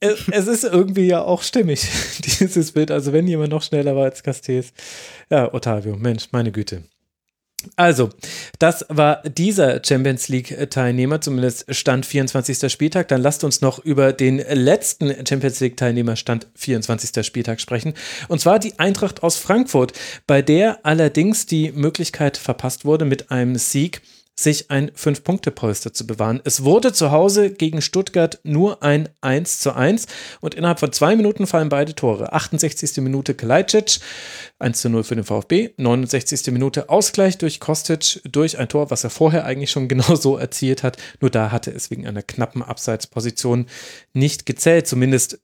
[0.00, 1.88] Es, es, ist irgendwie ja auch stimmig,
[2.40, 2.90] dieses Bild.
[2.90, 4.72] Also, wenn jemand noch schneller war als Castells.
[5.30, 6.82] Ja, Ottavio, Mensch, meine Güte.
[7.76, 8.08] Also,
[8.58, 12.72] das war dieser Champions League-Teilnehmer, zumindest Stand 24.
[12.72, 13.08] Spieltag.
[13.08, 17.24] Dann lasst uns noch über den letzten Champions League-Teilnehmer Stand 24.
[17.24, 17.92] Spieltag sprechen.
[18.28, 19.92] Und zwar die Eintracht aus Frankfurt,
[20.26, 24.00] bei der allerdings die Möglichkeit verpasst wurde, mit einem Sieg
[24.42, 26.40] sich ein Fünf-Punkte-Polster zu bewahren.
[26.44, 30.06] Es wurde zu Hause gegen Stuttgart nur ein 1 zu 1
[30.40, 32.32] und innerhalb von zwei Minuten fallen beide Tore.
[32.32, 32.96] 68.
[32.98, 34.00] Minute Kalajdzic,
[34.58, 36.52] 1 zu 0 für den VfB, 69.
[36.52, 40.82] Minute Ausgleich durch Kostic durch ein Tor, was er vorher eigentlich schon genau so erzielt
[40.82, 40.96] hat.
[41.20, 43.66] Nur da hatte es wegen einer knappen Abseitsposition
[44.14, 44.86] nicht gezählt.
[44.86, 45.38] Zumindest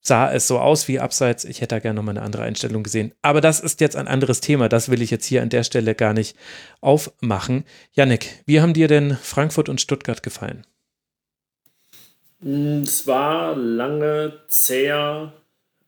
[0.00, 1.44] sah es so aus wie abseits.
[1.44, 3.12] Ich hätte da gerne nochmal eine andere Einstellung gesehen.
[3.22, 4.68] Aber das ist jetzt ein anderes Thema.
[4.68, 6.36] Das will ich jetzt hier an der Stelle gar nicht
[6.80, 7.64] aufmachen.
[7.92, 10.66] Yannick, wie haben dir denn Frankfurt und Stuttgart gefallen?
[12.40, 15.32] Hm, es war lange zäher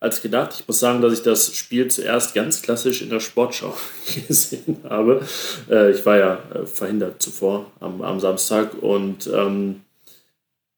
[0.00, 0.56] als gedacht.
[0.58, 3.74] Ich muss sagen, dass ich das Spiel zuerst ganz klassisch in der Sportschau
[4.28, 5.26] gesehen habe.
[5.70, 9.82] Äh, ich war ja äh, verhindert zuvor am, am Samstag und ähm,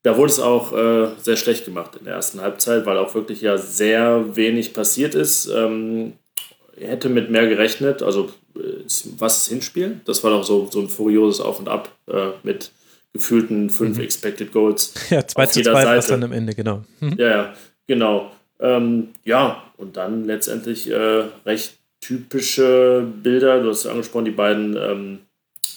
[0.03, 3.41] da wurde es auch äh, sehr schlecht gemacht in der ersten Halbzeit, weil auch wirklich
[3.41, 5.47] ja sehr wenig passiert ist.
[5.49, 6.15] Ähm,
[6.79, 8.03] hätte mit mehr gerechnet.
[8.03, 8.85] Also, äh,
[9.19, 10.01] was ist Hinspiel?
[10.05, 12.73] Das war doch so, so ein furioses Auf und Ab äh, mit
[13.12, 14.05] gefühlten fünf mhm.
[14.05, 14.95] Expected Goals.
[15.11, 16.83] Ja, 2 zu 2 war dann am Ende, genau.
[17.01, 17.15] Mhm.
[17.19, 17.55] Ja, ja,
[17.87, 18.33] genau.
[18.59, 23.62] Ähm, ja, und dann letztendlich äh, recht typische Bilder.
[23.62, 25.19] Du hast ja angesprochen, die beiden ähm,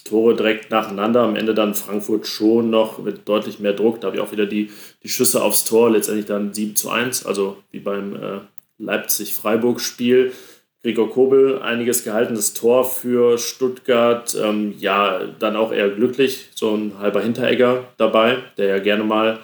[0.06, 1.24] Tore direkt nacheinander.
[1.24, 4.00] Am Ende dann Frankfurt schon noch mit deutlich mehr Druck.
[4.00, 4.72] Da habe ich auch wieder die,
[5.04, 5.90] die Schüsse aufs Tor.
[5.90, 8.40] Letztendlich dann 7 zu 1, also wie beim äh,
[8.78, 10.32] Leipzig-Freiburg-Spiel.
[10.84, 14.38] Gregor Kobel einiges gehalten, das Tor für Stuttgart.
[14.40, 16.50] Ähm, ja, dann auch eher glücklich.
[16.54, 19.40] So ein halber Hinteregger dabei, der ja gerne mal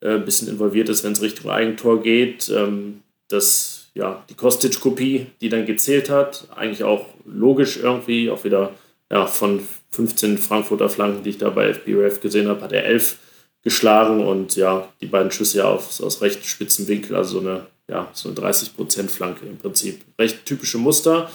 [0.00, 2.50] äh, ein bisschen involviert ist, wenn es Richtung Eigentor geht.
[2.50, 8.72] Ähm, das, ja, die Kostic-Kopie, die dann gezählt hat, eigentlich auch logisch irgendwie, auch wieder
[9.12, 9.60] ja, von
[9.92, 13.18] 15 Frankfurter Flanken, die ich da bei FBRF gesehen habe, hat er 11
[13.62, 17.66] geschlagen und ja, die beiden Schüsse ja aus, aus recht spitzen Winkel, also so eine,
[17.88, 20.00] ja, so eine 30% Flanke im Prinzip.
[20.18, 21.30] Recht typische Muster.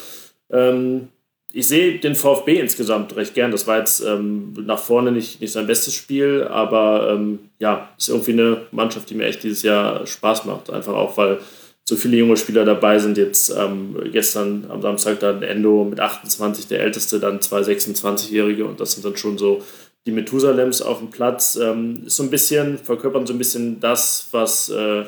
[0.52, 1.08] Ähm,
[1.54, 3.52] ich sehe den VfB insgesamt recht gern.
[3.52, 8.10] Das war jetzt ähm, nach vorne nicht, nicht sein bestes Spiel, aber ähm, ja, ist
[8.10, 10.70] irgendwie eine Mannschaft, die mir echt dieses Jahr Spaß macht.
[10.70, 11.40] Einfach auch, weil
[11.88, 13.18] so viele junge Spieler dabei sind.
[13.18, 18.82] Jetzt ähm, gestern am Samstag dann Endo mit 28, der älteste, dann zwei 26-Jährige und
[18.82, 19.64] das sind dann schon so
[20.06, 21.56] die Methusalems auf dem Platz.
[21.56, 25.06] Ähm, so ein bisschen, verkörpern so ein bisschen das, was äh,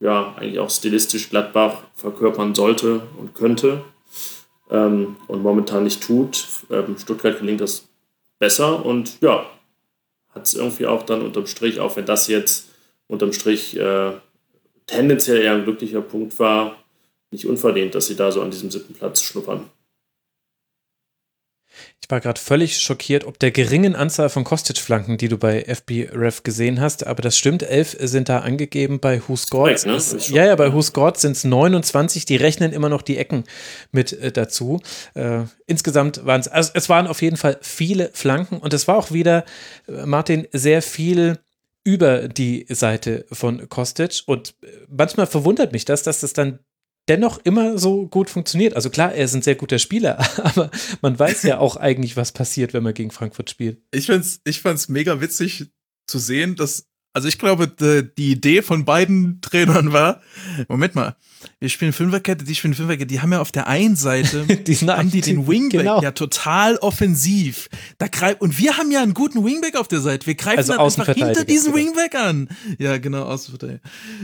[0.00, 3.82] ja eigentlich auch stilistisch Gladbach verkörpern sollte und könnte
[4.70, 6.46] ähm, und momentan nicht tut.
[6.70, 7.86] Ähm, Stuttgart gelingt das
[8.38, 9.44] besser und ja,
[10.30, 12.70] hat es irgendwie auch dann unterm Strich, auch wenn das jetzt
[13.06, 14.12] unterm Strich äh,
[14.92, 16.76] tendenziell eher ein glücklicher Punkt war,
[17.30, 19.70] nicht unverdient, dass sie da so an diesem siebten Platz schnuppern.
[22.02, 26.10] Ich war gerade völlig schockiert, ob der geringen Anzahl von Kostic-Flanken, die du bei FB
[26.12, 29.86] Ref gesehen hast, aber das stimmt, elf sind da angegeben bei Who's God.
[29.86, 29.98] Ne?
[30.28, 33.44] Ja, ja, bei Who's God sind es 29, die rechnen immer noch die Ecken
[33.92, 34.82] mit äh, dazu.
[35.14, 38.98] Äh, insgesamt waren es, also es waren auf jeden Fall viele Flanken und es war
[38.98, 39.44] auch wieder,
[39.88, 41.38] äh, Martin, sehr viel
[41.84, 44.22] über die Seite von Kostic.
[44.26, 46.60] Und äh, manchmal verwundert mich das, dass das dann
[47.08, 48.74] dennoch immer so gut funktioniert.
[48.74, 52.32] Also klar, er ist ein sehr guter Spieler, aber man weiß ja auch eigentlich, was
[52.32, 53.82] passiert, wenn man gegen Frankfurt spielt.
[53.90, 55.66] Ich fand's, ich fand's mega witzig
[56.06, 60.20] zu sehen, dass also ich glaube, die Idee von beiden Trainern war,
[60.68, 61.16] Moment mal,
[61.58, 65.10] wir spielen Fünferkette, die spielen Fünferkette, die haben ja auf der einen Seite, die haben
[65.10, 66.00] die den Wingback genau.
[66.00, 67.68] ja total offensiv.
[67.98, 70.26] Da greif, und wir haben ja einen guten Wingback auf der Seite.
[70.26, 72.48] Wir greifen also einfach hinter diesen Wingback an.
[72.78, 73.80] Ja, genau, Außenverteidiger.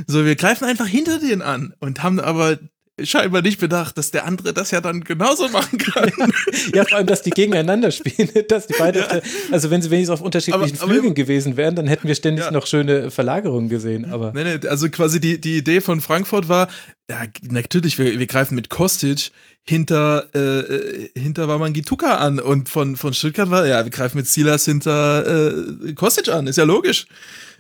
[0.06, 2.58] So, wir greifen einfach hinter den an und haben aber
[3.02, 6.10] scheinbar nicht bedacht, dass der andere das ja dann genauso machen kann.
[6.74, 9.20] ja, vor allem, dass die gegeneinander spielen, dass die beide, ja.
[9.50, 12.50] also wenn sie wenigstens auf unterschiedlichen aber, aber, gewesen wären, dann hätten wir ständig ja.
[12.50, 14.10] noch schöne Verlagerungen gesehen.
[14.10, 16.68] Aber nee, nee, also quasi die, die Idee von Frankfurt war,
[17.10, 19.30] ja, natürlich, wir, wir greifen mit Kostic
[19.66, 24.64] hinter, äh, hinter Wamangituka an und von, von Stuttgart war, ja, wir greifen mit Silas
[24.64, 25.52] hinter
[25.86, 27.06] äh, Kostic an, ist ja logisch.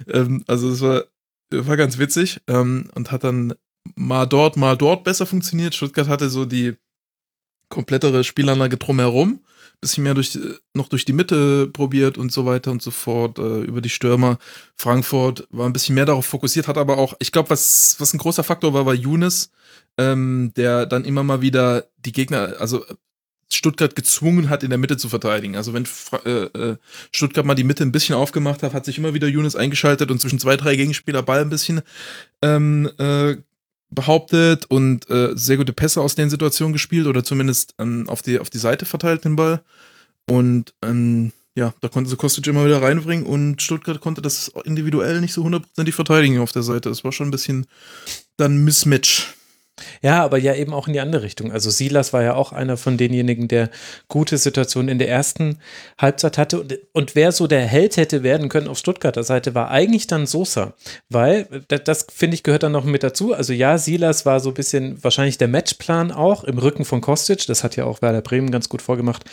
[0.06, 1.04] Ähm, also es war,
[1.50, 3.54] war ganz witzig ähm, und hat dann
[3.96, 5.74] mal dort, mal dort besser funktioniert.
[5.74, 6.74] Stuttgart hatte so die
[7.68, 9.40] komplettere Spielanlage drumherum,
[9.80, 10.38] bisschen mehr durch,
[10.74, 14.38] noch durch die Mitte probiert und so weiter und so fort, äh, über die Stürmer.
[14.74, 18.18] Frankfurt war ein bisschen mehr darauf fokussiert, hat aber auch, ich glaube, was, was ein
[18.18, 19.50] großer Faktor war, war Younes,
[19.96, 22.84] ähm, der dann immer mal wieder die Gegner, also
[23.50, 25.56] Stuttgart gezwungen hat, in der Mitte zu verteidigen.
[25.56, 25.86] Also wenn
[26.24, 26.76] äh, äh,
[27.12, 30.20] Stuttgart mal die Mitte ein bisschen aufgemacht hat, hat sich immer wieder Younes eingeschaltet und
[30.20, 31.80] zwischen zwei, drei Gegenspieler Ball ein bisschen
[32.42, 33.36] ähm, äh,
[33.90, 38.38] behauptet und äh, sehr gute Pässe aus den Situationen gespielt oder zumindest ähm, auf, die,
[38.38, 39.62] auf die Seite verteilt den Ball.
[40.28, 45.20] Und ähm, ja, da konnte sie Kostic immer wieder reinbringen und Stuttgart konnte das individuell
[45.20, 46.88] nicht so hundertprozentig verteidigen auf der Seite.
[46.88, 47.66] Das war schon ein bisschen
[48.36, 49.34] dann Mismatch
[50.02, 51.52] Ja, aber ja eben auch in die andere Richtung.
[51.52, 53.70] Also Silas war ja auch einer von denjenigen, der
[54.08, 55.58] gute Situationen in der ersten
[55.98, 56.60] Halbzeit hatte.
[56.60, 60.26] Und, und wer so der Held hätte werden können auf Stuttgarter Seite, war eigentlich dann
[60.26, 60.74] Sosa.
[61.08, 63.34] Weil, das, das finde ich, gehört dann noch mit dazu.
[63.34, 67.46] Also ja, Silas war so ein bisschen wahrscheinlich der Matchplan auch im Rücken von Kostic.
[67.46, 69.24] Das hat ja auch Werder Bremen ganz gut vorgemacht.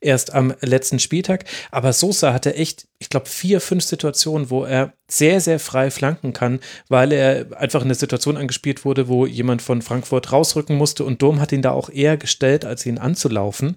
[0.00, 1.44] Erst am letzten Spieltag.
[1.70, 6.32] Aber Sosa hatte echt, ich glaube, vier, fünf Situationen, wo er sehr, sehr frei flanken
[6.32, 6.58] kann,
[6.88, 11.20] weil er einfach in eine Situation angespielt wurde, wo jemand von Frankfurt rausrücken musste und
[11.20, 13.76] Dom hat ihn da auch eher gestellt, als ihn anzulaufen.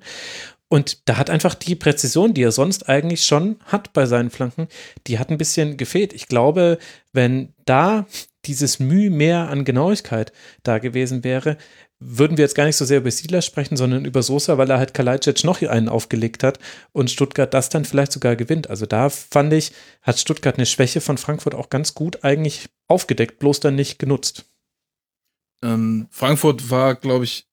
[0.69, 4.69] Und da hat einfach die Präzision, die er sonst eigentlich schon hat bei seinen Flanken,
[5.07, 6.13] die hat ein bisschen gefehlt.
[6.13, 6.77] Ich glaube,
[7.11, 8.05] wenn da
[8.45, 10.31] dieses Mühe mehr an Genauigkeit
[10.63, 11.57] da gewesen wäre,
[11.99, 14.77] würden wir jetzt gar nicht so sehr über Siedler sprechen, sondern über Sosa, weil er
[14.77, 16.59] halt Kalajdzic noch einen aufgelegt hat
[16.91, 18.69] und Stuttgart das dann vielleicht sogar gewinnt.
[18.69, 19.71] Also da fand ich,
[20.03, 24.45] hat Stuttgart eine Schwäche von Frankfurt auch ganz gut eigentlich aufgedeckt, bloß dann nicht genutzt.
[25.63, 27.47] Ähm, Frankfurt war, glaube ich,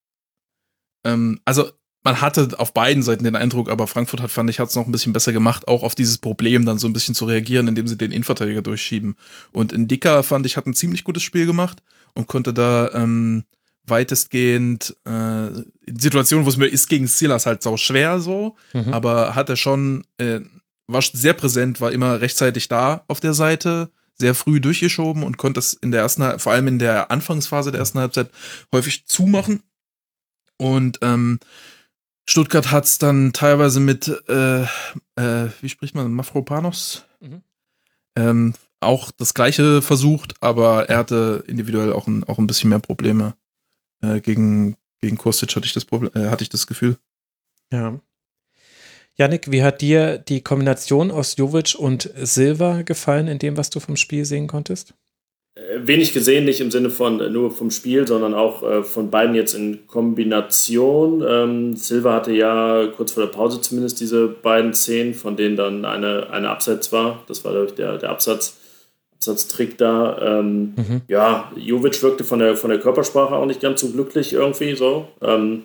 [1.06, 1.70] ähm, also
[2.02, 4.84] man hatte auf beiden Seiten den Eindruck, aber Frankfurt hat, fand ich, hat es noch
[4.84, 7.88] ein bisschen besser gemacht, auch auf dieses Problem dann so ein bisschen zu reagieren, indem
[7.88, 9.16] sie den Innenverteidiger durchschieben.
[9.52, 13.44] Und Indika, fand ich, hat ein ziemlich gutes Spiel gemacht und konnte da ähm,
[13.86, 15.46] weitestgehend äh,
[15.86, 18.92] in Situationen, wo es mir ist gegen Silas halt sau schwer so, mhm.
[18.92, 20.40] aber hat er schon, äh,
[20.86, 25.60] war sehr präsent, war immer rechtzeitig da auf der Seite, sehr früh durchgeschoben und konnte
[25.60, 28.30] es in der ersten, vor allem in der Anfangsphase der ersten Halbzeit
[28.72, 29.62] häufig zumachen.
[30.56, 31.40] Und ähm,
[32.26, 37.04] Stuttgart hat es dann teilweise mit, äh, äh, wie spricht man, Mafropanos?
[37.20, 37.42] Mhm.
[38.16, 42.78] Ähm, auch das gleiche versucht, aber er hatte individuell auch ein, auch ein bisschen mehr
[42.78, 43.34] Probleme.
[44.04, 46.96] Äh, gegen, gegen Kostic hatte ich das Problem, äh, hatte ich das Gefühl.
[47.72, 47.98] Ja.
[49.16, 53.78] Janik, wie hat dir die Kombination aus Jovic und Silva gefallen in dem, was du
[53.78, 54.94] vom Spiel sehen konntest?
[55.56, 59.10] Äh, wenig gesehen, nicht im Sinne von äh, nur vom Spiel, sondern auch äh, von
[59.10, 61.24] beiden jetzt in Kombination.
[61.26, 65.84] Ähm, Silva hatte ja kurz vor der Pause zumindest diese beiden Szenen, von denen dann
[65.84, 67.22] eine, eine Abseits war.
[67.28, 68.56] Das war der, der Absatz,
[69.28, 70.40] Absatztrick da.
[70.40, 71.02] Ähm, mhm.
[71.08, 75.08] Ja, Jovic wirkte von der, von der Körpersprache auch nicht ganz so glücklich irgendwie so.
[75.22, 75.64] Ähm,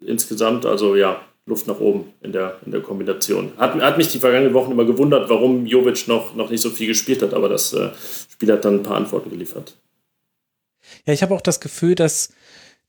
[0.00, 3.52] insgesamt, also ja, Luft nach oben in der, in der Kombination.
[3.56, 6.86] Hat, hat mich die vergangenen Wochen immer gewundert, warum Jovic noch, noch nicht so viel
[6.86, 7.90] gespielt hat, aber das äh,
[8.30, 9.74] Spiel hat dann ein paar Antworten geliefert.
[11.06, 12.30] Ja, ich habe auch das Gefühl, dass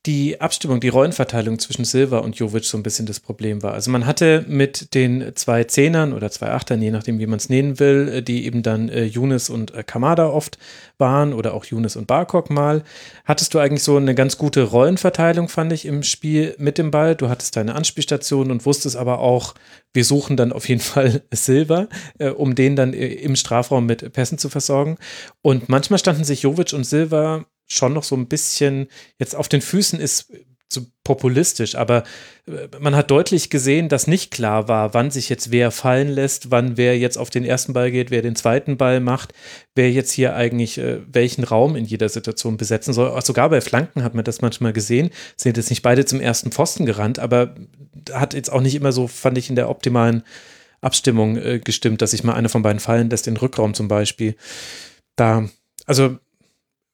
[0.06, 3.74] die Abstimmung, die Rollenverteilung zwischen Silva und Jovic so ein bisschen das Problem war.
[3.74, 7.50] Also man hatte mit den zwei Zehnern oder zwei Achtern, je nachdem, wie man es
[7.50, 10.58] nennen will, äh, die eben dann äh, Younes und äh, Kamada oft
[10.98, 12.84] waren oder auch Younes und Barkok mal,
[13.26, 17.16] hattest du eigentlich so eine ganz gute Rollenverteilung, fand ich, im Spiel mit dem Ball.
[17.16, 19.54] Du hattest deine Anspielstation und wusstest aber auch,
[19.92, 21.90] wir suchen dann auf jeden Fall Silva,
[22.20, 24.98] äh, um den dann äh, im Strafraum mit Pässen zu versorgen.
[25.42, 28.88] Und manchmal standen sich Jovic und Silva schon noch so ein bisschen
[29.18, 30.32] jetzt auf den Füßen ist
[30.70, 32.04] zu populistisch, aber
[32.46, 36.52] äh, man hat deutlich gesehen, dass nicht klar war, wann sich jetzt wer fallen lässt,
[36.52, 39.34] wann wer jetzt auf den ersten Ball geht, wer den zweiten Ball macht,
[39.74, 43.10] wer jetzt hier eigentlich äh, welchen Raum in jeder Situation besetzen soll.
[43.10, 45.10] Auch sogar bei Flanken hat man das manchmal gesehen.
[45.36, 47.56] Sind jetzt nicht beide zum ersten Pfosten gerannt, aber
[48.12, 50.24] hat jetzt auch nicht immer so, fand ich, in der optimalen
[50.82, 54.36] Abstimmung äh, gestimmt, dass sich mal einer von beiden fallen lässt, den Rückraum zum Beispiel.
[55.16, 55.50] Da,
[55.88, 56.20] also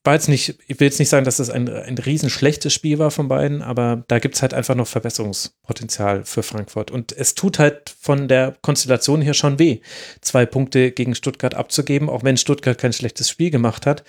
[0.06, 3.12] war jetzt nicht, ich will jetzt nicht sagen, dass das ein, ein riesen Spiel war
[3.12, 6.92] von beiden, aber da gibt es halt einfach noch Verbesserungspotenzial für Frankfurt.
[6.92, 9.80] Und es tut halt von der Konstellation her schon weh,
[10.22, 14.04] zwei Punkte gegen Stuttgart abzugeben, auch wenn Stuttgart kein schlechtes Spiel gemacht hat.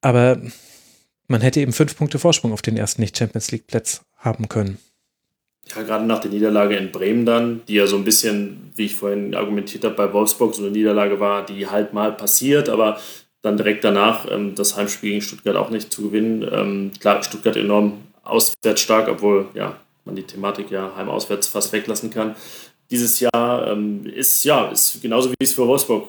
[0.00, 0.40] Aber
[1.26, 4.78] man hätte eben fünf Punkte Vorsprung auf den ersten Nicht-Champions League-Platz haben können.
[5.74, 8.94] Ja, gerade nach der Niederlage in Bremen dann, die ja so ein bisschen, wie ich
[8.94, 13.00] vorhin argumentiert habe, bei Wolfsburg so eine Niederlage war, die halt mal passiert, aber
[13.42, 16.48] dann direkt danach ähm, das Heimspiel gegen Stuttgart auch nicht zu gewinnen.
[16.50, 22.10] Ähm, klar, Stuttgart enorm auswärts stark, obwohl ja, man die Thematik ja heim-auswärts fast weglassen
[22.10, 22.34] kann.
[22.90, 26.08] Dieses Jahr ähm, ist ja ist genauso wie es für Wolfsburg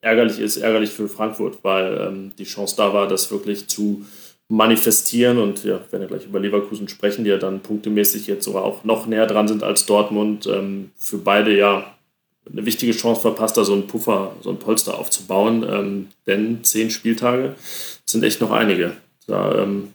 [0.00, 4.04] ärgerlich ist, ärgerlich für Frankfurt, weil ähm, die Chance da war, das wirklich zu
[4.48, 8.44] manifestieren und ja, wir werden ja gleich über Leverkusen sprechen, die ja dann punktemäßig jetzt
[8.44, 10.46] sogar auch noch näher dran sind als Dortmund.
[10.46, 11.97] Ähm, für beide ja
[12.52, 15.66] eine wichtige Chance verpasst, da so einen Puffer, so ein Polster aufzubauen.
[15.68, 17.54] Ähm, denn zehn Spieltage
[18.06, 18.96] sind echt noch einige.
[19.26, 19.92] Da ähm,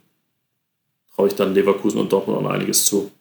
[1.15, 3.11] traue ich dann Leverkusen und Dortmund noch einiges zu.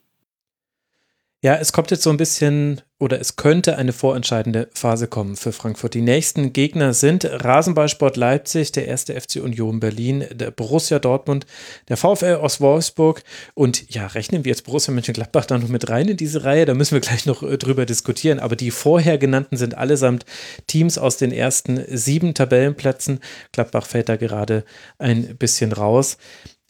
[1.44, 5.50] Ja, es kommt jetzt so ein bisschen oder es könnte eine vorentscheidende Phase kommen für
[5.50, 5.94] Frankfurt.
[5.94, 11.44] Die nächsten Gegner sind Rasenballsport Leipzig, der erste FC Union Berlin, der Borussia Dortmund,
[11.88, 13.24] der VfL aus Wolfsburg
[13.54, 16.74] und ja, rechnen wir jetzt Borussia Mönchengladbach da noch mit rein in diese Reihe, da
[16.74, 20.24] müssen wir gleich noch äh, drüber diskutieren, aber die vorher genannten sind allesamt
[20.68, 23.18] Teams aus den ersten sieben Tabellenplätzen.
[23.50, 24.64] Gladbach fällt da gerade
[25.00, 26.18] ein bisschen raus.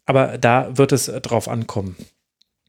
[0.06, 1.94] Aber da wird es drauf ankommen.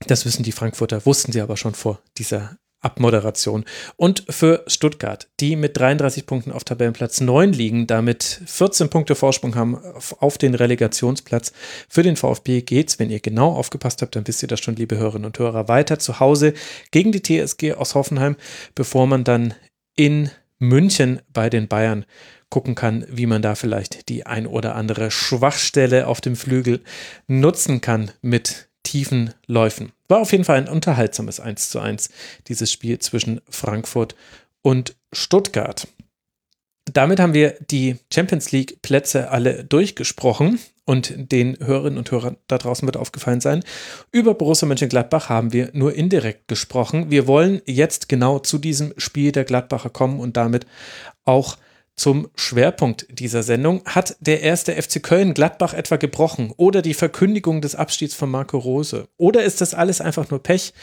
[0.07, 3.63] Das wissen die Frankfurter, wussten sie aber schon vor dieser Abmoderation.
[3.95, 9.55] Und für Stuttgart, die mit 33 Punkten auf Tabellenplatz 9 liegen, damit 14 Punkte Vorsprung
[9.55, 9.77] haben
[10.19, 11.53] auf den Relegationsplatz.
[11.87, 14.97] Für den VfB geht's, wenn ihr genau aufgepasst habt, dann wisst ihr das schon, liebe
[14.97, 16.53] Hörerinnen und Hörer, weiter zu Hause
[16.91, 18.35] gegen die TSG aus Hoffenheim,
[18.75, 19.53] bevor man dann
[19.95, 22.05] in München bei den Bayern
[22.49, 26.83] gucken kann, wie man da vielleicht die ein oder andere Schwachstelle auf dem Flügel
[27.27, 29.91] nutzen kann mit tiefen Läufen.
[30.07, 32.09] War auf jeden Fall ein unterhaltsames 1 zu 1,
[32.47, 34.15] dieses Spiel zwischen Frankfurt
[34.61, 35.87] und Stuttgart.
[36.91, 42.57] Damit haben wir die Champions League Plätze alle durchgesprochen und den Hörerinnen und Hörern da
[42.57, 43.63] draußen wird aufgefallen sein.
[44.11, 47.09] Über Borussia Mönchengladbach haben wir nur indirekt gesprochen.
[47.09, 50.65] Wir wollen jetzt genau zu diesem Spiel der Gladbacher kommen und damit
[51.23, 51.57] auch
[51.95, 53.83] zum Schwerpunkt dieser Sendung.
[53.85, 58.57] Hat der erste FC Köln Gladbach etwa gebrochen oder die Verkündigung des Abschieds von Marco
[58.57, 59.07] Rose?
[59.17, 60.73] Oder ist das alles einfach nur Pech?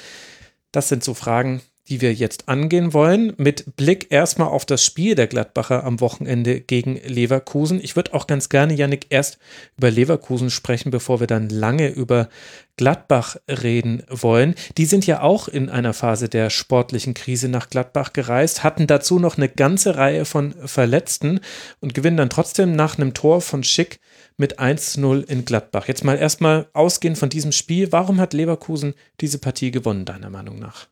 [0.73, 5.17] Das sind so Fragen, die wir jetzt angehen wollen, mit Blick erstmal auf das Spiel
[5.17, 7.81] der Gladbacher am Wochenende gegen Leverkusen.
[7.83, 9.39] Ich würde auch ganz gerne, Yannick, erst
[9.77, 12.29] über Leverkusen sprechen, bevor wir dann lange über
[12.77, 14.55] Gladbach reden wollen.
[14.79, 19.19] Die sind ja auch in einer Phase der sportlichen Krise nach Gladbach gereist, hatten dazu
[19.19, 21.41] noch eine ganze Reihe von Verletzten
[21.81, 23.99] und gewinnen dann trotzdem nach einem Tor von Schick
[24.37, 25.89] mit 1-0 in Gladbach.
[25.89, 27.91] Jetzt mal erstmal ausgehend von diesem Spiel.
[27.91, 30.90] Warum hat Leverkusen diese Partie gewonnen, deiner Meinung nach?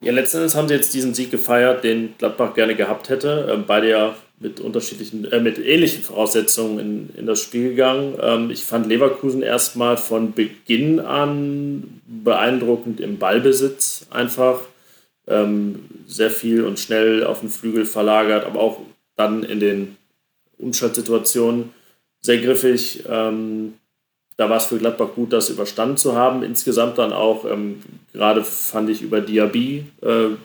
[0.00, 3.48] Ja, letztendlich haben sie jetzt diesen Sieg gefeiert, den Gladbach gerne gehabt hätte.
[3.52, 8.16] Ähm, beide ja mit unterschiedlichen, äh, mit ähnlichen Voraussetzungen in, in das Spiel gegangen.
[8.20, 14.60] Ähm, ich fand Leverkusen erstmal von Beginn an beeindruckend im Ballbesitz einfach.
[15.26, 18.80] Ähm, sehr viel und schnell auf den Flügel verlagert, aber auch
[19.16, 19.96] dann in den
[20.58, 21.70] Umschaltsituationen
[22.20, 23.04] sehr griffig.
[23.08, 23.74] Ähm,
[24.38, 26.44] da war es für Gladbach gut, das überstanden zu haben.
[26.44, 27.80] Insgesamt dann auch, ähm,
[28.12, 30.36] gerade fand ich über Diaby, äh,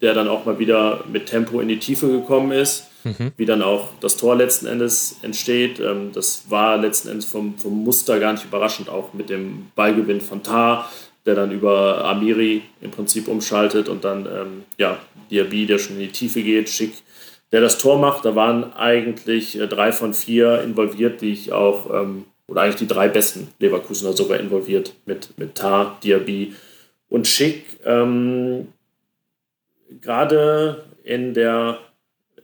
[0.00, 3.32] der dann auch mal wieder mit Tempo in die Tiefe gekommen ist, mhm.
[3.36, 5.80] wie dann auch das Tor letzten Endes entsteht.
[5.80, 10.22] Ähm, das war letzten Endes vom, vom Muster gar nicht überraschend, auch mit dem Ballgewinn
[10.22, 10.90] von Tar,
[11.26, 14.96] der dann über Amiri im Prinzip umschaltet und dann ähm, ja,
[15.30, 16.94] Diaby, der schon in die Tiefe geht, schick,
[17.52, 18.24] der das Tor macht.
[18.24, 22.86] Da waren eigentlich äh, drei von vier involviert, die ich auch ähm, oder eigentlich die
[22.86, 26.54] drei besten Leverkusener sogar involviert mit, mit Tar, Diaby
[27.08, 27.80] und Schick.
[27.84, 28.68] Ähm,
[30.00, 31.78] Gerade in der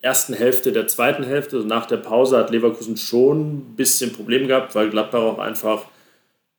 [0.01, 4.47] ersten Hälfte der zweiten Hälfte, also nach der Pause, hat Leverkusen schon ein bisschen Probleme
[4.47, 5.87] gehabt, weil Gladbach auch einfach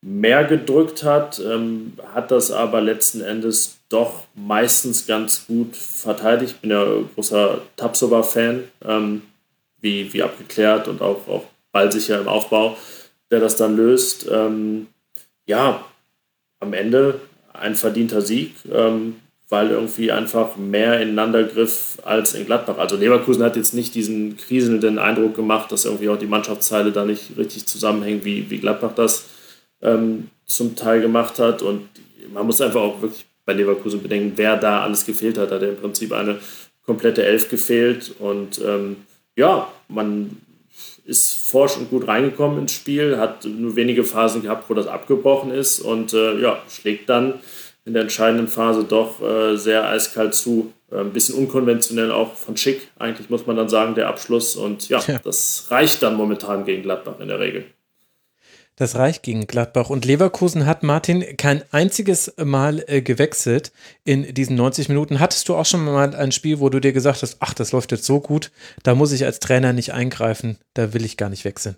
[0.02, 6.56] mehr gedrückt hat, ähm, hat das aber letzten Endes doch meistens ganz gut verteidigt.
[6.56, 9.22] Ich bin ja großer Tapsova-Fan, ähm,
[9.80, 12.78] wie, wie abgeklärt und auch, auch ballsicher im Aufbau
[13.34, 14.30] der das dann löst.
[14.32, 14.88] Ähm,
[15.46, 15.84] ja,
[16.60, 17.20] am Ende
[17.52, 19.16] ein verdienter Sieg, ähm,
[19.50, 22.78] weil irgendwie einfach mehr ineinander griff als in Gladbach.
[22.78, 27.06] Also Leverkusen hat jetzt nicht diesen kriselnden Eindruck gemacht, dass irgendwie auch die Mannschaftsteile da
[27.06, 29.26] nicht richtig zusammenhängen, wie, wie Gladbach das
[29.82, 31.62] ähm, zum Teil gemacht hat.
[31.64, 31.90] Und
[32.32, 35.52] man muss einfach auch wirklich bei Leverkusen bedenken, wer da alles gefehlt hat.
[35.52, 36.38] Da hat im Prinzip eine
[36.86, 38.14] komplette Elf gefehlt.
[38.20, 38.98] Und ähm,
[39.36, 40.38] ja, man
[41.06, 45.52] ist forsch und gut reingekommen ins Spiel, hat nur wenige Phasen gehabt, wo das abgebrochen
[45.52, 47.36] ist und äh, ja, schlägt dann
[47.86, 50.72] in der entscheidenden Phase doch äh, sehr eiskalt zu.
[50.92, 54.56] Äh, ein bisschen unkonventionell auch von Schick, eigentlich muss man dann sagen, der Abschluss.
[54.56, 57.66] Und ja, ja, das reicht dann momentan gegen Gladbach in der Regel.
[58.76, 59.90] Das reicht gegen Gladbach.
[59.90, 63.72] Und Leverkusen hat Martin kein einziges Mal äh, gewechselt
[64.04, 65.20] in diesen 90 Minuten.
[65.20, 67.92] Hattest du auch schon mal ein Spiel, wo du dir gesagt hast, ach, das läuft
[67.92, 68.52] jetzt so gut,
[68.82, 71.76] da muss ich als Trainer nicht eingreifen, da will ich gar nicht wechseln?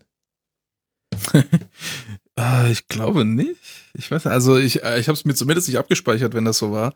[2.35, 3.59] Ah, ich glaube nicht.
[3.93, 4.27] Ich weiß.
[4.27, 6.93] Also ich, äh, ich habe es mir zumindest nicht abgespeichert, wenn das so war.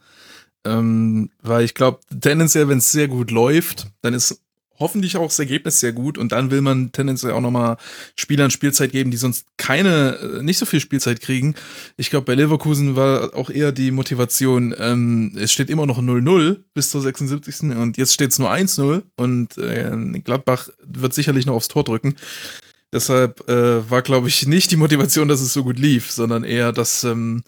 [0.66, 4.42] Ähm, weil ich glaube, tendenziell, wenn es sehr gut läuft, dann ist
[4.80, 7.78] hoffentlich auch das Ergebnis sehr gut und dann will man tendenziell auch nochmal
[8.16, 11.56] Spielern Spielzeit geben, die sonst keine, äh, nicht so viel Spielzeit kriegen.
[11.98, 16.58] Ich glaube, bei Leverkusen war auch eher die Motivation, ähm, es steht immer noch 0-0
[16.74, 17.72] bis zur 76.
[17.78, 22.16] und jetzt steht es nur 1-0 und äh, Gladbach wird sicherlich noch aufs Tor drücken.
[22.92, 26.72] Deshalb äh, war, glaube ich, nicht die Motivation, dass es so gut lief, sondern eher,
[26.72, 27.44] dass ähm,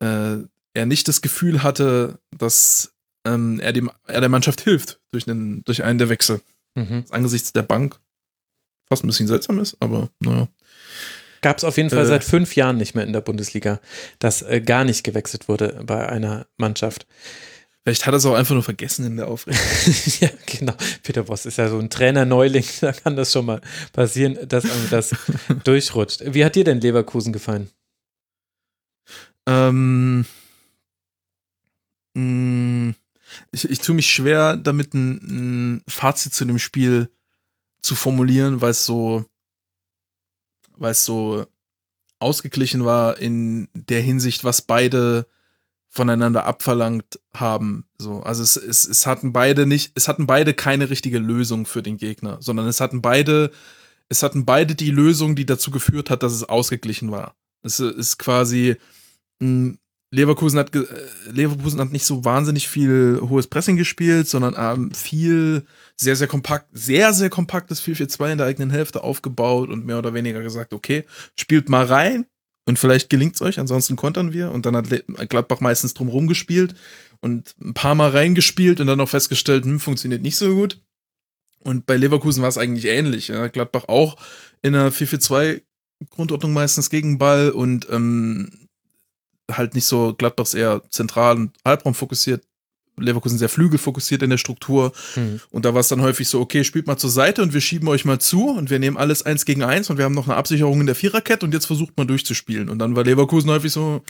[0.00, 0.36] äh,
[0.74, 2.92] er nicht das Gefühl hatte, dass
[3.24, 6.40] ähm, er, dem, er der Mannschaft hilft durch, einen, durch einen der Wechsel.
[6.78, 7.04] Mhm.
[7.10, 7.98] Angesichts der Bank
[8.88, 10.48] fast ein bisschen seltsam ist, aber naja.
[11.40, 13.80] Gab es auf jeden Fall äh, seit fünf Jahren nicht mehr in der Bundesliga,
[14.18, 17.06] dass äh, gar nicht gewechselt wurde bei einer Mannschaft.
[17.84, 19.60] Vielleicht hat er es auch einfach nur vergessen in der Aufregung.
[20.20, 20.74] ja, genau.
[21.02, 23.60] Peter Boss ist ja so ein Trainer-Neuling, da kann das schon mal
[23.92, 25.14] passieren, dass einem das
[25.64, 26.22] durchrutscht.
[26.34, 27.70] Wie hat dir denn Leverkusen gefallen?
[29.46, 30.26] Ähm,
[32.14, 32.94] mh, mm,
[33.52, 37.10] ich, ich tue mich schwer, damit ein, ein Fazit zu dem Spiel
[37.80, 39.24] zu formulieren, weil es so,
[40.76, 41.46] weil es so
[42.18, 45.26] ausgeglichen war in der Hinsicht, was beide
[45.88, 47.86] voneinander abverlangt haben.
[47.98, 51.82] So, also es, es, es hatten beide nicht, es hatten beide keine richtige Lösung für
[51.82, 53.50] den Gegner, sondern es hatten beide,
[54.08, 57.36] es hatten beide die Lösung, die dazu geführt hat, dass es ausgeglichen war.
[57.62, 58.76] Es ist quasi
[59.40, 59.76] mh,
[60.10, 60.70] Leverkusen hat,
[61.30, 65.66] Leverkusen hat nicht so wahnsinnig viel hohes Pressing gespielt, sondern ähm, viel,
[65.96, 70.14] sehr, sehr kompakt, sehr, sehr kompaktes 4-4-2 in der eigenen Hälfte aufgebaut und mehr oder
[70.14, 71.04] weniger gesagt, okay,
[71.36, 72.24] spielt mal rein
[72.66, 74.50] und vielleicht gelingt es euch, ansonsten kontern wir.
[74.50, 74.88] Und dann hat
[75.28, 76.74] Gladbach meistens drumherum gespielt
[77.20, 80.80] und ein paar Mal reingespielt und dann auch festgestellt, hm, funktioniert nicht so gut.
[81.60, 83.28] Und bei Leverkusen war es eigentlich ähnlich.
[83.28, 83.48] Ja.
[83.48, 84.16] Gladbach auch
[84.62, 85.62] in einer 4-4-2
[86.10, 88.67] Grundordnung meistens gegen Ball und ähm,
[89.50, 92.42] halt nicht so Gladbachs eher zentral und Halbraum fokussiert,
[93.00, 94.92] Leverkusen sehr flügelfokussiert in der Struktur.
[95.16, 95.40] Mhm.
[95.50, 97.88] Und da war es dann häufig so, okay, spielt mal zur Seite und wir schieben
[97.88, 100.36] euch mal zu und wir nehmen alles eins gegen eins und wir haben noch eine
[100.36, 102.68] Absicherung in der Viererkette und jetzt versucht man durchzuspielen.
[102.68, 104.02] Und dann war Leverkusen häufig so,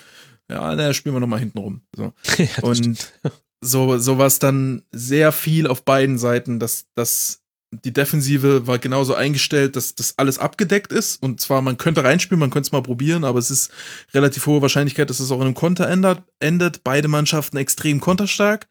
[0.51, 1.83] ja, naja, spielen wir noch mal hinten rum.
[1.95, 2.13] So.
[2.39, 3.13] Ja, und
[3.61, 8.79] so, so war es dann sehr viel auf beiden Seiten, dass, dass die Defensive war
[8.79, 11.23] genauso eingestellt, dass das alles abgedeckt ist.
[11.23, 13.71] Und zwar, man könnte reinspielen, man könnte es mal probieren, aber es ist
[14.15, 16.83] relativ hohe Wahrscheinlichkeit, dass es auch in einem Konter ändert, endet.
[16.83, 18.69] Beide Mannschaften extrem konterstark.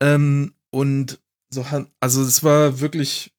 [0.00, 1.66] Ähm, und so,
[2.00, 3.32] also es war wirklich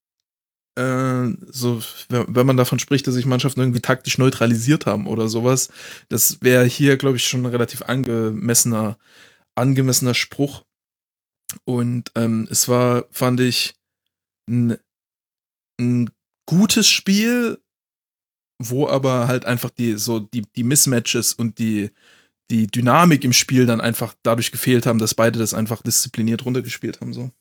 [0.76, 5.69] äh, so, wenn man davon spricht, dass sich Mannschaften irgendwie taktisch neutralisiert haben oder sowas,
[6.10, 8.98] das wäre hier, glaube ich, schon ein relativ angemessener,
[9.56, 10.64] angemessener Spruch.
[11.65, 13.73] Und ähm, es war, fand ich,
[14.48, 14.78] ein
[15.82, 16.10] ein
[16.45, 17.60] gutes Spiel,
[18.62, 21.90] wo aber halt einfach die, so die, die Mismatches und die,
[22.49, 27.02] die Dynamik im Spiel dann einfach dadurch gefehlt haben, dass beide das einfach diszipliniert runtergespielt
[27.02, 27.14] haben.
[27.14, 27.32] So.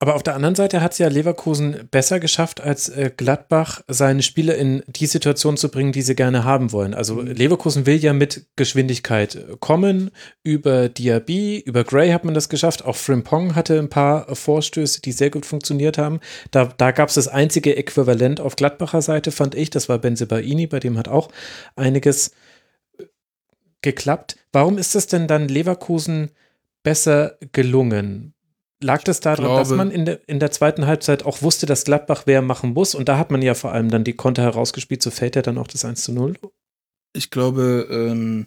[0.00, 4.22] Aber auf der anderen Seite hat es ja Leverkusen besser geschafft, als äh, Gladbach seine
[4.22, 6.94] Spieler in die Situation zu bringen, die sie gerne haben wollen.
[6.94, 7.26] Also mhm.
[7.26, 10.12] Leverkusen will ja mit Geschwindigkeit äh, kommen.
[10.44, 12.84] Über Diaby, über Gray hat man das geschafft.
[12.84, 16.20] Auch Frimpong hatte ein paar Vorstöße, die sehr gut funktioniert haben.
[16.52, 19.70] Da, da gab es das einzige Äquivalent auf Gladbacher Seite, fand ich.
[19.70, 21.28] Das war Benzebaini, bei dem hat auch
[21.74, 22.28] einiges
[22.98, 23.04] äh,
[23.82, 24.36] geklappt.
[24.52, 26.30] Warum ist es denn dann Leverkusen
[26.84, 28.34] besser gelungen?
[28.80, 31.84] Lag das daran, glaube, dass man in der, in der zweiten Halbzeit auch wusste, dass
[31.84, 32.94] Gladbach wer machen muss?
[32.94, 35.58] Und da hat man ja vor allem dann die Konter herausgespielt, so fällt ja dann
[35.58, 36.34] auch das 1 zu 0.
[37.12, 38.46] Ich glaube, ähm,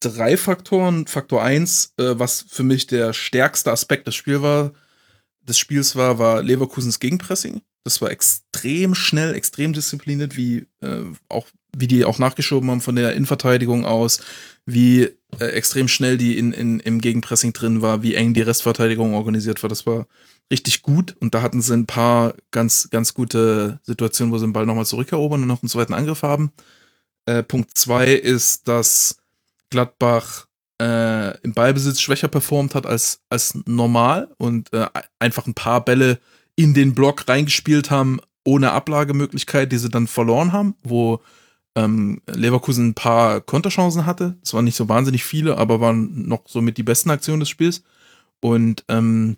[0.00, 1.06] drei Faktoren.
[1.06, 4.72] Faktor 1, äh, was für mich der stärkste Aspekt des, Spiel war,
[5.40, 7.62] des Spiels war, war Leverkusens Gegenpressing.
[7.84, 11.46] Das war extrem schnell, extrem diszipliniert, wie äh, auch
[11.76, 14.20] wie die auch nachgeschoben haben von der Innenverteidigung aus,
[14.66, 15.08] wie
[15.38, 19.62] äh, extrem schnell die in, in, im Gegenpressing drin war, wie eng die Restverteidigung organisiert
[19.62, 19.68] war.
[19.68, 20.06] Das war
[20.50, 24.52] richtig gut und da hatten sie ein paar ganz, ganz gute Situationen, wo sie den
[24.52, 26.52] Ball nochmal zurückerobern und noch einen zweiten Angriff haben.
[27.26, 29.18] Äh, Punkt zwei ist, dass
[29.70, 30.46] Gladbach
[30.80, 34.86] äh, im Ballbesitz schwächer performt hat als, als normal und äh,
[35.18, 36.18] einfach ein paar Bälle
[36.56, 41.20] in den Block reingespielt haben, ohne Ablagemöglichkeit, die sie dann verloren haben, wo
[41.78, 44.36] ähm, Leverkusen ein paar Konterchancen hatte.
[44.42, 47.48] Es waren nicht so wahnsinnig viele, aber waren noch so mit die besten Aktionen des
[47.48, 47.82] Spiels.
[48.40, 49.36] Und ähm,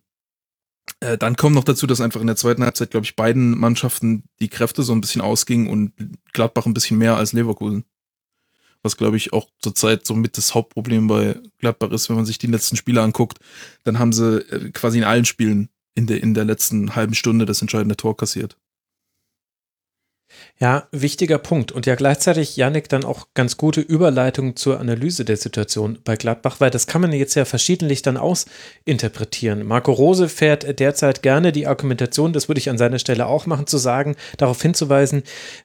[1.00, 4.24] äh, dann kommt noch dazu, dass einfach in der zweiten Halbzeit, glaube ich, beiden Mannschaften
[4.40, 5.92] die Kräfte so ein bisschen ausgingen und
[6.32, 7.84] Gladbach ein bisschen mehr als Leverkusen.
[8.82, 12.38] Was, glaube ich, auch zurzeit so mit das Hauptproblem bei Gladbach ist, wenn man sich
[12.38, 13.38] die letzten Spiele anguckt,
[13.84, 17.44] dann haben sie äh, quasi in allen Spielen in der, in der letzten halben Stunde
[17.44, 18.56] das entscheidende Tor kassiert.
[20.62, 21.72] Ja, wichtiger Punkt.
[21.72, 26.56] Und ja gleichzeitig, Yannick, dann auch ganz gute Überleitung zur Analyse der Situation bei Gladbach,
[26.58, 29.66] weil das kann man jetzt ja verschiedentlich dann ausinterpretieren.
[29.66, 33.66] Marco Rose fährt derzeit gerne die Argumentation, das würde ich an seiner Stelle auch machen,
[33.66, 35.22] zu sagen, darauf hinzuweisen,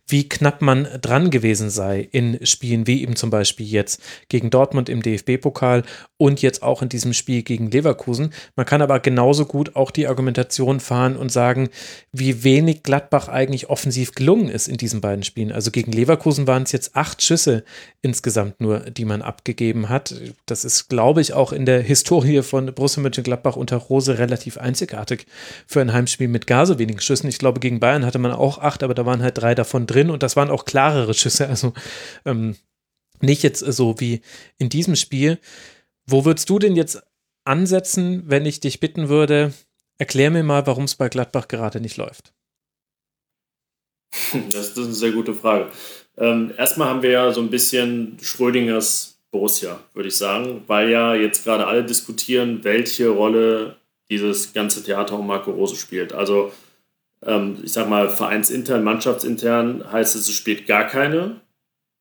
[0.08, 4.88] wie knapp man dran gewesen sei in Spielen wie eben zum Beispiel jetzt gegen Dortmund
[4.88, 5.84] im DFB-Pokal
[6.16, 8.32] und jetzt auch in diesem Spiel gegen Leverkusen.
[8.56, 11.68] Man kann aber genauso gut auch die Argumentation fahren und sagen,
[12.14, 15.52] wie wenig Gladbach eigentlich offensiv gelungen ist in diesen beiden Spielen.
[15.52, 17.64] Also gegen Leverkusen waren es jetzt acht Schüsse
[18.04, 20.14] insgesamt nur, die man abgegeben hat.
[20.46, 25.26] Das ist, glaube ich, auch in der Historie von Borussia Mönchengladbach unter Rose relativ einzigartig
[25.66, 27.28] für ein Heimspiel mit gar so wenigen Schüssen.
[27.28, 30.12] Ich glaube, gegen Bayern hatte man auch acht, aber da waren halt drei davon drin
[30.12, 31.50] und das waren auch klarere Schüsse.
[31.50, 31.74] Also
[32.26, 32.56] ähm,
[33.22, 34.22] nicht jetzt so wie
[34.60, 35.40] in diesem Spiel.
[36.06, 37.02] Wo würdest du denn jetzt
[37.44, 39.52] ansetzen, wenn ich dich bitten würde,
[39.98, 42.35] erklär mir mal, warum es bei Gladbach gerade nicht läuft?
[44.52, 45.70] Das ist eine sehr gute Frage.
[46.18, 51.14] Ähm, erstmal haben wir ja so ein bisschen Schrödingers Borussia, würde ich sagen, weil ja
[51.14, 53.76] jetzt gerade alle diskutieren, welche Rolle
[54.10, 56.14] dieses ganze Theater um Marco Rose spielt.
[56.14, 56.54] Also
[57.26, 61.42] ähm, ich sag mal, vereinsintern, mannschaftsintern heißt es, es spielt gar keine.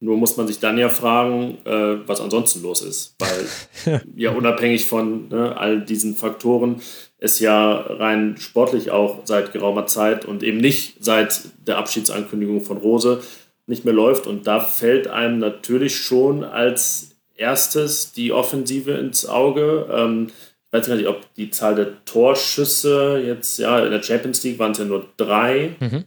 [0.04, 3.16] Nur muss man sich dann ja fragen, äh, was ansonsten los ist.
[3.18, 6.82] Weil ja unabhängig von ne, all diesen Faktoren
[7.16, 12.76] es ja rein sportlich auch seit geraumer Zeit und eben nicht seit der Abschiedsankündigung von
[12.76, 13.22] Rose
[13.66, 14.26] nicht mehr läuft.
[14.26, 19.88] Und da fällt einem natürlich schon als erstes die Offensive ins Auge.
[19.90, 24.44] Ähm, ich weiß gar nicht, ob die Zahl der Torschüsse jetzt, ja, in der Champions
[24.44, 26.04] League waren es ja nur drei mhm.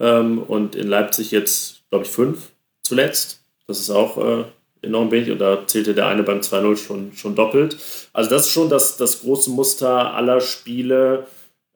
[0.00, 2.50] ähm, und in Leipzig jetzt, glaube ich, fünf
[2.82, 3.37] zuletzt.
[3.68, 4.44] Das ist auch äh,
[4.82, 7.76] enorm wenig und da zählte der eine beim 2-0 schon, schon doppelt.
[8.14, 11.26] Also das ist schon das, das große Muster aller Spiele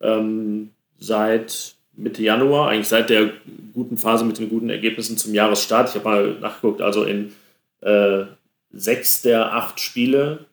[0.01, 3.31] ähm, seit Mitte Januar, eigentlich seit der
[3.75, 5.91] guten Phase mit den guten Ergebnissen zum Jahresstart.
[5.91, 7.35] Ich habe mal nachgeguckt, also in
[7.83, 8.25] äh,
[8.73, 10.47] sechs der acht Spiele,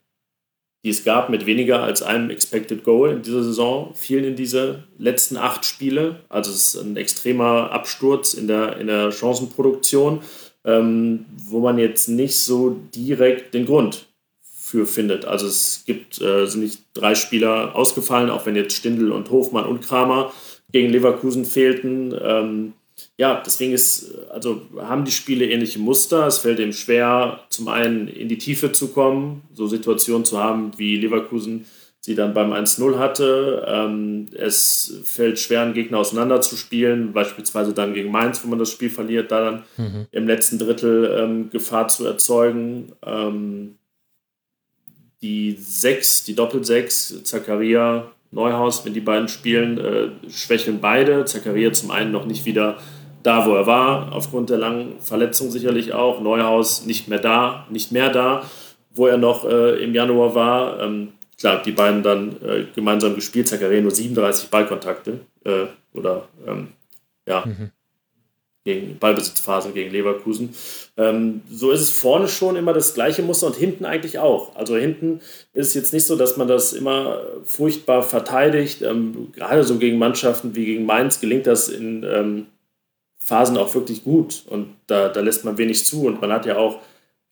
[0.84, 4.84] die es gab, mit weniger als einem Expected Goal in dieser Saison, fielen in diese
[4.98, 6.18] letzten acht Spiele.
[6.28, 10.22] Also es ist ein extremer Absturz in der, in der Chancenproduktion
[10.66, 14.08] ähm, wo man jetzt nicht so direkt den Grund
[14.42, 15.26] für findet.
[15.26, 19.66] Also es gibt, äh, sind nicht drei Spieler ausgefallen, auch wenn jetzt Stindl und Hofmann
[19.66, 20.32] und Kramer
[20.72, 22.14] gegen Leverkusen fehlten.
[22.22, 22.74] Ähm,
[23.18, 26.28] ja, deswegen ist, also haben die Spiele ähnliche Muster.
[26.28, 30.72] Es fällt eben schwer, zum einen in die Tiefe zu kommen, so Situationen zu haben
[30.78, 31.66] wie Leverkusen
[32.02, 33.66] sie dann beim 1-0 hatte.
[33.68, 38.90] Ähm, es fällt schwer, einen Gegner auseinanderzuspielen, beispielsweise dann gegen Mainz, wo man das Spiel
[38.90, 40.08] verliert, da dann mhm.
[40.12, 42.94] im letzten Drittel ähm, Gefahr zu erzeugen.
[43.06, 43.76] Ähm,
[45.22, 51.26] die 6, die Doppel-6, Zakaria, Neuhaus, wenn die beiden spielen, äh, schwächeln beide.
[51.26, 52.78] Zakaria zum einen noch nicht wieder
[53.24, 56.22] da, wo er war, aufgrund der langen Verletzung sicherlich auch.
[56.22, 58.44] Neuhaus nicht mehr da, nicht mehr da,
[58.92, 60.80] wo er noch äh, im Januar war.
[60.80, 61.10] Ähm,
[61.40, 63.52] klar, die beiden dann äh, gemeinsam gespielt.
[63.52, 66.68] Nur 37 Ballkontakte äh, oder ähm,
[67.28, 67.72] ja, mhm.
[68.66, 70.54] gegen Ballbesitzphasen gegen Leverkusen.
[70.98, 74.56] Ähm, so ist es vorne schon immer das gleiche Muster und hinten eigentlich auch.
[74.56, 75.22] Also hinten
[75.54, 78.82] ist es jetzt nicht so, dass man das immer furchtbar verteidigt.
[78.82, 82.48] Ähm, gerade so gegen Mannschaften wie gegen Mainz gelingt das in ähm,
[83.18, 86.58] Phasen auch wirklich gut und da, da lässt man wenig zu und man hat ja
[86.58, 86.80] auch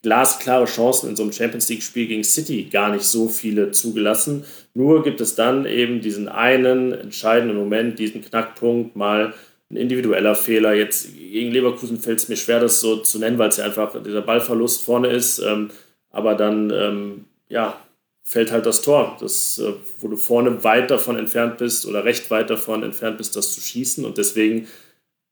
[0.08, 4.46] glasklare Chancen in so einem Champions League-Spiel gegen City gar nicht so viele zugelassen.
[4.74, 9.34] Nur gibt es dann eben diesen einen entscheidenden Moment, diesen Knackpunkt, mal
[9.70, 10.74] ein individueller Fehler.
[10.74, 14.02] Jetzt gegen Leverkusen fällt es mir schwer, das so zu nennen, weil es ja einfach
[14.02, 15.40] dieser Ballverlust vorne ist.
[15.40, 15.72] Ähm,
[16.10, 17.78] aber dann, ähm, ja,
[18.24, 22.32] fällt halt das Tor, das, äh, wo du vorne weit davon entfernt bist oder recht
[22.32, 24.06] weit davon entfernt bist, das zu schießen.
[24.06, 24.68] Und deswegen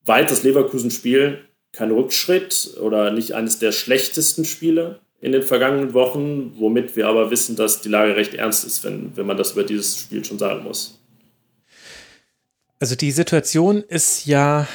[0.03, 1.39] weit das Leverkusen-Spiel
[1.75, 7.31] kein Rückschritt oder nicht eines der schlechtesten Spiele in den vergangenen Wochen, womit wir aber
[7.31, 10.39] wissen, dass die Lage recht ernst ist, wenn, wenn man das über dieses Spiel schon
[10.39, 10.99] sagen muss.
[12.79, 14.67] Also die Situation ist ja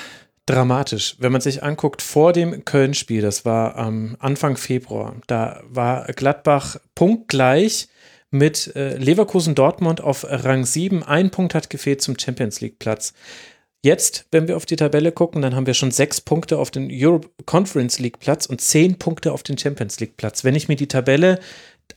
[0.47, 1.17] dramatisch.
[1.19, 6.77] Wenn man sich anguckt, vor dem Köln-Spiel, das war am Anfang Februar, da war Gladbach
[6.95, 7.89] punktgleich
[8.31, 11.03] mit äh, Leverkusen Dortmund auf Rang 7.
[11.03, 13.13] Ein Punkt hat gefehlt zum Champions League Platz.
[13.83, 16.91] Jetzt, wenn wir auf die Tabelle gucken, dann haben wir schon sechs Punkte auf den
[16.93, 20.45] Europe Conference League Platz und zehn Punkte auf den Champions League Platz.
[20.45, 21.39] Wenn ich mir die Tabelle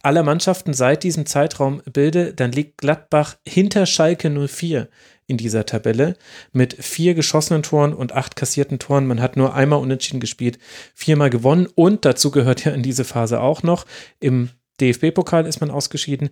[0.02, 4.88] aller Mannschaften seit diesem Zeitraum bilde, dann liegt Gladbach hinter Schalke 04
[5.28, 6.16] in dieser Tabelle
[6.54, 9.06] mit vier geschossenen Toren und acht kassierten Toren.
[9.06, 10.60] Man hat nur einmal unentschieden gespielt,
[10.94, 13.86] viermal gewonnen und dazu gehört ja in diese Phase auch noch
[14.20, 14.50] im
[14.92, 16.30] DFB-Pokal ist man ausgeschieden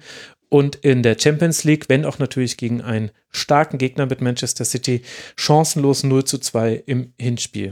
[0.49, 5.01] und in der Champions League, wenn auch natürlich gegen einen starken Gegner mit Manchester City,
[5.37, 7.71] chancenlos 0 zu 2 im Hinspiel.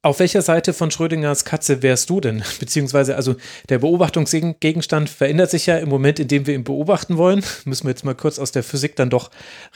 [0.00, 2.44] Auf welcher Seite von Schrödingers Katze wärst du denn?
[2.60, 3.36] Beziehungsweise, also
[3.68, 7.44] der Beobachtungsgegenstand verändert sich ja im Moment, in dem wir ihn beobachten wollen.
[7.64, 9.30] Müssen wir jetzt mal kurz aus der Physik dann doch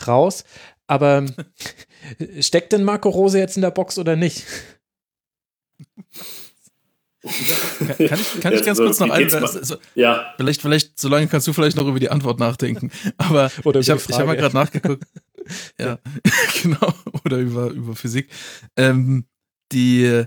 [0.07, 0.45] raus.
[0.87, 1.25] Aber
[2.41, 4.45] steckt denn Marco Rose jetzt in der Box oder nicht?
[7.23, 10.35] Kann, kann, ich, kann ich ganz so, kurz noch ein, so, ja.
[10.37, 12.91] vielleicht, vielleicht, solange kannst du vielleicht noch über die Antwort nachdenken.
[13.17, 15.05] Aber Oder ich habe hab mal gerade nachgeguckt.
[15.79, 15.99] ja,
[16.63, 16.93] genau.
[17.25, 18.29] Oder über, über Physik.
[18.77, 19.27] Ähm,
[19.71, 20.25] die,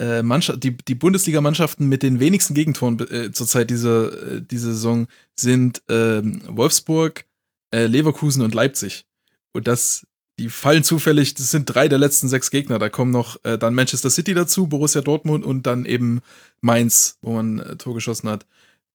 [0.00, 5.06] äh, Mannschaft, die, die Bundesliga-Mannschaften mit den wenigsten Gegentoren äh, zurzeit diese, äh, diese Saison
[5.36, 7.26] sind ähm, Wolfsburg,
[7.72, 9.06] äh, Leverkusen und Leipzig.
[9.52, 10.06] Und das
[10.38, 12.78] die fallen zufällig, das sind drei der letzten sechs Gegner.
[12.78, 16.20] Da kommen noch äh, dann Manchester City dazu, Borussia Dortmund und dann eben
[16.60, 18.46] Mainz, wo man äh, Tor geschossen hat.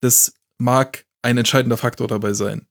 [0.01, 2.65] Das mag ein entscheidender Faktor dabei sein.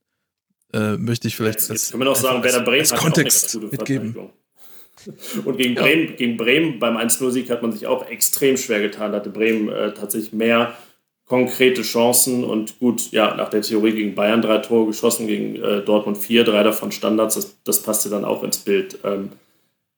[0.73, 2.99] Äh, möchte ich vielleicht Jetzt, als, jetzt können wir noch sagen, Werder Bremen als hat
[2.99, 4.17] Kontext mitgeben.
[5.45, 9.13] Und gegen Bremen, gegen Bremen beim 1-0-Sieg hat man sich auch extrem schwer getan.
[9.13, 10.77] Da hatte Bremen äh, tatsächlich mehr
[11.33, 15.81] konkrete Chancen und gut, ja, nach der Theorie gegen Bayern drei Tore geschossen, gegen äh,
[15.81, 18.99] Dortmund vier, drei davon Standards, das, das passte dann auch ins Bild.
[19.03, 19.33] Ähm,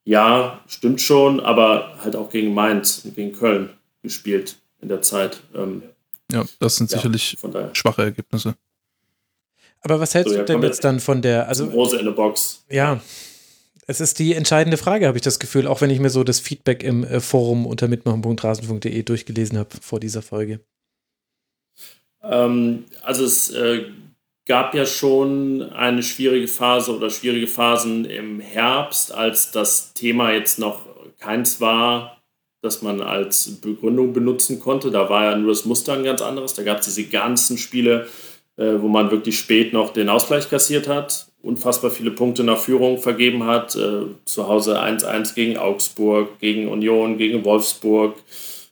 [0.05, 3.70] ja, stimmt schon, aber halt auch gegen Mainz und gegen Köln
[4.01, 5.40] gespielt in der Zeit.
[5.56, 5.82] Ähm,
[6.31, 7.70] Ja, das sind ja, sicherlich von daher.
[7.74, 8.55] schwache Ergebnisse.
[9.81, 12.12] Aber was hältst So, ja, du denn jetzt dann von der, also Rose in der
[12.12, 12.65] Box.
[12.70, 13.01] ja,
[13.89, 16.39] es ist die entscheidende Frage, habe ich das Gefühl, auch wenn ich mir so das
[16.39, 20.61] Feedback im äh, Forum unter mitmachen.rasen.de durchgelesen habe vor dieser Folge.
[22.25, 23.85] Ähm, also es äh,
[24.47, 30.59] gab ja schon eine schwierige Phase oder schwierige Phasen im Herbst, als das Thema jetzt
[30.59, 30.81] noch
[31.19, 32.21] keins war,
[32.61, 34.91] das man als Begründung benutzen konnte.
[34.91, 36.55] Da war ja nur das Muster ein ganz anderes.
[36.55, 38.07] Da gab es diese ganzen Spiele,
[38.57, 42.99] äh, wo man wirklich spät noch den Ausgleich kassiert hat, unfassbar viele Punkte nach Führung
[42.99, 43.75] vergeben hat.
[43.77, 48.17] Äh, zu Hause 1-1 gegen Augsburg, gegen Union, gegen Wolfsburg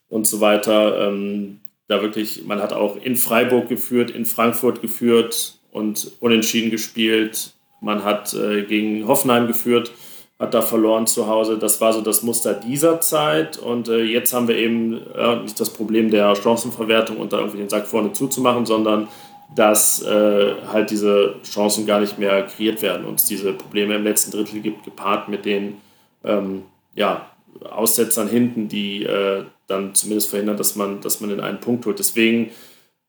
[0.08, 1.08] und so weiter.
[1.08, 1.61] Ähm,
[1.92, 7.54] da wirklich, man hat auch in Freiburg geführt, in Frankfurt geführt und unentschieden gespielt.
[7.80, 9.92] Man hat äh, gegen Hoffenheim geführt,
[10.38, 11.58] hat da verloren zu Hause.
[11.58, 13.58] Das war so das Muster dieser Zeit.
[13.58, 17.58] Und äh, jetzt haben wir eben äh, nicht das Problem der Chancenverwertung und da irgendwie
[17.58, 19.08] den Sack vorne zuzumachen, sondern
[19.54, 24.04] dass äh, halt diese Chancen gar nicht mehr kreiert werden und es diese Probleme im
[24.04, 25.76] letzten Drittel gibt, gepaart mit den
[26.24, 26.62] ähm,
[26.94, 27.26] ja,
[27.66, 31.98] Aussetzern hinten, die äh, dann zumindest verhindern, dass man, dass man den einen Punkt holt.
[31.98, 32.50] Deswegen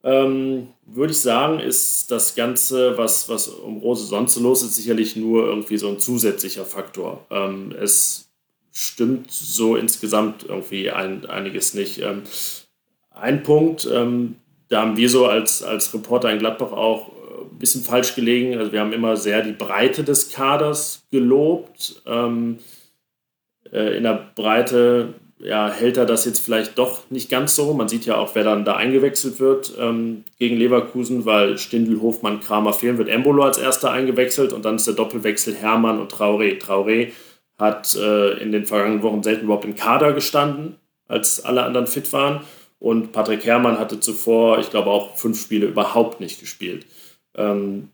[0.03, 4.75] ähm, würde ich sagen, ist das Ganze, was, was um Rose sonst so los ist,
[4.75, 7.25] sicherlich nur irgendwie so ein zusätzlicher Faktor.
[7.29, 8.29] Ähm, es
[8.71, 12.01] stimmt so insgesamt irgendwie ein, einiges nicht.
[12.01, 12.23] Ähm,
[13.11, 14.35] ein Punkt, ähm,
[14.67, 17.11] da haben wir so als, als Reporter in Gladbach auch
[17.51, 18.57] ein bisschen falsch gelegen.
[18.57, 22.01] Also wir haben immer sehr die Breite des Kaders gelobt.
[22.05, 22.72] Ähm, äh,
[23.73, 27.73] in der Breite ja, hält er das jetzt vielleicht doch nicht ganz so.
[27.73, 32.39] Man sieht ja auch, wer dann da eingewechselt wird ähm, gegen Leverkusen, weil Stindl, Hofmann,
[32.39, 36.61] Kramer fehlen, wird Embolo als erster eingewechselt und dann ist der Doppelwechsel Hermann und Traoré.
[36.61, 37.11] Traoré
[37.57, 40.77] hat äh, in den vergangenen Wochen selten überhaupt im Kader gestanden,
[41.07, 42.41] als alle anderen fit waren.
[42.79, 46.85] Und Patrick Herrmann hatte zuvor, ich glaube, auch fünf Spiele überhaupt nicht gespielt.
[47.35, 47.89] Ähm,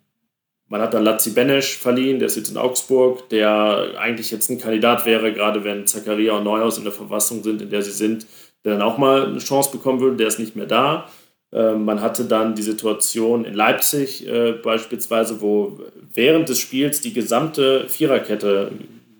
[0.69, 4.59] man hat dann Lazzi Benesch verliehen, der ist jetzt in Augsburg, der eigentlich jetzt ein
[4.59, 8.27] Kandidat wäre, gerade wenn Zakaria und Neuhaus in der Verfassung sind, in der sie sind,
[8.63, 11.09] der dann auch mal eine Chance bekommen würde, der ist nicht mehr da.
[11.51, 15.79] Ähm, man hatte dann die Situation in Leipzig äh, beispielsweise, wo
[16.13, 18.71] während des Spiels die gesamte Viererkette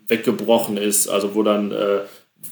[0.06, 2.00] weggebrochen ist, also wo dann äh,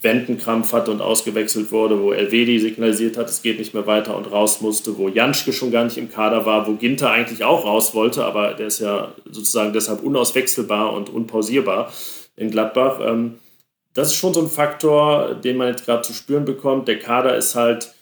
[0.03, 4.31] Wendenkrampf hatte und ausgewechselt wurde, wo Elvedi signalisiert hat, es geht nicht mehr weiter und
[4.31, 7.95] raus musste, wo Janschke schon gar nicht im Kader war, wo Ginter eigentlich auch raus
[7.95, 11.93] wollte, aber der ist ja sozusagen deshalb unauswechselbar und unpausierbar
[12.37, 13.01] in Gladbach.
[13.03, 13.39] Ähm,
[13.95, 16.87] das ist schon so ein Faktor, den man jetzt gerade zu spüren bekommt.
[16.87, 17.93] Der Kader ist halt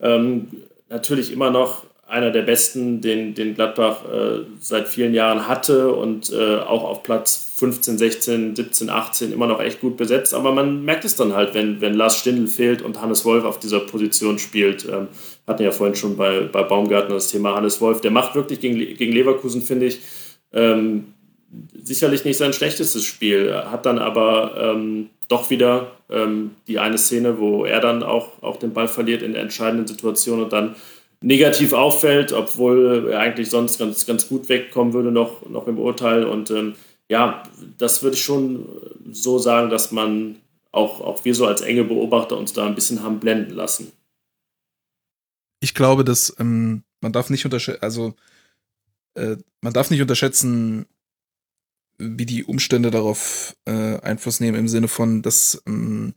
[0.00, 0.48] ähm,
[0.88, 6.32] natürlich immer noch einer der besten, den, den Gladbach äh, seit vielen Jahren hatte und
[6.32, 10.34] äh, auch auf Platz 15, 16, 17, 18 immer noch echt gut besetzt.
[10.34, 13.60] Aber man merkt es dann halt, wenn, wenn Lars Stindl fehlt und Hannes Wolf auf
[13.60, 14.86] dieser Position spielt.
[14.86, 15.08] Ähm,
[15.46, 18.00] hatten ja vorhin schon bei, bei Baumgartner das Thema Hannes Wolf.
[18.00, 20.00] Der macht wirklich gegen, gegen Leverkusen, finde ich,
[20.52, 21.14] ähm,
[21.82, 23.54] sicherlich nicht sein schlechtestes Spiel.
[23.54, 28.56] Hat dann aber ähm, doch wieder ähm, die eine Szene, wo er dann auch, auch
[28.56, 30.74] den Ball verliert in der entscheidenden Situation und dann
[31.22, 36.24] negativ auffällt, obwohl er eigentlich sonst ganz, ganz gut wegkommen würde noch, noch im Urteil.
[36.24, 36.74] Und ähm,
[37.08, 37.42] ja,
[37.78, 38.66] das würde ich schon
[39.12, 40.36] so sagen, dass man
[40.72, 43.92] auch, auch wir so als enge Beobachter uns da ein bisschen haben blenden lassen.
[45.60, 48.14] Ich glaube, dass ähm, man darf nicht unterschätzen, also
[49.14, 50.86] äh, man darf nicht unterschätzen,
[51.98, 56.14] wie die Umstände darauf äh, Einfluss nehmen, im Sinne von, dass ähm,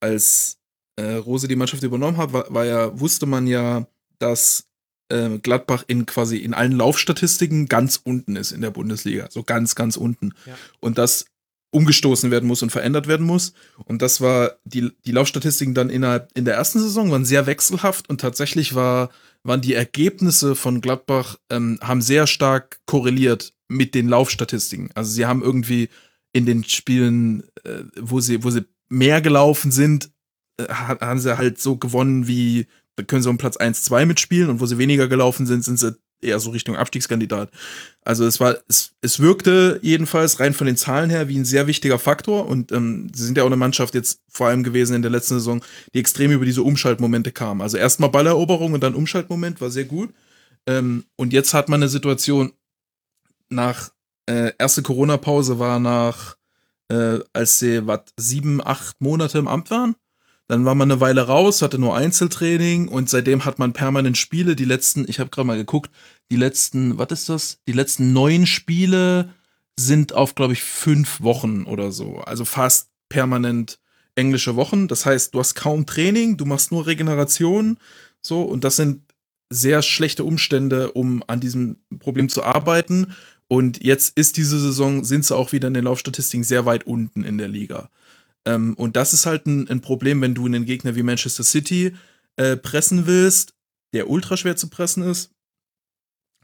[0.00, 0.58] als
[0.96, 3.86] äh, Rose die Mannschaft übernommen hat, war, war ja, wusste man ja,
[4.20, 4.68] dass
[5.10, 9.28] äh, Gladbach in quasi in allen Laufstatistiken ganz unten ist in der Bundesliga.
[9.30, 10.34] So ganz, ganz unten.
[10.46, 10.54] Ja.
[10.80, 11.26] Und das
[11.72, 13.52] umgestoßen werden muss und verändert werden muss.
[13.84, 18.08] Und das war, die, die Laufstatistiken dann innerhalb in der ersten Saison waren sehr wechselhaft
[18.08, 19.10] und tatsächlich war,
[19.44, 24.90] waren die Ergebnisse von Gladbach, ähm, haben sehr stark korreliert mit den Laufstatistiken.
[24.94, 25.88] Also sie haben irgendwie
[26.32, 30.10] in den Spielen, äh, wo sie, wo sie mehr gelaufen sind,
[30.56, 32.66] äh, haben sie halt so gewonnen wie,
[33.00, 35.78] da können sie um Platz 1, 2 mitspielen und wo sie weniger gelaufen sind, sind
[35.78, 37.50] sie eher so Richtung Abstiegskandidat.
[38.04, 41.66] Also es war, es, es wirkte jedenfalls rein von den Zahlen her wie ein sehr
[41.66, 45.02] wichtiger Faktor und ähm, sie sind ja auch eine Mannschaft jetzt vor allem gewesen in
[45.02, 45.62] der letzten Saison,
[45.94, 47.60] die extrem über diese Umschaltmomente kam.
[47.60, 50.12] Also erstmal Balleroberung und dann Umschaltmoment war sehr gut.
[50.66, 52.52] Ähm, und jetzt hat man eine Situation
[53.48, 53.90] nach
[54.26, 56.36] äh, erste Corona-Pause war nach,
[56.88, 59.96] äh, als sie was sieben, acht Monate im Amt waren.
[60.50, 64.56] Dann war man eine Weile raus, hatte nur Einzeltraining und seitdem hat man permanent Spiele.
[64.56, 65.92] Die letzten, ich habe gerade mal geguckt,
[66.28, 67.58] die letzten, was ist das?
[67.68, 69.32] Die letzten neun Spiele
[69.78, 72.18] sind auf, glaube ich, fünf Wochen oder so.
[72.18, 73.78] Also fast permanent
[74.16, 74.88] englische Wochen.
[74.88, 77.78] Das heißt, du hast kaum Training, du machst nur Regeneration.
[78.20, 79.02] So, und das sind
[79.50, 83.14] sehr schlechte Umstände, um an diesem Problem zu arbeiten.
[83.46, 87.22] Und jetzt ist diese Saison, sind sie auch wieder in den Laufstatistiken sehr weit unten
[87.22, 87.88] in der Liga.
[88.46, 91.94] Ähm, und das ist halt ein, ein, Problem, wenn du einen Gegner wie Manchester City
[92.36, 93.54] äh, pressen willst,
[93.92, 95.30] der ultra schwer zu pressen ist.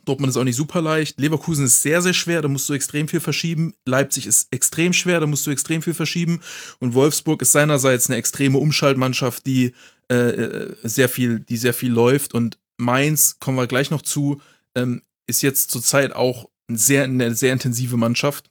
[0.04, 1.18] Dortmund ist auch nicht super leicht.
[1.18, 3.74] Leverkusen ist sehr, sehr schwer, da musst du extrem viel verschieben.
[3.84, 6.40] Leipzig ist extrem schwer, da musst du extrem viel verschieben.
[6.78, 9.74] Und Wolfsburg ist seinerseits eine extreme Umschaltmannschaft, die
[10.08, 12.34] äh, äh sehr viel, die sehr viel läuft.
[12.34, 14.40] Und Mainz, kommen wir gleich noch zu,
[14.76, 18.50] ähm, ist jetzt zurzeit auch ein sehr, eine sehr intensive Mannschaft.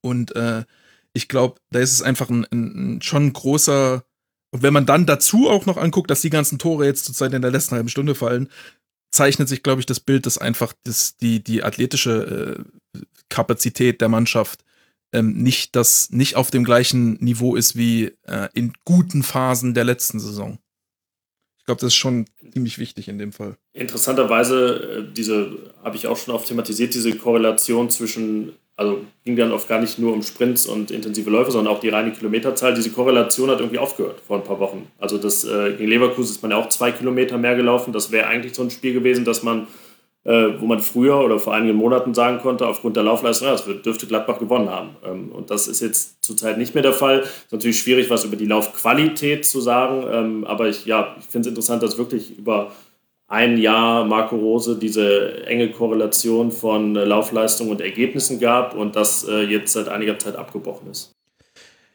[0.00, 0.64] Und äh,
[1.12, 4.04] ich glaube, da ist es einfach ein, ein, ein schon großer.
[4.50, 7.42] Und wenn man dann dazu auch noch anguckt, dass die ganzen Tore jetzt zurzeit in
[7.42, 8.48] der letzten halben Stunde fallen,
[9.10, 12.64] zeichnet sich, glaube ich, das Bild, dass einfach das, die, die athletische
[12.96, 14.64] äh, Kapazität der Mannschaft
[15.12, 19.84] ähm, nicht, das, nicht auf dem gleichen Niveau ist wie äh, in guten Phasen der
[19.84, 20.58] letzten Saison.
[21.58, 23.56] Ich glaube, das ist schon ziemlich wichtig in dem Fall.
[23.72, 29.52] Interessanterweise, äh, diese habe ich auch schon oft thematisiert, diese Korrelation zwischen, also ging dann
[29.52, 32.74] oft gar nicht nur um Sprints und intensive Läufe, sondern auch die reine Kilometerzahl.
[32.74, 34.90] Diese Korrelation hat irgendwie aufgehört vor ein paar Wochen.
[34.98, 37.92] Also das, äh, gegen Leverkusen ist man ja auch zwei Kilometer mehr gelaufen.
[37.92, 39.66] Das wäre eigentlich so ein Spiel gewesen, dass man
[40.24, 43.64] äh, wo man früher oder vor einigen Monaten sagen konnte, aufgrund der Laufleistung, ja, das
[43.82, 44.90] dürfte Gladbach gewonnen haben.
[45.04, 47.20] Ähm, und das ist jetzt zurzeit nicht mehr der Fall.
[47.20, 51.48] Ist natürlich schwierig, was über die Laufqualität zu sagen, ähm, aber ich, ja, ich finde
[51.48, 52.70] es interessant, dass wirklich über
[53.28, 59.26] ein Jahr Marco Rose diese enge Korrelation von äh, Laufleistung und Ergebnissen gab und das
[59.26, 61.12] äh, jetzt seit einiger Zeit abgebrochen ist.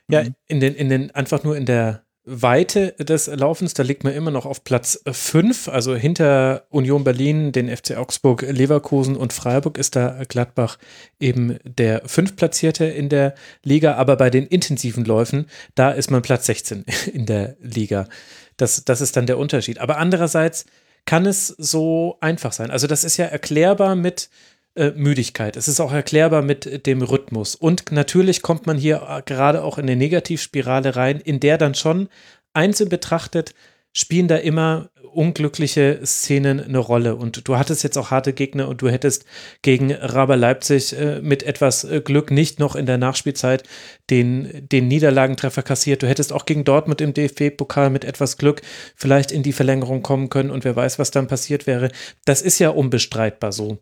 [0.09, 4.13] Ja, in den, in den, einfach nur in der Weite des Laufens, da liegt man
[4.13, 9.77] immer noch auf Platz 5, also hinter Union Berlin, den FC Augsburg, Leverkusen und Freiburg
[9.77, 10.77] ist da Gladbach
[11.21, 13.33] eben der fünftplatzierte in der
[13.63, 15.45] Liga, aber bei den intensiven Läufen,
[15.75, 16.83] da ist man Platz 16
[17.13, 18.09] in der Liga.
[18.57, 19.79] Das, das ist dann der Unterschied.
[19.79, 20.65] Aber andererseits
[21.07, 22.69] kann es so einfach sein.
[22.69, 24.29] Also das ist ja erklärbar mit
[24.75, 25.57] äh, Müdigkeit.
[25.57, 27.55] Es ist auch erklärbar mit dem Rhythmus.
[27.55, 31.73] Und natürlich kommt man hier äh, gerade auch in eine Negativspirale rein, in der dann
[31.73, 32.09] schon
[32.53, 33.55] einzeln betrachtet
[33.97, 37.15] spielen da immer unglückliche Szenen eine Rolle.
[37.15, 39.25] Und du hattest jetzt auch harte Gegner und du hättest
[39.63, 43.63] gegen Raber Leipzig äh, mit etwas äh, Glück nicht noch in der Nachspielzeit
[44.11, 46.03] den, den Niederlagentreffer kassiert.
[46.03, 48.61] Du hättest auch gegen Dortmund im DFB-Pokal mit etwas Glück
[48.95, 51.89] vielleicht in die Verlängerung kommen können und wer weiß, was dann passiert wäre.
[52.25, 53.79] Das ist ja unbestreitbar so.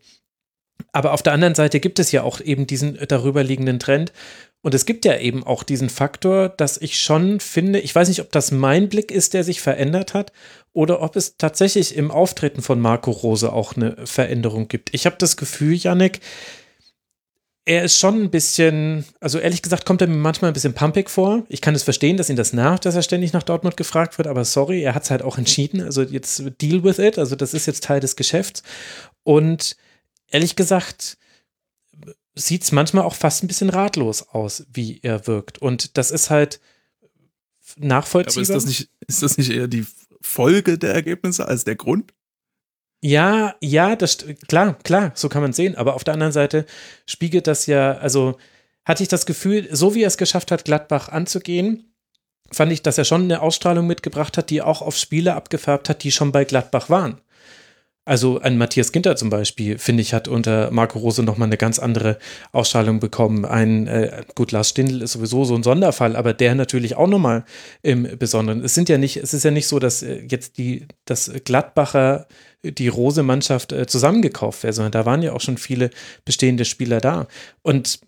[0.93, 4.13] Aber auf der anderen Seite gibt es ja auch eben diesen darüberliegenden Trend.
[4.65, 8.21] Und es gibt ja eben auch diesen Faktor, dass ich schon finde, ich weiß nicht,
[8.21, 10.31] ob das mein Blick ist, der sich verändert hat,
[10.73, 14.91] oder ob es tatsächlich im Auftreten von Marco Rose auch eine Veränderung gibt.
[14.91, 16.19] Ich habe das Gefühl, Yannick,
[17.65, 21.11] er ist schon ein bisschen, also ehrlich gesagt, kommt er mir manchmal ein bisschen pumpig
[21.11, 21.43] vor.
[21.47, 24.27] Ich kann es verstehen, dass ihn das nervt, dass er ständig nach Dortmund gefragt wird,
[24.27, 25.79] aber sorry, er hat es halt auch entschieden.
[25.81, 27.19] Also jetzt deal with it.
[27.19, 28.63] Also das ist jetzt Teil des Geschäfts.
[29.21, 29.77] Und
[30.31, 31.19] ehrlich gesagt
[32.35, 35.57] sieht es manchmal auch fast ein bisschen ratlos aus, wie er wirkt.
[35.59, 36.59] Und das ist halt
[37.77, 38.33] nachvollziehbar.
[38.33, 39.85] Aber ist das nicht, ist das nicht eher die
[40.21, 42.13] Folge der Ergebnisse als der Grund?
[43.01, 45.75] Ja, ja, das klar, klar, so kann man sehen.
[45.75, 46.65] Aber auf der anderen Seite
[47.05, 48.37] spiegelt das ja, also
[48.83, 51.93] hatte ich das Gefühl, so wie er es geschafft hat, Gladbach anzugehen,
[52.51, 56.03] fand ich, dass er schon eine Ausstrahlung mitgebracht hat, die auch auf Spiele abgefärbt hat,
[56.03, 57.21] die schon bei Gladbach waren.
[58.07, 61.79] Also ein Matthias Ginter zum Beispiel, finde ich, hat unter Marco Rose nochmal eine ganz
[61.79, 62.19] andere
[62.51, 63.45] Ausstrahlung bekommen.
[63.45, 67.45] Ein, äh, gut, Lars Stindl ist sowieso so ein Sonderfall, aber der natürlich auch nochmal
[67.81, 68.63] im Besonderen.
[68.63, 72.27] Es sind ja nicht, es ist ja nicht so, dass äh, jetzt die, das Gladbacher,
[72.63, 75.89] die Rose-Mannschaft äh, zusammengekauft wäre, sondern da waren ja auch schon viele
[76.25, 77.27] bestehende Spieler da.
[77.63, 77.99] Und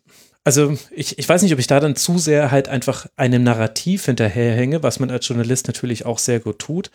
[0.43, 4.05] also ich, ich weiß nicht, ob ich da dann zu sehr halt einfach einem Narrativ
[4.05, 6.91] hinterherhänge, was man als Journalist natürlich auch sehr gut tut.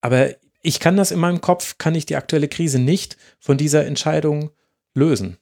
[0.00, 0.30] Aber
[0.62, 4.50] ich kann das in meinem Kopf, kann ich die aktuelle Krise nicht von dieser Entscheidung
[4.94, 5.36] lösen.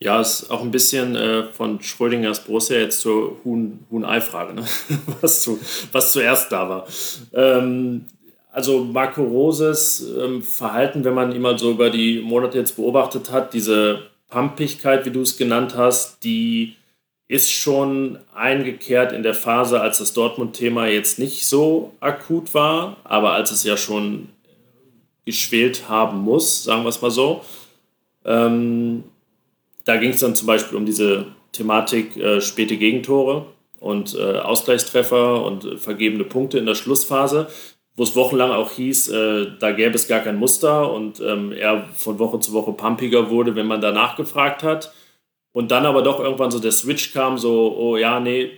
[0.00, 4.64] Ja, ist auch ein bisschen äh, von Schrödingers Borussia jetzt zur Huhn-Ei-Frage, ne?
[5.20, 5.58] was, zu,
[5.90, 6.86] was zuerst da war.
[7.32, 8.04] Ähm,
[8.52, 13.32] also Marco Roses ähm, Verhalten, wenn man ihn mal so über die Monate jetzt beobachtet
[13.32, 16.76] hat, diese Pumpigkeit, wie du es genannt hast, die
[17.28, 23.32] ist schon eingekehrt in der Phase, als das Dortmund-Thema jetzt nicht so akut war, aber
[23.32, 24.30] als es ja schon
[25.26, 27.42] geschwelt haben muss, sagen wir es mal so.
[28.24, 29.04] Ähm,
[29.84, 33.44] da ging es dann zum Beispiel um diese Thematik äh, späte Gegentore
[33.78, 37.48] und äh, Ausgleichstreffer und äh, vergebene Punkte in der Schlussphase,
[37.94, 41.88] wo es wochenlang auch hieß, äh, da gäbe es gar kein Muster und ähm, er
[41.94, 44.92] von Woche zu Woche pumpiger wurde, wenn man danach gefragt hat.
[45.52, 48.50] Und dann aber doch irgendwann so der Switch kam, so, oh ja, nee,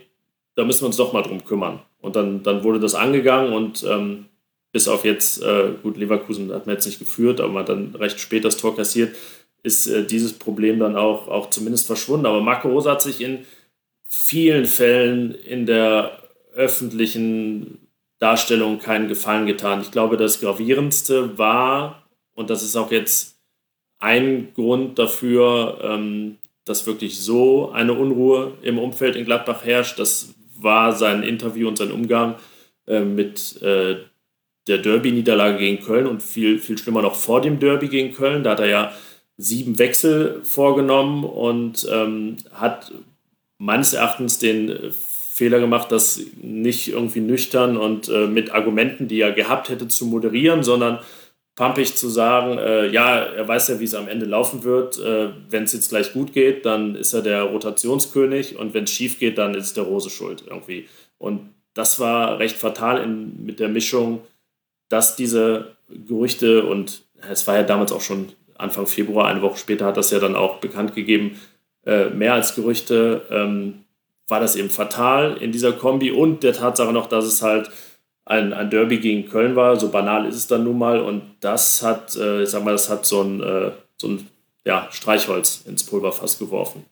[0.55, 1.79] da müssen wir uns doch mal drum kümmern.
[1.99, 4.25] Und dann, dann wurde das angegangen und ähm,
[4.71, 7.95] bis auf jetzt, äh, gut, Leverkusen hat man jetzt nicht geführt, aber man hat dann
[7.95, 9.15] recht spät das Tor kassiert,
[9.63, 12.25] ist äh, dieses Problem dann auch, auch zumindest verschwunden.
[12.25, 13.45] Aber Marco Rosa hat sich in
[14.05, 16.17] vielen Fällen in der
[16.53, 17.87] öffentlichen
[18.19, 19.81] Darstellung keinen Gefallen getan.
[19.81, 23.37] Ich glaube, das Gravierendste war, und das ist auch jetzt
[23.99, 30.33] ein Grund dafür, ähm, dass wirklich so eine Unruhe im Umfeld in Gladbach herrscht, das
[30.57, 32.35] war sein Interview und sein Umgang
[32.87, 33.97] äh, mit äh,
[34.67, 38.43] der Derby-Niederlage gegen Köln und viel, viel schlimmer noch vor dem Derby gegen Köln.
[38.43, 38.91] Da hat er ja
[39.37, 42.91] sieben Wechsel vorgenommen und ähm, hat
[43.57, 44.91] meines Erachtens den
[45.33, 50.05] Fehler gemacht, das nicht irgendwie nüchtern und äh, mit Argumenten, die er gehabt hätte, zu
[50.05, 50.99] moderieren, sondern
[51.55, 54.99] pampig zu sagen, äh, ja, er weiß ja, wie es am Ende laufen wird.
[54.99, 58.91] Äh, wenn es jetzt gleich gut geht, dann ist er der Rotationskönig und wenn es
[58.91, 60.87] schief geht, dann ist der Rose schuld irgendwie.
[61.17, 64.21] Und das war recht fatal in, mit der Mischung,
[64.89, 69.85] dass diese Gerüchte und es war ja damals auch schon Anfang Februar, eine Woche später
[69.85, 71.39] hat das ja dann auch bekannt gegeben,
[71.85, 73.85] äh, mehr als Gerüchte, ähm,
[74.27, 77.69] war das eben fatal in dieser Kombi und der Tatsache noch, dass es halt
[78.31, 79.77] ein, ein Derby gegen Köln war.
[79.77, 82.89] So banal ist es dann nun mal und das hat, äh, ich sag mal, das
[82.89, 84.27] hat so ein, äh, so ein
[84.65, 86.85] ja, Streichholz ins Pulverfass geworfen.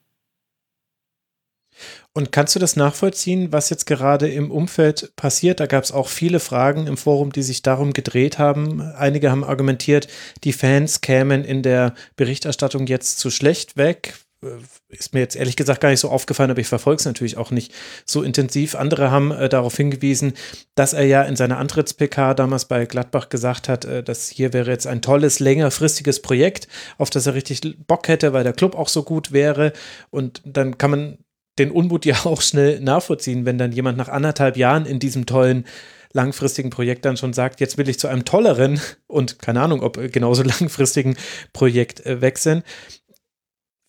[2.14, 5.62] Und kannst du das nachvollziehen, was jetzt gerade im Umfeld passiert?
[5.62, 8.82] Da gab es auch viele Fragen im Forum, die sich darum gedreht haben.
[8.82, 10.08] Einige haben argumentiert,
[10.44, 14.16] die Fans kämen in der Berichterstattung jetzt zu schlecht weg.
[14.44, 17.38] Äh, ist mir jetzt ehrlich gesagt gar nicht so aufgefallen, aber ich verfolge es natürlich
[17.38, 17.74] auch nicht
[18.06, 18.76] so intensiv.
[18.76, 20.34] Andere haben äh, darauf hingewiesen,
[20.76, 24.72] dass er ja in seiner Antritts-PK damals bei Gladbach gesagt hat, äh, dass hier wäre
[24.72, 26.68] jetzt ein tolles, längerfristiges Projekt,
[26.98, 29.74] auf das er richtig Bock hätte, weil der Club auch so gut wäre.
[30.10, 31.18] Und dann kann man
[31.58, 35.66] den Unmut ja auch schnell nachvollziehen, wenn dann jemand nach anderthalb Jahren in diesem tollen
[36.14, 39.98] langfristigen Projekt dann schon sagt, jetzt will ich zu einem tolleren und keine Ahnung, ob
[39.98, 41.18] äh, genauso langfristigen
[41.54, 42.64] Projekt äh, wechseln.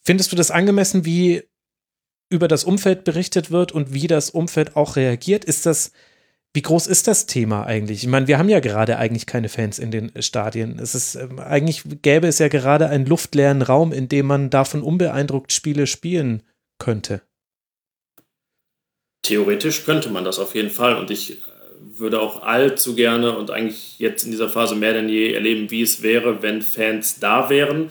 [0.03, 1.43] Findest du das angemessen, wie
[2.31, 5.45] über das Umfeld berichtet wird und wie das Umfeld auch reagiert?
[5.45, 5.93] Ist das,
[6.55, 8.03] wie groß ist das Thema eigentlich?
[8.03, 10.79] Ich meine, wir haben ja gerade eigentlich keine Fans in den Stadien.
[10.79, 14.83] Es ist, ähm, eigentlich gäbe es ja gerade einen luftleeren Raum, in dem man davon
[14.83, 16.43] unbeeindruckt Spiele spielen
[16.79, 17.23] könnte.
[19.23, 21.37] Theoretisch könnte man das auf jeden Fall und ich äh,
[21.79, 25.83] würde auch allzu gerne und eigentlich jetzt in dieser Phase mehr denn je erleben, wie
[25.83, 27.91] es wäre, wenn Fans da wären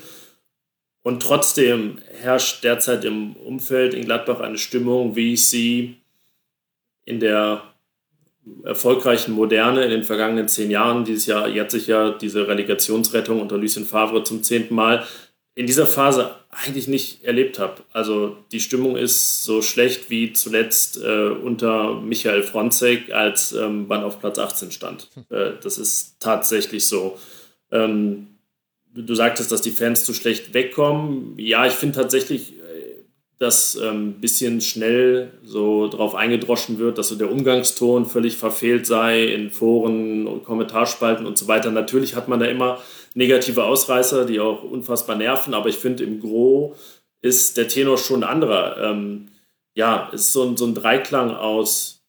[1.04, 5.96] und trotzdem herrscht derzeit im Umfeld in Gladbach eine Stimmung, wie ich sie
[7.06, 7.64] in der
[8.64, 13.58] erfolgreichen Moderne in den vergangenen zehn Jahren, dieses Jahr jetzt sich ja diese Relegationsrettung unter
[13.58, 15.06] Lucien Favre zum zehnten Mal,
[15.56, 17.82] in dieser Phase eigentlich nicht erlebt habe.
[17.92, 24.04] Also die Stimmung ist so schlecht wie zuletzt äh, unter Michael Fronzek, als ähm, man
[24.04, 25.10] auf Platz 18 stand.
[25.30, 27.18] Äh, das ist tatsächlich so.
[27.72, 28.28] Ähm,
[28.94, 31.38] du sagtest, dass die Fans zu schlecht wegkommen.
[31.38, 33.04] Ja, ich finde tatsächlich, äh,
[33.38, 38.86] dass ein ähm, bisschen schnell so drauf eingedroschen wird, dass so der Umgangston völlig verfehlt
[38.86, 41.72] sei in Foren und Kommentarspalten und so weiter.
[41.72, 42.80] Natürlich hat man da immer
[43.14, 46.76] negative Ausreißer, die auch unfassbar nerven, aber ich finde im Gro
[47.22, 48.78] ist der Tenor schon ein anderer.
[48.78, 49.30] Ähm,
[49.74, 52.02] ja, ist so ein, so ein Dreiklang aus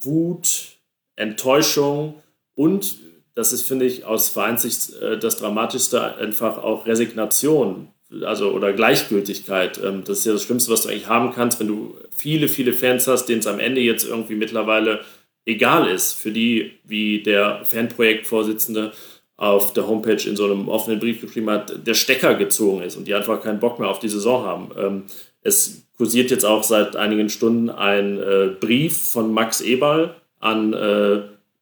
[0.00, 0.78] Wut,
[1.16, 2.22] Enttäuschung
[2.54, 2.96] und
[3.38, 7.86] das ist, finde ich, aus Vereinssicht äh, das Dramatischste einfach auch Resignation
[8.22, 9.80] also oder Gleichgültigkeit.
[9.82, 12.72] Ähm, das ist ja das Schlimmste, was du eigentlich haben kannst, wenn du viele, viele
[12.72, 15.04] Fans hast, denen es am Ende jetzt irgendwie mittlerweile
[15.46, 18.90] egal ist, für die, wie der Fanprojektvorsitzende
[19.36, 23.06] auf der Homepage in so einem offenen Brief geschrieben hat, der Stecker gezogen ist und
[23.06, 24.70] die einfach keinen Bock mehr auf die Saison haben.
[24.76, 25.02] Ähm,
[25.42, 31.20] es kursiert jetzt auch seit einigen Stunden ein äh, Brief von Max Eberl an äh,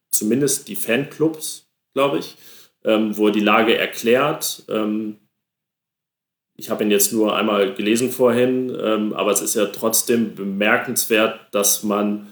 [0.09, 1.66] zumindest die Fanclubs
[1.97, 2.35] glaube ich,
[2.85, 4.63] ähm, wo er die Lage erklärt.
[4.69, 5.15] Ähm,
[6.55, 11.39] ich habe ihn jetzt nur einmal gelesen vorhin, ähm, aber es ist ja trotzdem bemerkenswert,
[11.51, 12.27] dass man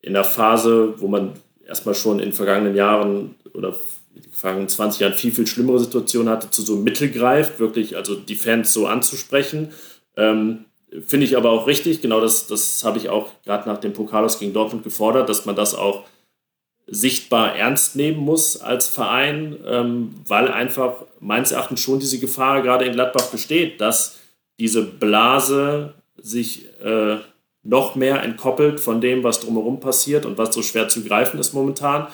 [0.00, 1.32] in der Phase, wo man
[1.66, 3.74] erstmal schon in vergangenen Jahren oder
[4.14, 7.96] in den vergangenen 20 Jahren viel, viel schlimmere Situationen hatte, zu so Mittel greift, wirklich
[7.96, 9.72] also die Fans so anzusprechen.
[10.16, 10.66] Ähm,
[11.04, 14.38] Finde ich aber auch richtig, genau das, das habe ich auch gerade nach dem Pokalos
[14.38, 16.04] gegen Dortmund gefordert, dass man das auch
[16.86, 22.84] sichtbar ernst nehmen muss als Verein, ähm, weil einfach meines Erachtens schon diese Gefahr gerade
[22.84, 24.18] in Gladbach besteht, dass
[24.58, 27.16] diese Blase sich äh,
[27.62, 31.54] noch mehr entkoppelt von dem, was drumherum passiert und was so schwer zu greifen ist
[31.54, 32.08] momentan.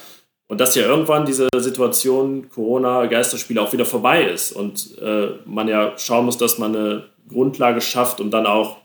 [0.46, 5.96] Und dass ja irgendwann diese Situation Corona-Geisterspiele auch wieder vorbei ist und äh, man ja
[5.96, 8.78] schauen muss, dass man eine Grundlage schafft, um dann auch,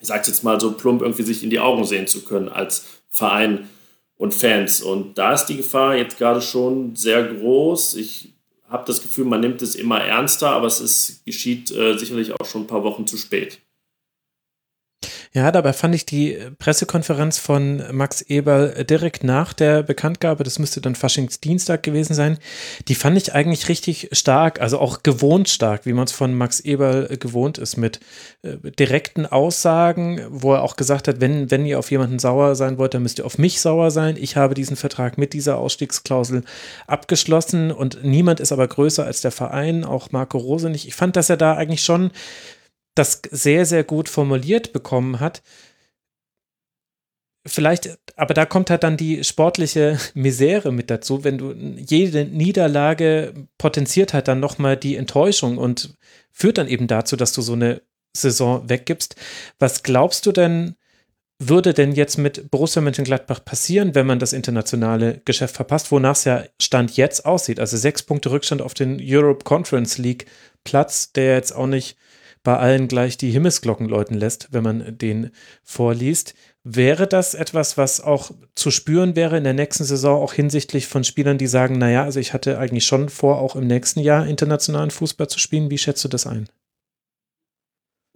[0.00, 2.86] ich sag's jetzt mal so plump, irgendwie sich in die Augen sehen zu können als
[3.10, 3.68] Verein
[4.18, 4.82] und Fans.
[4.82, 7.94] Und da ist die Gefahr jetzt gerade schon sehr groß.
[7.94, 8.34] Ich
[8.68, 12.44] habe das Gefühl, man nimmt es immer ernster, aber es ist, geschieht äh, sicherlich auch
[12.44, 13.60] schon ein paar Wochen zu spät.
[15.32, 20.80] Ja, dabei fand ich die Pressekonferenz von Max Eberl direkt nach der Bekanntgabe, das müsste
[20.80, 22.38] dann Faschingsdienstag gewesen sein,
[22.88, 26.58] die fand ich eigentlich richtig stark, also auch gewohnt stark, wie man es von Max
[26.60, 28.00] Eberl gewohnt ist, mit
[28.42, 32.78] äh, direkten Aussagen, wo er auch gesagt hat, wenn, wenn ihr auf jemanden sauer sein
[32.78, 34.16] wollt, dann müsst ihr auf mich sauer sein.
[34.18, 36.42] Ich habe diesen Vertrag mit dieser Ausstiegsklausel
[36.88, 40.88] abgeschlossen und niemand ist aber größer als der Verein, auch Marco Rose nicht.
[40.88, 42.10] Ich fand, dass er da eigentlich schon
[42.98, 45.42] das sehr, sehr gut formuliert bekommen hat.
[47.46, 53.32] Vielleicht, aber da kommt halt dann die sportliche Misere mit dazu, wenn du jede Niederlage
[53.56, 55.94] potenziert halt dann nochmal die Enttäuschung und
[56.32, 57.80] führt dann eben dazu, dass du so eine
[58.14, 59.16] Saison weggibst.
[59.58, 60.74] Was glaubst du denn,
[61.38, 66.24] würde denn jetzt mit Borussia Mönchengladbach passieren, wenn man das internationale Geschäft verpasst, wonach es
[66.24, 67.60] ja Stand jetzt aussieht?
[67.60, 70.26] Also sechs Punkte Rückstand auf den Europe Conference League
[70.64, 71.96] Platz, der jetzt auch nicht
[72.48, 75.32] bei allen gleich die Himmelsglocken läuten lässt, wenn man den
[75.64, 76.32] vorliest.
[76.64, 81.04] Wäre das etwas, was auch zu spüren wäre in der nächsten Saison, auch hinsichtlich von
[81.04, 84.90] Spielern, die sagen, naja, also ich hatte eigentlich schon vor, auch im nächsten Jahr internationalen
[84.90, 85.70] Fußball zu spielen.
[85.70, 86.48] Wie schätzt du das ein?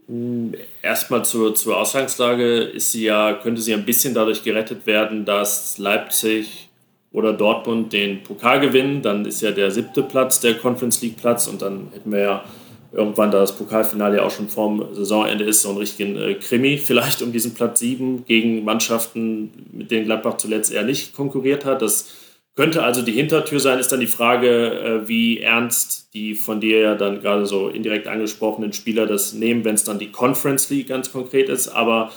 [0.06, 5.26] Hm, erstmal zur, zur Ausgangslage ist sie ja, könnte sie ein bisschen dadurch gerettet werden,
[5.26, 6.70] dass Leipzig
[7.10, 9.02] oder Dortmund den Pokal gewinnen.
[9.02, 12.44] Dann ist ja der siebte Platz der Conference League Platz und dann hätten wir ja
[12.92, 16.76] irgendwann, da das Pokalfinale ja auch schon vorm Saisonende ist, so einen richtigen äh, Krimi
[16.76, 21.80] vielleicht um diesen Platz 7 gegen Mannschaften, mit denen Gladbach zuletzt eher nicht konkurriert hat.
[21.80, 22.12] Das
[22.54, 26.80] könnte also die Hintertür sein, ist dann die Frage, äh, wie ernst die von dir
[26.80, 30.88] ja dann gerade so indirekt angesprochenen Spieler das nehmen, wenn es dann die Conference League
[30.88, 31.68] ganz konkret ist.
[31.68, 32.12] Aber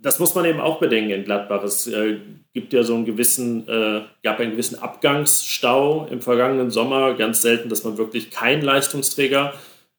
[0.00, 1.64] das muss man eben auch bedenken in Gladbach.
[1.64, 2.18] Es äh,
[2.52, 7.14] gibt ja so einen gewissen, äh, gab einen gewissen Abgangsstau im vergangenen Sommer.
[7.14, 9.54] Ganz selten, dass man wirklich keinen Leistungsträger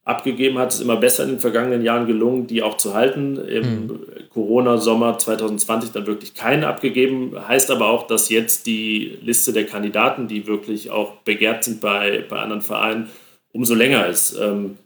[0.06, 3.38] abgegeben hat, ist immer besser in den vergangenen Jahren gelungen, die auch zu halten.
[3.38, 4.00] Im mhm.
[4.30, 7.34] Corona-Sommer 2020 dann wirklich keine abgegeben.
[7.48, 12.24] Heißt aber auch, dass jetzt die Liste der Kandidaten, die wirklich auch begehrt sind bei,
[12.30, 13.10] bei anderen Vereinen,
[13.52, 14.38] umso länger ist.
[14.40, 14.78] Ähm,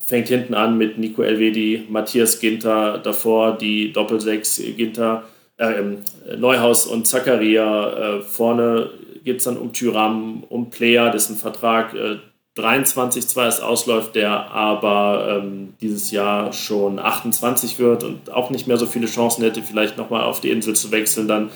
[0.00, 5.24] fängt hinten an mit Nico Elvedi, Matthias Ginter, davor die Doppelsechs Ginter,
[5.58, 5.98] äh, ähm,
[6.38, 8.16] Neuhaus und Zakaria.
[8.16, 8.90] Äh, vorne
[9.24, 12.16] geht es dann um Tyram, um Player, dessen Vertrag äh,
[12.60, 18.66] 23 zwar erst ausläuft, der aber ähm, dieses Jahr schon 28 wird und auch nicht
[18.66, 21.50] mehr so viele Chancen hätte, vielleicht nochmal auf die Insel zu wechseln, dann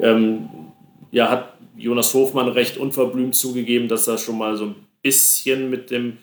[0.00, 0.48] ähm,
[1.10, 5.90] ja, hat Jonas Hofmann recht unverblümt zugegeben, dass er schon mal so ein bisschen mit
[5.90, 6.18] dem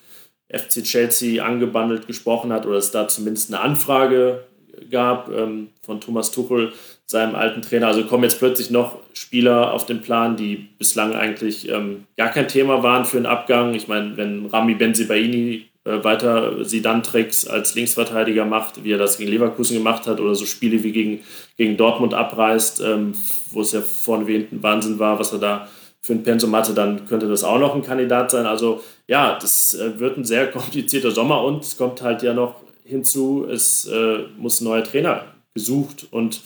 [0.49, 4.43] FC Chelsea angebandelt gesprochen hat oder es da zumindest eine Anfrage
[4.89, 6.73] gab ähm, von Thomas Tuchel,
[7.05, 7.88] seinem alten Trainer.
[7.88, 12.47] Also kommen jetzt plötzlich noch Spieler auf den Plan, die bislang eigentlich ähm, gar kein
[12.47, 13.73] Thema waren für einen Abgang.
[13.73, 19.31] Ich meine, wenn Rami Benzibaini äh, weiter Sidan-Tricks als Linksverteidiger macht, wie er das gegen
[19.31, 21.19] Leverkusen gemacht hat, oder so Spiele wie gegen,
[21.57, 23.13] gegen Dortmund abreißt, ähm,
[23.51, 25.67] wo es ja vorne wie hinten Wahnsinn war, was er da
[26.01, 28.45] für ein Pensum hatte, dann könnte das auch noch ein Kandidat sein.
[28.45, 32.55] Also ja, das äh, wird ein sehr komplizierter Sommer und es kommt halt ja noch
[32.85, 36.41] hinzu, es äh, muss ein neuer Trainer gesucht und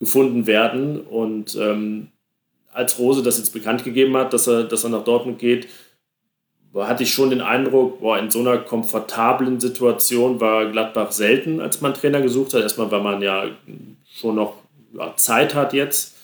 [0.00, 1.00] gefunden werden.
[1.00, 2.08] Und ähm,
[2.72, 5.68] als Rose das jetzt bekannt gegeben hat, dass er, dass er nach Dortmund geht,
[6.74, 11.80] hatte ich schon den Eindruck, boah, in so einer komfortablen Situation war Gladbach selten, als
[11.80, 12.62] man Trainer gesucht hat.
[12.62, 13.46] Erstmal, weil man ja
[14.08, 14.54] schon noch
[14.96, 16.16] ja, Zeit hat jetzt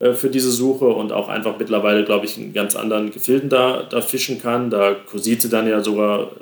[0.00, 3.84] äh, für diese Suche und auch einfach mittlerweile, glaube ich, einen ganz anderen Gefilden da,
[3.84, 4.70] da fischen kann.
[4.70, 6.32] Da kursierte dann ja sogar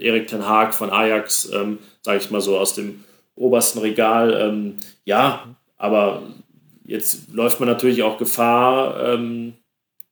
[0.00, 3.02] Erik Ten Haag von Ajax, ähm, sage ich mal so, aus dem
[3.34, 4.32] obersten Regal.
[4.40, 6.22] Ähm, ja, aber
[6.84, 9.54] jetzt läuft man natürlich auch Gefahr, ähm,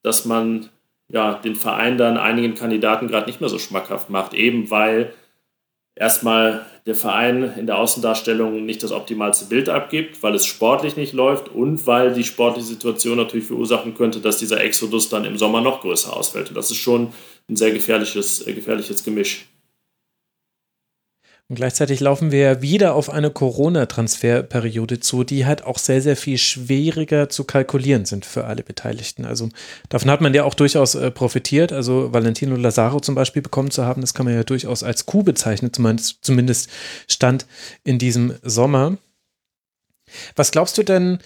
[0.03, 0.69] dass man
[1.09, 5.13] ja, den Verein dann einigen Kandidaten gerade nicht mehr so schmackhaft macht, eben weil
[5.95, 11.13] erstmal der Verein in der Außendarstellung nicht das optimalste Bild abgibt, weil es sportlich nicht
[11.13, 15.61] läuft und weil die sportliche Situation natürlich verursachen könnte, dass dieser Exodus dann im Sommer
[15.61, 16.49] noch größer ausfällt.
[16.49, 17.13] Und das ist schon
[17.49, 19.47] ein sehr gefährliches, äh, gefährliches Gemisch.
[21.49, 26.39] Und gleichzeitig laufen wir wieder auf eine Corona-Transferperiode zu, die halt auch sehr, sehr viel
[26.39, 29.25] schwieriger zu kalkulieren sind für alle Beteiligten.
[29.25, 29.51] Also
[29.89, 31.73] davon hat man ja auch durchaus äh, profitiert.
[31.73, 35.25] Also Valentino Lazaro zum Beispiel bekommen zu haben, das kann man ja durchaus als Coup
[35.25, 36.69] bezeichnen, zumindest, zumindest
[37.07, 37.47] stand
[37.85, 38.99] in diesem Sommer.
[40.35, 41.21] Was glaubst du denn,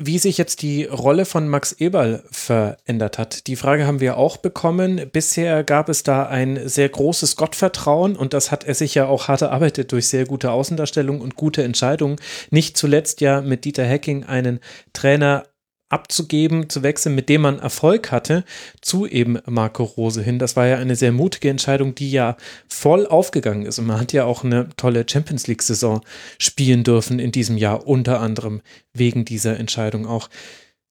[0.00, 3.46] wie sich jetzt die Rolle von Max Eberl verändert hat.
[3.46, 5.02] Die Frage haben wir auch bekommen.
[5.12, 9.28] Bisher gab es da ein sehr großes Gottvertrauen und das hat er sich ja auch
[9.28, 12.16] hart erarbeitet durch sehr gute Außendarstellung und gute Entscheidungen.
[12.50, 14.60] Nicht zuletzt ja mit Dieter Hecking einen
[14.94, 15.44] Trainer
[15.90, 18.44] abzugeben, zu wechseln, mit dem man Erfolg hatte,
[18.80, 20.38] zu eben Marco Rose hin.
[20.38, 22.36] Das war ja eine sehr mutige Entscheidung, die ja
[22.68, 23.78] voll aufgegangen ist.
[23.78, 26.00] Und man hat ja auch eine tolle Champions League-Saison
[26.38, 28.62] spielen dürfen in diesem Jahr, unter anderem
[28.94, 30.30] wegen dieser Entscheidung auch.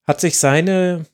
[0.06, 1.06] Hat sich seine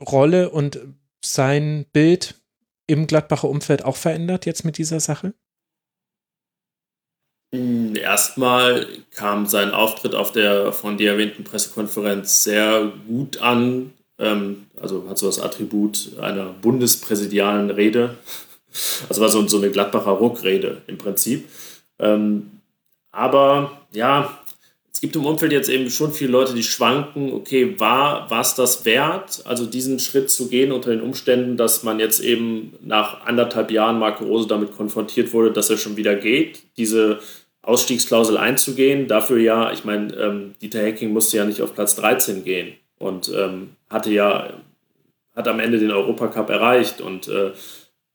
[0.00, 0.78] Rolle und
[1.22, 2.40] sein Bild
[2.86, 5.34] im Gladbacher Umfeld auch verändert jetzt mit dieser Sache?
[7.96, 13.92] Erstmal kam sein Auftritt auf der von dir erwähnten Pressekonferenz sehr gut an.
[14.18, 18.16] Ähm, also hat so das Attribut einer bundespräsidialen Rede.
[19.08, 21.48] Also war so, so eine Gladbacher Ruckrede im Prinzip.
[21.98, 22.50] Ähm,
[23.10, 24.38] aber ja,
[24.96, 28.86] es gibt im Umfeld jetzt eben schon viele Leute, die schwanken, okay, war es das
[28.86, 33.70] wert, also diesen Schritt zu gehen unter den Umständen, dass man jetzt eben nach anderthalb
[33.70, 37.18] Jahren Marco Rose damit konfrontiert wurde, dass er schon wieder geht, diese
[37.66, 39.08] Ausstiegsklausel einzugehen.
[39.08, 43.30] Dafür ja, ich meine, ähm, Dieter Hecking musste ja nicht auf Platz 13 gehen und
[43.34, 44.50] ähm, hatte ja,
[45.34, 47.50] hat am Ende den Europacup erreicht und äh,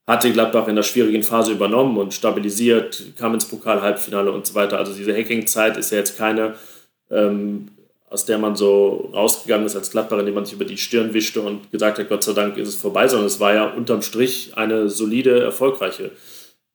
[0.07, 4.77] hatte Gladbach in der schwierigen Phase übernommen und stabilisiert, kam ins Pokal-Halbfinale und so weiter.
[4.77, 6.55] Also diese Hacking-Zeit ist ja jetzt keine,
[7.09, 7.69] ähm,
[8.09, 11.41] aus der man so rausgegangen ist als Gladbach, indem man sich über die Stirn wischte
[11.41, 14.53] und gesagt hat, Gott sei Dank ist es vorbei, sondern es war ja unterm Strich
[14.55, 16.11] eine solide, erfolgreiche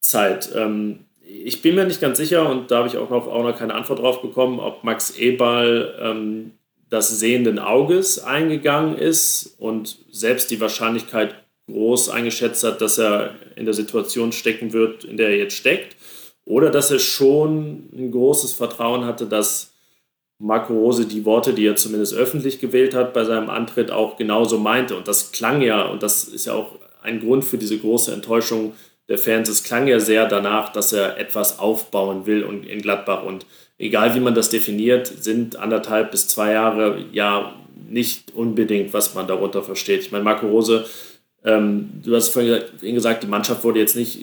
[0.00, 0.50] Zeit.
[0.54, 3.58] Ähm, ich bin mir nicht ganz sicher und da habe ich auch noch, auch noch
[3.58, 6.52] keine Antwort drauf bekommen, ob Max Eberl ähm,
[6.88, 11.34] das sehenden Auges eingegangen ist und selbst die Wahrscheinlichkeit
[11.68, 15.96] groß eingeschätzt hat, dass er in der Situation stecken wird, in der er jetzt steckt.
[16.44, 19.74] Oder dass er schon ein großes Vertrauen hatte, dass
[20.38, 24.58] Marco Rose die Worte, die er zumindest öffentlich gewählt hat bei seinem Antritt, auch genauso
[24.58, 24.96] meinte.
[24.96, 26.70] Und das klang ja, und das ist ja auch
[27.02, 28.74] ein Grund für diese große Enttäuschung
[29.08, 29.48] der Fans.
[29.48, 33.22] Es klang ja sehr danach, dass er etwas aufbauen will und in Gladbach.
[33.22, 33.46] Und
[33.78, 37.54] egal wie man das definiert, sind anderthalb bis zwei Jahre ja
[37.88, 40.00] nicht unbedingt, was man darunter versteht.
[40.00, 40.86] Ich meine, Marco Rose,
[41.44, 44.18] ähm, du hast vorhin gesagt, die Mannschaft wurde jetzt nicht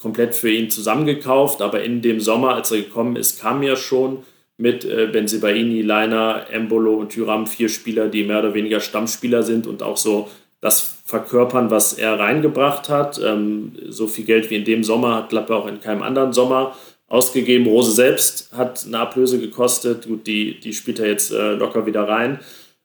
[0.00, 4.24] komplett für ihn zusammengekauft, aber in dem Sommer, als er gekommen ist, kam ja schon
[4.56, 9.66] mit äh, Benzibaini, Leiner, Embolo und Tyram vier Spieler, die mehr oder weniger Stammspieler sind
[9.66, 10.28] und auch so
[10.64, 13.20] das verkörpern, was er reingebracht hat.
[13.22, 16.74] Ähm, so viel Geld wie in dem Sommer hat Gladbach auch in keinem anderen Sommer
[17.06, 17.66] ausgegeben.
[17.66, 20.08] Rose selbst hat eine Ablöse gekostet.
[20.08, 22.40] Gut, die, die spielt er jetzt äh, locker wieder rein.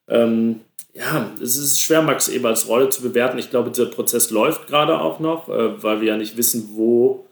[0.10, 0.60] Ähm,
[0.94, 3.38] ja, es ist schwer, Max Eberls Rolle zu bewerten.
[3.38, 7.28] Ich glaube, dieser Prozess läuft gerade auch noch, äh, weil wir ja nicht wissen, wo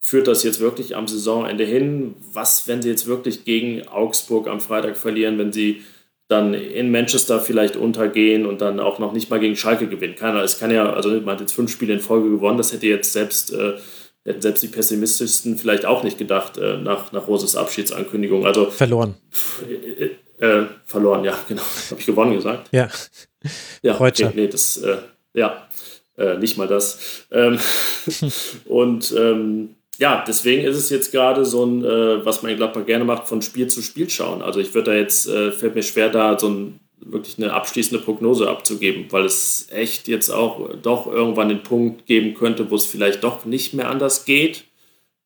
[0.00, 2.14] führt das jetzt wirklich am Saisonende hin.
[2.32, 5.82] Was, wenn sie jetzt wirklich gegen Augsburg am Freitag verlieren, wenn sie
[6.30, 10.14] dann in Manchester vielleicht untergehen und dann auch noch nicht mal gegen Schalke gewinnen.
[10.14, 12.86] Keiner, es kann ja, also man hat jetzt fünf Spiele in Folge gewonnen, das hätte
[12.86, 13.72] jetzt selbst, äh,
[14.24, 18.46] hätten selbst die Pessimistischsten vielleicht auch nicht gedacht äh, nach, nach Roses Abschiedsankündigung.
[18.46, 19.16] Also verloren.
[19.68, 21.62] Äh, äh, verloren, ja, genau.
[21.90, 22.68] Habe ich gewonnen gesagt?
[22.70, 22.88] Ja.
[23.82, 24.98] Ja, okay, nee, das, äh,
[25.34, 25.66] ja,
[26.16, 27.26] äh, nicht mal das.
[27.32, 27.58] Ähm,
[28.66, 32.86] und ähm, ja, deswegen ist es jetzt gerade so ein, äh, was man in Gladbach
[32.86, 34.40] gerne macht, von Spiel zu Spiel schauen.
[34.40, 38.02] Also ich würde da jetzt, äh, fällt mir schwer, da so ein, wirklich eine abschließende
[38.02, 42.86] Prognose abzugeben, weil es echt jetzt auch doch irgendwann den Punkt geben könnte, wo es
[42.86, 44.64] vielleicht doch nicht mehr anders geht,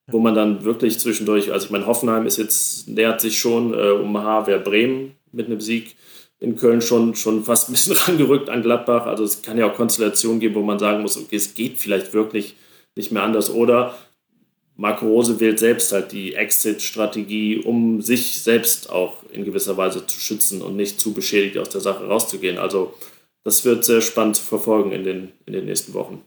[0.07, 3.91] wo man dann wirklich zwischendurch, also ich meine, Hoffenheim ist jetzt, nähert sich schon äh,
[3.91, 5.95] um Haver Bremen mit einem Sieg
[6.39, 9.05] in Köln schon, schon fast ein bisschen rangerückt an Gladbach.
[9.05, 12.13] Also es kann ja auch Konstellationen geben, wo man sagen muss, okay, es geht vielleicht
[12.13, 12.55] wirklich
[12.95, 13.49] nicht mehr anders.
[13.49, 13.95] Oder
[14.77, 20.19] Marco Rose wählt selbst halt die Exit-Strategie, um sich selbst auch in gewisser Weise zu
[20.19, 22.57] schützen und nicht zu beschädigt aus der Sache rauszugehen.
[22.57, 22.93] Also
[23.43, 26.23] das wird sehr spannend zu verfolgen in den, in den nächsten Wochen.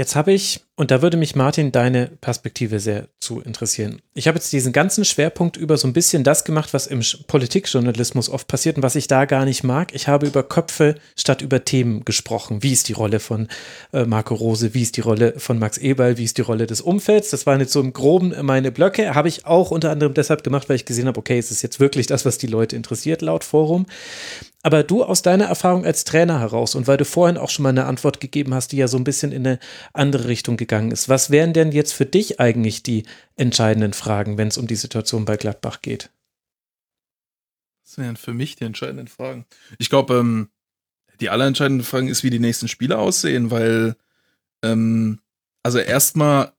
[0.00, 4.00] Jetzt habe ich, und da würde mich Martin deine Perspektive sehr zu interessieren.
[4.14, 8.30] Ich habe jetzt diesen ganzen Schwerpunkt über so ein bisschen das gemacht, was im Politikjournalismus
[8.30, 9.94] oft passiert und was ich da gar nicht mag.
[9.94, 12.62] Ich habe über Köpfe statt über Themen gesprochen.
[12.62, 13.48] Wie ist die Rolle von
[13.92, 14.72] äh, Marco Rose?
[14.72, 16.16] Wie ist die Rolle von Max Eberl?
[16.16, 17.28] Wie ist die Rolle des Umfelds?
[17.28, 19.14] Das waren jetzt so im Groben meine Blöcke.
[19.14, 21.78] Habe ich auch unter anderem deshalb gemacht, weil ich gesehen habe, okay, es ist jetzt
[21.78, 23.84] wirklich das, was die Leute interessiert, laut Forum.
[24.62, 27.70] Aber du aus deiner Erfahrung als Trainer heraus und weil du vorhin auch schon mal
[27.70, 29.58] eine Antwort gegeben hast, die ja so ein bisschen in eine
[29.94, 31.08] andere Richtung gegangen ist.
[31.08, 33.04] Was wären denn jetzt für dich eigentlich die
[33.36, 36.10] entscheidenden Fragen, wenn es um die Situation bei Gladbach geht?
[37.84, 39.46] Was wären für mich die entscheidenden Fragen?
[39.78, 40.50] Ich glaube, ähm,
[41.20, 43.96] die allerentscheidende Frage ist, wie die nächsten Spiele aussehen, weil,
[44.62, 45.20] ähm,
[45.62, 46.52] also erstmal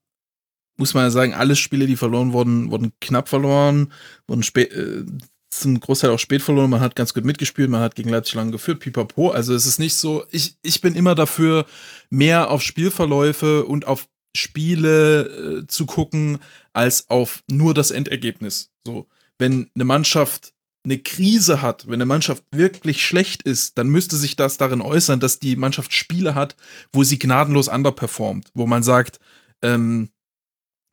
[0.77, 3.93] muss man ja sagen, alle Spiele, die verloren wurden, wurden knapp verloren,
[4.27, 5.05] wurden spät, äh,
[5.51, 6.69] zum Großteil auch spät verloren.
[6.69, 9.29] Man hat ganz gut mitgespielt, man hat gegen Leipzig lange geführt, pipapo.
[9.29, 11.65] Also es ist nicht so, ich, ich bin immer dafür,
[12.09, 16.39] mehr auf Spielverläufe und auf Spiele äh, zu gucken,
[16.73, 18.71] als auf nur das Endergebnis.
[18.85, 19.07] So,
[19.37, 20.53] wenn eine Mannschaft
[20.83, 25.19] eine Krise hat, wenn eine Mannschaft wirklich schlecht ist, dann müsste sich das darin äußern,
[25.19, 26.55] dass die Mannschaft Spiele hat,
[26.91, 29.19] wo sie gnadenlos underperformt, wo man sagt,
[29.61, 30.09] ähm,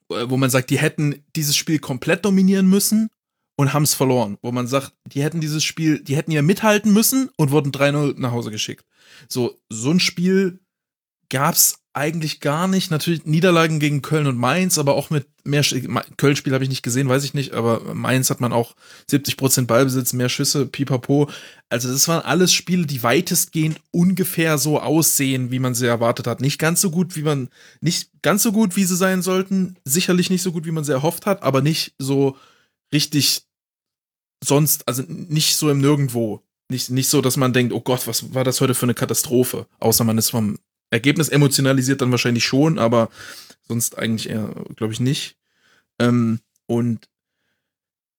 [0.09, 3.09] wo man sagt, die hätten dieses Spiel komplett dominieren müssen
[3.59, 4.39] und haben es verloren.
[4.40, 8.14] Wo man sagt, die hätten dieses Spiel, die hätten ja mithalten müssen und wurden 3-0
[8.16, 8.86] nach Hause geschickt.
[9.28, 10.60] So, so ein Spiel
[11.28, 12.93] gab's eigentlich gar nicht.
[12.93, 15.64] Natürlich Niederlagen gegen Köln und Mainz, aber auch mit mehr
[16.16, 18.76] Köln-Spiel habe ich nicht gesehen, weiß ich nicht, aber Mainz hat man auch
[19.10, 21.28] 70% Ballbesitz, mehr Schüsse, pipapo.
[21.68, 26.40] Also das waren alles Spiele, die weitestgehend ungefähr so aussehen, wie man sie erwartet hat.
[26.40, 27.48] Nicht ganz so gut, wie man
[27.80, 30.93] nicht ganz so gut, wie sie sein sollten, sicherlich nicht so gut, wie man sie
[30.93, 32.36] erhofft hat, aber nicht so
[32.93, 33.48] richtig
[34.43, 36.43] sonst, also nicht so im Nirgendwo.
[36.70, 39.66] Nicht, nicht so, dass man denkt, oh Gott, was war das heute für eine Katastrophe?
[39.78, 40.59] Außer man ist vom
[40.90, 43.09] Ergebnis emotionalisiert dann wahrscheinlich schon, aber
[43.66, 45.36] sonst eigentlich eher, glaube ich, nicht.
[45.98, 47.09] Ähm, und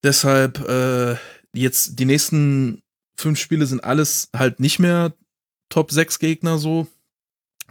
[0.04, 1.16] deshalb äh,
[1.54, 2.82] jetzt die nächsten
[3.18, 5.14] fünf Spiele sind alles halt nicht mehr
[5.70, 6.88] Top 6 Gegner so,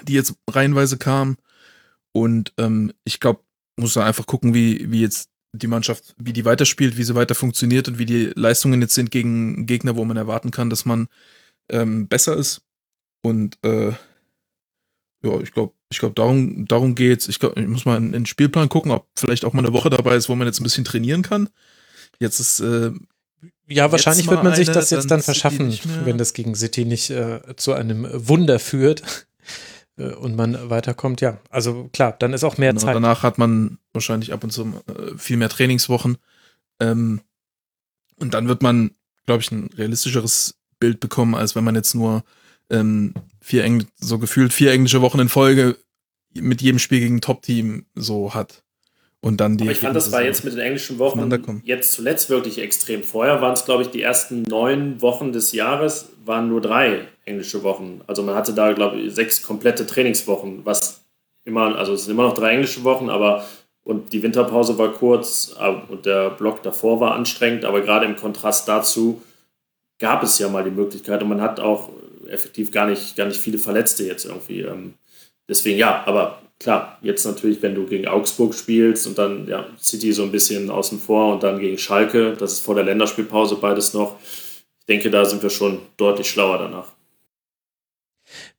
[0.02, 1.36] die jetzt reihenweise kamen.
[2.12, 3.42] Und ähm, ich glaube,
[3.76, 7.34] muss da einfach gucken, wie, wie jetzt die Mannschaft, wie die weiterspielt, wie sie weiter
[7.34, 11.08] funktioniert und wie die Leistungen jetzt sind gegen Gegner, wo man erwarten kann, dass man
[11.70, 12.62] ähm, besser ist.
[13.22, 13.92] Und äh,
[15.22, 17.28] ja, ich glaube, ich glaube, darum, darum geht's.
[17.28, 19.72] Ich, glaub, ich muss mal in, in, den Spielplan gucken, ob vielleicht auch mal eine
[19.72, 21.48] Woche dabei ist, wo man jetzt ein bisschen trainieren kann.
[22.20, 22.92] Jetzt ist äh,
[23.68, 27.10] ja, wahrscheinlich wird man sich das jetzt dann, dann verschaffen, wenn das gegen City nicht
[27.10, 29.02] äh, zu einem Wunder führt.
[29.98, 31.38] Äh, und man weiterkommt, ja.
[31.50, 32.94] Also klar, dann ist auch mehr genau, Zeit.
[32.94, 36.18] Danach hat man wahrscheinlich ab und zu äh, viel mehr Trainingswochen.
[36.80, 37.20] Ähm,
[38.18, 38.92] und dann wird man,
[39.26, 42.24] glaube ich, ein realistischeres Bild bekommen, als wenn man jetzt nur
[42.70, 45.76] ähm, vier Engl so gefühlt vier englische Wochen in Folge
[46.34, 48.62] mit jedem Spiel gegen Top-Team so hat.
[49.20, 49.64] Und dann die.
[49.64, 53.02] Aber ich fand, das war jetzt mit den englischen Wochen jetzt zuletzt wirklich extrem.
[53.02, 57.62] Vorher waren es, glaube ich, die ersten neun Wochen des Jahres waren nur drei englische
[57.62, 58.00] Wochen.
[58.06, 61.05] Also man hatte da, glaube ich, sechs komplette Trainingswochen, was
[61.44, 63.44] immer, also es sind immer noch drei englische Wochen, aber
[63.84, 65.56] und die Winterpause war kurz
[65.88, 69.22] und der Block davor war anstrengend, aber gerade im Kontrast dazu
[69.98, 71.88] gab es ja mal die Möglichkeit und man hat auch
[72.28, 74.60] effektiv gar nicht, gar nicht viele Verletzte jetzt irgendwie.
[74.60, 74.92] Ähm,
[75.48, 80.12] deswegen ja, aber klar, jetzt natürlich, wenn du gegen Augsburg spielst und dann ja, City
[80.12, 83.94] so ein bisschen außen vor und dann gegen Schalke, das ist vor der Länderspielpause beides
[83.94, 84.16] noch.
[84.80, 86.97] Ich denke, da sind wir schon deutlich schlauer danach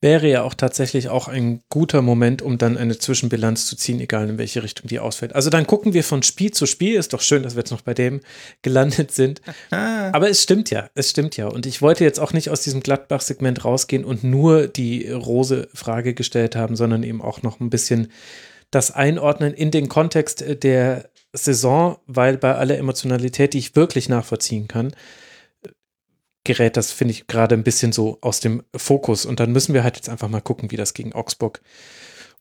[0.01, 4.29] wäre ja auch tatsächlich auch ein guter Moment, um dann eine Zwischenbilanz zu ziehen, egal
[4.29, 5.35] in welche Richtung die ausfällt.
[5.35, 6.95] Also dann gucken wir von Spiel zu Spiel.
[6.95, 8.21] Ist doch schön, dass wir jetzt noch bei dem
[8.61, 9.41] gelandet sind.
[9.69, 11.47] Aber es stimmt ja, es stimmt ja.
[11.47, 16.55] Und ich wollte jetzt auch nicht aus diesem Gladbach-Segment rausgehen und nur die Rose-Frage gestellt
[16.55, 18.11] haben, sondern eben auch noch ein bisschen
[18.71, 24.67] das Einordnen in den Kontext der Saison, weil bei aller Emotionalität, die ich wirklich nachvollziehen
[24.67, 24.93] kann,
[26.43, 29.25] gerät das, finde ich, gerade ein bisschen so aus dem Fokus.
[29.25, 31.61] Und dann müssen wir halt jetzt einfach mal gucken, wie das gegen Augsburg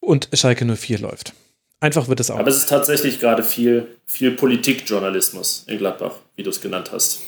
[0.00, 1.34] und Schalke 04 läuft.
[1.80, 2.38] Einfach wird es auch.
[2.38, 7.20] Aber es ist tatsächlich gerade viel, viel Politikjournalismus in Gladbach, wie du es genannt hast.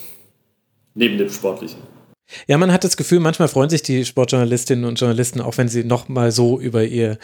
[0.95, 1.79] Neben dem Sportlichen.
[2.47, 5.85] Ja, man hat das Gefühl, manchmal freuen sich die Sportjournalistinnen und Journalisten, auch wenn sie
[5.85, 7.19] noch mal so über ihr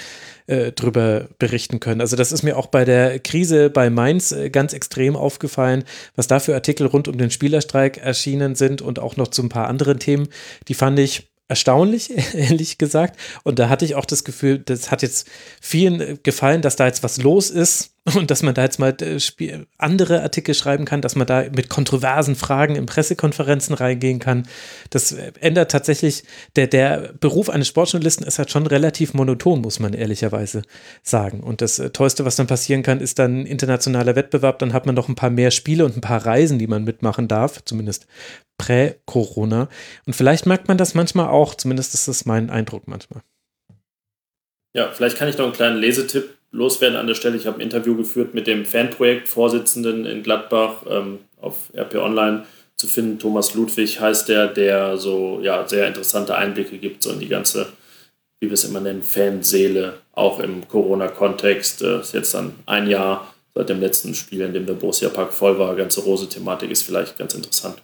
[0.46, 2.00] äh, drüber berichten können.
[2.00, 5.84] Also das ist mir auch bei der Krise bei Mainz äh, ganz extrem aufgefallen,
[6.14, 9.48] was da für Artikel rund um den Spielerstreik erschienen sind und auch noch zu ein
[9.48, 10.28] paar anderen Themen.
[10.68, 13.18] Die fand ich erstaunlich, ehrlich gesagt.
[13.44, 15.28] Und da hatte ich auch das Gefühl, das hat jetzt
[15.60, 19.18] vielen gefallen, dass da jetzt was los ist und dass man da jetzt mal äh,
[19.78, 24.46] andere Artikel schreiben kann, dass man da mit kontroversen Fragen in Pressekonferenzen reingehen kann.
[24.90, 26.24] Das ändert tatsächlich,
[26.54, 30.62] der, der Beruf eines Sportjournalisten ist halt schon relativ monoton, muss man ehrlicherweise
[31.02, 31.40] sagen.
[31.40, 34.58] Und das äh, Tollste, was dann passieren kann, ist dann internationaler Wettbewerb.
[34.60, 37.28] Dann hat man noch ein paar mehr Spiele und ein paar Reisen, die man mitmachen
[37.28, 38.06] darf, zumindest
[38.58, 39.68] prä-Corona.
[40.06, 43.22] Und vielleicht merkt man das manchmal auch, zumindest ist das mein Eindruck manchmal.
[44.74, 47.36] Ja, vielleicht kann ich noch einen kleinen Lesetipp loswerden an der Stelle.
[47.36, 52.44] Ich habe ein Interview geführt mit dem Fanprojekt-Vorsitzenden in Gladbach ähm, auf RP Online
[52.76, 53.18] zu finden.
[53.18, 57.68] Thomas Ludwig heißt der, der so ja, sehr interessante Einblicke gibt so in die ganze
[58.40, 61.82] wie wir es immer nennen, Fanseele, auch im Corona-Kontext.
[61.82, 65.32] Äh, ist jetzt dann ein Jahr seit dem letzten Spiel, in dem der Borussia Park
[65.32, 65.74] voll war.
[65.74, 67.82] Ganze Rose-Thematik ist vielleicht ganz interessant.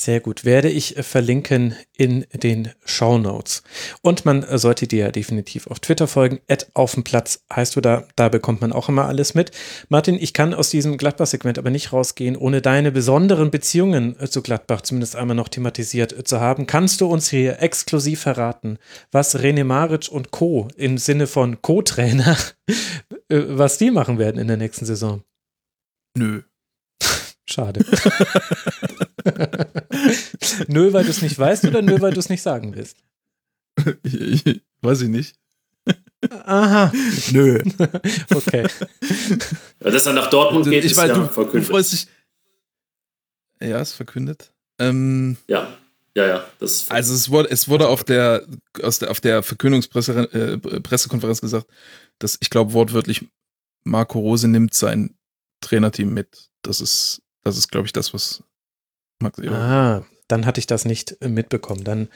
[0.00, 0.44] Sehr gut.
[0.44, 3.64] Werde ich äh, verlinken in den Show Notes.
[4.00, 6.38] Und man äh, sollte dir definitiv auf Twitter folgen.
[6.48, 8.06] Ad auf dem Platz heißt du da.
[8.14, 9.50] Da bekommt man auch immer alles mit.
[9.88, 14.40] Martin, ich kann aus diesem Gladbach-Segment aber nicht rausgehen, ohne deine besonderen Beziehungen äh, zu
[14.40, 16.66] Gladbach zumindest einmal noch thematisiert zu haben.
[16.66, 18.78] Kannst du uns hier exklusiv verraten,
[19.10, 20.68] was René Maric und Co.
[20.76, 22.36] im Sinne von Co-Trainer,
[23.28, 25.24] was die machen werden in der nächsten Saison?
[26.16, 26.42] Nö.
[27.48, 27.80] Schade.
[30.68, 32.98] Nö, weil du es nicht weißt oder nö, weil du es nicht sagen willst?
[34.02, 35.36] Ich, ich, weiß ich nicht.
[36.30, 36.92] Aha.
[37.32, 37.62] Nö.
[38.34, 38.66] okay.
[39.84, 41.68] Ja, dass er nach Dortmund geht, ich ist weiß, ja du, verkündet.
[41.68, 42.08] Du freust dich.
[43.60, 44.52] Ja, ist verkündet.
[44.80, 45.72] Ähm, ja,
[46.16, 46.44] ja, ja.
[46.58, 48.44] Das ist also es wurde, es wurde auf der,
[48.82, 51.68] aus der, auf der Verkündungspressekonferenz äh, gesagt,
[52.18, 53.28] dass ich glaube wortwörtlich
[53.84, 55.16] Marco Rose nimmt sein
[55.60, 56.50] Trainerteam mit.
[56.62, 58.42] Das ist, das ist, glaube ich, das, was
[59.20, 59.56] Max Eber.
[59.56, 61.84] Ah, dann hatte ich das nicht äh, mitbekommen.
[61.84, 62.08] Dann,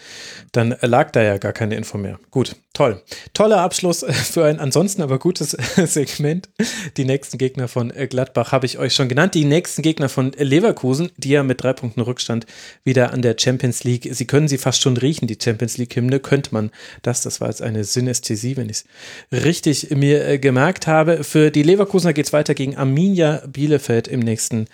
[0.53, 2.21] dann lag da ja gar keine Info mehr.
[2.31, 3.03] Gut, toll.
[3.33, 6.49] Toller Abschluss für ein ansonsten aber gutes Segment.
[6.97, 9.35] Die nächsten Gegner von äh, Gladbach habe ich euch schon genannt.
[9.35, 12.47] Die nächsten Gegner von Leverkusen, die ja mit drei Punkten Rückstand
[12.85, 14.09] wieder an der Champions League.
[14.13, 16.21] Sie können sie fast schon riechen, die Champions League-Hymne.
[16.21, 16.71] Könnte man
[17.01, 17.23] das?
[17.23, 18.85] Das war jetzt eine Synästhesie, wenn ich
[19.31, 21.25] es richtig mir äh, gemerkt habe.
[21.25, 24.67] Für die Leverkusener geht es weiter gegen Arminia Bielefeld im nächsten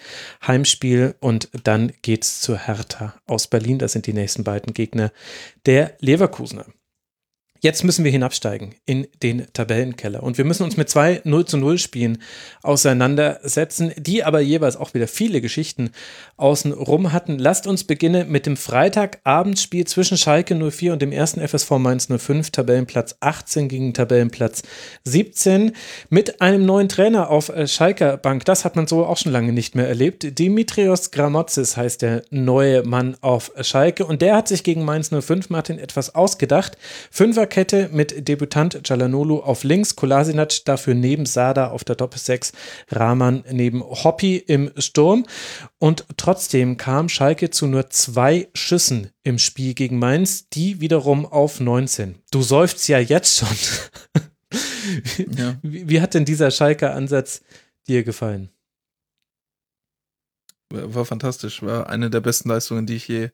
[0.47, 3.79] Heimspiel und dann geht es zu Hertha aus Berlin.
[3.79, 5.13] Das sind die nächsten beiden Gegner
[5.67, 6.67] der Leverkusener.
[7.61, 11.57] Jetzt müssen wir hinabsteigen in den Tabellenkeller und wir müssen uns mit zwei 0 zu
[11.57, 12.19] 0 Spielen
[12.63, 15.91] auseinandersetzen, die aber jeweils auch wieder viele Geschichten
[16.37, 17.37] außen rum hatten.
[17.37, 22.51] Lasst uns beginnen mit dem Freitagabendspiel zwischen Schalke 04 und dem ersten FSV Mainz 05,
[22.51, 24.63] Tabellenplatz 18 gegen Tabellenplatz
[25.03, 25.73] 17
[26.11, 28.45] mit einem neuen Trainer auf Schalker Bank.
[28.45, 30.39] Das hat man so auch schon lange nicht mehr erlebt.
[30.39, 35.51] Dimitrios Gramotzis heißt der neue Mann auf Schalke und der hat sich gegen Mainz 05
[35.51, 36.79] Martin etwas ausgedacht.
[37.11, 42.53] Fünfer Viererkette mit Debütant Jalanolu auf links, Kolasinac dafür neben Sada auf der Doppel-6,
[42.91, 45.25] Rahman neben Hoppi im Sturm.
[45.79, 51.59] Und trotzdem kam Schalke zu nur zwei Schüssen im Spiel gegen Mainz, die wiederum auf
[51.59, 52.17] 19.
[52.31, 53.49] Du seufzt ja jetzt schon.
[55.37, 55.59] Ja.
[55.61, 57.43] Wie, wie hat denn dieser Schalke-Ansatz
[57.89, 58.49] dir gefallen?
[60.71, 63.29] War, war fantastisch, war eine der besten Leistungen, die ich je.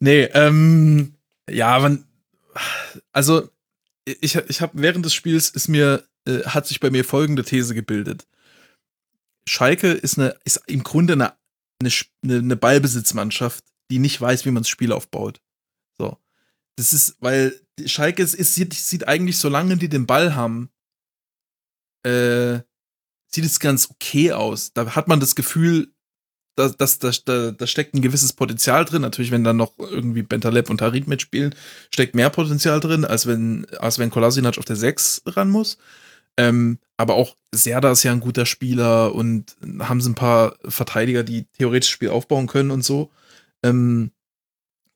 [0.00, 1.14] Nee, ähm,
[1.48, 2.04] ja, man,
[3.16, 3.48] also
[4.04, 7.74] ich, ich habe während des Spiels ist mir, äh, hat sich bei mir folgende These
[7.74, 8.28] gebildet.
[9.48, 11.34] Schalke ist, eine, ist im Grunde eine,
[11.80, 15.40] eine, eine Ballbesitzmannschaft, die nicht weiß, wie man das Spiel aufbaut.
[15.96, 16.18] So.
[16.76, 20.68] Das ist, weil Schalke ist, ist sieht, sieht eigentlich, solange die den Ball haben,
[22.02, 22.60] äh,
[23.28, 24.74] sieht es ganz okay aus.
[24.74, 25.90] Da hat man das Gefühl,
[26.56, 29.02] da, das, da, da, da steckt ein gewisses Potenzial drin.
[29.02, 31.54] Natürlich, wenn dann noch irgendwie Bentaleb und Harit mitspielen,
[31.90, 35.78] steckt mehr Potenzial drin, als wenn, als wenn Kolasinac auf der 6 ran muss.
[36.38, 41.22] Ähm, aber auch Serda ist ja ein guter Spieler und haben sie ein paar Verteidiger,
[41.22, 43.10] die theoretisch Spiel aufbauen können und so.
[43.62, 44.10] Ähm,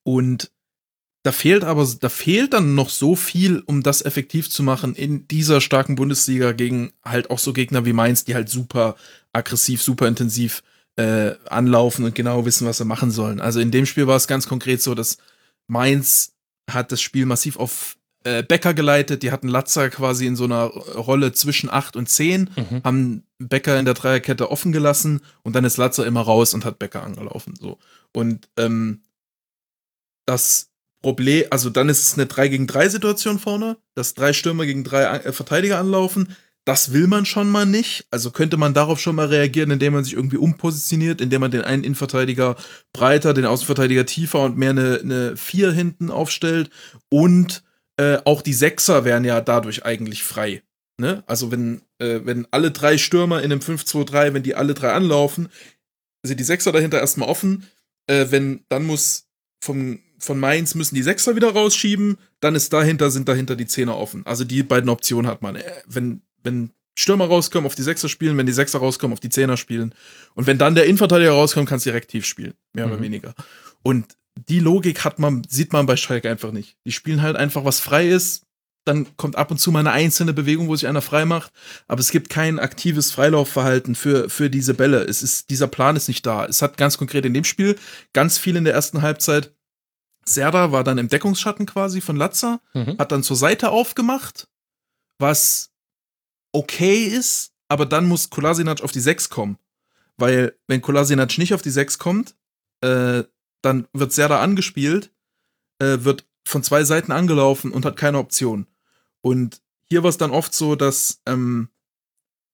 [0.02, 0.50] und
[1.22, 5.28] da fehlt aber, da fehlt dann noch so viel, um das effektiv zu machen in
[5.28, 8.96] dieser starken Bundesliga gegen halt auch so Gegner wie Mainz, die halt super
[9.32, 10.62] aggressiv, super intensiv
[10.96, 13.40] äh, anlaufen und genau wissen, was sie machen sollen.
[13.40, 15.18] Also in dem Spiel war es ganz konkret so, dass
[15.66, 16.32] Mainz
[16.70, 19.22] hat das Spiel massiv auf äh, Becker geleitet.
[19.22, 22.82] Die hatten Latzer quasi in so einer Rolle zwischen 8 und 10, mhm.
[22.84, 26.78] haben Becker in der Dreierkette offen gelassen und dann ist Latzer immer raus und hat
[26.78, 27.54] Becker angelaufen.
[27.58, 27.78] So.
[28.12, 29.02] Und ähm,
[30.26, 30.70] das
[31.02, 34.84] Problem, also dann ist es eine 3 gegen 3 Situation vorne, dass drei Stürmer gegen
[34.84, 36.36] drei äh, Verteidiger anlaufen.
[36.66, 38.06] Das will man schon mal nicht.
[38.10, 41.62] Also könnte man darauf schon mal reagieren, indem man sich irgendwie umpositioniert, indem man den
[41.62, 42.56] einen Innenverteidiger
[42.92, 46.70] breiter, den Außenverteidiger tiefer und mehr eine, eine 4 hinten aufstellt.
[47.08, 47.62] Und
[47.96, 50.62] äh, auch die Sechser wären ja dadurch eigentlich frei.
[50.98, 51.24] Ne?
[51.26, 55.48] Also wenn, äh, wenn alle drei Stürmer in einem 5-2-3, wenn die alle drei anlaufen,
[56.22, 57.66] sind die Sechser dahinter erstmal offen.
[58.06, 59.28] Äh, wenn, dann muss
[59.62, 63.96] vom, von Mainz müssen die Sechser wieder rausschieben, dann ist dahinter, sind dahinter die Zehner
[63.96, 64.24] offen.
[64.26, 65.56] Also die beiden Optionen hat man.
[65.56, 69.30] Äh, wenn wenn Stürmer rauskommen, auf die Sechser spielen, wenn die Sechser rauskommen, auf die
[69.30, 69.94] Zehner spielen.
[70.34, 72.54] Und wenn dann der Innenverteidiger rauskommt, kannst du direkt tief spielen.
[72.74, 72.92] Mehr mhm.
[72.92, 73.34] oder weniger.
[73.82, 74.16] Und
[74.48, 76.76] die Logik hat man, sieht man bei Schalke einfach nicht.
[76.84, 78.44] Die spielen halt einfach, was frei ist.
[78.84, 81.52] Dann kommt ab und zu mal eine einzelne Bewegung, wo sich einer frei macht.
[81.86, 85.04] Aber es gibt kein aktives Freilaufverhalten für, für diese Bälle.
[85.04, 86.46] Es ist, dieser Plan ist nicht da.
[86.46, 87.78] Es hat ganz konkret in dem Spiel
[88.12, 89.52] ganz viel in der ersten Halbzeit
[90.24, 92.98] Serda war dann im Deckungsschatten quasi von Latza, Mhm.
[92.98, 94.48] hat dann zur Seite aufgemacht,
[95.18, 95.69] was
[96.52, 99.58] okay ist, aber dann muss Kolasinac auf die 6 kommen.
[100.16, 102.34] Weil, wenn Kolasinac nicht auf die 6 kommt,
[102.80, 103.24] äh,
[103.62, 105.12] dann wird Serda angespielt,
[105.78, 108.66] äh, wird von zwei Seiten angelaufen und hat keine Option.
[109.20, 111.68] Und hier war es dann oft so, dass ähm,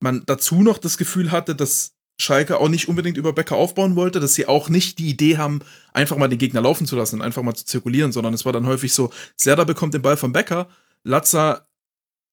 [0.00, 4.20] man dazu noch das Gefühl hatte, dass Schalke auch nicht unbedingt über Becker aufbauen wollte,
[4.20, 5.60] dass sie auch nicht die Idee haben,
[5.92, 8.52] einfach mal den Gegner laufen zu lassen und einfach mal zu zirkulieren, sondern es war
[8.52, 10.68] dann häufig so, Serda bekommt den Ball von Becker,
[11.04, 11.68] Latza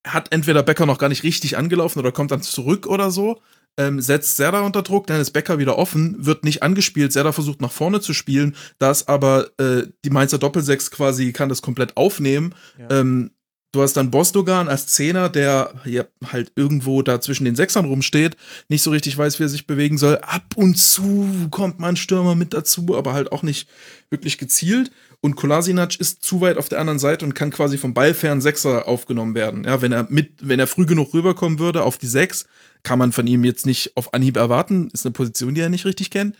[0.06, 3.42] hat entweder Becker noch gar nicht richtig angelaufen oder kommt dann zurück oder so,
[3.78, 7.62] ähm, setzt Serda unter Druck, dann ist Becker wieder offen, wird nicht angespielt, Serda versucht
[7.62, 11.98] nach vorne zu spielen, da ist aber äh, die Mainzer Doppelsechs quasi, kann das komplett
[11.98, 12.54] aufnehmen.
[12.78, 13.00] Ja.
[13.00, 13.32] Ähm,
[13.72, 18.38] du hast dann Bosdogan als Zehner, der ja, halt irgendwo da zwischen den Sechsern rumsteht,
[18.70, 20.18] nicht so richtig weiß, wie er sich bewegen soll.
[20.18, 23.68] Ab und zu kommt mal ein Stürmer mit dazu, aber halt auch nicht
[24.12, 24.92] wirklich gezielt.
[25.26, 28.90] Und Kolasinac ist zu weit auf der anderen Seite und kann quasi vom ballfernen Sechser
[28.90, 29.64] aufgenommen werden.
[29.64, 32.46] Ja, wenn er mit, wenn er früh genug rüberkommen würde auf die Sechs,
[32.84, 34.90] kann man von ihm jetzt nicht auf Anhieb erwarten.
[34.92, 36.36] Ist eine Position, die er nicht richtig kennt.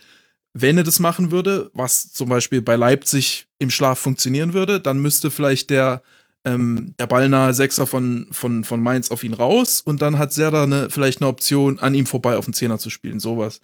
[0.52, 4.98] Wenn er das machen würde, was zum Beispiel bei Leipzig im Schlaf funktionieren würde, dann
[4.98, 6.02] müsste vielleicht der,
[6.44, 10.64] ähm, der ballnahe Sechser von, von, von Mainz auf ihn raus und dann hat Serda
[10.64, 13.62] eine, vielleicht eine Option, an ihm vorbei auf den Zehner zu spielen, sowas.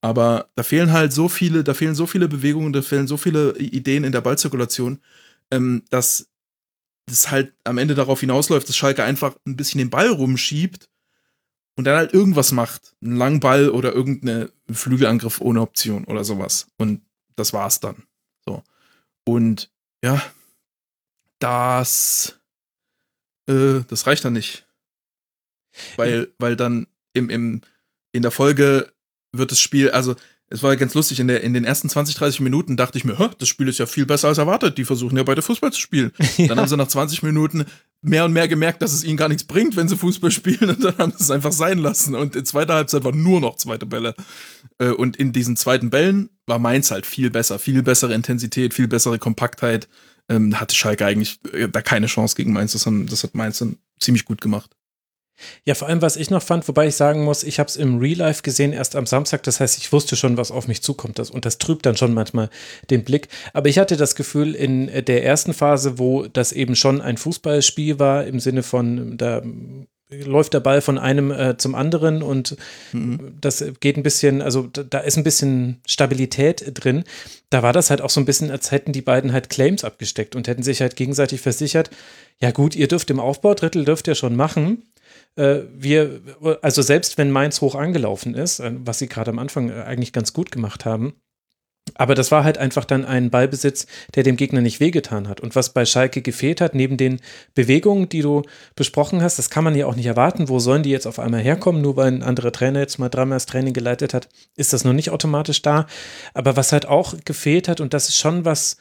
[0.00, 3.56] Aber da fehlen halt so viele, da fehlen so viele Bewegungen, da fehlen so viele
[3.58, 5.00] Ideen in der Ballzirkulation,
[5.50, 6.28] ähm, dass
[7.06, 10.88] das halt am Ende darauf hinausläuft, dass Schalke einfach ein bisschen den Ball rumschiebt
[11.76, 12.94] und dann halt irgendwas macht.
[13.02, 16.68] Einen langen Ball oder irgendeinen Flügelangriff ohne Option oder sowas.
[16.76, 17.02] Und
[17.36, 18.04] das war's dann.
[18.44, 18.62] So.
[19.24, 19.70] Und
[20.04, 20.22] ja,
[21.38, 22.38] das,
[23.46, 24.66] äh, das reicht dann nicht.
[25.96, 27.60] Weil, weil dann im, im,
[28.12, 28.92] in der Folge
[29.32, 30.14] wird das Spiel, also
[30.50, 33.18] es war ganz lustig, in, der, in den ersten 20, 30 Minuten dachte ich mir,
[33.18, 34.78] "Hä, das Spiel ist ja viel besser als erwartet.
[34.78, 36.10] Die versuchen ja beide Fußball zu spielen.
[36.48, 37.66] Dann haben sie nach 20 Minuten
[38.00, 40.84] mehr und mehr gemerkt, dass es ihnen gar nichts bringt, wenn sie Fußball spielen und
[40.84, 42.14] dann haben sie es einfach sein lassen.
[42.14, 44.14] Und in zweiter Halbzeit war nur noch zweite Bälle.
[44.78, 48.88] Äh, Und in diesen zweiten Bällen war Mainz halt viel besser, viel bessere Intensität, viel
[48.88, 49.88] bessere Kompaktheit.
[50.30, 52.72] Ähm, hatte Schalke eigentlich äh, da keine Chance gegen Mainz.
[52.72, 54.70] Das, haben, das hat Mainz dann ziemlich gut gemacht.
[55.64, 57.98] Ja, vor allem, was ich noch fand, wobei ich sagen muss, ich habe es im
[57.98, 59.42] Real Life gesehen, erst am Samstag.
[59.44, 61.18] Das heißt, ich wusste schon, was auf mich zukommt.
[61.18, 62.50] Das, und das trübt dann schon manchmal
[62.90, 63.28] den Blick.
[63.52, 67.98] Aber ich hatte das Gefühl, in der ersten Phase, wo das eben schon ein Fußballspiel
[67.98, 69.42] war, im Sinne von, da
[70.10, 72.56] läuft der Ball von einem äh, zum anderen und
[72.92, 77.04] das geht ein bisschen, also da, da ist ein bisschen Stabilität drin.
[77.50, 80.34] Da war das halt auch so ein bisschen, als hätten die beiden halt Claims abgesteckt
[80.34, 81.90] und hätten sich halt gegenseitig versichert,
[82.40, 84.84] ja gut, ihr dürft im Aufbaudrittel, dürft ihr schon machen.
[85.38, 86.20] Äh, wir,
[86.62, 90.12] also selbst wenn Mainz hoch angelaufen ist, äh, was sie gerade am Anfang äh, eigentlich
[90.12, 91.14] ganz gut gemacht haben,
[91.94, 95.40] aber das war halt einfach dann ein Ballbesitz, der dem Gegner nicht wehgetan hat.
[95.40, 97.20] Und was bei Schalke gefehlt hat, neben den
[97.54, 98.42] Bewegungen, die du
[98.74, 100.48] besprochen hast, das kann man ja auch nicht erwarten.
[100.48, 101.80] Wo sollen die jetzt auf einmal herkommen?
[101.80, 104.92] Nur weil ein anderer Trainer jetzt mal dreimal das Training geleitet hat, ist das noch
[104.92, 105.86] nicht automatisch da.
[106.34, 108.76] Aber was halt auch gefehlt hat, und das ist schon was,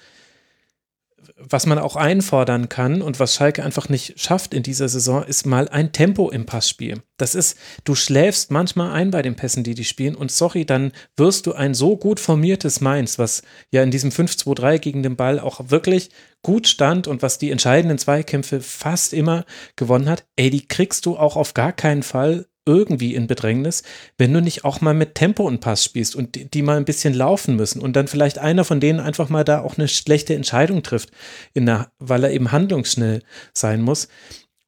[1.35, 5.45] was man auch einfordern kann und was Schalke einfach nicht schafft in dieser Saison, ist
[5.45, 7.01] mal ein Tempo im Passspiel.
[7.17, 10.91] Das ist, du schläfst manchmal ein bei den Pässen, die die spielen und sorry, dann
[11.15, 15.39] wirst du ein so gut formiertes Mainz, was ja in diesem 5-2-3 gegen den Ball
[15.39, 16.09] auch wirklich
[16.43, 19.45] gut stand und was die entscheidenden Zweikämpfe fast immer
[19.75, 23.81] gewonnen hat, ey, die kriegst du auch auf gar keinen Fall irgendwie in Bedrängnis,
[24.17, 26.85] wenn du nicht auch mal mit Tempo und Pass spielst und die, die mal ein
[26.85, 30.35] bisschen laufen müssen und dann vielleicht einer von denen einfach mal da auch eine schlechte
[30.35, 31.09] Entscheidung trifft,
[31.55, 33.23] der, weil er eben handlungsschnell
[33.53, 34.09] sein muss.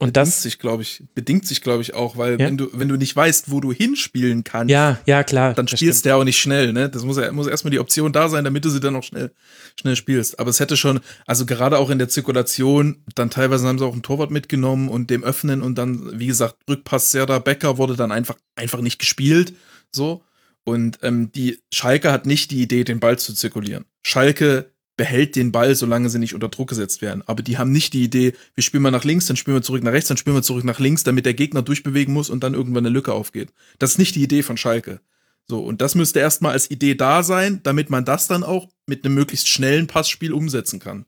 [0.02, 2.48] Und Bedingt das, sich, glaube ich, bedingt sich, glaube ich, auch, weil Ja.
[2.48, 5.54] wenn du, wenn du nicht weißt, wo du hinspielen kannst, ja, ja, klar.
[5.54, 6.90] dann spielst du ja auch nicht schnell, ne?
[6.90, 9.34] Das muss ja muss erstmal die Option da sein, damit du sie dann auch schnell,
[9.78, 10.40] schnell spielst.
[10.40, 13.92] Aber es hätte schon, also gerade auch in der Zirkulation, dann teilweise haben sie auch
[13.92, 18.14] einen Torwart mitgenommen und dem Öffnen und dann, wie gesagt, Rückpass Serda Becker wurde dann
[18.14, 19.54] einfach, einfach nicht gespielt.
[19.92, 20.24] So.
[20.64, 23.84] Und ähm, die Schalke hat nicht die Idee, den Ball zu zirkulieren.
[24.04, 27.24] Schalke behält den Ball, solange sie nicht unter Druck gesetzt werden.
[27.26, 29.82] Aber die haben nicht die Idee, wir spielen mal nach links, dann spielen wir zurück
[29.82, 32.54] nach rechts, dann spielen wir zurück nach links, damit der Gegner durchbewegen muss und dann
[32.54, 33.54] irgendwann eine Lücke aufgeht.
[33.78, 35.00] Das ist nicht die Idee von Schalke.
[35.48, 39.06] So, und das müsste erstmal als Idee da sein, damit man das dann auch mit
[39.06, 41.06] einem möglichst schnellen Passspiel umsetzen kann.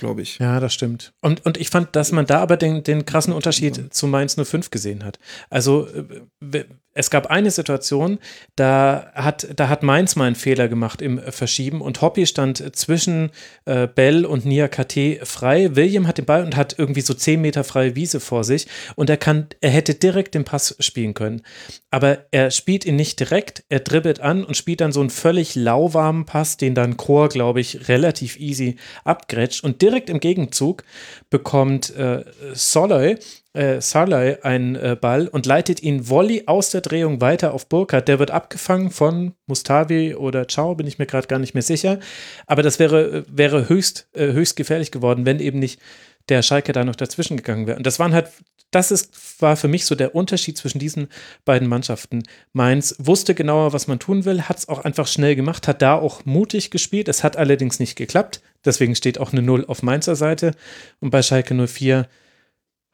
[0.00, 0.38] Glaube ich.
[0.38, 1.14] Ja, das stimmt.
[1.20, 4.70] Und, und ich fand, dass man da aber den, den krassen Unterschied zu Mainz 05
[4.70, 5.20] gesehen hat.
[5.50, 6.64] Also, äh,
[6.94, 8.18] es gab eine Situation,
[8.54, 13.30] da hat, da hat Mainz mal einen Fehler gemacht im Verschieben und Hoppy stand zwischen
[13.64, 15.74] äh, Bell und Nia KT frei.
[15.74, 19.10] William hat den Ball und hat irgendwie so 10 Meter freie Wiese vor sich und
[19.10, 21.42] er kann, er hätte direkt den Pass spielen können.
[21.90, 25.56] Aber er spielt ihn nicht direkt, er dribbelt an und spielt dann so einen völlig
[25.56, 30.84] lauwarmen Pass, den dann Chor, glaube ich, relativ easy abgrätscht und direkt im Gegenzug
[31.28, 33.16] bekommt äh, Soloy
[33.54, 38.08] äh, Saleh einen äh, Ball und leitet ihn Volley aus der Drehung weiter auf Burkhardt.
[38.08, 41.98] Der wird abgefangen von Mustavi oder Ciao, bin ich mir gerade gar nicht mehr sicher.
[42.46, 45.80] Aber das wäre, wäre höchst, äh, höchst gefährlich geworden, wenn eben nicht
[46.28, 47.76] der Schalke da noch dazwischen gegangen wäre.
[47.76, 48.28] Und das waren halt,
[48.70, 51.08] das ist, war für mich so der Unterschied zwischen diesen
[51.44, 52.24] beiden Mannschaften.
[52.52, 55.94] Mainz wusste genauer, was man tun will, hat es auch einfach schnell gemacht, hat da
[55.94, 57.08] auch mutig gespielt.
[57.08, 58.40] Es hat allerdings nicht geklappt.
[58.64, 60.52] Deswegen steht auch eine Null auf Mainzer Seite.
[61.00, 62.08] Und bei Schalke 04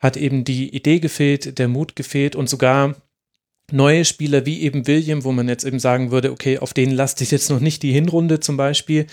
[0.00, 2.96] hat eben die Idee gefehlt, der Mut gefehlt und sogar
[3.70, 7.22] neue Spieler wie eben William, wo man jetzt eben sagen würde, okay, auf denen laste
[7.22, 9.06] ich jetzt noch nicht die Hinrunde zum Beispiel,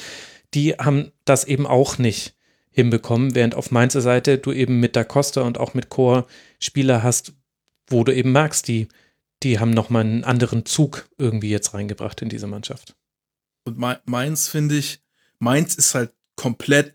[0.54, 2.36] die haben das eben auch nicht
[2.72, 6.28] hinbekommen, während auf Mainzer Seite du eben mit Da Costa und auch mit Chor
[6.60, 7.34] Spieler hast,
[7.88, 8.88] wo du eben merkst, die,
[9.44, 12.96] die haben nochmal einen anderen Zug irgendwie jetzt reingebracht in diese Mannschaft.
[13.66, 15.02] Und Mainz finde ich,
[15.40, 16.94] Mainz ist halt komplett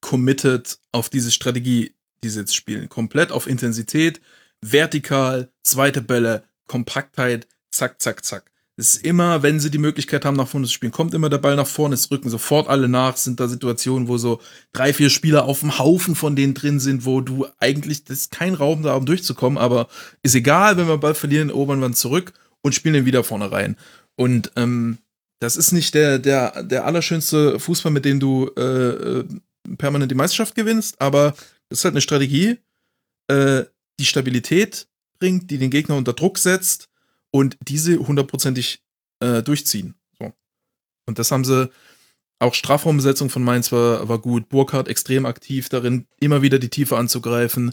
[0.00, 2.88] committed auf diese Strategie, die sie jetzt spielen.
[2.88, 4.20] Komplett auf Intensität,
[4.60, 8.52] vertikal, zweite Bälle, Kompaktheit, zack, zack, zack.
[8.76, 11.38] Es ist immer, wenn sie die Möglichkeit haben, nach vorne zu spielen, kommt immer der
[11.38, 14.40] Ball nach vorne, es rücken sofort alle nach, sind da Situationen, wo so
[14.72, 18.30] drei, vier Spieler auf dem Haufen von denen drin sind, wo du eigentlich, das ist
[18.30, 19.88] kein Raum da, um durchzukommen, aber
[20.22, 22.32] ist egal, wenn wir Ball verlieren, erobern wir zurück
[22.62, 23.76] und spielen den wieder vorne rein.
[24.16, 24.98] Und ähm,
[25.38, 29.24] das ist nicht der, der, der allerschönste Fußball, mit dem du äh, äh
[29.78, 31.34] permanent die Meisterschaft gewinnst, aber
[31.72, 32.58] ist halt eine Strategie,
[33.28, 33.64] äh,
[33.98, 34.88] die Stabilität
[35.18, 36.88] bringt, die den Gegner unter Druck setzt
[37.30, 38.82] und diese hundertprozentig
[39.20, 39.94] äh, durchziehen.
[40.18, 40.32] So.
[41.06, 41.70] Und das haben sie,
[42.38, 44.48] auch Strafraumbesetzung von Mainz war, war gut.
[44.48, 47.72] Burkhardt extrem aktiv darin, immer wieder die Tiefe anzugreifen.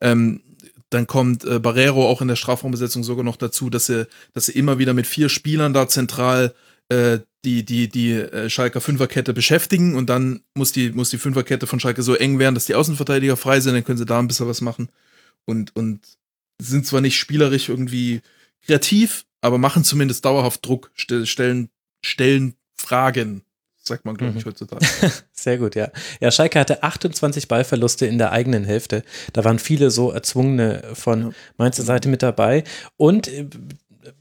[0.00, 0.42] Ähm,
[0.90, 4.52] dann kommt äh, Barrero auch in der Strafraumbesetzung sogar noch dazu, dass sie, dass sie
[4.52, 6.54] immer wieder mit vier Spielern da zentral
[6.88, 11.66] äh, die, die, die äh, Schalker Fünferkette beschäftigen und dann muss die, muss die Fünferkette
[11.66, 14.28] von Schalke so eng werden, dass die Außenverteidiger frei sind, dann können sie da ein
[14.28, 14.90] bisschen was machen.
[15.46, 16.00] Und, und
[16.60, 18.20] sind zwar nicht spielerisch irgendwie
[18.66, 21.70] kreativ, aber machen zumindest dauerhaft Druck, stellen,
[22.04, 23.42] stellen Fragen,
[23.82, 24.50] sagt man, glaube ich, mhm.
[24.50, 24.86] heutzutage.
[25.32, 25.90] Sehr gut, ja.
[26.20, 29.02] Ja, Schalke hatte 28 Ballverluste in der eigenen Hälfte.
[29.32, 31.30] Da waren viele so erzwungene von ja.
[31.56, 32.64] Mainzer Seite mit dabei.
[32.96, 33.46] Und äh,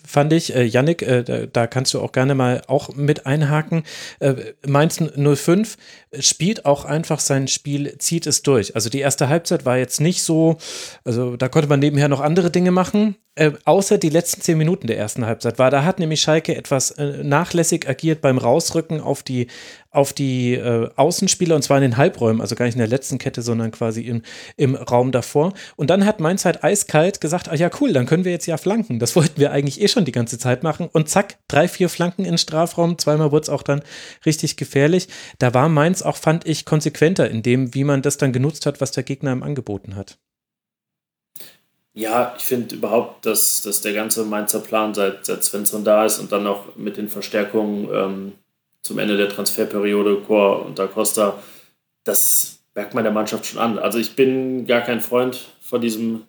[0.05, 3.83] fand ich, äh, Yannick, äh, da, da, kannst du auch gerne mal auch mit einhaken.
[4.19, 4.35] Äh,
[4.65, 5.77] Mainz 05
[6.19, 8.75] spielt auch einfach sein Spiel, zieht es durch.
[8.75, 10.57] Also die erste Halbzeit war jetzt nicht so,
[11.03, 14.87] also da konnte man nebenher noch andere Dinge machen, äh, außer die letzten zehn Minuten
[14.87, 15.71] der ersten Halbzeit war.
[15.71, 19.47] Da hat nämlich Schalke etwas äh, nachlässig agiert beim Rausrücken auf die,
[19.91, 23.17] auf die äh, Außenspieler und zwar in den Halbräumen, also gar nicht in der letzten
[23.17, 24.21] Kette, sondern quasi im,
[24.55, 25.53] im Raum davor.
[25.77, 28.57] Und dann hat Mainz halt eiskalt gesagt, ah ja cool, dann können wir jetzt ja
[28.57, 28.99] flanken.
[28.99, 30.89] Das wollten wir eigentlich eh schon die ganze Zeit machen.
[30.91, 32.97] Und zack, drei, vier Flanken in Strafraum.
[32.99, 33.81] Zweimal wurde es auch dann
[34.25, 35.07] richtig gefährlich.
[35.39, 38.81] Da war Mainz auch, fand ich, konsequenter in dem, wie man das dann genutzt hat,
[38.81, 40.19] was der Gegner ihm angeboten hat.
[41.93, 46.19] Ja, ich finde überhaupt, dass, dass der ganze Mainzer Plan seit, seit Svensson da ist
[46.19, 48.33] und dann noch mit den Verstärkungen ähm,
[48.81, 51.41] zum Ende der Transferperiode, Chor und Da Costa,
[52.03, 53.77] das merkt man der Mannschaft schon an.
[53.77, 56.23] Also ich bin gar kein Freund von diesem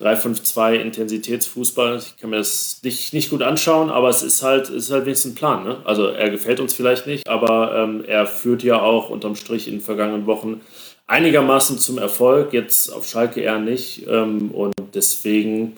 [0.00, 1.98] 3-5-2 Intensitätsfußball.
[1.98, 5.32] Ich kann mir das nicht, nicht gut anschauen, aber es ist halt, ist halt wenigstens
[5.32, 5.64] ein Plan.
[5.64, 5.76] Ne?
[5.84, 9.74] Also er gefällt uns vielleicht nicht, aber ähm, er führt ja auch unterm Strich in
[9.74, 10.60] den vergangenen Wochen
[11.06, 14.06] einigermaßen zum Erfolg, jetzt auf Schalke eher nicht.
[14.08, 15.76] Ähm, und deswegen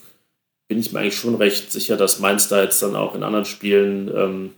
[0.69, 3.45] bin ich mir eigentlich schon recht sicher, dass Mainz da jetzt dann auch in anderen
[3.45, 4.51] Spielen ähm,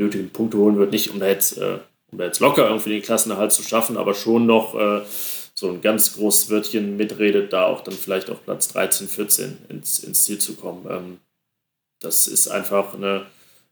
[0.00, 0.90] nötigen Punkte holen wird.
[0.90, 1.78] Nicht, um da jetzt, äh,
[2.10, 5.02] um da jetzt locker irgendwie den Klassenerhalt zu schaffen, aber schon noch äh,
[5.54, 9.98] so ein ganz großes Wörtchen mitredet, da auch dann vielleicht auf Platz 13, 14 ins,
[10.00, 10.86] ins Ziel zu kommen.
[10.90, 11.18] Ähm,
[12.00, 13.26] das ist einfach eine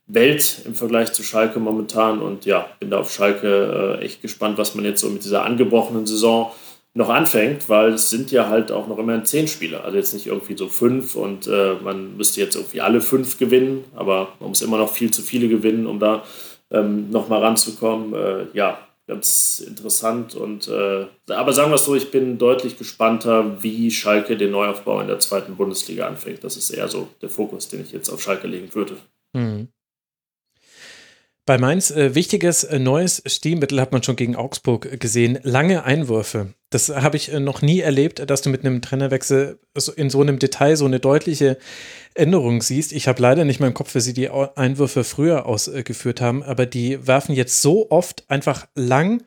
[0.05, 4.57] Welt im Vergleich zu Schalke momentan und ja, bin da auf Schalke äh, echt gespannt,
[4.57, 6.51] was man jetzt so mit dieser angebrochenen Saison
[6.99, 10.27] noch anfängt, weil es sind ja halt auch noch immerhin zehn Spieler, also jetzt nicht
[10.27, 14.61] irgendwie so fünf und äh, man müsste jetzt irgendwie alle fünf gewinnen, aber man muss
[14.61, 16.25] immer noch viel zu viele gewinnen, um da
[16.71, 18.13] ähm, nochmal ranzukommen.
[18.13, 23.63] Äh, ja, ganz interessant und äh, aber sagen wir es so, ich bin deutlich gespannter,
[23.63, 26.43] wie Schalke den Neuaufbau in der zweiten Bundesliga anfängt.
[26.43, 28.97] Das ist eher so der Fokus, den ich jetzt auf Schalke legen würde.
[29.31, 29.69] Mhm.
[31.45, 35.39] Bei Mainz äh, wichtiges äh, neues Stilmittel hat man schon gegen Augsburg gesehen.
[35.43, 36.53] Lange Einwürfe.
[36.69, 39.59] Das habe ich äh, noch nie erlebt, dass du mit einem Trainerwechsel
[39.95, 41.57] in so einem Detail so eine deutliche
[42.13, 42.91] Änderung siehst.
[42.91, 46.65] Ich habe leider nicht mehr im Kopf, wie sie die Einwürfe früher ausgeführt haben, aber
[46.65, 49.23] die werfen jetzt so oft einfach lang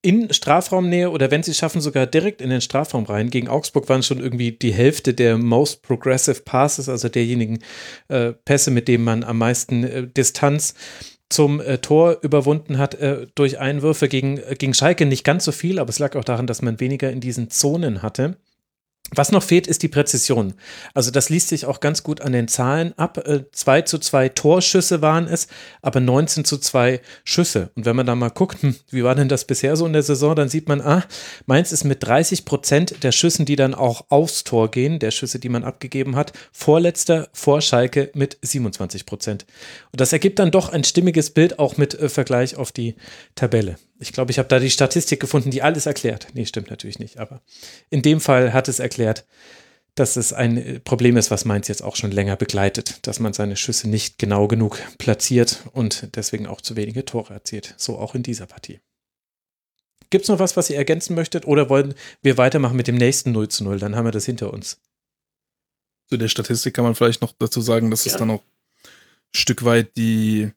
[0.00, 3.30] in Strafraumnähe oder wenn sie schaffen, sogar direkt in den Strafraum rein.
[3.30, 7.58] Gegen Augsburg waren schon irgendwie die Hälfte der most progressive passes, also derjenigen
[8.08, 10.74] äh, Pässe, mit denen man am meisten äh, Distanz
[11.28, 15.52] zum äh, Tor überwunden hat äh, durch Einwürfe gegen, äh, gegen Schalke nicht ganz so
[15.52, 18.36] viel, aber es lag auch daran, dass man weniger in diesen Zonen hatte.
[19.14, 20.52] Was noch fehlt, ist die Präzision.
[20.92, 23.24] Also das liest sich auch ganz gut an den Zahlen ab.
[23.52, 25.48] 2 äh, zu 2 Torschüsse waren es,
[25.80, 27.70] aber 19 zu 2 Schüsse.
[27.74, 30.02] Und wenn man da mal guckt, hm, wie war denn das bisher so in der
[30.02, 31.04] Saison, dann sieht man, ah,
[31.46, 35.38] Mainz ist mit 30 Prozent der Schüssen, die dann auch aufs Tor gehen, der Schüsse,
[35.38, 39.46] die man abgegeben hat, vorletzter vor Schalke mit 27 Prozent.
[39.90, 42.94] Und das ergibt dann doch ein stimmiges Bild, auch mit äh, Vergleich auf die
[43.34, 43.76] Tabelle.
[43.98, 46.28] Ich glaube, ich habe da die Statistik gefunden, die alles erklärt.
[46.34, 47.42] Nee, stimmt natürlich nicht, aber
[47.90, 49.26] in dem Fall hat es erklärt,
[49.98, 53.56] dass es ein Problem ist, was Mainz jetzt auch schon länger begleitet, dass man seine
[53.56, 57.74] Schüsse nicht genau genug platziert und deswegen auch zu wenige Tore erzielt.
[57.76, 58.80] So auch in dieser Partie.
[60.10, 63.32] Gibt es noch was, was ihr ergänzen möchtet oder wollen wir weitermachen mit dem nächsten
[63.32, 63.78] 0 zu 0?
[63.78, 64.80] Dann haben wir das hinter uns.
[66.08, 68.12] Zu der Statistik kann man vielleicht noch dazu sagen, dass ja.
[68.12, 70.50] es dann auch ein Stück weit die,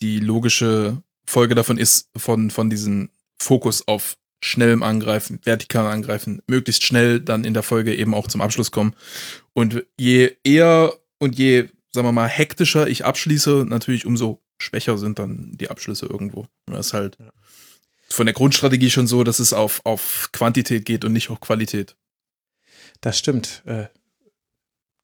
[0.00, 6.84] die logische Folge davon ist, von, von diesem Fokus auf schnellem Angreifen, vertikal Angreifen, möglichst
[6.84, 8.94] schnell dann in der Folge eben auch zum Abschluss kommen.
[9.52, 15.18] Und je eher und je, sagen wir mal, hektischer ich abschließe, natürlich umso schwächer sind
[15.18, 16.46] dann die Abschlüsse irgendwo.
[16.66, 17.16] Das ist halt
[18.12, 21.96] von der Grundstrategie schon so, dass es auf, auf Quantität geht und nicht auf Qualität.
[23.00, 23.62] Das stimmt.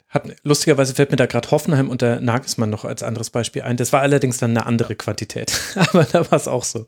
[0.08, 3.76] Hat, lustigerweise fällt mir da gerade Hoffenheim und der Nagelsmann noch als anderes Beispiel ein.
[3.76, 5.52] Das war allerdings dann eine andere Quantität.
[5.74, 6.86] Aber da war es auch so.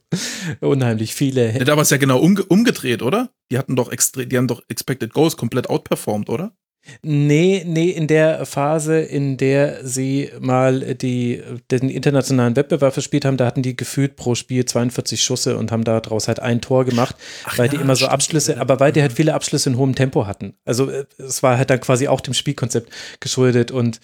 [0.60, 1.52] Unheimlich viele.
[1.52, 3.30] Ja, da war es ja genau umge umgedreht, oder?
[3.50, 6.52] Die hatten doch extra, die haben doch Expected Goals komplett outperformed, oder?
[7.02, 13.36] Nee, nee, in der Phase, in der sie mal die, den internationalen Wettbewerb verspielt haben,
[13.36, 17.16] da hatten die gefühlt pro Spiel 42 Schüsse und haben daraus halt ein Tor gemacht,
[17.44, 19.94] Ach weil ja, die immer so Abschlüsse, aber weil die halt viele Abschlüsse in hohem
[19.94, 20.54] Tempo hatten.
[20.64, 24.00] Also äh, es war halt dann quasi auch dem Spielkonzept geschuldet und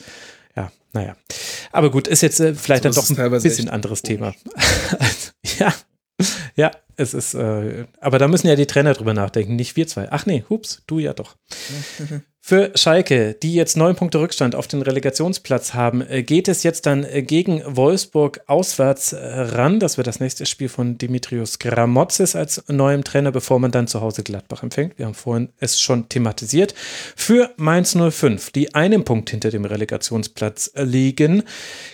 [0.55, 1.16] ja, naja.
[1.72, 4.34] Aber gut, ist jetzt äh, vielleicht also, dann doch ein bisschen anderes Thema.
[5.58, 5.74] ja,
[6.55, 10.10] ja, es ist, äh, aber da müssen ja die Trainer drüber nachdenken, nicht wir zwei.
[10.10, 11.36] Ach nee, hups, du ja doch.
[12.49, 16.86] Für Schalke, die jetzt neun Punkte Rückstand auf den Relegationsplatz haben, äh, geht es jetzt
[16.86, 19.81] dann äh, gegen Wolfsburg auswärts äh, ran.
[19.81, 24.00] Das wird das nächste Spiel von Dimitrios Gramotzes als neuem Trainer, bevor man dann zu
[24.00, 24.97] Hause Gladbach empfängt.
[24.97, 26.76] Wir haben vorhin es schon thematisiert.
[27.16, 31.42] Für Mainz 05, die einen Punkt hinter dem Relegationsplatz liegen,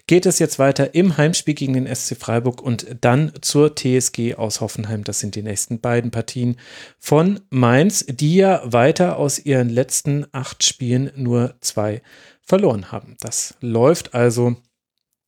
[0.06, 4.60] geht es jetzt weiter im Heimspiel gegen den SC Freiburg und dann zur TSG aus
[4.60, 5.02] Hoffenheim.
[5.02, 6.58] Das sind die nächsten beiden Partien
[6.98, 12.02] von Mainz, die ja weiter aus ihren letzten acht Spielen nur zwei
[12.42, 13.16] verloren haben.
[13.20, 14.56] Das läuft also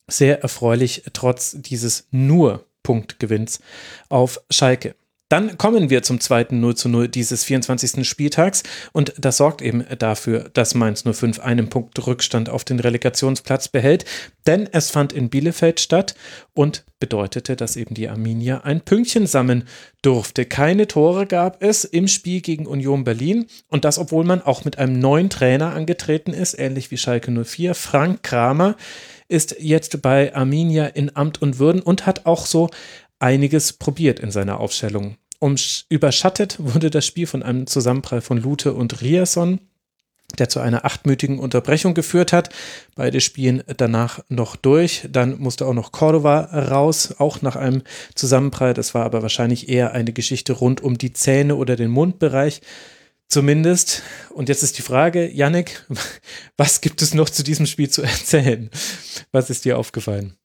[0.09, 3.61] sehr erfreulich trotz dieses nur Punktgewinns
[4.09, 4.95] auf Schalke.
[5.27, 8.07] Dann kommen wir zum zweiten 0 zu 0 dieses 24.
[8.07, 8.61] Spieltags
[8.93, 14.05] und das sorgt eben dafür, dass Mainz 05 einen Punkt Rückstand auf den Relegationsplatz behält,
[14.45, 16.13] denn es fand in Bielefeld statt
[16.53, 19.63] und bedeutete, dass eben die Arminia ein Pünktchen sammeln
[20.03, 20.45] durfte.
[20.45, 24.77] Keine Tore gab es im Spiel gegen Union Berlin und das, obwohl man auch mit
[24.77, 27.73] einem neuen Trainer angetreten ist, ähnlich wie Schalke 04.
[27.73, 28.75] Frank Kramer
[29.27, 32.69] ist jetzt bei Arminia in Amt und Würden und hat auch so
[33.19, 35.17] einiges probiert in seiner Aufstellung.
[35.89, 39.59] Überschattet wurde das Spiel von einem Zusammenprall von Lute und Riasson,
[40.39, 42.49] der zu einer achtmütigen Unterbrechung geführt hat.
[42.95, 45.07] Beide spielen danach noch durch.
[45.11, 47.83] Dann musste auch noch Cordova raus, auch nach einem
[48.15, 48.73] Zusammenprall.
[48.73, 52.61] Das war aber wahrscheinlich eher eine Geschichte rund um die Zähne oder den Mundbereich.
[53.27, 54.03] Zumindest.
[54.31, 55.85] Und jetzt ist die Frage, Yannick,
[56.57, 58.69] was gibt es noch zu diesem Spiel zu erzählen?
[59.31, 60.35] Was ist dir aufgefallen?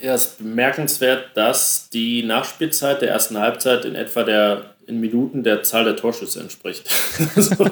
[0.00, 5.42] Ja, es ist bemerkenswert, dass die Nachspielzeit der ersten Halbzeit in etwa der in Minuten
[5.42, 6.88] der Zahl der Torschüsse entspricht.
[7.36, 7.66] also,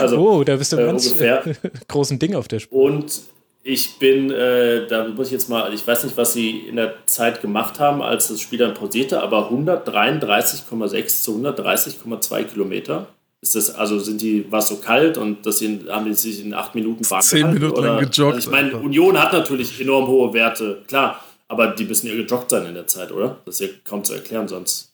[0.00, 1.44] also, oh, da bist du äh, ganz ungefähr.
[1.88, 2.80] großen Ding auf der Spur.
[2.80, 3.20] Und
[3.62, 6.94] ich bin, äh, da muss ich jetzt mal, ich weiß nicht, was sie in der
[7.06, 13.06] Zeit gemacht haben, als das Spiel dann pausierte, aber 133,6 zu 130,2 Kilometer.
[13.40, 16.42] Ist das, also sind die, war es so kalt und das sind, haben die sich
[16.42, 18.36] in acht Minuten warm Zehn Minuten lang gejoggt.
[18.36, 21.22] Also ich meine, Union hat natürlich enorm hohe Werte, klar.
[21.54, 23.38] Aber die müssen ja gejoggt sein in der Zeit, oder?
[23.46, 24.90] Das ist ja kaum zu erklären sonst.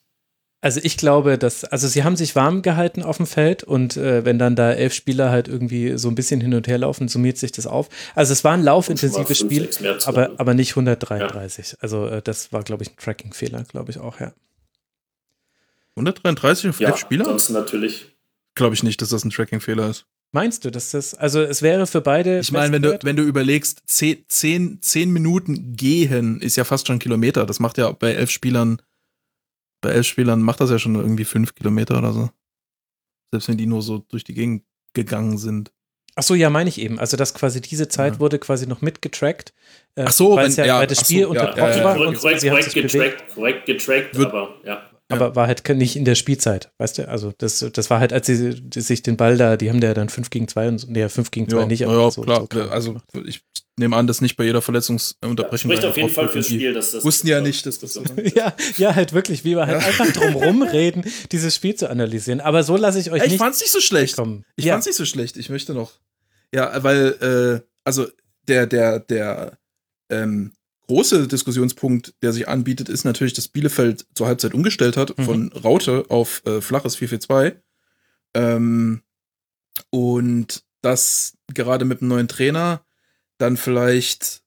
[0.63, 4.23] Also ich glaube, dass, also sie haben sich warm gehalten auf dem Feld und äh,
[4.25, 7.39] wenn dann da elf Spieler halt irgendwie so ein bisschen hin und her laufen, summiert
[7.39, 7.89] sich das auf.
[8.13, 9.67] Also es war ein laufintensives Spiel,
[10.05, 11.71] aber, aber nicht 133.
[11.71, 11.77] Ja.
[11.81, 14.33] Also äh, das war, glaube ich, ein Tracking-Fehler, glaube ich auch, ja.
[15.95, 17.25] 133 auf Ja, elf Spieler?
[17.25, 18.15] ansonsten natürlich.
[18.53, 20.05] Glaube ich nicht, dass das ein Tracking-Fehler ist.
[20.33, 22.39] Meinst du, dass das, also es wäre für beide.
[22.39, 26.87] Ich meine, wenn du, wenn du überlegst, zehn, zehn, zehn Minuten gehen ist ja fast
[26.87, 27.45] schon ein Kilometer.
[27.45, 28.81] Das macht ja bei elf Spielern,
[29.81, 32.29] bei elf Spielern macht das ja schon irgendwie fünf Kilometer oder so.
[33.33, 35.71] Selbst wenn die nur so durch die Gegend gegangen sind.
[36.15, 36.99] Ach so, ja, meine ich eben.
[36.99, 38.19] Also, dass quasi diese Zeit Ja.
[38.19, 39.53] wurde quasi noch mitgetrackt.
[39.95, 41.83] äh, Ach so, weil wenn- ja, ja, weil das so, Spiel ja, unterbrochen ja, ja.
[41.83, 44.90] war korrekt, und korrekt, korrekt bewegt, getrackt, korrekt getrackt, Wird- aber ja.
[45.11, 47.07] Aber war halt nicht in der Spielzeit, weißt du?
[47.07, 50.09] Also, das, das war halt, als sie sich den Ball da, die haben ja dann
[50.09, 52.47] 5 gegen 2 und so, nee, 5 gegen 2 Ja, nicht, na ja, so, klar.
[52.51, 53.41] so also ich
[53.77, 55.71] nehme an, dass nicht bei jeder Verletzungsunterbrechung.
[55.71, 57.03] Spricht auf jeden Fall fürs Spiel, dass das.
[57.03, 58.03] Wussten ja nicht, dass das so.
[58.35, 62.39] Ja, ja, halt wirklich, wie wir halt einfach drum rumreden, dieses Spiel zu analysieren.
[62.39, 64.15] Aber so lasse ich euch Ey, ich nicht fand's nicht so schlecht.
[64.15, 64.45] kommen.
[64.55, 64.73] Ich ja.
[64.73, 65.37] fand's nicht so schlecht.
[65.37, 65.91] Ich möchte noch.
[66.53, 68.07] Ja, weil, äh, also
[68.47, 69.57] der, der, der
[70.09, 70.53] ähm,
[70.91, 75.23] große Diskussionspunkt, der sich anbietet, ist natürlich, dass Bielefeld zur Halbzeit umgestellt hat Mhm.
[75.23, 77.55] von Raute auf äh, flaches 4-4-2.
[78.33, 79.01] Ähm,
[79.89, 82.83] und dass gerade mit einem neuen Trainer
[83.37, 84.41] dann vielleicht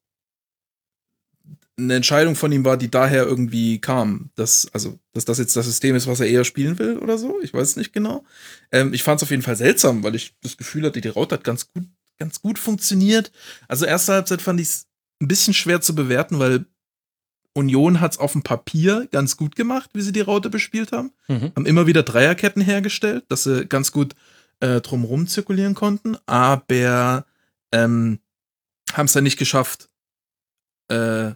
[1.77, 5.67] eine Entscheidung von ihm war, die daher irgendwie kam, dass, also, dass das jetzt das
[5.67, 7.41] System ist, was er eher spielen will oder so.
[7.43, 8.25] Ich weiß es nicht genau.
[8.71, 11.35] Ähm, ich fand es auf jeden Fall seltsam, weil ich das Gefühl hatte, die Raute
[11.37, 11.85] hat ganz gut,
[12.19, 13.33] ganz gut funktioniert.
[13.67, 14.87] Also erste Halbzeit fand ich es
[15.25, 16.67] ein bisschen schwer zu bewerten, weil
[17.55, 21.13] Union hat es auf dem Papier ganz gut gemacht, wie sie die Raute bespielt haben.
[21.29, 21.53] Mhm.
[21.55, 24.15] Haben immer wieder Dreierketten hergestellt, dass sie ganz gut
[24.61, 27.27] äh, drumherum zirkulieren konnten, aber
[27.73, 28.19] ähm,
[28.93, 29.89] haben es dann nicht geschafft,
[30.89, 31.33] äh,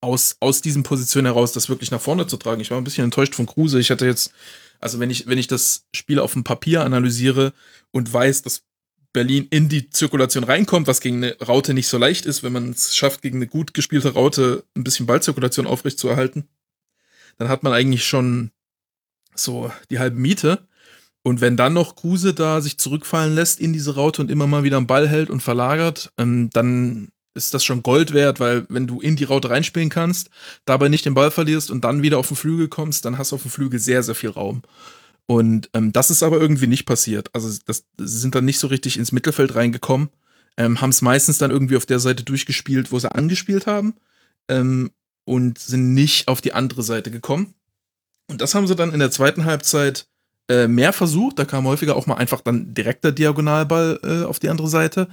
[0.00, 2.60] aus, aus diesen Positionen heraus das wirklich nach vorne zu tragen.
[2.60, 3.80] Ich war ein bisschen enttäuscht von Kruse.
[3.80, 4.32] Ich hatte jetzt,
[4.78, 7.52] also wenn ich, wenn ich das Spiel auf dem Papier analysiere
[7.92, 8.62] und weiß, dass
[9.16, 12.68] Berlin in die Zirkulation reinkommt, was gegen eine Raute nicht so leicht ist, wenn man
[12.68, 16.44] es schafft, gegen eine gut gespielte Raute ein bisschen Ballzirkulation aufrechtzuerhalten,
[17.38, 18.50] dann hat man eigentlich schon
[19.34, 20.68] so die halbe Miete.
[21.22, 24.64] Und wenn dann noch Kruse da sich zurückfallen lässt in diese Raute und immer mal
[24.64, 28.86] wieder am Ball hält und verlagert, ähm, dann ist das schon Gold wert, weil wenn
[28.86, 30.28] du in die Raute reinspielen kannst,
[30.66, 33.36] dabei nicht den Ball verlierst und dann wieder auf den Flügel kommst, dann hast du
[33.36, 34.60] auf dem Flügel sehr, sehr viel Raum.
[35.26, 37.34] Und ähm, das ist aber irgendwie nicht passiert.
[37.34, 40.08] Also das, sie sind dann nicht so richtig ins Mittelfeld reingekommen,
[40.56, 43.94] ähm, haben es meistens dann irgendwie auf der Seite durchgespielt, wo sie angespielt haben
[44.48, 44.90] ähm,
[45.24, 47.54] und sind nicht auf die andere Seite gekommen.
[48.28, 50.06] Und das haben sie dann in der zweiten Halbzeit
[50.48, 51.38] äh, mehr versucht.
[51.38, 55.08] Da kam häufiger auch mal einfach dann direkter Diagonalball äh, auf die andere Seite.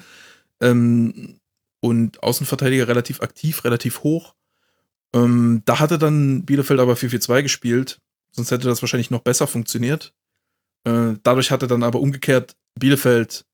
[0.61, 1.39] Ähm,
[1.79, 4.35] und Außenverteidiger relativ aktiv, relativ hoch.
[5.13, 7.99] Ähm, da hatte dann Bielefeld aber 4-4-2 gespielt.
[8.35, 10.13] Sonst hätte das wahrscheinlich noch besser funktioniert.
[10.85, 13.45] Äh, dadurch hatte dann aber umgekehrt Bielefeld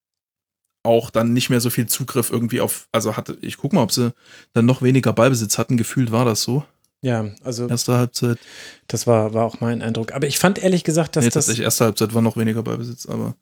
[0.83, 3.91] auch dann nicht mehr so viel Zugriff irgendwie auf, also hatte, ich guck mal, ob
[3.91, 4.13] sie
[4.53, 5.77] dann noch weniger Ballbesitz hatten.
[5.77, 6.63] Gefühlt war das so.
[7.01, 8.39] Ja, also Erste Halbzeit.
[8.87, 10.13] das war, war auch mein Eindruck.
[10.13, 11.47] Aber ich fand ehrlich gesagt, dass nee, das.
[11.47, 13.35] erste Halbzeit war noch weniger Ballbesitz, aber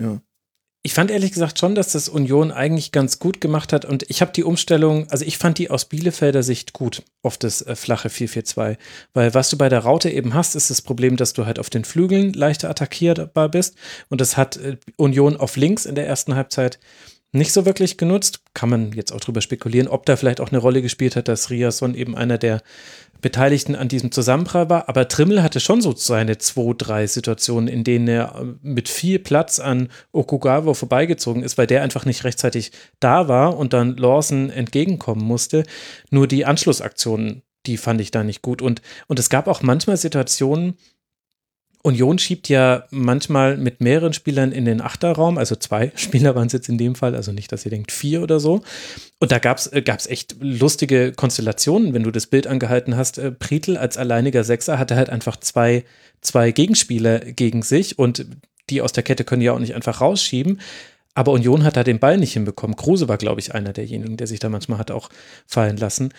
[0.00, 0.20] ja.
[0.86, 4.20] Ich fand ehrlich gesagt schon, dass das Union eigentlich ganz gut gemacht hat und ich
[4.20, 8.10] habe die Umstellung, also ich fand die aus Bielefelder Sicht gut auf das äh, flache
[8.10, 8.76] 4-4-2,
[9.14, 11.70] weil was du bei der Raute eben hast, ist das Problem, dass du halt auf
[11.70, 13.76] den Flügeln leichter attackierbar bist
[14.10, 16.78] und das hat äh, Union auf links in der ersten Halbzeit
[17.32, 18.42] nicht so wirklich genutzt.
[18.54, 21.50] Kann man jetzt auch drüber spekulieren, ob da vielleicht auch eine Rolle gespielt hat, dass
[21.50, 22.62] Riasson eben einer der
[23.24, 24.86] Beteiligten an diesem Zusammenprall war.
[24.90, 29.18] Aber Trimmel hatte schon so seine zwei, drei Situationen, in denen er äh, mit viel
[29.18, 34.50] Platz an Okugawa vorbeigezogen ist, weil der einfach nicht rechtzeitig da war und dann Lawson
[34.50, 35.64] entgegenkommen musste.
[36.10, 38.60] Nur die Anschlussaktionen, die fand ich da nicht gut.
[38.60, 40.74] Und, und es gab auch manchmal Situationen,
[41.84, 46.54] Union schiebt ja manchmal mit mehreren Spielern in den Achterraum, also zwei Spieler waren es
[46.54, 48.62] jetzt in dem Fall, also nicht, dass ihr denkt vier oder so.
[49.20, 53.18] Und da gab es äh, echt lustige Konstellationen, wenn du das Bild angehalten hast.
[53.18, 53.34] Äh,
[53.76, 55.84] als alleiniger Sechser hatte halt einfach zwei,
[56.22, 58.26] zwei Gegenspieler gegen sich und
[58.70, 60.60] die aus der Kette können ja auch nicht einfach rausschieben.
[61.14, 62.76] Aber Union hat da den Ball nicht hinbekommen.
[62.76, 65.10] Kruse war, glaube ich, einer derjenigen, der sich da manchmal hat auch
[65.46, 66.12] fallen lassen.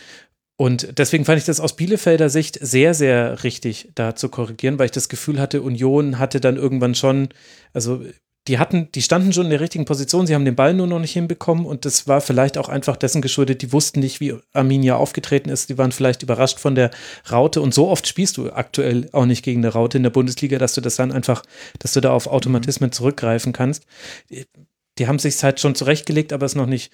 [0.58, 4.85] Und deswegen fand ich das aus Bielefelder Sicht sehr, sehr richtig, da zu korrigieren, weil
[4.85, 7.30] ich das Gefühl hatte, Union hatte dann irgendwann schon,
[7.74, 8.03] also
[8.48, 11.00] die hatten, die standen schon in der richtigen Position, sie haben den Ball nur noch
[11.00, 14.95] nicht hinbekommen und das war vielleicht auch einfach dessen geschuldet, die wussten nicht, wie Arminia
[14.95, 16.92] aufgetreten ist, die waren vielleicht überrascht von der
[17.30, 20.59] Raute und so oft spielst du aktuell auch nicht gegen eine Raute in der Bundesliga,
[20.59, 21.43] dass du das dann einfach,
[21.80, 23.85] dass du da auf Automatismen zurückgreifen kannst.
[24.30, 26.93] Die haben sich halt schon zurechtgelegt, aber es noch nicht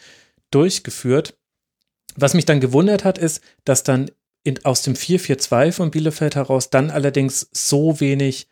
[0.52, 1.36] durchgeführt.
[2.16, 4.10] Was mich dann gewundert hat, ist, dass dann
[4.44, 8.48] in, aus dem 4-4-2 von Bielefeld heraus dann allerdings so wenig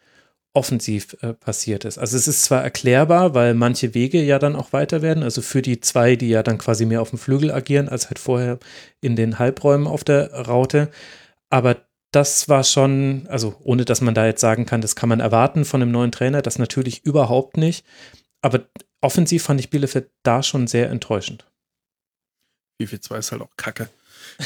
[0.53, 1.97] offensiv äh, passiert ist.
[1.97, 5.61] Also es ist zwar erklärbar, weil manche Wege ja dann auch weiter werden, also für
[5.61, 8.57] die zwei, die ja dann quasi mehr auf dem Flügel agieren, als halt vorher
[8.99, 10.89] in den Halbräumen auf der Raute,
[11.49, 11.77] aber
[12.11, 15.65] das war schon, also ohne dass man da jetzt sagen kann, das kann man erwarten
[15.65, 17.85] von einem neuen Trainer, das natürlich überhaupt nicht.
[18.41, 18.61] Aber
[19.01, 21.45] offensiv fand ich Bielefeld da schon sehr enttäuschend.
[22.81, 23.89] 4-4-2 ist halt auch kacke.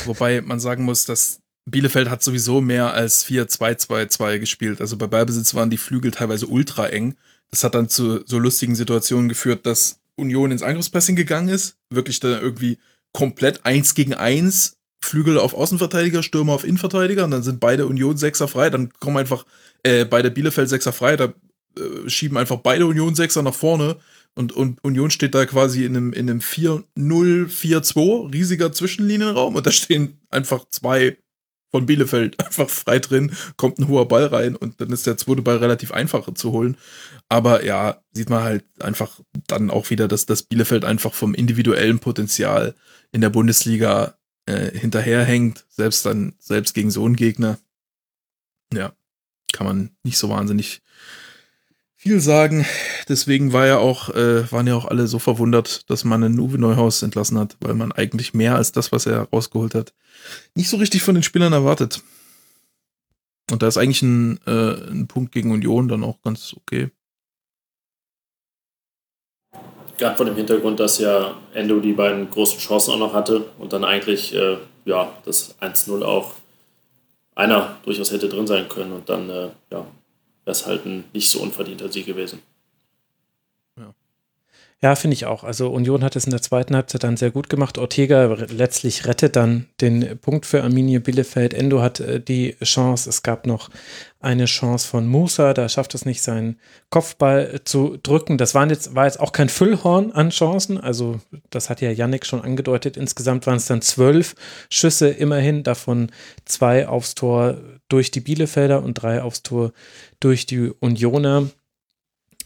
[0.05, 4.81] Wobei man sagen muss, dass Bielefeld hat sowieso mehr als 4-2-2-2 gespielt.
[4.81, 7.15] Also bei Ballbesitz waren die Flügel teilweise ultra eng.
[7.51, 11.77] Das hat dann zu so lustigen Situationen geführt, dass Union ins Angriffspressing gegangen ist.
[11.89, 12.79] Wirklich dann irgendwie
[13.13, 14.77] komplett eins gegen eins.
[15.03, 18.69] Flügel auf Außenverteidiger, Stürmer auf Innenverteidiger und dann sind beide Union Sechser frei.
[18.69, 19.45] Dann kommen einfach
[19.83, 21.17] äh, beide Bielefeld Sechser frei.
[21.17, 21.33] Da
[21.77, 23.97] äh, schieben einfach beide Union Sechser nach vorne
[24.35, 29.71] und, und Union steht da quasi in einem, in einem 4-0-4-2, riesiger Zwischenlinienraum und da
[29.71, 31.17] stehen einfach zwei
[31.73, 35.41] von Bielefeld einfach frei drin, kommt ein hoher Ball rein und dann ist der zweite
[35.41, 36.77] Ball relativ einfach zu holen.
[37.29, 41.99] Aber ja, sieht man halt einfach dann auch wieder, dass das Bielefeld einfach vom individuellen
[41.99, 42.75] Potenzial
[43.11, 47.59] in der Bundesliga äh, hinterherhängt, selbst dann, selbst gegen so einen Gegner.
[48.71, 48.93] Ja,
[49.51, 50.82] kann man nicht so wahnsinnig
[52.03, 52.65] viel sagen.
[53.07, 56.57] Deswegen war ja auch, äh, waren ja auch alle so verwundert, dass man einen Uwe
[56.57, 59.93] Neuhaus entlassen hat, weil man eigentlich mehr als das, was er rausgeholt hat,
[60.53, 62.01] nicht so richtig von den Spielern erwartet.
[63.49, 66.91] Und da ist eigentlich ein, äh, ein Punkt gegen Union dann auch ganz okay.
[69.97, 73.71] Gerade vor dem Hintergrund, dass ja Endo die beiden großen Chancen auch noch hatte und
[73.71, 76.33] dann eigentlich äh, ja, das 1-0 auch
[77.33, 79.85] einer durchaus hätte drin sein können und dann äh, ja,
[80.45, 82.39] wäre es halt ein nicht so unverdienter Sieg gewesen.
[84.83, 85.45] Ja, finde ich auch.
[85.45, 87.77] Also Union hat es in der zweiten Halbzeit dann sehr gut gemacht.
[87.77, 91.53] Ortega letztlich rettet dann den Punkt für Arminia Bielefeld.
[91.53, 93.09] Endo hat äh, die Chance.
[93.09, 93.69] Es gab noch
[94.19, 95.53] eine Chance von Musa.
[95.53, 98.37] Da schafft es nicht, seinen Kopfball zu drücken.
[98.37, 100.77] Das waren jetzt, war jetzt auch kein Füllhorn an Chancen.
[100.77, 102.97] Also das hat ja Yannick schon angedeutet.
[102.97, 104.35] Insgesamt waren es dann zwölf
[104.69, 105.63] Schüsse immerhin.
[105.63, 106.11] Davon
[106.43, 107.55] zwei aufs Tor
[107.89, 109.73] durch die Bielefelder und drei aufs Tor
[110.19, 111.49] durch die Unioner.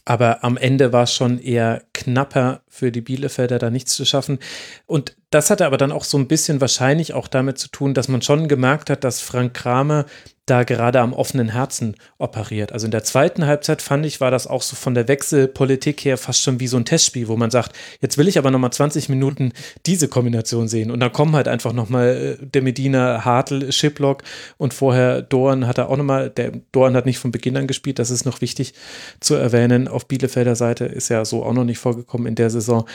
[0.05, 4.39] Aber am Ende war es schon eher knapper für die Bielefelder, da nichts zu schaffen.
[4.85, 8.07] Und das hatte aber dann auch so ein bisschen wahrscheinlich auch damit zu tun, dass
[8.07, 10.05] man schon gemerkt hat, dass Frank Kramer
[10.45, 12.71] da gerade am offenen Herzen operiert.
[12.71, 16.17] Also in der zweiten Halbzeit fand ich, war das auch so von der Wechselpolitik her
[16.17, 19.09] fast schon wie so ein Testspiel, wo man sagt, jetzt will ich aber nochmal 20
[19.09, 19.51] Minuten
[19.85, 20.89] diese Kombination sehen.
[20.89, 24.23] Und dann kommen halt einfach nochmal äh, der Medina, Hartl, Shiplock
[24.57, 27.99] und vorher Dorn hat er auch nochmal, der Dorn hat nicht von Beginn an gespielt,
[27.99, 28.73] das ist noch wichtig
[29.19, 29.89] zu erwähnen.
[29.89, 32.87] Auf Bielefelder Seite ist ja so auch noch nicht vorgekommen in der Saison.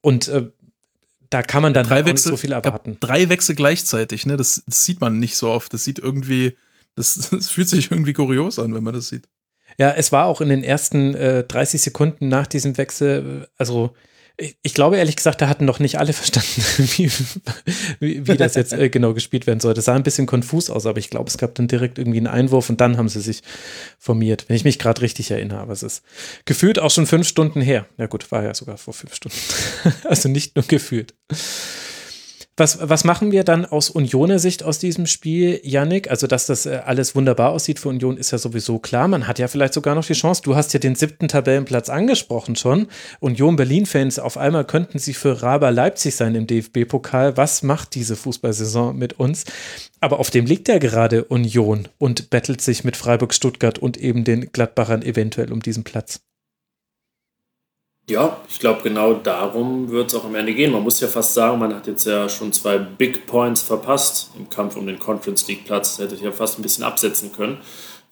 [0.00, 0.50] Und äh,
[1.30, 2.98] da kann man dann drei Wechsel, nicht so viel erwarten.
[3.00, 4.36] Drei Wechsel gleichzeitig, ne?
[4.36, 5.72] Das, das, sieht man nicht so oft.
[5.72, 6.56] Das sieht irgendwie
[6.96, 9.28] das, das fühlt sich irgendwie kurios an, wenn man das sieht.
[9.78, 13.94] Ja, es war auch in den ersten äh, 30 Sekunden nach diesem Wechsel, äh, also
[14.38, 16.62] ich, glaube ehrlich gesagt, da hatten noch nicht alle verstanden,
[16.96, 17.10] wie,
[18.00, 19.78] wie, wie das jetzt äh, genau gespielt werden sollte.
[19.78, 22.26] Es sah ein bisschen konfus aus, aber ich glaube, es gab dann direkt irgendwie einen
[22.26, 23.42] Einwurf und dann haben sie sich
[23.98, 25.60] formiert, wenn ich mich gerade richtig erinnere.
[25.60, 26.02] Aber es ist
[26.44, 27.86] gefühlt auch schon fünf Stunden her.
[27.96, 29.38] Ja gut, war ja sogar vor fünf Stunden.
[30.04, 31.14] also nicht nur gefühlt.
[32.58, 36.10] Was, was machen wir dann aus Unioner Sicht aus diesem Spiel, Yannick?
[36.10, 39.08] Also, dass das äh, alles wunderbar aussieht für Union, ist ja sowieso klar.
[39.08, 40.40] Man hat ja vielleicht sogar noch die Chance.
[40.42, 42.86] Du hast ja den siebten Tabellenplatz angesprochen schon.
[43.20, 47.36] Union Berlin-Fans, auf einmal könnten sie für Raber Leipzig sein im DFB-Pokal.
[47.36, 49.44] Was macht diese Fußballsaison mit uns?
[50.00, 54.24] Aber auf dem liegt ja gerade Union und bettelt sich mit Freiburg, Stuttgart und eben
[54.24, 56.20] den Gladbachern eventuell um diesen Platz.
[58.08, 60.70] Ja, ich glaube, genau darum wird es auch am Ende gehen.
[60.70, 64.48] Man muss ja fast sagen, man hat jetzt ja schon zwei Big Points verpasst im
[64.48, 65.98] Kampf um den Conference League Platz.
[65.98, 67.58] Hätte ich ja fast ein bisschen absetzen können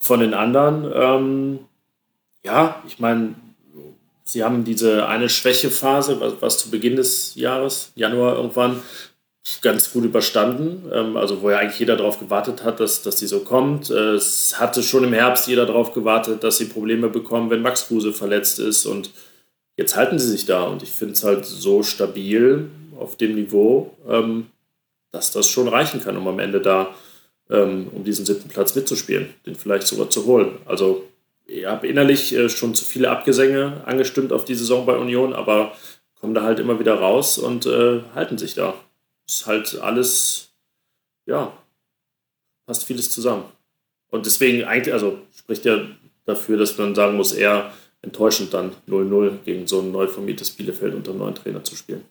[0.01, 0.91] von den anderen.
[0.93, 1.59] Ähm,
[2.43, 3.37] ja, ich meine,
[4.25, 8.83] sie haben diese eine Schwächephase, was, was zu Beginn des Jahres, Januar irgendwann,
[9.63, 10.91] ganz gut überstanden.
[10.93, 13.91] Ähm, also wo ja eigentlich jeder darauf gewartet hat, dass, dass die so kommt.
[13.91, 18.13] Es hatte schon im Herbst jeder darauf gewartet, dass sie Probleme bekommen, wenn Max Kruse
[18.13, 19.11] verletzt ist und
[19.77, 23.97] jetzt halten sie sich da und ich finde es halt so stabil auf dem Niveau,
[24.09, 24.47] ähm,
[25.11, 26.95] dass das schon reichen kann, um am Ende da
[27.51, 30.59] ähm, um diesen siebten Platz mitzuspielen, den vielleicht sogar zu holen.
[30.65, 31.05] Also
[31.47, 35.73] ich habe innerlich äh, schon zu viele Abgesänge angestimmt auf die Saison bei Union, aber
[36.15, 38.75] kommen da halt immer wieder raus und äh, halten sich da.
[39.27, 40.53] Ist halt alles,
[41.27, 41.53] ja,
[42.67, 43.45] passt vieles zusammen.
[44.09, 45.81] Und deswegen eigentlich, also spricht ja
[46.25, 47.73] dafür, dass man sagen muss, eher
[48.05, 52.05] enttäuschend dann 0-0 gegen so ein neu formiertes Bielefeld unter einem neuen Trainer zu spielen.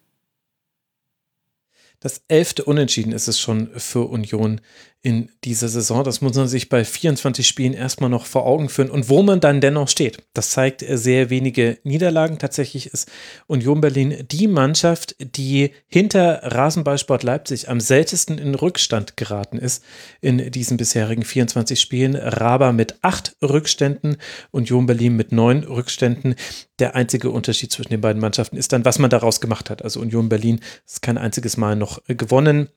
[2.00, 4.60] Das elfte Unentschieden ist es schon für Union
[5.06, 6.06] in dieser Saison.
[6.06, 9.42] Das muss man sich bei 24 Spielen erstmal noch vor Augen führen und wo man
[9.42, 10.20] dann dennoch steht.
[10.34, 12.40] Das zeigt sehr wenige Niederlagen.
[12.40, 13.12] Tatsächlich ist
[13.46, 19.84] Union Berlin die Mannschaft, die hinter Rasenballsport Leipzig am seltensten in Rückstand geraten ist
[20.22, 22.16] in diesen bisherigen 24 Spielen.
[22.16, 24.16] Raba mit acht Rückständen,
[24.52, 26.36] Union Berlin mit neun Rückständen.
[26.80, 29.82] Der einzige Unterschied zwischen den beiden Mannschaften ist dann, was man daraus gemacht hat.
[29.82, 32.70] Also Union Berlin ist kein einziges Mal noch gewonnen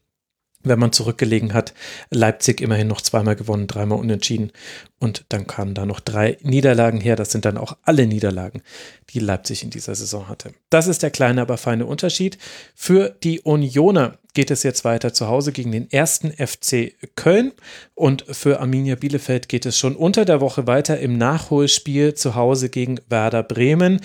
[0.69, 1.75] wenn man zurückgelegen hat.
[2.11, 4.53] Leipzig immerhin noch zweimal gewonnen, dreimal unentschieden.
[4.99, 7.17] Und dann kamen da noch drei Niederlagen her.
[7.17, 8.63] Das sind dann auch alle Niederlagen,
[9.11, 10.53] die Leipzig in dieser Saison hatte.
[10.71, 12.39] Das ist der kleine, aber feine Unterschied.
[12.75, 17.53] Für die Unioner geht es jetzt weiter zu Hause gegen den ersten FC Köln.
[17.95, 22.69] Und für Arminia Bielefeld geht es schon unter der Woche weiter im Nachholspiel zu Hause
[22.69, 24.01] gegen Werder Bremen.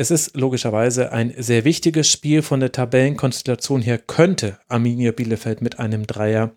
[0.00, 3.98] Es ist logischerweise ein sehr wichtiges Spiel von der Tabellenkonstellation her.
[3.98, 6.52] Könnte Arminia Bielefeld mit einem Dreier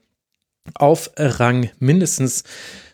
[0.75, 2.43] auf Rang mindestens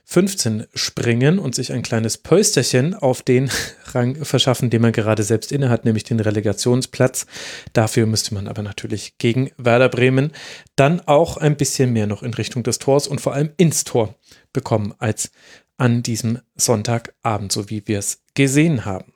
[0.05, 3.51] 15 springen und sich ein kleines Pösterchen auf den
[3.87, 7.25] Rang verschaffen, den man gerade selbst innehat, nämlich den Relegationsplatz.
[7.73, 10.31] Dafür müsste man aber natürlich gegen Werder Bremen
[10.77, 14.15] dann auch ein bisschen mehr noch in Richtung des Tors und vor allem ins Tor
[14.53, 15.29] bekommen als
[15.75, 19.11] an diesem Sonntagabend, so wie wir es gesehen haben.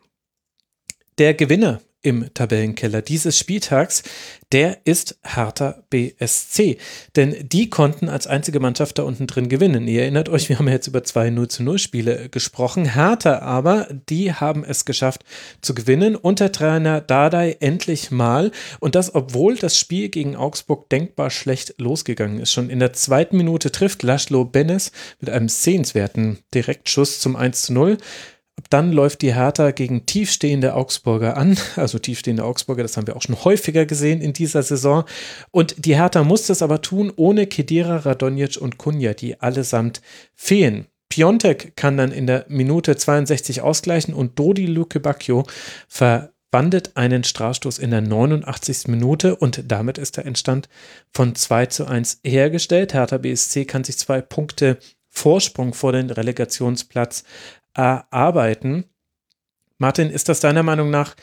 [1.18, 4.04] Der Gewinner im Tabellenkeller dieses Spieltags,
[4.52, 6.78] der ist Hertha BSC.
[7.16, 9.88] Denn die konnten als einzige Mannschaft da unten drin gewinnen.
[9.88, 12.96] Ihr erinnert euch, wir haben jetzt über zwei 0 zu 0 Spiele gesprochen.
[12.96, 15.24] Hertha aber, die haben es geschafft
[15.62, 18.52] zu gewinnen unter Trainer Dardai endlich mal.
[18.80, 22.52] Und das, obwohl das Spiel gegen Augsburg denkbar schlecht losgegangen ist.
[22.52, 27.74] Schon in der zweiten Minute trifft Laszlo Benes mit einem sehenswerten Direktschuss zum 1 zu
[27.74, 27.98] 0.
[28.70, 31.58] Dann läuft die Hertha gegen tiefstehende Augsburger an.
[31.76, 35.06] Also tiefstehende Augsburger, das haben wir auch schon häufiger gesehen in dieser Saison.
[35.50, 40.02] Und die Hertha muss das aber tun ohne Kedira, Radonjic und Kunja, die allesamt
[40.36, 40.88] fehlen.
[41.12, 45.44] Piontek kann dann in der Minute 62 ausgleichen und Dodi Luke Bacchio
[45.90, 48.88] verwandelt einen Strafstoß in der 89.
[48.88, 50.70] Minute und damit ist der Endstand
[51.14, 52.94] von 2 zu 1 hergestellt.
[52.94, 54.78] Hertha BSC kann sich zwei Punkte
[55.10, 57.26] Vorsprung vor den Relegationsplatz
[57.74, 58.86] erarbeiten.
[59.78, 61.16] Martin, ist das deiner Meinung nach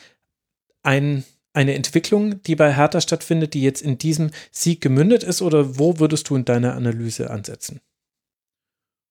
[0.83, 5.77] ein, eine Entwicklung, die bei Hertha stattfindet, die jetzt in diesem Sieg gemündet ist oder
[5.77, 7.81] wo würdest du in deiner Analyse ansetzen?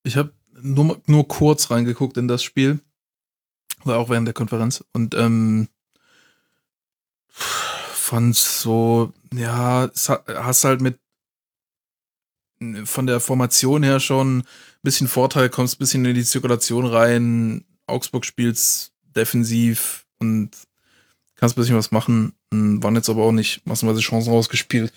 [0.03, 2.79] Ich habe nur, nur kurz reingeguckt in das Spiel,
[3.83, 5.67] war auch während der Konferenz und ähm,
[7.29, 10.99] fand so, ja, hast halt mit
[12.85, 14.43] von der Formation her schon ein
[14.83, 17.65] bisschen Vorteil, kommst ein bisschen in die Zirkulation rein.
[17.87, 20.51] Augsburg spielst defensiv und
[21.35, 22.33] kannst ein bisschen was machen.
[22.53, 24.93] Hm, waren jetzt aber auch nicht massenweise Chancen rausgespielt.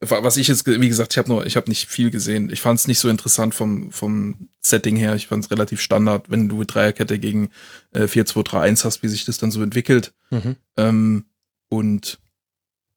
[0.00, 2.50] Was ich jetzt, wie gesagt, ich habe nur, ich habe nicht viel gesehen.
[2.50, 5.14] Ich fand es nicht so interessant vom, vom Setting her.
[5.14, 7.50] Ich fand es relativ Standard, wenn du Dreierkette gegen
[7.92, 10.12] äh, 4-2-3-1 hast, wie sich das dann so entwickelt.
[10.30, 10.56] Mhm.
[10.76, 11.24] Ähm,
[11.68, 12.18] und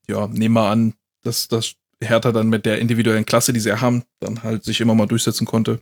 [0.08, 4.04] ja, nehmen wir an, dass das Hertha dann mit der individuellen Klasse, die sie haben,
[4.20, 5.80] dann halt sich immer mal durchsetzen konnte.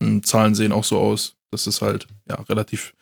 [0.00, 2.94] Und hm, Zahlen sehen auch so aus, dass es halt ja relativ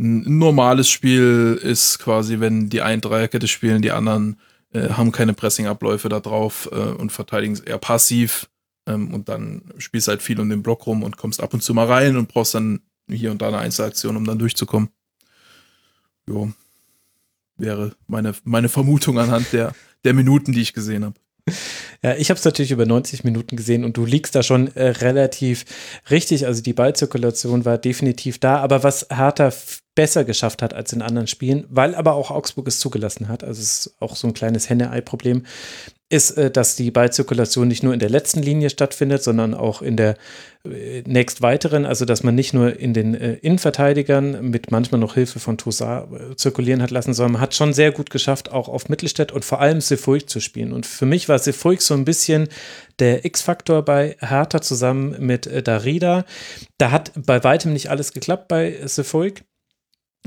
[0.00, 4.40] ein normales Spiel ist, quasi, wenn die einen Dreierkette spielen, die anderen
[4.72, 8.48] äh, haben keine Pressing-Abläufe da drauf äh, und verteidigen eher passiv.
[8.86, 11.74] Ähm, und dann spielst halt viel um den Block rum und kommst ab und zu
[11.74, 14.88] mal rein und brauchst dann hier und da eine Einzelaktion, um dann durchzukommen.
[16.26, 16.50] Jo.
[17.56, 21.14] Wäre meine, meine Vermutung anhand der, der Minuten, die ich gesehen habe.
[22.02, 24.88] Ja, ich habe es natürlich über 90 Minuten gesehen und du liegst da schon äh,
[24.88, 25.64] relativ
[26.10, 26.46] richtig.
[26.46, 28.56] Also die Ballzirkulation war definitiv da.
[28.58, 29.52] Aber was Hertha
[29.94, 33.60] besser geschafft hat als in anderen Spielen, weil aber auch Augsburg es zugelassen hat, also
[33.60, 35.44] es ist auch so ein kleines Henne-Ei-Problem,
[36.10, 39.96] ist, äh, dass die Ballzirkulation nicht nur in der letzten Linie stattfindet, sondern auch in
[39.96, 40.16] der
[40.64, 45.14] äh, nächst weiteren, also dass man nicht nur in den äh, Innenverteidigern mit manchmal noch
[45.14, 48.88] Hilfe von Toussaint zirkulieren hat lassen, sondern man hat schon sehr gut geschafft, auch auf
[48.88, 50.72] Mittelstädt und vor allem Sefuig zu spielen.
[50.72, 52.48] Und für mich war Sefuig so ein bisschen
[52.98, 56.24] der X-Faktor bei Hertha zusammen mit Darida.
[56.76, 59.44] Da hat bei weitem nicht alles geklappt bei Sefuig.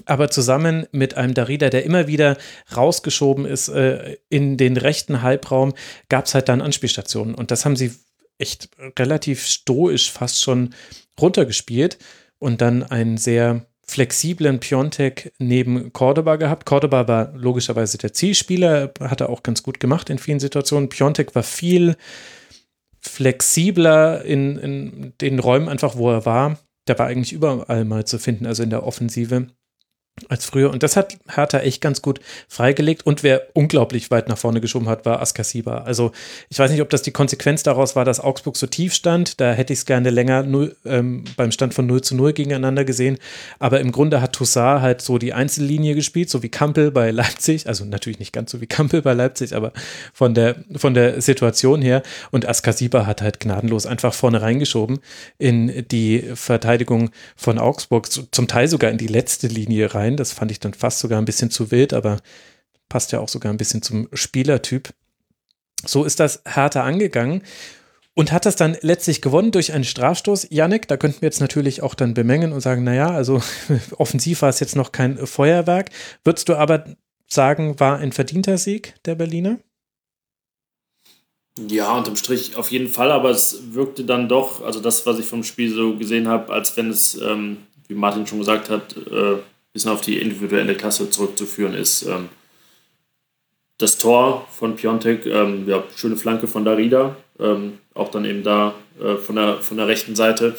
[0.05, 2.37] Aber zusammen mit einem Darida, der immer wieder
[2.75, 5.73] rausgeschoben ist äh, in den rechten Halbraum,
[6.09, 7.35] gab es halt dann Anspielstationen.
[7.35, 7.91] Und das haben sie
[8.37, 10.73] echt relativ stoisch fast schon
[11.19, 11.97] runtergespielt
[12.39, 16.65] und dann einen sehr flexiblen Piontek neben Cordoba gehabt.
[16.65, 20.89] Cordoba war logischerweise der Zielspieler, hat er auch ganz gut gemacht in vielen Situationen.
[20.89, 21.95] Piontek war viel
[22.99, 26.57] flexibler in, in den Räumen einfach, wo er war.
[26.87, 29.47] Der war eigentlich überall mal zu finden, also in der Offensive
[30.29, 30.69] als früher.
[30.69, 33.05] Und das hat Hertha echt ganz gut freigelegt.
[33.05, 35.79] Und wer unglaublich weit nach vorne geschoben hat, war Askasiba.
[35.79, 36.11] Also
[36.49, 39.41] ich weiß nicht, ob das die Konsequenz daraus war, dass Augsburg so tief stand.
[39.41, 42.85] Da hätte ich es gerne länger null, ähm, beim Stand von 0 zu 0 gegeneinander
[42.85, 43.17] gesehen.
[43.57, 47.67] Aber im Grunde hat Toussaint halt so die Einzellinie gespielt, so wie Kampel bei Leipzig.
[47.67, 49.73] Also natürlich nicht ganz so wie Kampel bei Leipzig, aber
[50.13, 52.03] von der, von der Situation her.
[52.29, 54.99] Und Askasiba hat halt gnadenlos einfach vorne reingeschoben
[55.39, 60.02] in die Verteidigung von Augsburg, zum Teil sogar in die letzte Linie rein.
[60.17, 62.19] Das fand ich dann fast sogar ein bisschen zu wild, aber
[62.89, 64.93] passt ja auch sogar ein bisschen zum Spielertyp.
[65.85, 67.43] So ist das Hertha angegangen
[68.13, 70.47] und hat das dann letztlich gewonnen durch einen Strafstoß.
[70.51, 73.41] Yannick, da könnten wir jetzt natürlich auch dann bemängeln und sagen, naja, also
[73.97, 75.89] offensiv war es jetzt noch kein Feuerwerk.
[76.23, 76.85] Würdest du aber
[77.27, 79.57] sagen, war ein verdienter Sieg der Berliner?
[81.67, 85.25] Ja, unterm Strich auf jeden Fall, aber es wirkte dann doch, also das, was ich
[85.25, 87.57] vom Spiel so gesehen habe, als wenn es, ähm,
[87.87, 89.37] wie Martin schon gesagt hat, äh,
[89.73, 92.03] bisschen auf die individuelle Klasse zurückzuführen ist.
[92.03, 92.29] Ähm,
[93.79, 98.75] das Tor von Piontek, ähm, ja, schöne Flanke von Darida, ähm, auch dann eben da
[99.01, 100.55] äh, von, der, von der rechten Seite.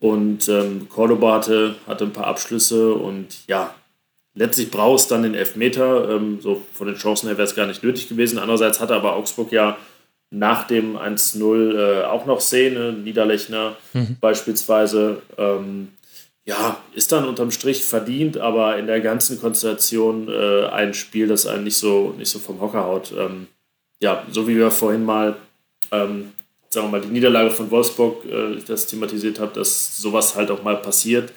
[0.00, 3.74] Und ähm, Cordoba hatte, hatte ein paar Abschlüsse und ja,
[4.34, 6.10] letztlich brauchst dann den Elfmeter.
[6.10, 8.38] Ähm, so von den Chancen her wäre es gar nicht nötig gewesen.
[8.38, 9.76] Andererseits hatte aber Augsburg ja
[10.30, 14.16] nach dem 1-0 äh, auch noch Szene, Niederlechner mhm.
[14.20, 15.22] beispielsweise.
[15.36, 15.88] Ähm,
[16.48, 21.44] ja, ist dann unterm Strich verdient, aber in der ganzen Konstellation äh, ein Spiel, das
[21.44, 23.12] einen nicht so, nicht so vom Hocker haut.
[23.12, 23.48] Ähm,
[24.00, 25.36] ja, so wie wir vorhin mal,
[25.92, 26.32] ähm,
[26.70, 30.62] sagen wir mal, die Niederlage von Wolfsburg, äh, das thematisiert habe, dass sowas halt auch
[30.62, 31.34] mal passiert,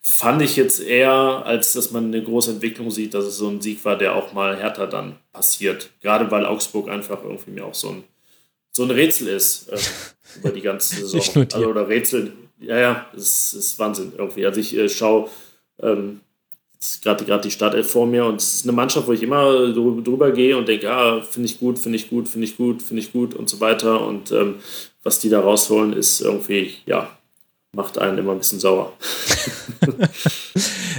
[0.00, 3.60] fand ich jetzt eher, als dass man eine große Entwicklung sieht, dass es so ein
[3.60, 5.90] Sieg war, der auch mal härter dann passiert.
[6.00, 8.04] Gerade weil Augsburg einfach irgendwie mir auch so ein,
[8.70, 9.78] so ein Rätsel ist äh,
[10.38, 11.46] über die ganze Saison.
[11.52, 12.32] Also, oder Rätsel,
[12.66, 14.46] ja, ja, es ist Wahnsinn irgendwie.
[14.46, 15.28] Also ich äh, schaue
[15.80, 16.20] ähm,
[17.02, 20.56] gerade die Startelf vor mir und es ist eine Mannschaft, wo ich immer drüber, gehe
[20.56, 23.34] und denke, ah, finde ich gut, finde ich gut, finde ich gut, finde ich gut
[23.34, 24.06] und so weiter.
[24.06, 24.56] Und ähm,
[25.02, 27.08] was die da rausholen, ist irgendwie, ja,
[27.74, 28.92] macht einen immer ein bisschen sauer.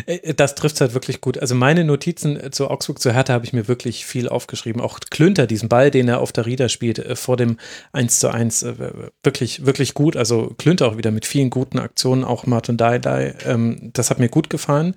[0.08, 1.38] Äh, das trifft halt wirklich gut.
[1.38, 4.82] Also meine Notizen zu Augsburg, zu Hertha habe ich mir wirklich viel aufgeschrieben.
[4.82, 7.58] Auch Klünter, diesen Ball, den er auf der Rieder spielt, äh, vor dem
[7.94, 8.76] 1 zu 1, äh,
[9.24, 10.18] wirklich, wirklich gut.
[10.18, 14.30] Also Klünter auch wieder mit vielen guten Aktionen, auch Martin Dai, ähm, das hat mir
[14.30, 14.96] gut gefallen.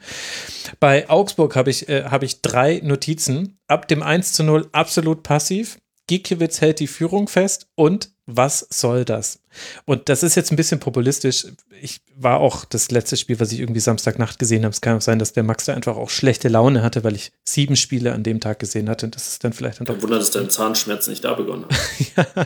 [0.81, 3.58] Bei Augsburg habe ich, hab ich drei Notizen.
[3.68, 5.78] Ab dem 1 zu 0 absolut passiv.
[6.08, 9.40] Gikiewicz hält die Führung fest und was soll das?
[9.86, 11.47] Und das ist jetzt ein bisschen populistisch.
[11.81, 14.73] Ich war auch das letzte Spiel, was ich irgendwie Samstagnacht gesehen habe.
[14.73, 17.32] Es kann auch sein, dass der Max da einfach auch schlechte Laune hatte, weil ich
[17.48, 19.07] sieben Spiele an dem Tag gesehen hatte.
[19.07, 20.02] Und das ist dann vielleicht dann doch.
[20.02, 22.26] Wunder, dass dein Zahnschmerz nicht da begonnen hat.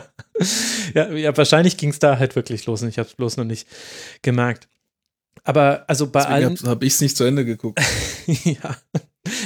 [0.93, 1.09] ja.
[1.09, 3.45] ja, ja, wahrscheinlich ging es da halt wirklich los und ich habe es bloß noch
[3.45, 3.67] nicht
[4.21, 4.69] gemerkt.
[5.43, 6.59] Aber also bei Deswegen allen.
[6.65, 7.81] habe ich es nicht zu Ende geguckt.
[8.43, 8.77] ja.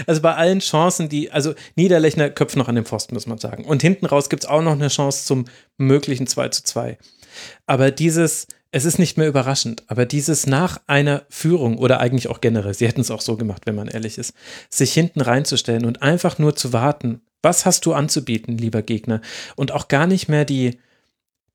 [0.07, 3.65] Also bei allen Chancen, die, also Niederlechner köpft noch an dem Pfosten, muss man sagen.
[3.65, 5.45] Und hinten raus gibt es auch noch eine Chance zum
[5.77, 6.97] möglichen 2 zu 2.
[7.65, 12.41] Aber dieses, es ist nicht mehr überraschend, aber dieses nach einer Führung oder eigentlich auch
[12.41, 14.33] generell, sie hätten es auch so gemacht, wenn man ehrlich ist,
[14.69, 19.21] sich hinten reinzustellen und einfach nur zu warten, was hast du anzubieten, lieber Gegner?
[19.55, 20.79] Und auch gar nicht mehr die,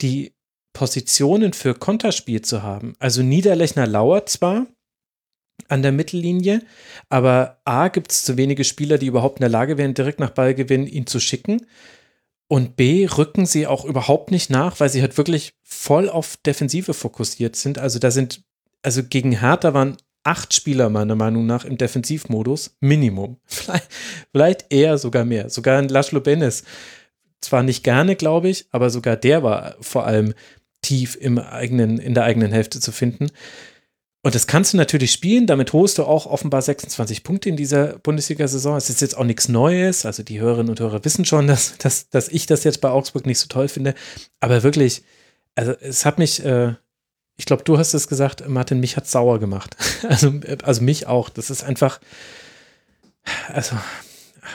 [0.01, 0.33] die
[0.73, 2.94] Positionen für Konterspiel zu haben.
[2.99, 4.67] Also Niederlechner lauert zwar,
[5.68, 6.62] an der Mittellinie.
[7.09, 10.31] Aber A, gibt es zu wenige Spieler, die überhaupt in der Lage wären, direkt nach
[10.31, 11.67] Ballgewinn ihn zu schicken.
[12.49, 16.92] Und B, rücken sie auch überhaupt nicht nach, weil sie halt wirklich voll auf Defensive
[16.92, 17.78] fokussiert sind.
[17.78, 18.42] Also da sind,
[18.83, 23.39] also gegen Hertha waren acht Spieler meiner Meinung nach im Defensivmodus, Minimum.
[23.47, 23.89] Vielleicht,
[24.33, 25.49] vielleicht eher sogar mehr.
[25.49, 26.65] Sogar ein Laszlo Benes.
[27.41, 30.34] Zwar nicht gerne, glaube ich, aber sogar der war vor allem
[30.83, 33.31] tief im eigenen, in der eigenen Hälfte zu finden.
[34.25, 35.49] Und das kannst du natürlich spielen.
[35.49, 38.77] Damit holst du auch offenbar 26 Punkte in dieser Bundesliga-Saison.
[38.77, 40.07] Es ist jetzt auch nichts Neues.
[40.07, 43.27] Also die Hörerinnen und Hörer wissen schon, dass, dass, dass ich das jetzt bei Augsburg
[43.27, 43.94] nicht so toll finde.
[44.41, 45.02] Aber wirklich,
[45.57, 46.75] also es hat mich, äh,
[47.36, 49.77] ich glaube, du hast es gesagt, Martin, mich hat sauer gemacht.
[50.09, 51.28] Also, also mich auch.
[51.28, 52.01] Das ist einfach,
[53.49, 53.77] also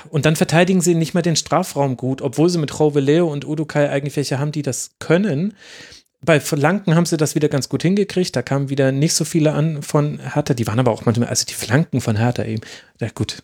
[0.10, 3.90] und dann verteidigen sie nicht mal den Strafraum gut, obwohl sie mit Leo und Udukai
[3.90, 5.54] eigentlich welche haben, die das können
[6.22, 8.36] bei Flanken haben sie das wieder ganz gut hingekriegt.
[8.36, 10.54] Da kamen wieder nicht so viele an von Hertha.
[10.54, 12.62] Die waren aber auch manchmal, also die Flanken von Hertha eben.
[13.00, 13.44] Ja, gut.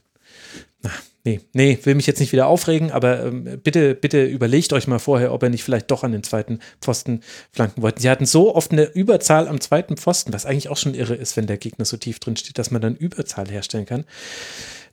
[0.82, 0.92] Na,
[1.24, 5.00] nee, nee, will mich jetzt nicht wieder aufregen, aber ähm, bitte, bitte überlegt euch mal
[5.00, 7.22] vorher, ob ihr nicht vielleicht doch an den zweiten Pfosten
[7.52, 8.00] flanken wollt.
[8.00, 11.38] Sie hatten so oft eine Überzahl am zweiten Pfosten, was eigentlich auch schon irre ist,
[11.38, 14.06] wenn der Gegner so tief drin steht, dass man dann Überzahl herstellen kann.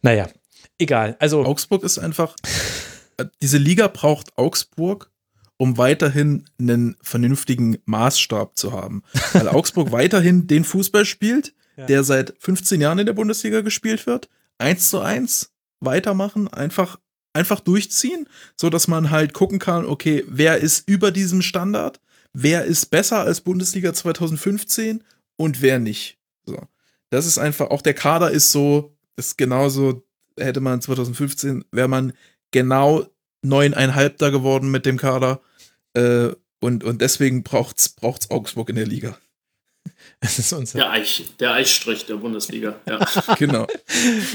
[0.03, 0.29] Naja,
[0.79, 1.17] egal.
[1.19, 1.45] Also.
[1.45, 2.37] Augsburg ist einfach.
[3.43, 5.10] Diese Liga braucht Augsburg
[5.61, 9.03] um weiterhin einen vernünftigen Maßstab zu haben.
[9.35, 11.85] Weil Augsburg weiterhin den Fußball spielt, ja.
[11.85, 16.99] der seit 15 Jahren in der Bundesliga gespielt wird, eins zu eins weitermachen, einfach,
[17.35, 22.01] einfach durchziehen, so dass man halt gucken kann, okay, wer ist über diesem Standard,
[22.33, 25.05] wer ist besser als Bundesliga 2015
[25.37, 26.17] und wer nicht.
[26.47, 26.59] So.
[27.11, 30.07] Das ist einfach, auch der Kader ist so, ist genauso,
[30.39, 32.15] hätte man 2015, wäre man
[32.51, 33.05] genau
[33.43, 35.43] neuneinhalb da geworden mit dem Kader.
[35.95, 39.19] Äh, und, und deswegen braucht's, braucht's Augsburg in der Liga.
[40.21, 42.79] Das ist unser der, Eich, der Eichstrich der Bundesliga.
[42.87, 42.99] Ja.
[43.39, 43.67] genau.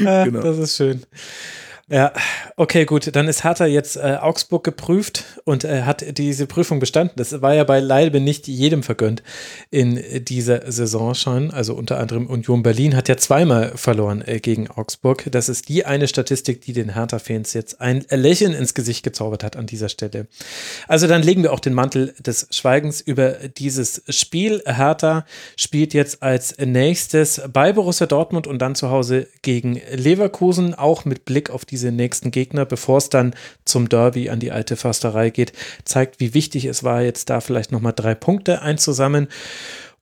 [0.04, 0.42] Ah, genau.
[0.42, 1.06] Das ist schön.
[1.88, 2.14] Ja,
[2.58, 3.16] okay, gut.
[3.16, 7.14] Dann ist Hertha jetzt äh, Augsburg geprüft und äh, hat diese Prüfung bestanden.
[7.18, 9.22] Das war ja bei Leibe nicht jedem vergönnt
[9.70, 11.52] in dieser Saison schon.
[11.52, 15.26] Also unter anderem Union Berlin hat ja zweimal verloren äh, gegen Augsburg.
[15.30, 19.56] Das ist die eine Statistik, die den Hertha-Fans jetzt ein Lächeln ins Gesicht gezaubert hat
[19.56, 20.26] an dieser Stelle.
[20.88, 24.64] Also dann legen wir auch den Mantel des Schweigens über dieses Spiel.
[24.66, 25.24] Hertha
[25.56, 31.26] spielt jetzt als nächstes bei Borussia Dortmund und dann zu Hause gegen Leverkusen, auch mit
[31.26, 35.30] Blick auf die diese nächsten Gegner, bevor es dann zum Derby an die alte Försterei
[35.30, 35.52] geht,
[35.84, 39.28] zeigt, wie wichtig es war, jetzt da vielleicht nochmal drei Punkte einzusammeln.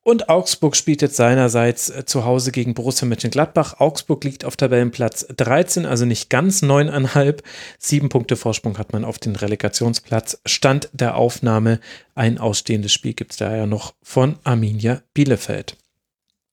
[0.03, 3.79] Und Augsburg spielt jetzt seinerseits äh, zu Hause gegen Borussia Mönchengladbach.
[3.79, 7.41] Augsburg liegt auf Tabellenplatz 13, also nicht ganz neuneinhalb.
[7.79, 10.41] Sieben Punkte Vorsprung hat man auf den Relegationsplatz.
[10.45, 11.79] Stand der Aufnahme.
[12.15, 15.77] Ein ausstehendes Spiel gibt es daher noch von Arminia Bielefeld.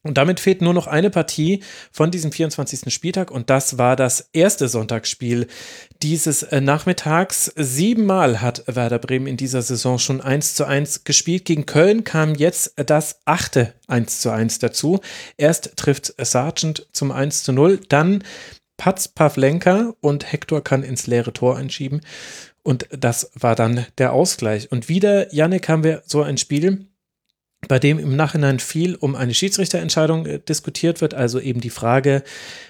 [0.03, 1.63] Und damit fehlt nur noch eine Partie
[1.93, 2.93] von diesem 24.
[2.93, 5.47] Spieltag und das war das erste Sonntagsspiel
[6.03, 7.53] dieses äh, Nachmittags.
[7.55, 11.45] Siebenmal hat Werder Bremen in dieser Saison schon 1 zu 1 gespielt.
[11.45, 15.01] Gegen Köln kam jetzt das achte 1 zu 1 dazu.
[15.37, 18.25] Erst trifft Sargent zum 1 zu 0, dann
[18.79, 22.01] Patz Pavlenka und Hector kann ins leere Tor einschieben.
[22.63, 24.73] Und das war dann der Ausgleich.
[24.73, 26.87] Und wieder, Yannick, haben wir so ein Spiel,
[27.69, 31.15] bei dem im Nachhinein viel um eine Schiedsrichterentscheidung äh, diskutiert wird.
[31.15, 32.23] Also eben die Frage,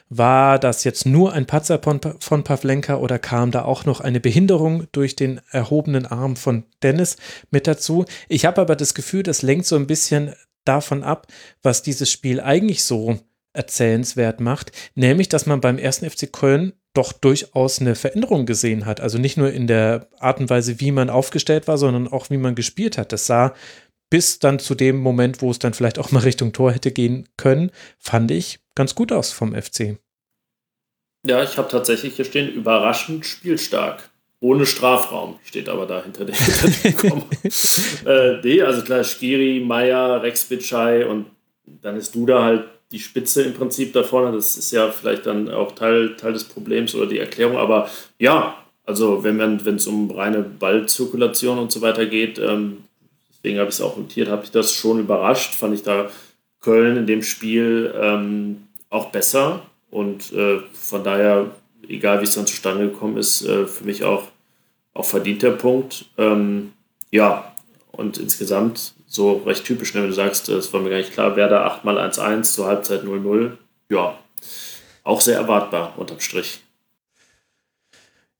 [0.09, 4.21] war das jetzt nur ein Patzer von, von Pavlenka oder kam da auch noch eine
[4.21, 7.17] Behinderung durch den erhobenen Arm von Dennis
[7.51, 8.05] mit dazu?
[8.29, 11.29] Ich habe aber das Gefühl, das lenkt so ein bisschen davon ab,
[11.63, 13.19] was dieses Spiel eigentlich so
[13.53, 19.01] erzählenswert macht, nämlich dass man beim ersten FC Köln doch durchaus eine Veränderung gesehen hat.
[19.01, 22.37] Also nicht nur in der Art und Weise, wie man aufgestellt war, sondern auch wie
[22.37, 23.13] man gespielt hat.
[23.13, 23.55] Das sah
[24.11, 27.29] bis dann zu dem Moment, wo es dann vielleicht auch mal Richtung Tor hätte gehen
[27.37, 29.99] können, fand ich ganz gut aus vom FC.
[31.27, 34.11] Ja, ich habe tatsächlich hier stehen, überraschend spielstark.
[34.41, 36.35] Ohne Strafraum steht aber da hinter dem,
[38.07, 41.27] äh, nee, also klar, Skiri, Meier, Rex Bitschei und
[41.83, 44.33] dann ist Duda halt die Spitze im Prinzip da vorne.
[44.33, 47.59] Das ist ja vielleicht dann auch Teil, Teil des Problems oder die Erklärung.
[47.59, 52.85] Aber ja, also wenn es um reine Ballzirkulation und so weiter geht, ähm,
[53.43, 55.55] deswegen habe ich es auch notiert, habe ich das schon überrascht.
[55.55, 56.11] Fand ich da
[56.61, 61.51] Köln in dem Spiel ähm, auch besser und äh, von daher,
[61.89, 64.25] egal wie es dann zustande gekommen ist, äh, für mich auch,
[64.95, 66.07] auch verdient der Punkt.
[66.19, 66.73] Ähm,
[67.11, 67.53] ja,
[67.93, 71.35] und insgesamt so recht typisch, ne, wenn du sagst, es war mir gar nicht klar,
[71.35, 73.53] wer da 8 x 1-1 zur Halbzeit 0-0.
[73.89, 74.19] Ja,
[75.03, 76.61] auch sehr erwartbar unterm Strich.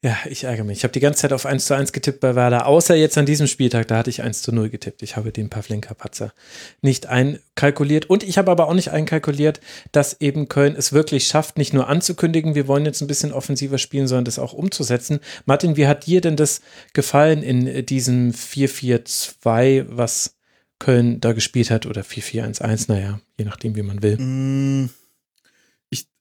[0.03, 0.79] Ja, ich ärgere mich.
[0.79, 3.27] Ich habe die ganze Zeit auf 1 zu 1 getippt bei Werder, außer jetzt an
[3.27, 5.03] diesem Spieltag, da hatte ich 1 zu 0 getippt.
[5.03, 6.33] Ich habe den Pavlenka-Patzer
[6.81, 8.09] nicht einkalkuliert.
[8.09, 9.61] Und ich habe aber auch nicht einkalkuliert,
[9.93, 13.77] dass eben Köln es wirklich schafft, nicht nur anzukündigen, wir wollen jetzt ein bisschen offensiver
[13.77, 15.21] spielen, sondern das auch umzusetzen.
[15.45, 16.63] Martin, wie hat dir denn das
[16.95, 20.37] gefallen in diesem 4-4-2, was
[20.79, 21.85] Köln da gespielt hat?
[21.85, 24.17] Oder 4-4-1-1, naja, je nachdem, wie man will.
[24.17, 25.00] Mm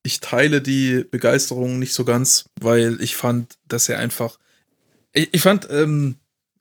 [0.03, 4.39] ich teile die Begeisterung nicht so ganz, weil ich fand, dass er einfach.
[5.13, 6.15] Ich, ich fand, ähm,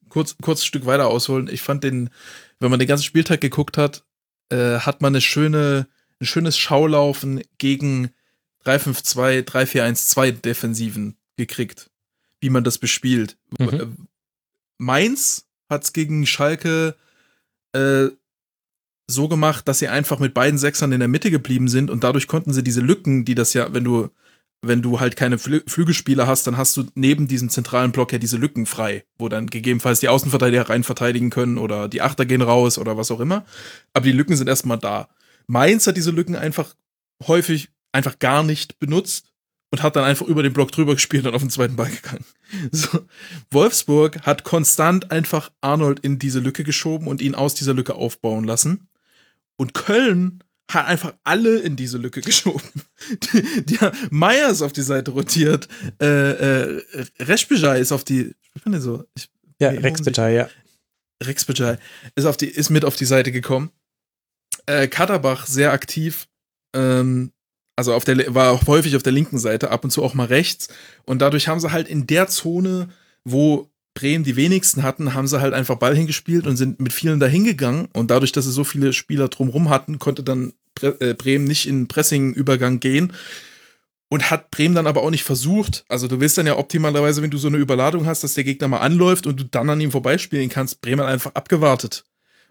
[0.09, 2.11] kurz, kurz ein Stück weiter ausholen, ich fand den,
[2.59, 4.05] wenn man den ganzen Spieltag geguckt hat,
[4.51, 5.87] äh, hat man eine schöne,
[6.21, 8.11] ein schönes Schaulaufen gegen
[8.65, 11.91] 3-5-2, 3-4-1-2 Defensiven gekriegt,
[12.41, 13.37] wie man das bespielt.
[13.59, 13.69] Mhm.
[13.69, 13.87] Äh,
[14.79, 16.97] Mainz hat es gegen Schalke
[17.73, 18.09] äh,
[19.11, 22.27] so gemacht, dass sie einfach mit beiden Sechsern in der Mitte geblieben sind und dadurch
[22.27, 24.11] konnten sie diese Lücken, die das ja, wenn du,
[24.61, 28.19] wenn du halt keine Flü Flügelspieler hast, dann hast du neben diesem zentralen Block ja
[28.19, 32.43] diese Lücken frei, wo dann gegebenenfalls die Außenverteidiger rein verteidigen können oder die Achter gehen
[32.43, 33.45] raus oder was auch immer.
[33.95, 35.09] Aber die Lücken sind erstmal da.
[35.47, 36.75] Mainz hat diese Lücken einfach
[37.27, 39.33] häufig einfach gar nicht benutzt
[39.71, 42.25] und hat dann einfach über den Block drüber gespielt und auf den zweiten Ball gegangen.
[42.73, 43.01] So.
[43.51, 48.45] Wolfsburg hat konstant einfach Arnold in diese Lücke geschoben und ihn aus dieser Lücke aufbauen
[48.45, 48.88] lassen.
[49.59, 52.71] Und Köln hat einfach alle in diese Lücke geschoben.
[53.11, 53.79] Die, die
[54.11, 55.69] Meier ist auf die Seite rotiert,
[56.01, 56.83] äh, äh,
[57.21, 59.31] Reschbejai ist auf die, ich finde so, ich,
[59.61, 60.49] ja, Rexbejai, ja.
[61.23, 61.79] Rexbejai
[62.15, 63.71] ist auf die, ist mit auf die Seite gekommen.
[64.67, 66.29] Äh, Katterbach sehr aktiv,
[66.75, 67.33] ähm,
[67.77, 70.27] also auf der, war auch häufig auf der linken Seite, ab und zu auch mal
[70.27, 70.69] rechts.
[71.05, 72.89] Und dadurch haben sie halt in der Zone,
[73.25, 77.19] wo Bremen die wenigsten hatten, haben sie halt einfach Ball hingespielt und sind mit vielen
[77.19, 77.89] dahin gegangen.
[77.93, 81.89] Und dadurch, dass sie so viele Spieler drumherum hatten, konnte dann äh, Bremen nicht in
[81.89, 83.13] Pressing-Übergang gehen.
[84.09, 85.85] Und hat Bremen dann aber auch nicht versucht.
[85.89, 88.69] Also du willst dann ja optimalerweise, wenn du so eine Überladung hast, dass der Gegner
[88.69, 90.81] mal anläuft und du dann an ihm vorbeispielen kannst.
[90.81, 92.05] Bremen hat einfach abgewartet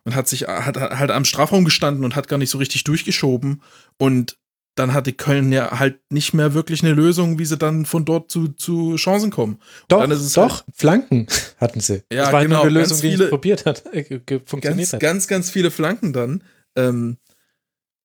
[0.03, 3.61] und hat sich hat halt am Strafraum gestanden und hat gar nicht so richtig durchgeschoben.
[3.98, 4.38] Und
[4.78, 8.30] dann hatte Köln ja halt nicht mehr wirklich eine Lösung, wie sie dann von dort
[8.30, 9.60] zu, zu Chancen kommen.
[9.88, 12.04] Doch, doch, halt Flanken hatten sie.
[12.12, 15.00] Ja, das war genau, eine Lösung, viele, die probiert hat, äh, funktioniert ganz, hat.
[15.00, 16.44] Ganz, ganz viele Flanken dann.
[16.76, 17.18] Ähm,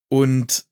[0.08, 0.64] und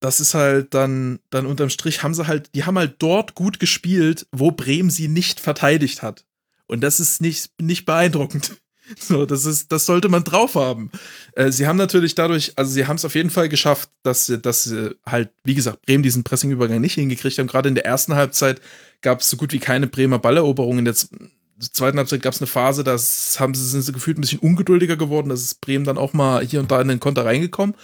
[0.00, 3.58] das ist halt dann, dann unterm Strich haben sie halt, die haben halt dort gut
[3.58, 6.26] gespielt, wo Bremen sie nicht verteidigt hat.
[6.66, 8.60] Und das ist nicht, nicht beeindruckend.
[8.98, 10.90] So, das ist, das sollte man drauf haben.
[11.32, 14.38] Äh, sie haben natürlich dadurch, also sie haben es auf jeden Fall geschafft, dass sie,
[14.38, 17.46] dass sie halt, wie gesagt, Bremen diesen Pressingübergang nicht hingekriegt haben.
[17.46, 18.60] Gerade in der ersten Halbzeit
[19.00, 20.80] gab es so gut wie keine Bremer Balleroberungen.
[20.80, 24.22] In der zweiten Halbzeit gab es eine Phase, da haben sie, sind sie gefühlt ein
[24.22, 25.28] bisschen ungeduldiger geworden.
[25.28, 27.74] Da ist Bremen dann auch mal hier und da in den Konter reingekommen.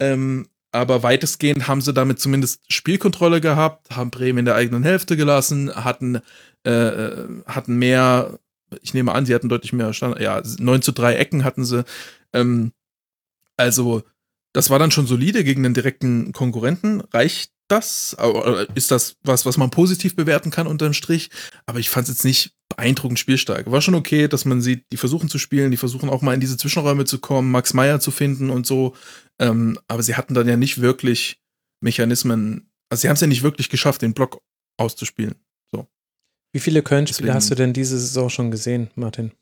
[0.00, 5.16] Ähm, aber weitestgehend haben sie damit zumindest Spielkontrolle gehabt, haben Bremen in der eigenen Hälfte
[5.16, 6.20] gelassen, hatten,
[6.64, 8.38] äh, äh hatten mehr,
[8.82, 11.84] ich nehme an, sie hatten deutlich mehr Stand, ja, 9 zu 3 Ecken hatten sie.
[12.32, 12.72] Ähm,
[13.56, 14.02] also,
[14.52, 17.00] das war dann schon solide gegen den direkten Konkurrenten.
[17.12, 18.16] Reicht das?
[18.74, 21.30] Ist das was, was man positiv bewerten kann unterm Strich?
[21.66, 23.70] Aber ich fand es jetzt nicht beeindruckend spielstark.
[23.70, 26.40] War schon okay, dass man sieht, die versuchen zu spielen, die versuchen auch mal in
[26.40, 28.94] diese Zwischenräume zu kommen, Max Meyer zu finden und so.
[29.38, 31.40] Ähm, aber sie hatten dann ja nicht wirklich
[31.80, 34.40] Mechanismen, also sie haben es ja nicht wirklich geschafft, den Block
[34.78, 35.34] auszuspielen.
[36.48, 36.54] So.
[36.54, 39.32] Wie viele Köln-Spiele hast du denn diese Saison schon gesehen, Martin?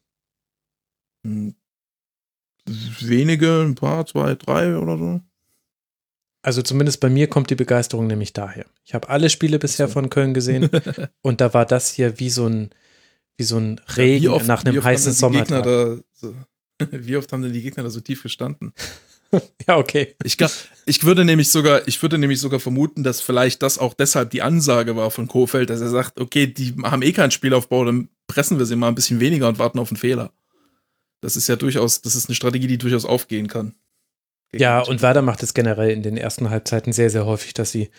[1.24, 1.54] Hm,
[3.00, 5.20] wenige, ein paar, zwei, drei oder so.
[6.42, 8.66] Also zumindest bei mir kommt die Begeisterung nämlich daher.
[8.84, 10.70] Ich habe alle Spiele bisher von Köln gesehen
[11.22, 12.70] und da war das hier wie so ein,
[13.36, 15.64] wie so ein Regen oft, nach einem heißen Sommertag.
[15.64, 16.34] Da, so,
[16.90, 18.72] wie oft haben denn die Gegner da so tief gestanden?
[19.68, 20.14] ja, okay.
[20.24, 20.36] Ich,
[20.86, 24.42] ich, würde nämlich sogar, ich würde nämlich sogar vermuten, dass vielleicht das auch deshalb die
[24.42, 28.58] Ansage war von Kofeld, dass er sagt, okay, die haben eh keinen Spielaufbau, dann pressen
[28.58, 30.32] wir sie mal ein bisschen weniger und warten auf einen Fehler.
[31.20, 33.74] Das ist ja durchaus, das ist eine Strategie, die durchaus aufgehen kann.
[34.60, 37.90] Ja, und Werder macht es generell in den ersten Halbzeiten sehr, sehr häufig, dass sie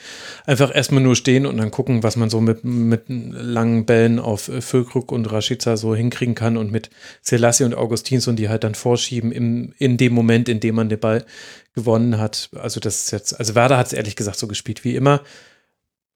[0.45, 4.47] einfach erstmal nur stehen und dann gucken, was man so mit, mit langen Bällen auf
[4.49, 6.89] äh, Füllkrug und Rashica so hinkriegen kann und mit
[7.21, 10.89] Selassie und Augustins und die halt dann vorschieben im, in dem Moment, in dem man
[10.89, 11.25] den Ball
[11.73, 12.49] gewonnen hat.
[12.55, 15.21] Also das ist jetzt, also Werder hat es ehrlich gesagt so gespielt wie immer.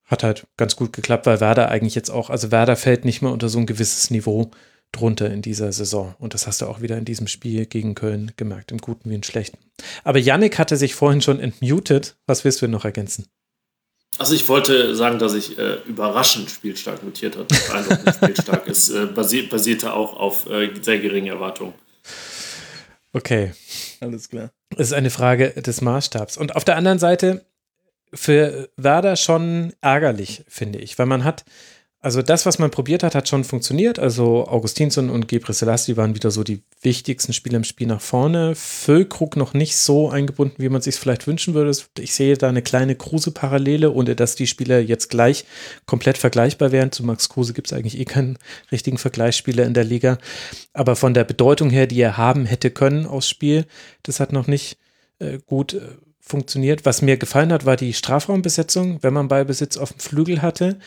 [0.05, 3.31] Hat halt ganz gut geklappt, weil Werder eigentlich jetzt auch, also Werder fällt nicht mehr
[3.31, 4.51] unter so ein gewisses Niveau
[4.91, 6.15] drunter in dieser Saison.
[6.19, 9.15] Und das hast du auch wieder in diesem Spiel gegen Köln gemerkt, im Guten wie
[9.15, 9.57] im Schlechten.
[10.03, 12.17] Aber Yannick hatte sich vorhin schon entmutet.
[12.27, 13.27] Was willst du noch ergänzen?
[14.17, 17.47] Also ich wollte sagen, dass ich äh, überraschend spielstark notiert habe.
[17.47, 21.73] Beeindruckend spielstark ist, äh, basi basierte auch auf äh, sehr geringen Erwartungen.
[23.13, 23.53] Okay.
[24.01, 24.51] Alles klar.
[24.69, 26.37] Das ist eine Frage des Maßstabs.
[26.37, 27.45] Und auf der anderen Seite
[28.13, 31.45] für Werder schon ärgerlich, finde ich, weil man hat
[32.03, 33.99] also das, was man probiert hat, hat schon funktioniert.
[33.99, 38.55] Also Augustinsson und Gebre Selassie waren wieder so die wichtigsten Spieler im Spiel nach vorne.
[38.55, 41.77] Füllkrug noch nicht so eingebunden, wie man sich vielleicht wünschen würde.
[41.99, 45.45] Ich sehe da eine kleine Kruse-Parallele, ohne dass die Spieler jetzt gleich
[45.85, 46.91] komplett vergleichbar wären.
[46.91, 48.39] Zu Max Kruse gibt es eigentlich eh keinen
[48.71, 50.17] richtigen Vergleichsspieler in der Liga.
[50.73, 53.67] Aber von der Bedeutung her, die er haben hätte können aus Spiel,
[54.01, 54.80] das hat noch nicht
[55.19, 55.81] äh, gut äh,
[56.19, 56.83] funktioniert.
[56.83, 60.80] Was mir gefallen hat, war die Strafraumbesetzung, wenn man Ballbesitz auf dem Flügel hatte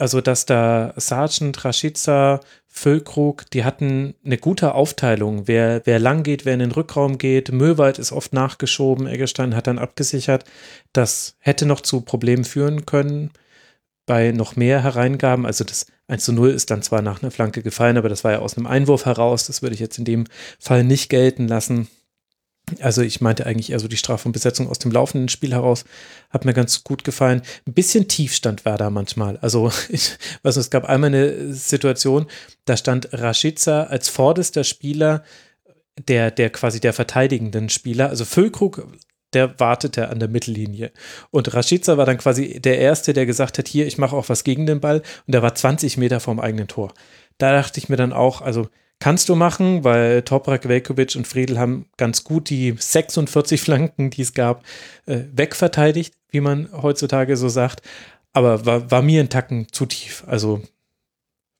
[0.00, 6.44] also dass da Sargent, Rashica, Füllkrug, die hatten eine gute Aufteilung, wer, wer lang geht,
[6.44, 7.52] wer in den Rückraum geht.
[7.52, 10.44] Möwald ist oft nachgeschoben, Eggestein hat dann abgesichert.
[10.94, 13.30] Das hätte noch zu Problemen führen können
[14.06, 15.44] bei noch mehr Hereingaben.
[15.44, 18.32] Also das 1 zu 0 ist dann zwar nach einer Flanke gefallen, aber das war
[18.32, 19.46] ja aus einem Einwurf heraus.
[19.48, 20.24] Das würde ich jetzt in dem
[20.58, 21.88] Fall nicht gelten lassen.
[22.80, 25.84] Also ich meinte eigentlich eher so die Strafe und Besetzung aus dem laufenden Spiel heraus.
[26.30, 27.42] Hat mir ganz gut gefallen.
[27.66, 29.36] Ein bisschen Tiefstand war da manchmal.
[29.38, 32.26] Also ich weiß nicht, es gab einmal eine Situation,
[32.64, 35.24] da stand Rashica als vorderster Spieler
[36.08, 38.08] der, der quasi der verteidigenden Spieler.
[38.08, 38.86] Also Füllkrug,
[39.32, 40.92] der wartete an der Mittellinie.
[41.30, 44.44] Und Rashica war dann quasi der Erste, der gesagt hat, hier, ich mache auch was
[44.44, 45.02] gegen den Ball.
[45.26, 46.92] Und der war 20 Meter vom eigenen Tor.
[47.38, 48.68] Da dachte ich mir dann auch, also
[49.00, 54.20] Kannst du machen, weil Toprak, Velkovic und Friedel haben ganz gut die 46 Flanken, die
[54.20, 54.62] es gab,
[55.06, 57.80] äh, wegverteidigt, wie man heutzutage so sagt.
[58.34, 60.22] Aber war, war mir ein Tacken zu tief.
[60.26, 60.62] Also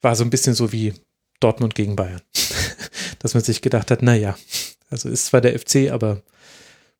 [0.02, 0.92] war so ein bisschen so wie
[1.40, 2.20] Dortmund gegen Bayern.
[3.20, 4.36] Dass man sich gedacht hat, naja,
[4.90, 6.22] also ist zwar der FC, aber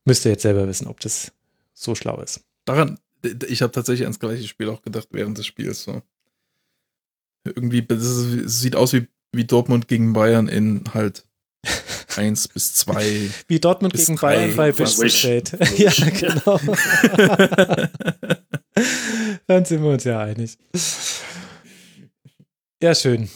[0.07, 1.33] müsste jetzt selber wissen, ob das
[1.75, 2.41] so schlau ist.
[2.65, 2.99] Daran,
[3.47, 5.83] Ich habe tatsächlich ans gleiche Spiel auch gedacht während des Spiels.
[5.83, 6.01] So.
[7.45, 11.25] Irgendwie, es sieht aus wie, wie Dortmund gegen Bayern in halt
[12.17, 13.31] 1 bis 2.
[13.49, 15.53] Wie Dortmund gegen Bayern bei Bischofsfeld.
[15.79, 16.59] ja, genau.
[19.47, 20.57] dann sind wir uns ja einig.
[22.83, 23.29] Ja, schön.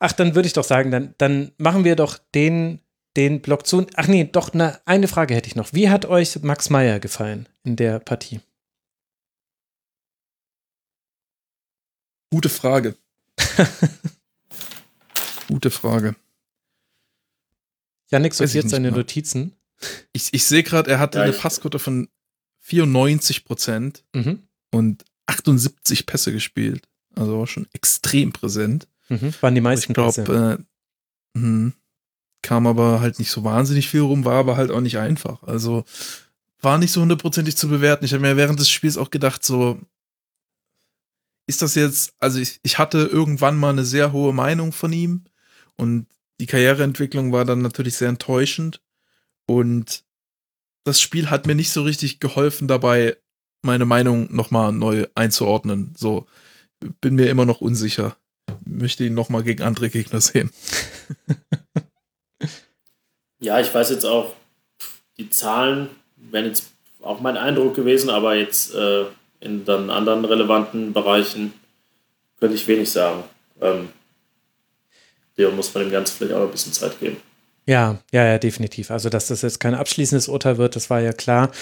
[0.00, 2.80] Ach, dann würde ich doch sagen, dann, dann machen wir doch den,
[3.16, 3.86] den Block zu.
[3.94, 5.72] Ach nee, doch, na, eine Frage hätte ich noch.
[5.72, 8.40] Wie hat euch Max Meyer gefallen in der Partie?
[12.32, 12.96] Gute Frage.
[15.48, 16.14] Gute Frage.
[18.10, 18.98] Janik sortiert seine mal.
[18.98, 19.56] Notizen.
[20.12, 22.08] Ich, ich sehe gerade, er hatte ja, eine Passquote von
[22.60, 24.40] 94 Prozent mhm.
[24.70, 26.86] und 78 Pässe gespielt.
[27.14, 28.86] Also war schon extrem präsent.
[29.08, 29.34] Mhm.
[29.40, 30.58] Waren die meisten ich glaube,
[31.34, 31.72] äh, hm,
[32.42, 35.42] kam aber halt nicht so wahnsinnig viel rum, war aber halt auch nicht einfach.
[35.42, 35.84] Also
[36.60, 38.04] war nicht so hundertprozentig zu bewerten.
[38.04, 39.80] Ich habe mir während des Spiels auch gedacht, so,
[41.46, 45.24] ist das jetzt, also ich, ich hatte irgendwann mal eine sehr hohe Meinung von ihm
[45.76, 46.06] und
[46.40, 48.80] die Karriereentwicklung war dann natürlich sehr enttäuschend
[49.46, 50.04] und
[50.84, 53.16] das Spiel hat mir nicht so richtig geholfen dabei,
[53.62, 55.94] meine Meinung nochmal neu einzuordnen.
[55.96, 56.26] So,
[57.00, 58.16] bin mir immer noch unsicher.
[58.64, 60.50] Möchte ihn nochmal gegen andere Gegner sehen.
[63.40, 64.34] ja, ich weiß jetzt auch,
[65.16, 69.04] die Zahlen wären jetzt auch mein Eindruck gewesen, aber jetzt äh,
[69.40, 71.52] in dann anderen relevanten Bereichen
[72.38, 73.22] könnte ich wenig sagen.
[73.60, 73.88] Ähm,
[75.38, 77.16] dem muss man dem Ganzen vielleicht auch ein bisschen Zeit geben.
[77.64, 78.90] Ja, ja, ja, definitiv.
[78.90, 81.52] Also, dass das jetzt kein abschließendes Urteil wird, das war ja klar.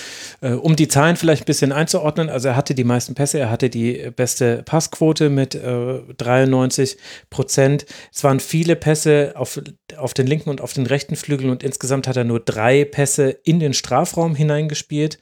[0.41, 3.51] Äh, um die Zahlen vielleicht ein bisschen einzuordnen, also er hatte die meisten Pässe, er
[3.51, 6.97] hatte die beste Passquote mit äh, 93
[7.29, 7.85] Prozent.
[8.15, 9.61] Es waren viele Pässe auf,
[9.99, 13.29] auf den linken und auf den rechten Flügel und insgesamt hat er nur drei Pässe
[13.45, 15.19] in den Strafraum hineingespielt.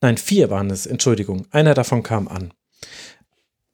[0.00, 1.46] Nein, vier waren es, Entschuldigung.
[1.50, 2.54] Einer davon kam an.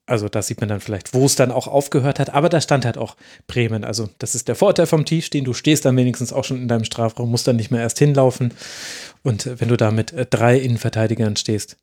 [0.08, 2.32] Also da sieht man dann vielleicht, wo es dann auch aufgehört hat.
[2.34, 3.84] Aber da stand halt auch Bremen.
[3.84, 5.44] Also das ist der Vorteil vom Tiefstehen.
[5.44, 8.54] Du stehst dann wenigstens auch schon in deinem Strafraum, musst dann nicht mehr erst hinlaufen.
[9.22, 11.76] Und wenn du da mit äh, drei Innenverteidigern stehst,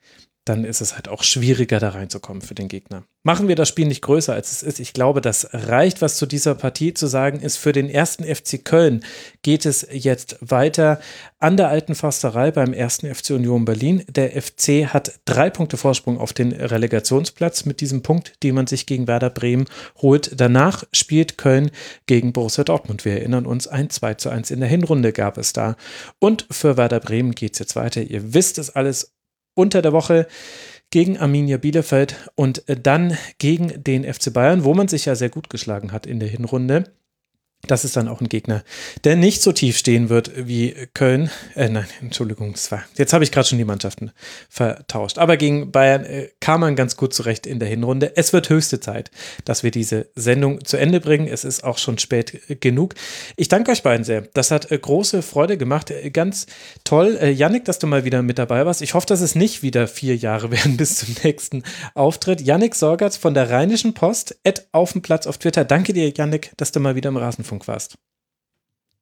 [0.46, 3.04] dann ist es halt auch schwieriger, da reinzukommen für den Gegner.
[3.24, 4.80] Machen wir das Spiel nicht größer, als es ist.
[4.80, 7.58] Ich glaube, das reicht, was zu dieser Partie zu sagen ist.
[7.58, 9.04] Für den ersten FC Köln
[9.42, 11.00] geht es jetzt weiter
[11.40, 14.04] an der alten Försterei beim ersten FC Union Berlin.
[14.08, 18.86] Der FC hat drei Punkte Vorsprung auf den Relegationsplatz mit diesem Punkt, den man sich
[18.86, 19.66] gegen Werder Bremen
[19.98, 20.40] holt.
[20.40, 21.72] Danach spielt Köln
[22.06, 23.06] gegen Borussia Dortmund.
[23.06, 25.78] Wir erinnern uns, ein 2 zu 1 in der Hinrunde gab es da.
[26.20, 28.04] Und für Werder Bremen geht es jetzt weiter.
[28.04, 29.15] Ihr wisst es alles
[29.56, 30.28] unter der Woche
[30.92, 35.50] gegen Arminia Bielefeld und dann gegen den FC Bayern, wo man sich ja sehr gut
[35.50, 36.86] geschlagen hat in der Hinrunde.
[37.68, 38.64] Das ist dann auch ein Gegner,
[39.04, 41.30] der nicht so tief stehen wird wie Köln.
[41.56, 44.12] Äh, nein, Entschuldigung, das jetzt habe ich gerade schon die Mannschaften
[44.50, 45.18] vertauscht.
[45.18, 48.16] Aber gegen Bayern äh, kam man ganz gut zurecht in der Hinrunde.
[48.16, 49.12] Es wird höchste Zeit,
[49.46, 51.28] dass wir diese Sendung zu Ende bringen.
[51.28, 52.96] Es ist auch schon spät genug.
[53.36, 54.22] Ich danke euch beiden sehr.
[54.34, 55.92] Das hat äh, große Freude gemacht.
[55.92, 56.48] Äh, ganz
[56.84, 57.18] toll.
[57.22, 58.82] Äh, Yannick, dass du mal wieder mit dabei warst.
[58.82, 61.64] Ich hoffe, dass es nicht wieder vier Jahre werden bis zum nächsten
[61.94, 62.42] Auftritt.
[62.42, 65.66] Yannick Sorgatz von der Rheinischen Post, at auf dem Platz auf Twitter.
[65.66, 67.96] Danke dir, Yannick, dass du mal wieder im Rasenfunk Rasenfunk warst.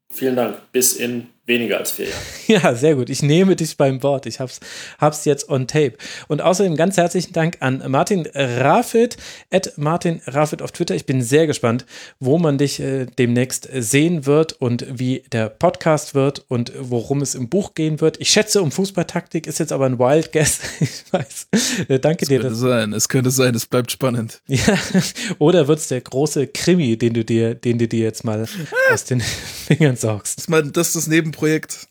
[0.10, 0.72] Vielen Dank.
[0.72, 2.24] Bis in weniger als vier Jahren.
[2.48, 3.10] Ja, sehr gut.
[3.10, 4.26] Ich nehme dich beim Wort.
[4.26, 4.60] Ich hab's,
[5.00, 5.94] hab's jetzt on tape.
[6.28, 9.18] Und außerdem ganz herzlichen Dank an Martin Raffit,
[9.52, 10.94] at Martin Raffit auf Twitter.
[10.94, 11.86] Ich bin sehr gespannt,
[12.20, 17.34] wo man dich äh, demnächst sehen wird und wie der Podcast wird und worum es
[17.34, 18.20] im Buch gehen wird.
[18.20, 20.60] Ich schätze, um Fußballtaktik ist jetzt aber ein Wild Guess.
[20.80, 21.48] ich weiß.
[21.88, 22.38] Äh, danke es dir.
[22.38, 22.94] Es könnte sein.
[22.94, 23.56] Es könnte sein.
[23.56, 24.42] Es bleibt spannend.
[24.48, 24.78] Ja.
[25.40, 28.46] Oder wird es der große Krimi, den du dir, den du dir jetzt mal
[28.92, 30.38] aus den Fingern saugst?
[30.38, 31.88] Das ist, das ist das Nebenprojekt.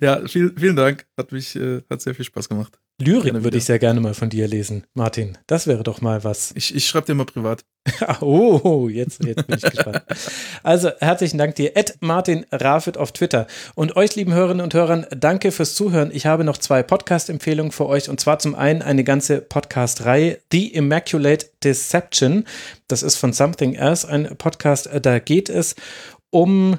[0.00, 1.06] Ja, viel, vielen Dank.
[1.16, 2.80] Hat mich, äh, hat sehr viel Spaß gemacht.
[3.00, 5.38] Lyrik würde ich sehr gerne mal von dir lesen, Martin.
[5.46, 6.52] Das wäre doch mal was.
[6.56, 7.64] Ich, ich schreibe dir mal privat.
[8.20, 10.02] oh, jetzt, jetzt bin ich gespannt.
[10.64, 13.46] Also, herzlichen Dank dir, Ed Martin Rafit auf Twitter.
[13.76, 16.10] Und euch, lieben Hörerinnen und Hörern, danke fürs Zuhören.
[16.12, 18.08] Ich habe noch zwei Podcast-Empfehlungen für euch.
[18.08, 22.44] Und zwar zum einen eine ganze Podcast-Reihe, The Immaculate Deception.
[22.88, 24.88] Das ist von Something Else, ein Podcast.
[25.02, 25.76] Da geht es
[26.30, 26.78] um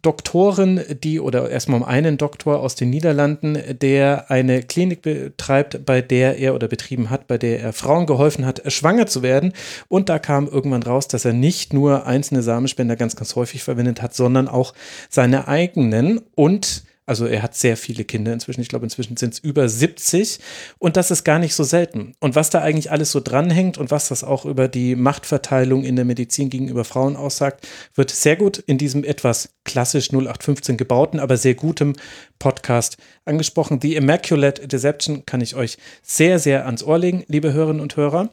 [0.00, 6.00] Doktoren, die oder erstmal um einen Doktor aus den Niederlanden, der eine Klinik betreibt, bei
[6.00, 9.52] der er oder betrieben hat, bei der er Frauen geholfen hat, schwanger zu werden.
[9.88, 14.00] Und da kam irgendwann raus, dass er nicht nur einzelne Samenspender ganz, ganz häufig verwendet
[14.00, 14.72] hat, sondern auch
[15.10, 18.60] seine eigenen und Also er hat sehr viele Kinder inzwischen.
[18.60, 20.40] Ich glaube, inzwischen sind es über 70.
[20.78, 22.14] Und das ist gar nicht so selten.
[22.18, 25.94] Und was da eigentlich alles so dranhängt und was das auch über die Machtverteilung in
[25.94, 31.36] der Medizin gegenüber Frauen aussagt, wird sehr gut in diesem etwas klassisch 0815 gebauten, aber
[31.36, 31.94] sehr gutem
[32.40, 33.80] Podcast angesprochen.
[33.80, 38.30] The Immaculate Deception kann ich euch sehr, sehr ans Ohr legen, liebe Hörerinnen und Hörer.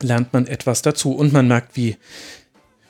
[0.00, 1.96] Lernt man etwas dazu und man merkt, wie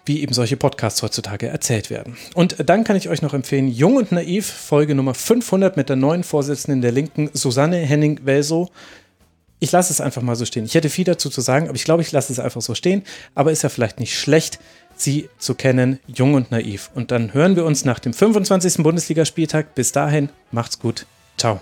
[0.09, 2.17] wie eben solche Podcasts heutzutage erzählt werden.
[2.35, 5.97] Und dann kann ich euch noch empfehlen, Jung und Naiv, Folge Nummer 500 mit der
[5.97, 8.71] neuen Vorsitzenden der Linken, Susanne Henning-Welso.
[9.61, 10.65] Ich lasse es einfach mal so stehen.
[10.65, 13.03] Ich hätte viel dazu zu sagen, aber ich glaube, ich lasse es einfach so stehen.
[13.35, 14.59] Aber ist ja vielleicht nicht schlecht,
[14.97, 16.91] sie zu kennen, jung und naiv.
[16.95, 18.83] Und dann hören wir uns nach dem 25.
[18.83, 19.75] Bundesligaspieltag.
[19.75, 21.07] Bis dahin, macht's gut.
[21.37, 21.61] Ciao.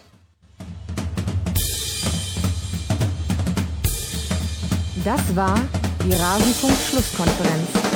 [5.04, 5.60] Das war
[6.04, 7.95] die Rasenfunk-Schlusskonferenz.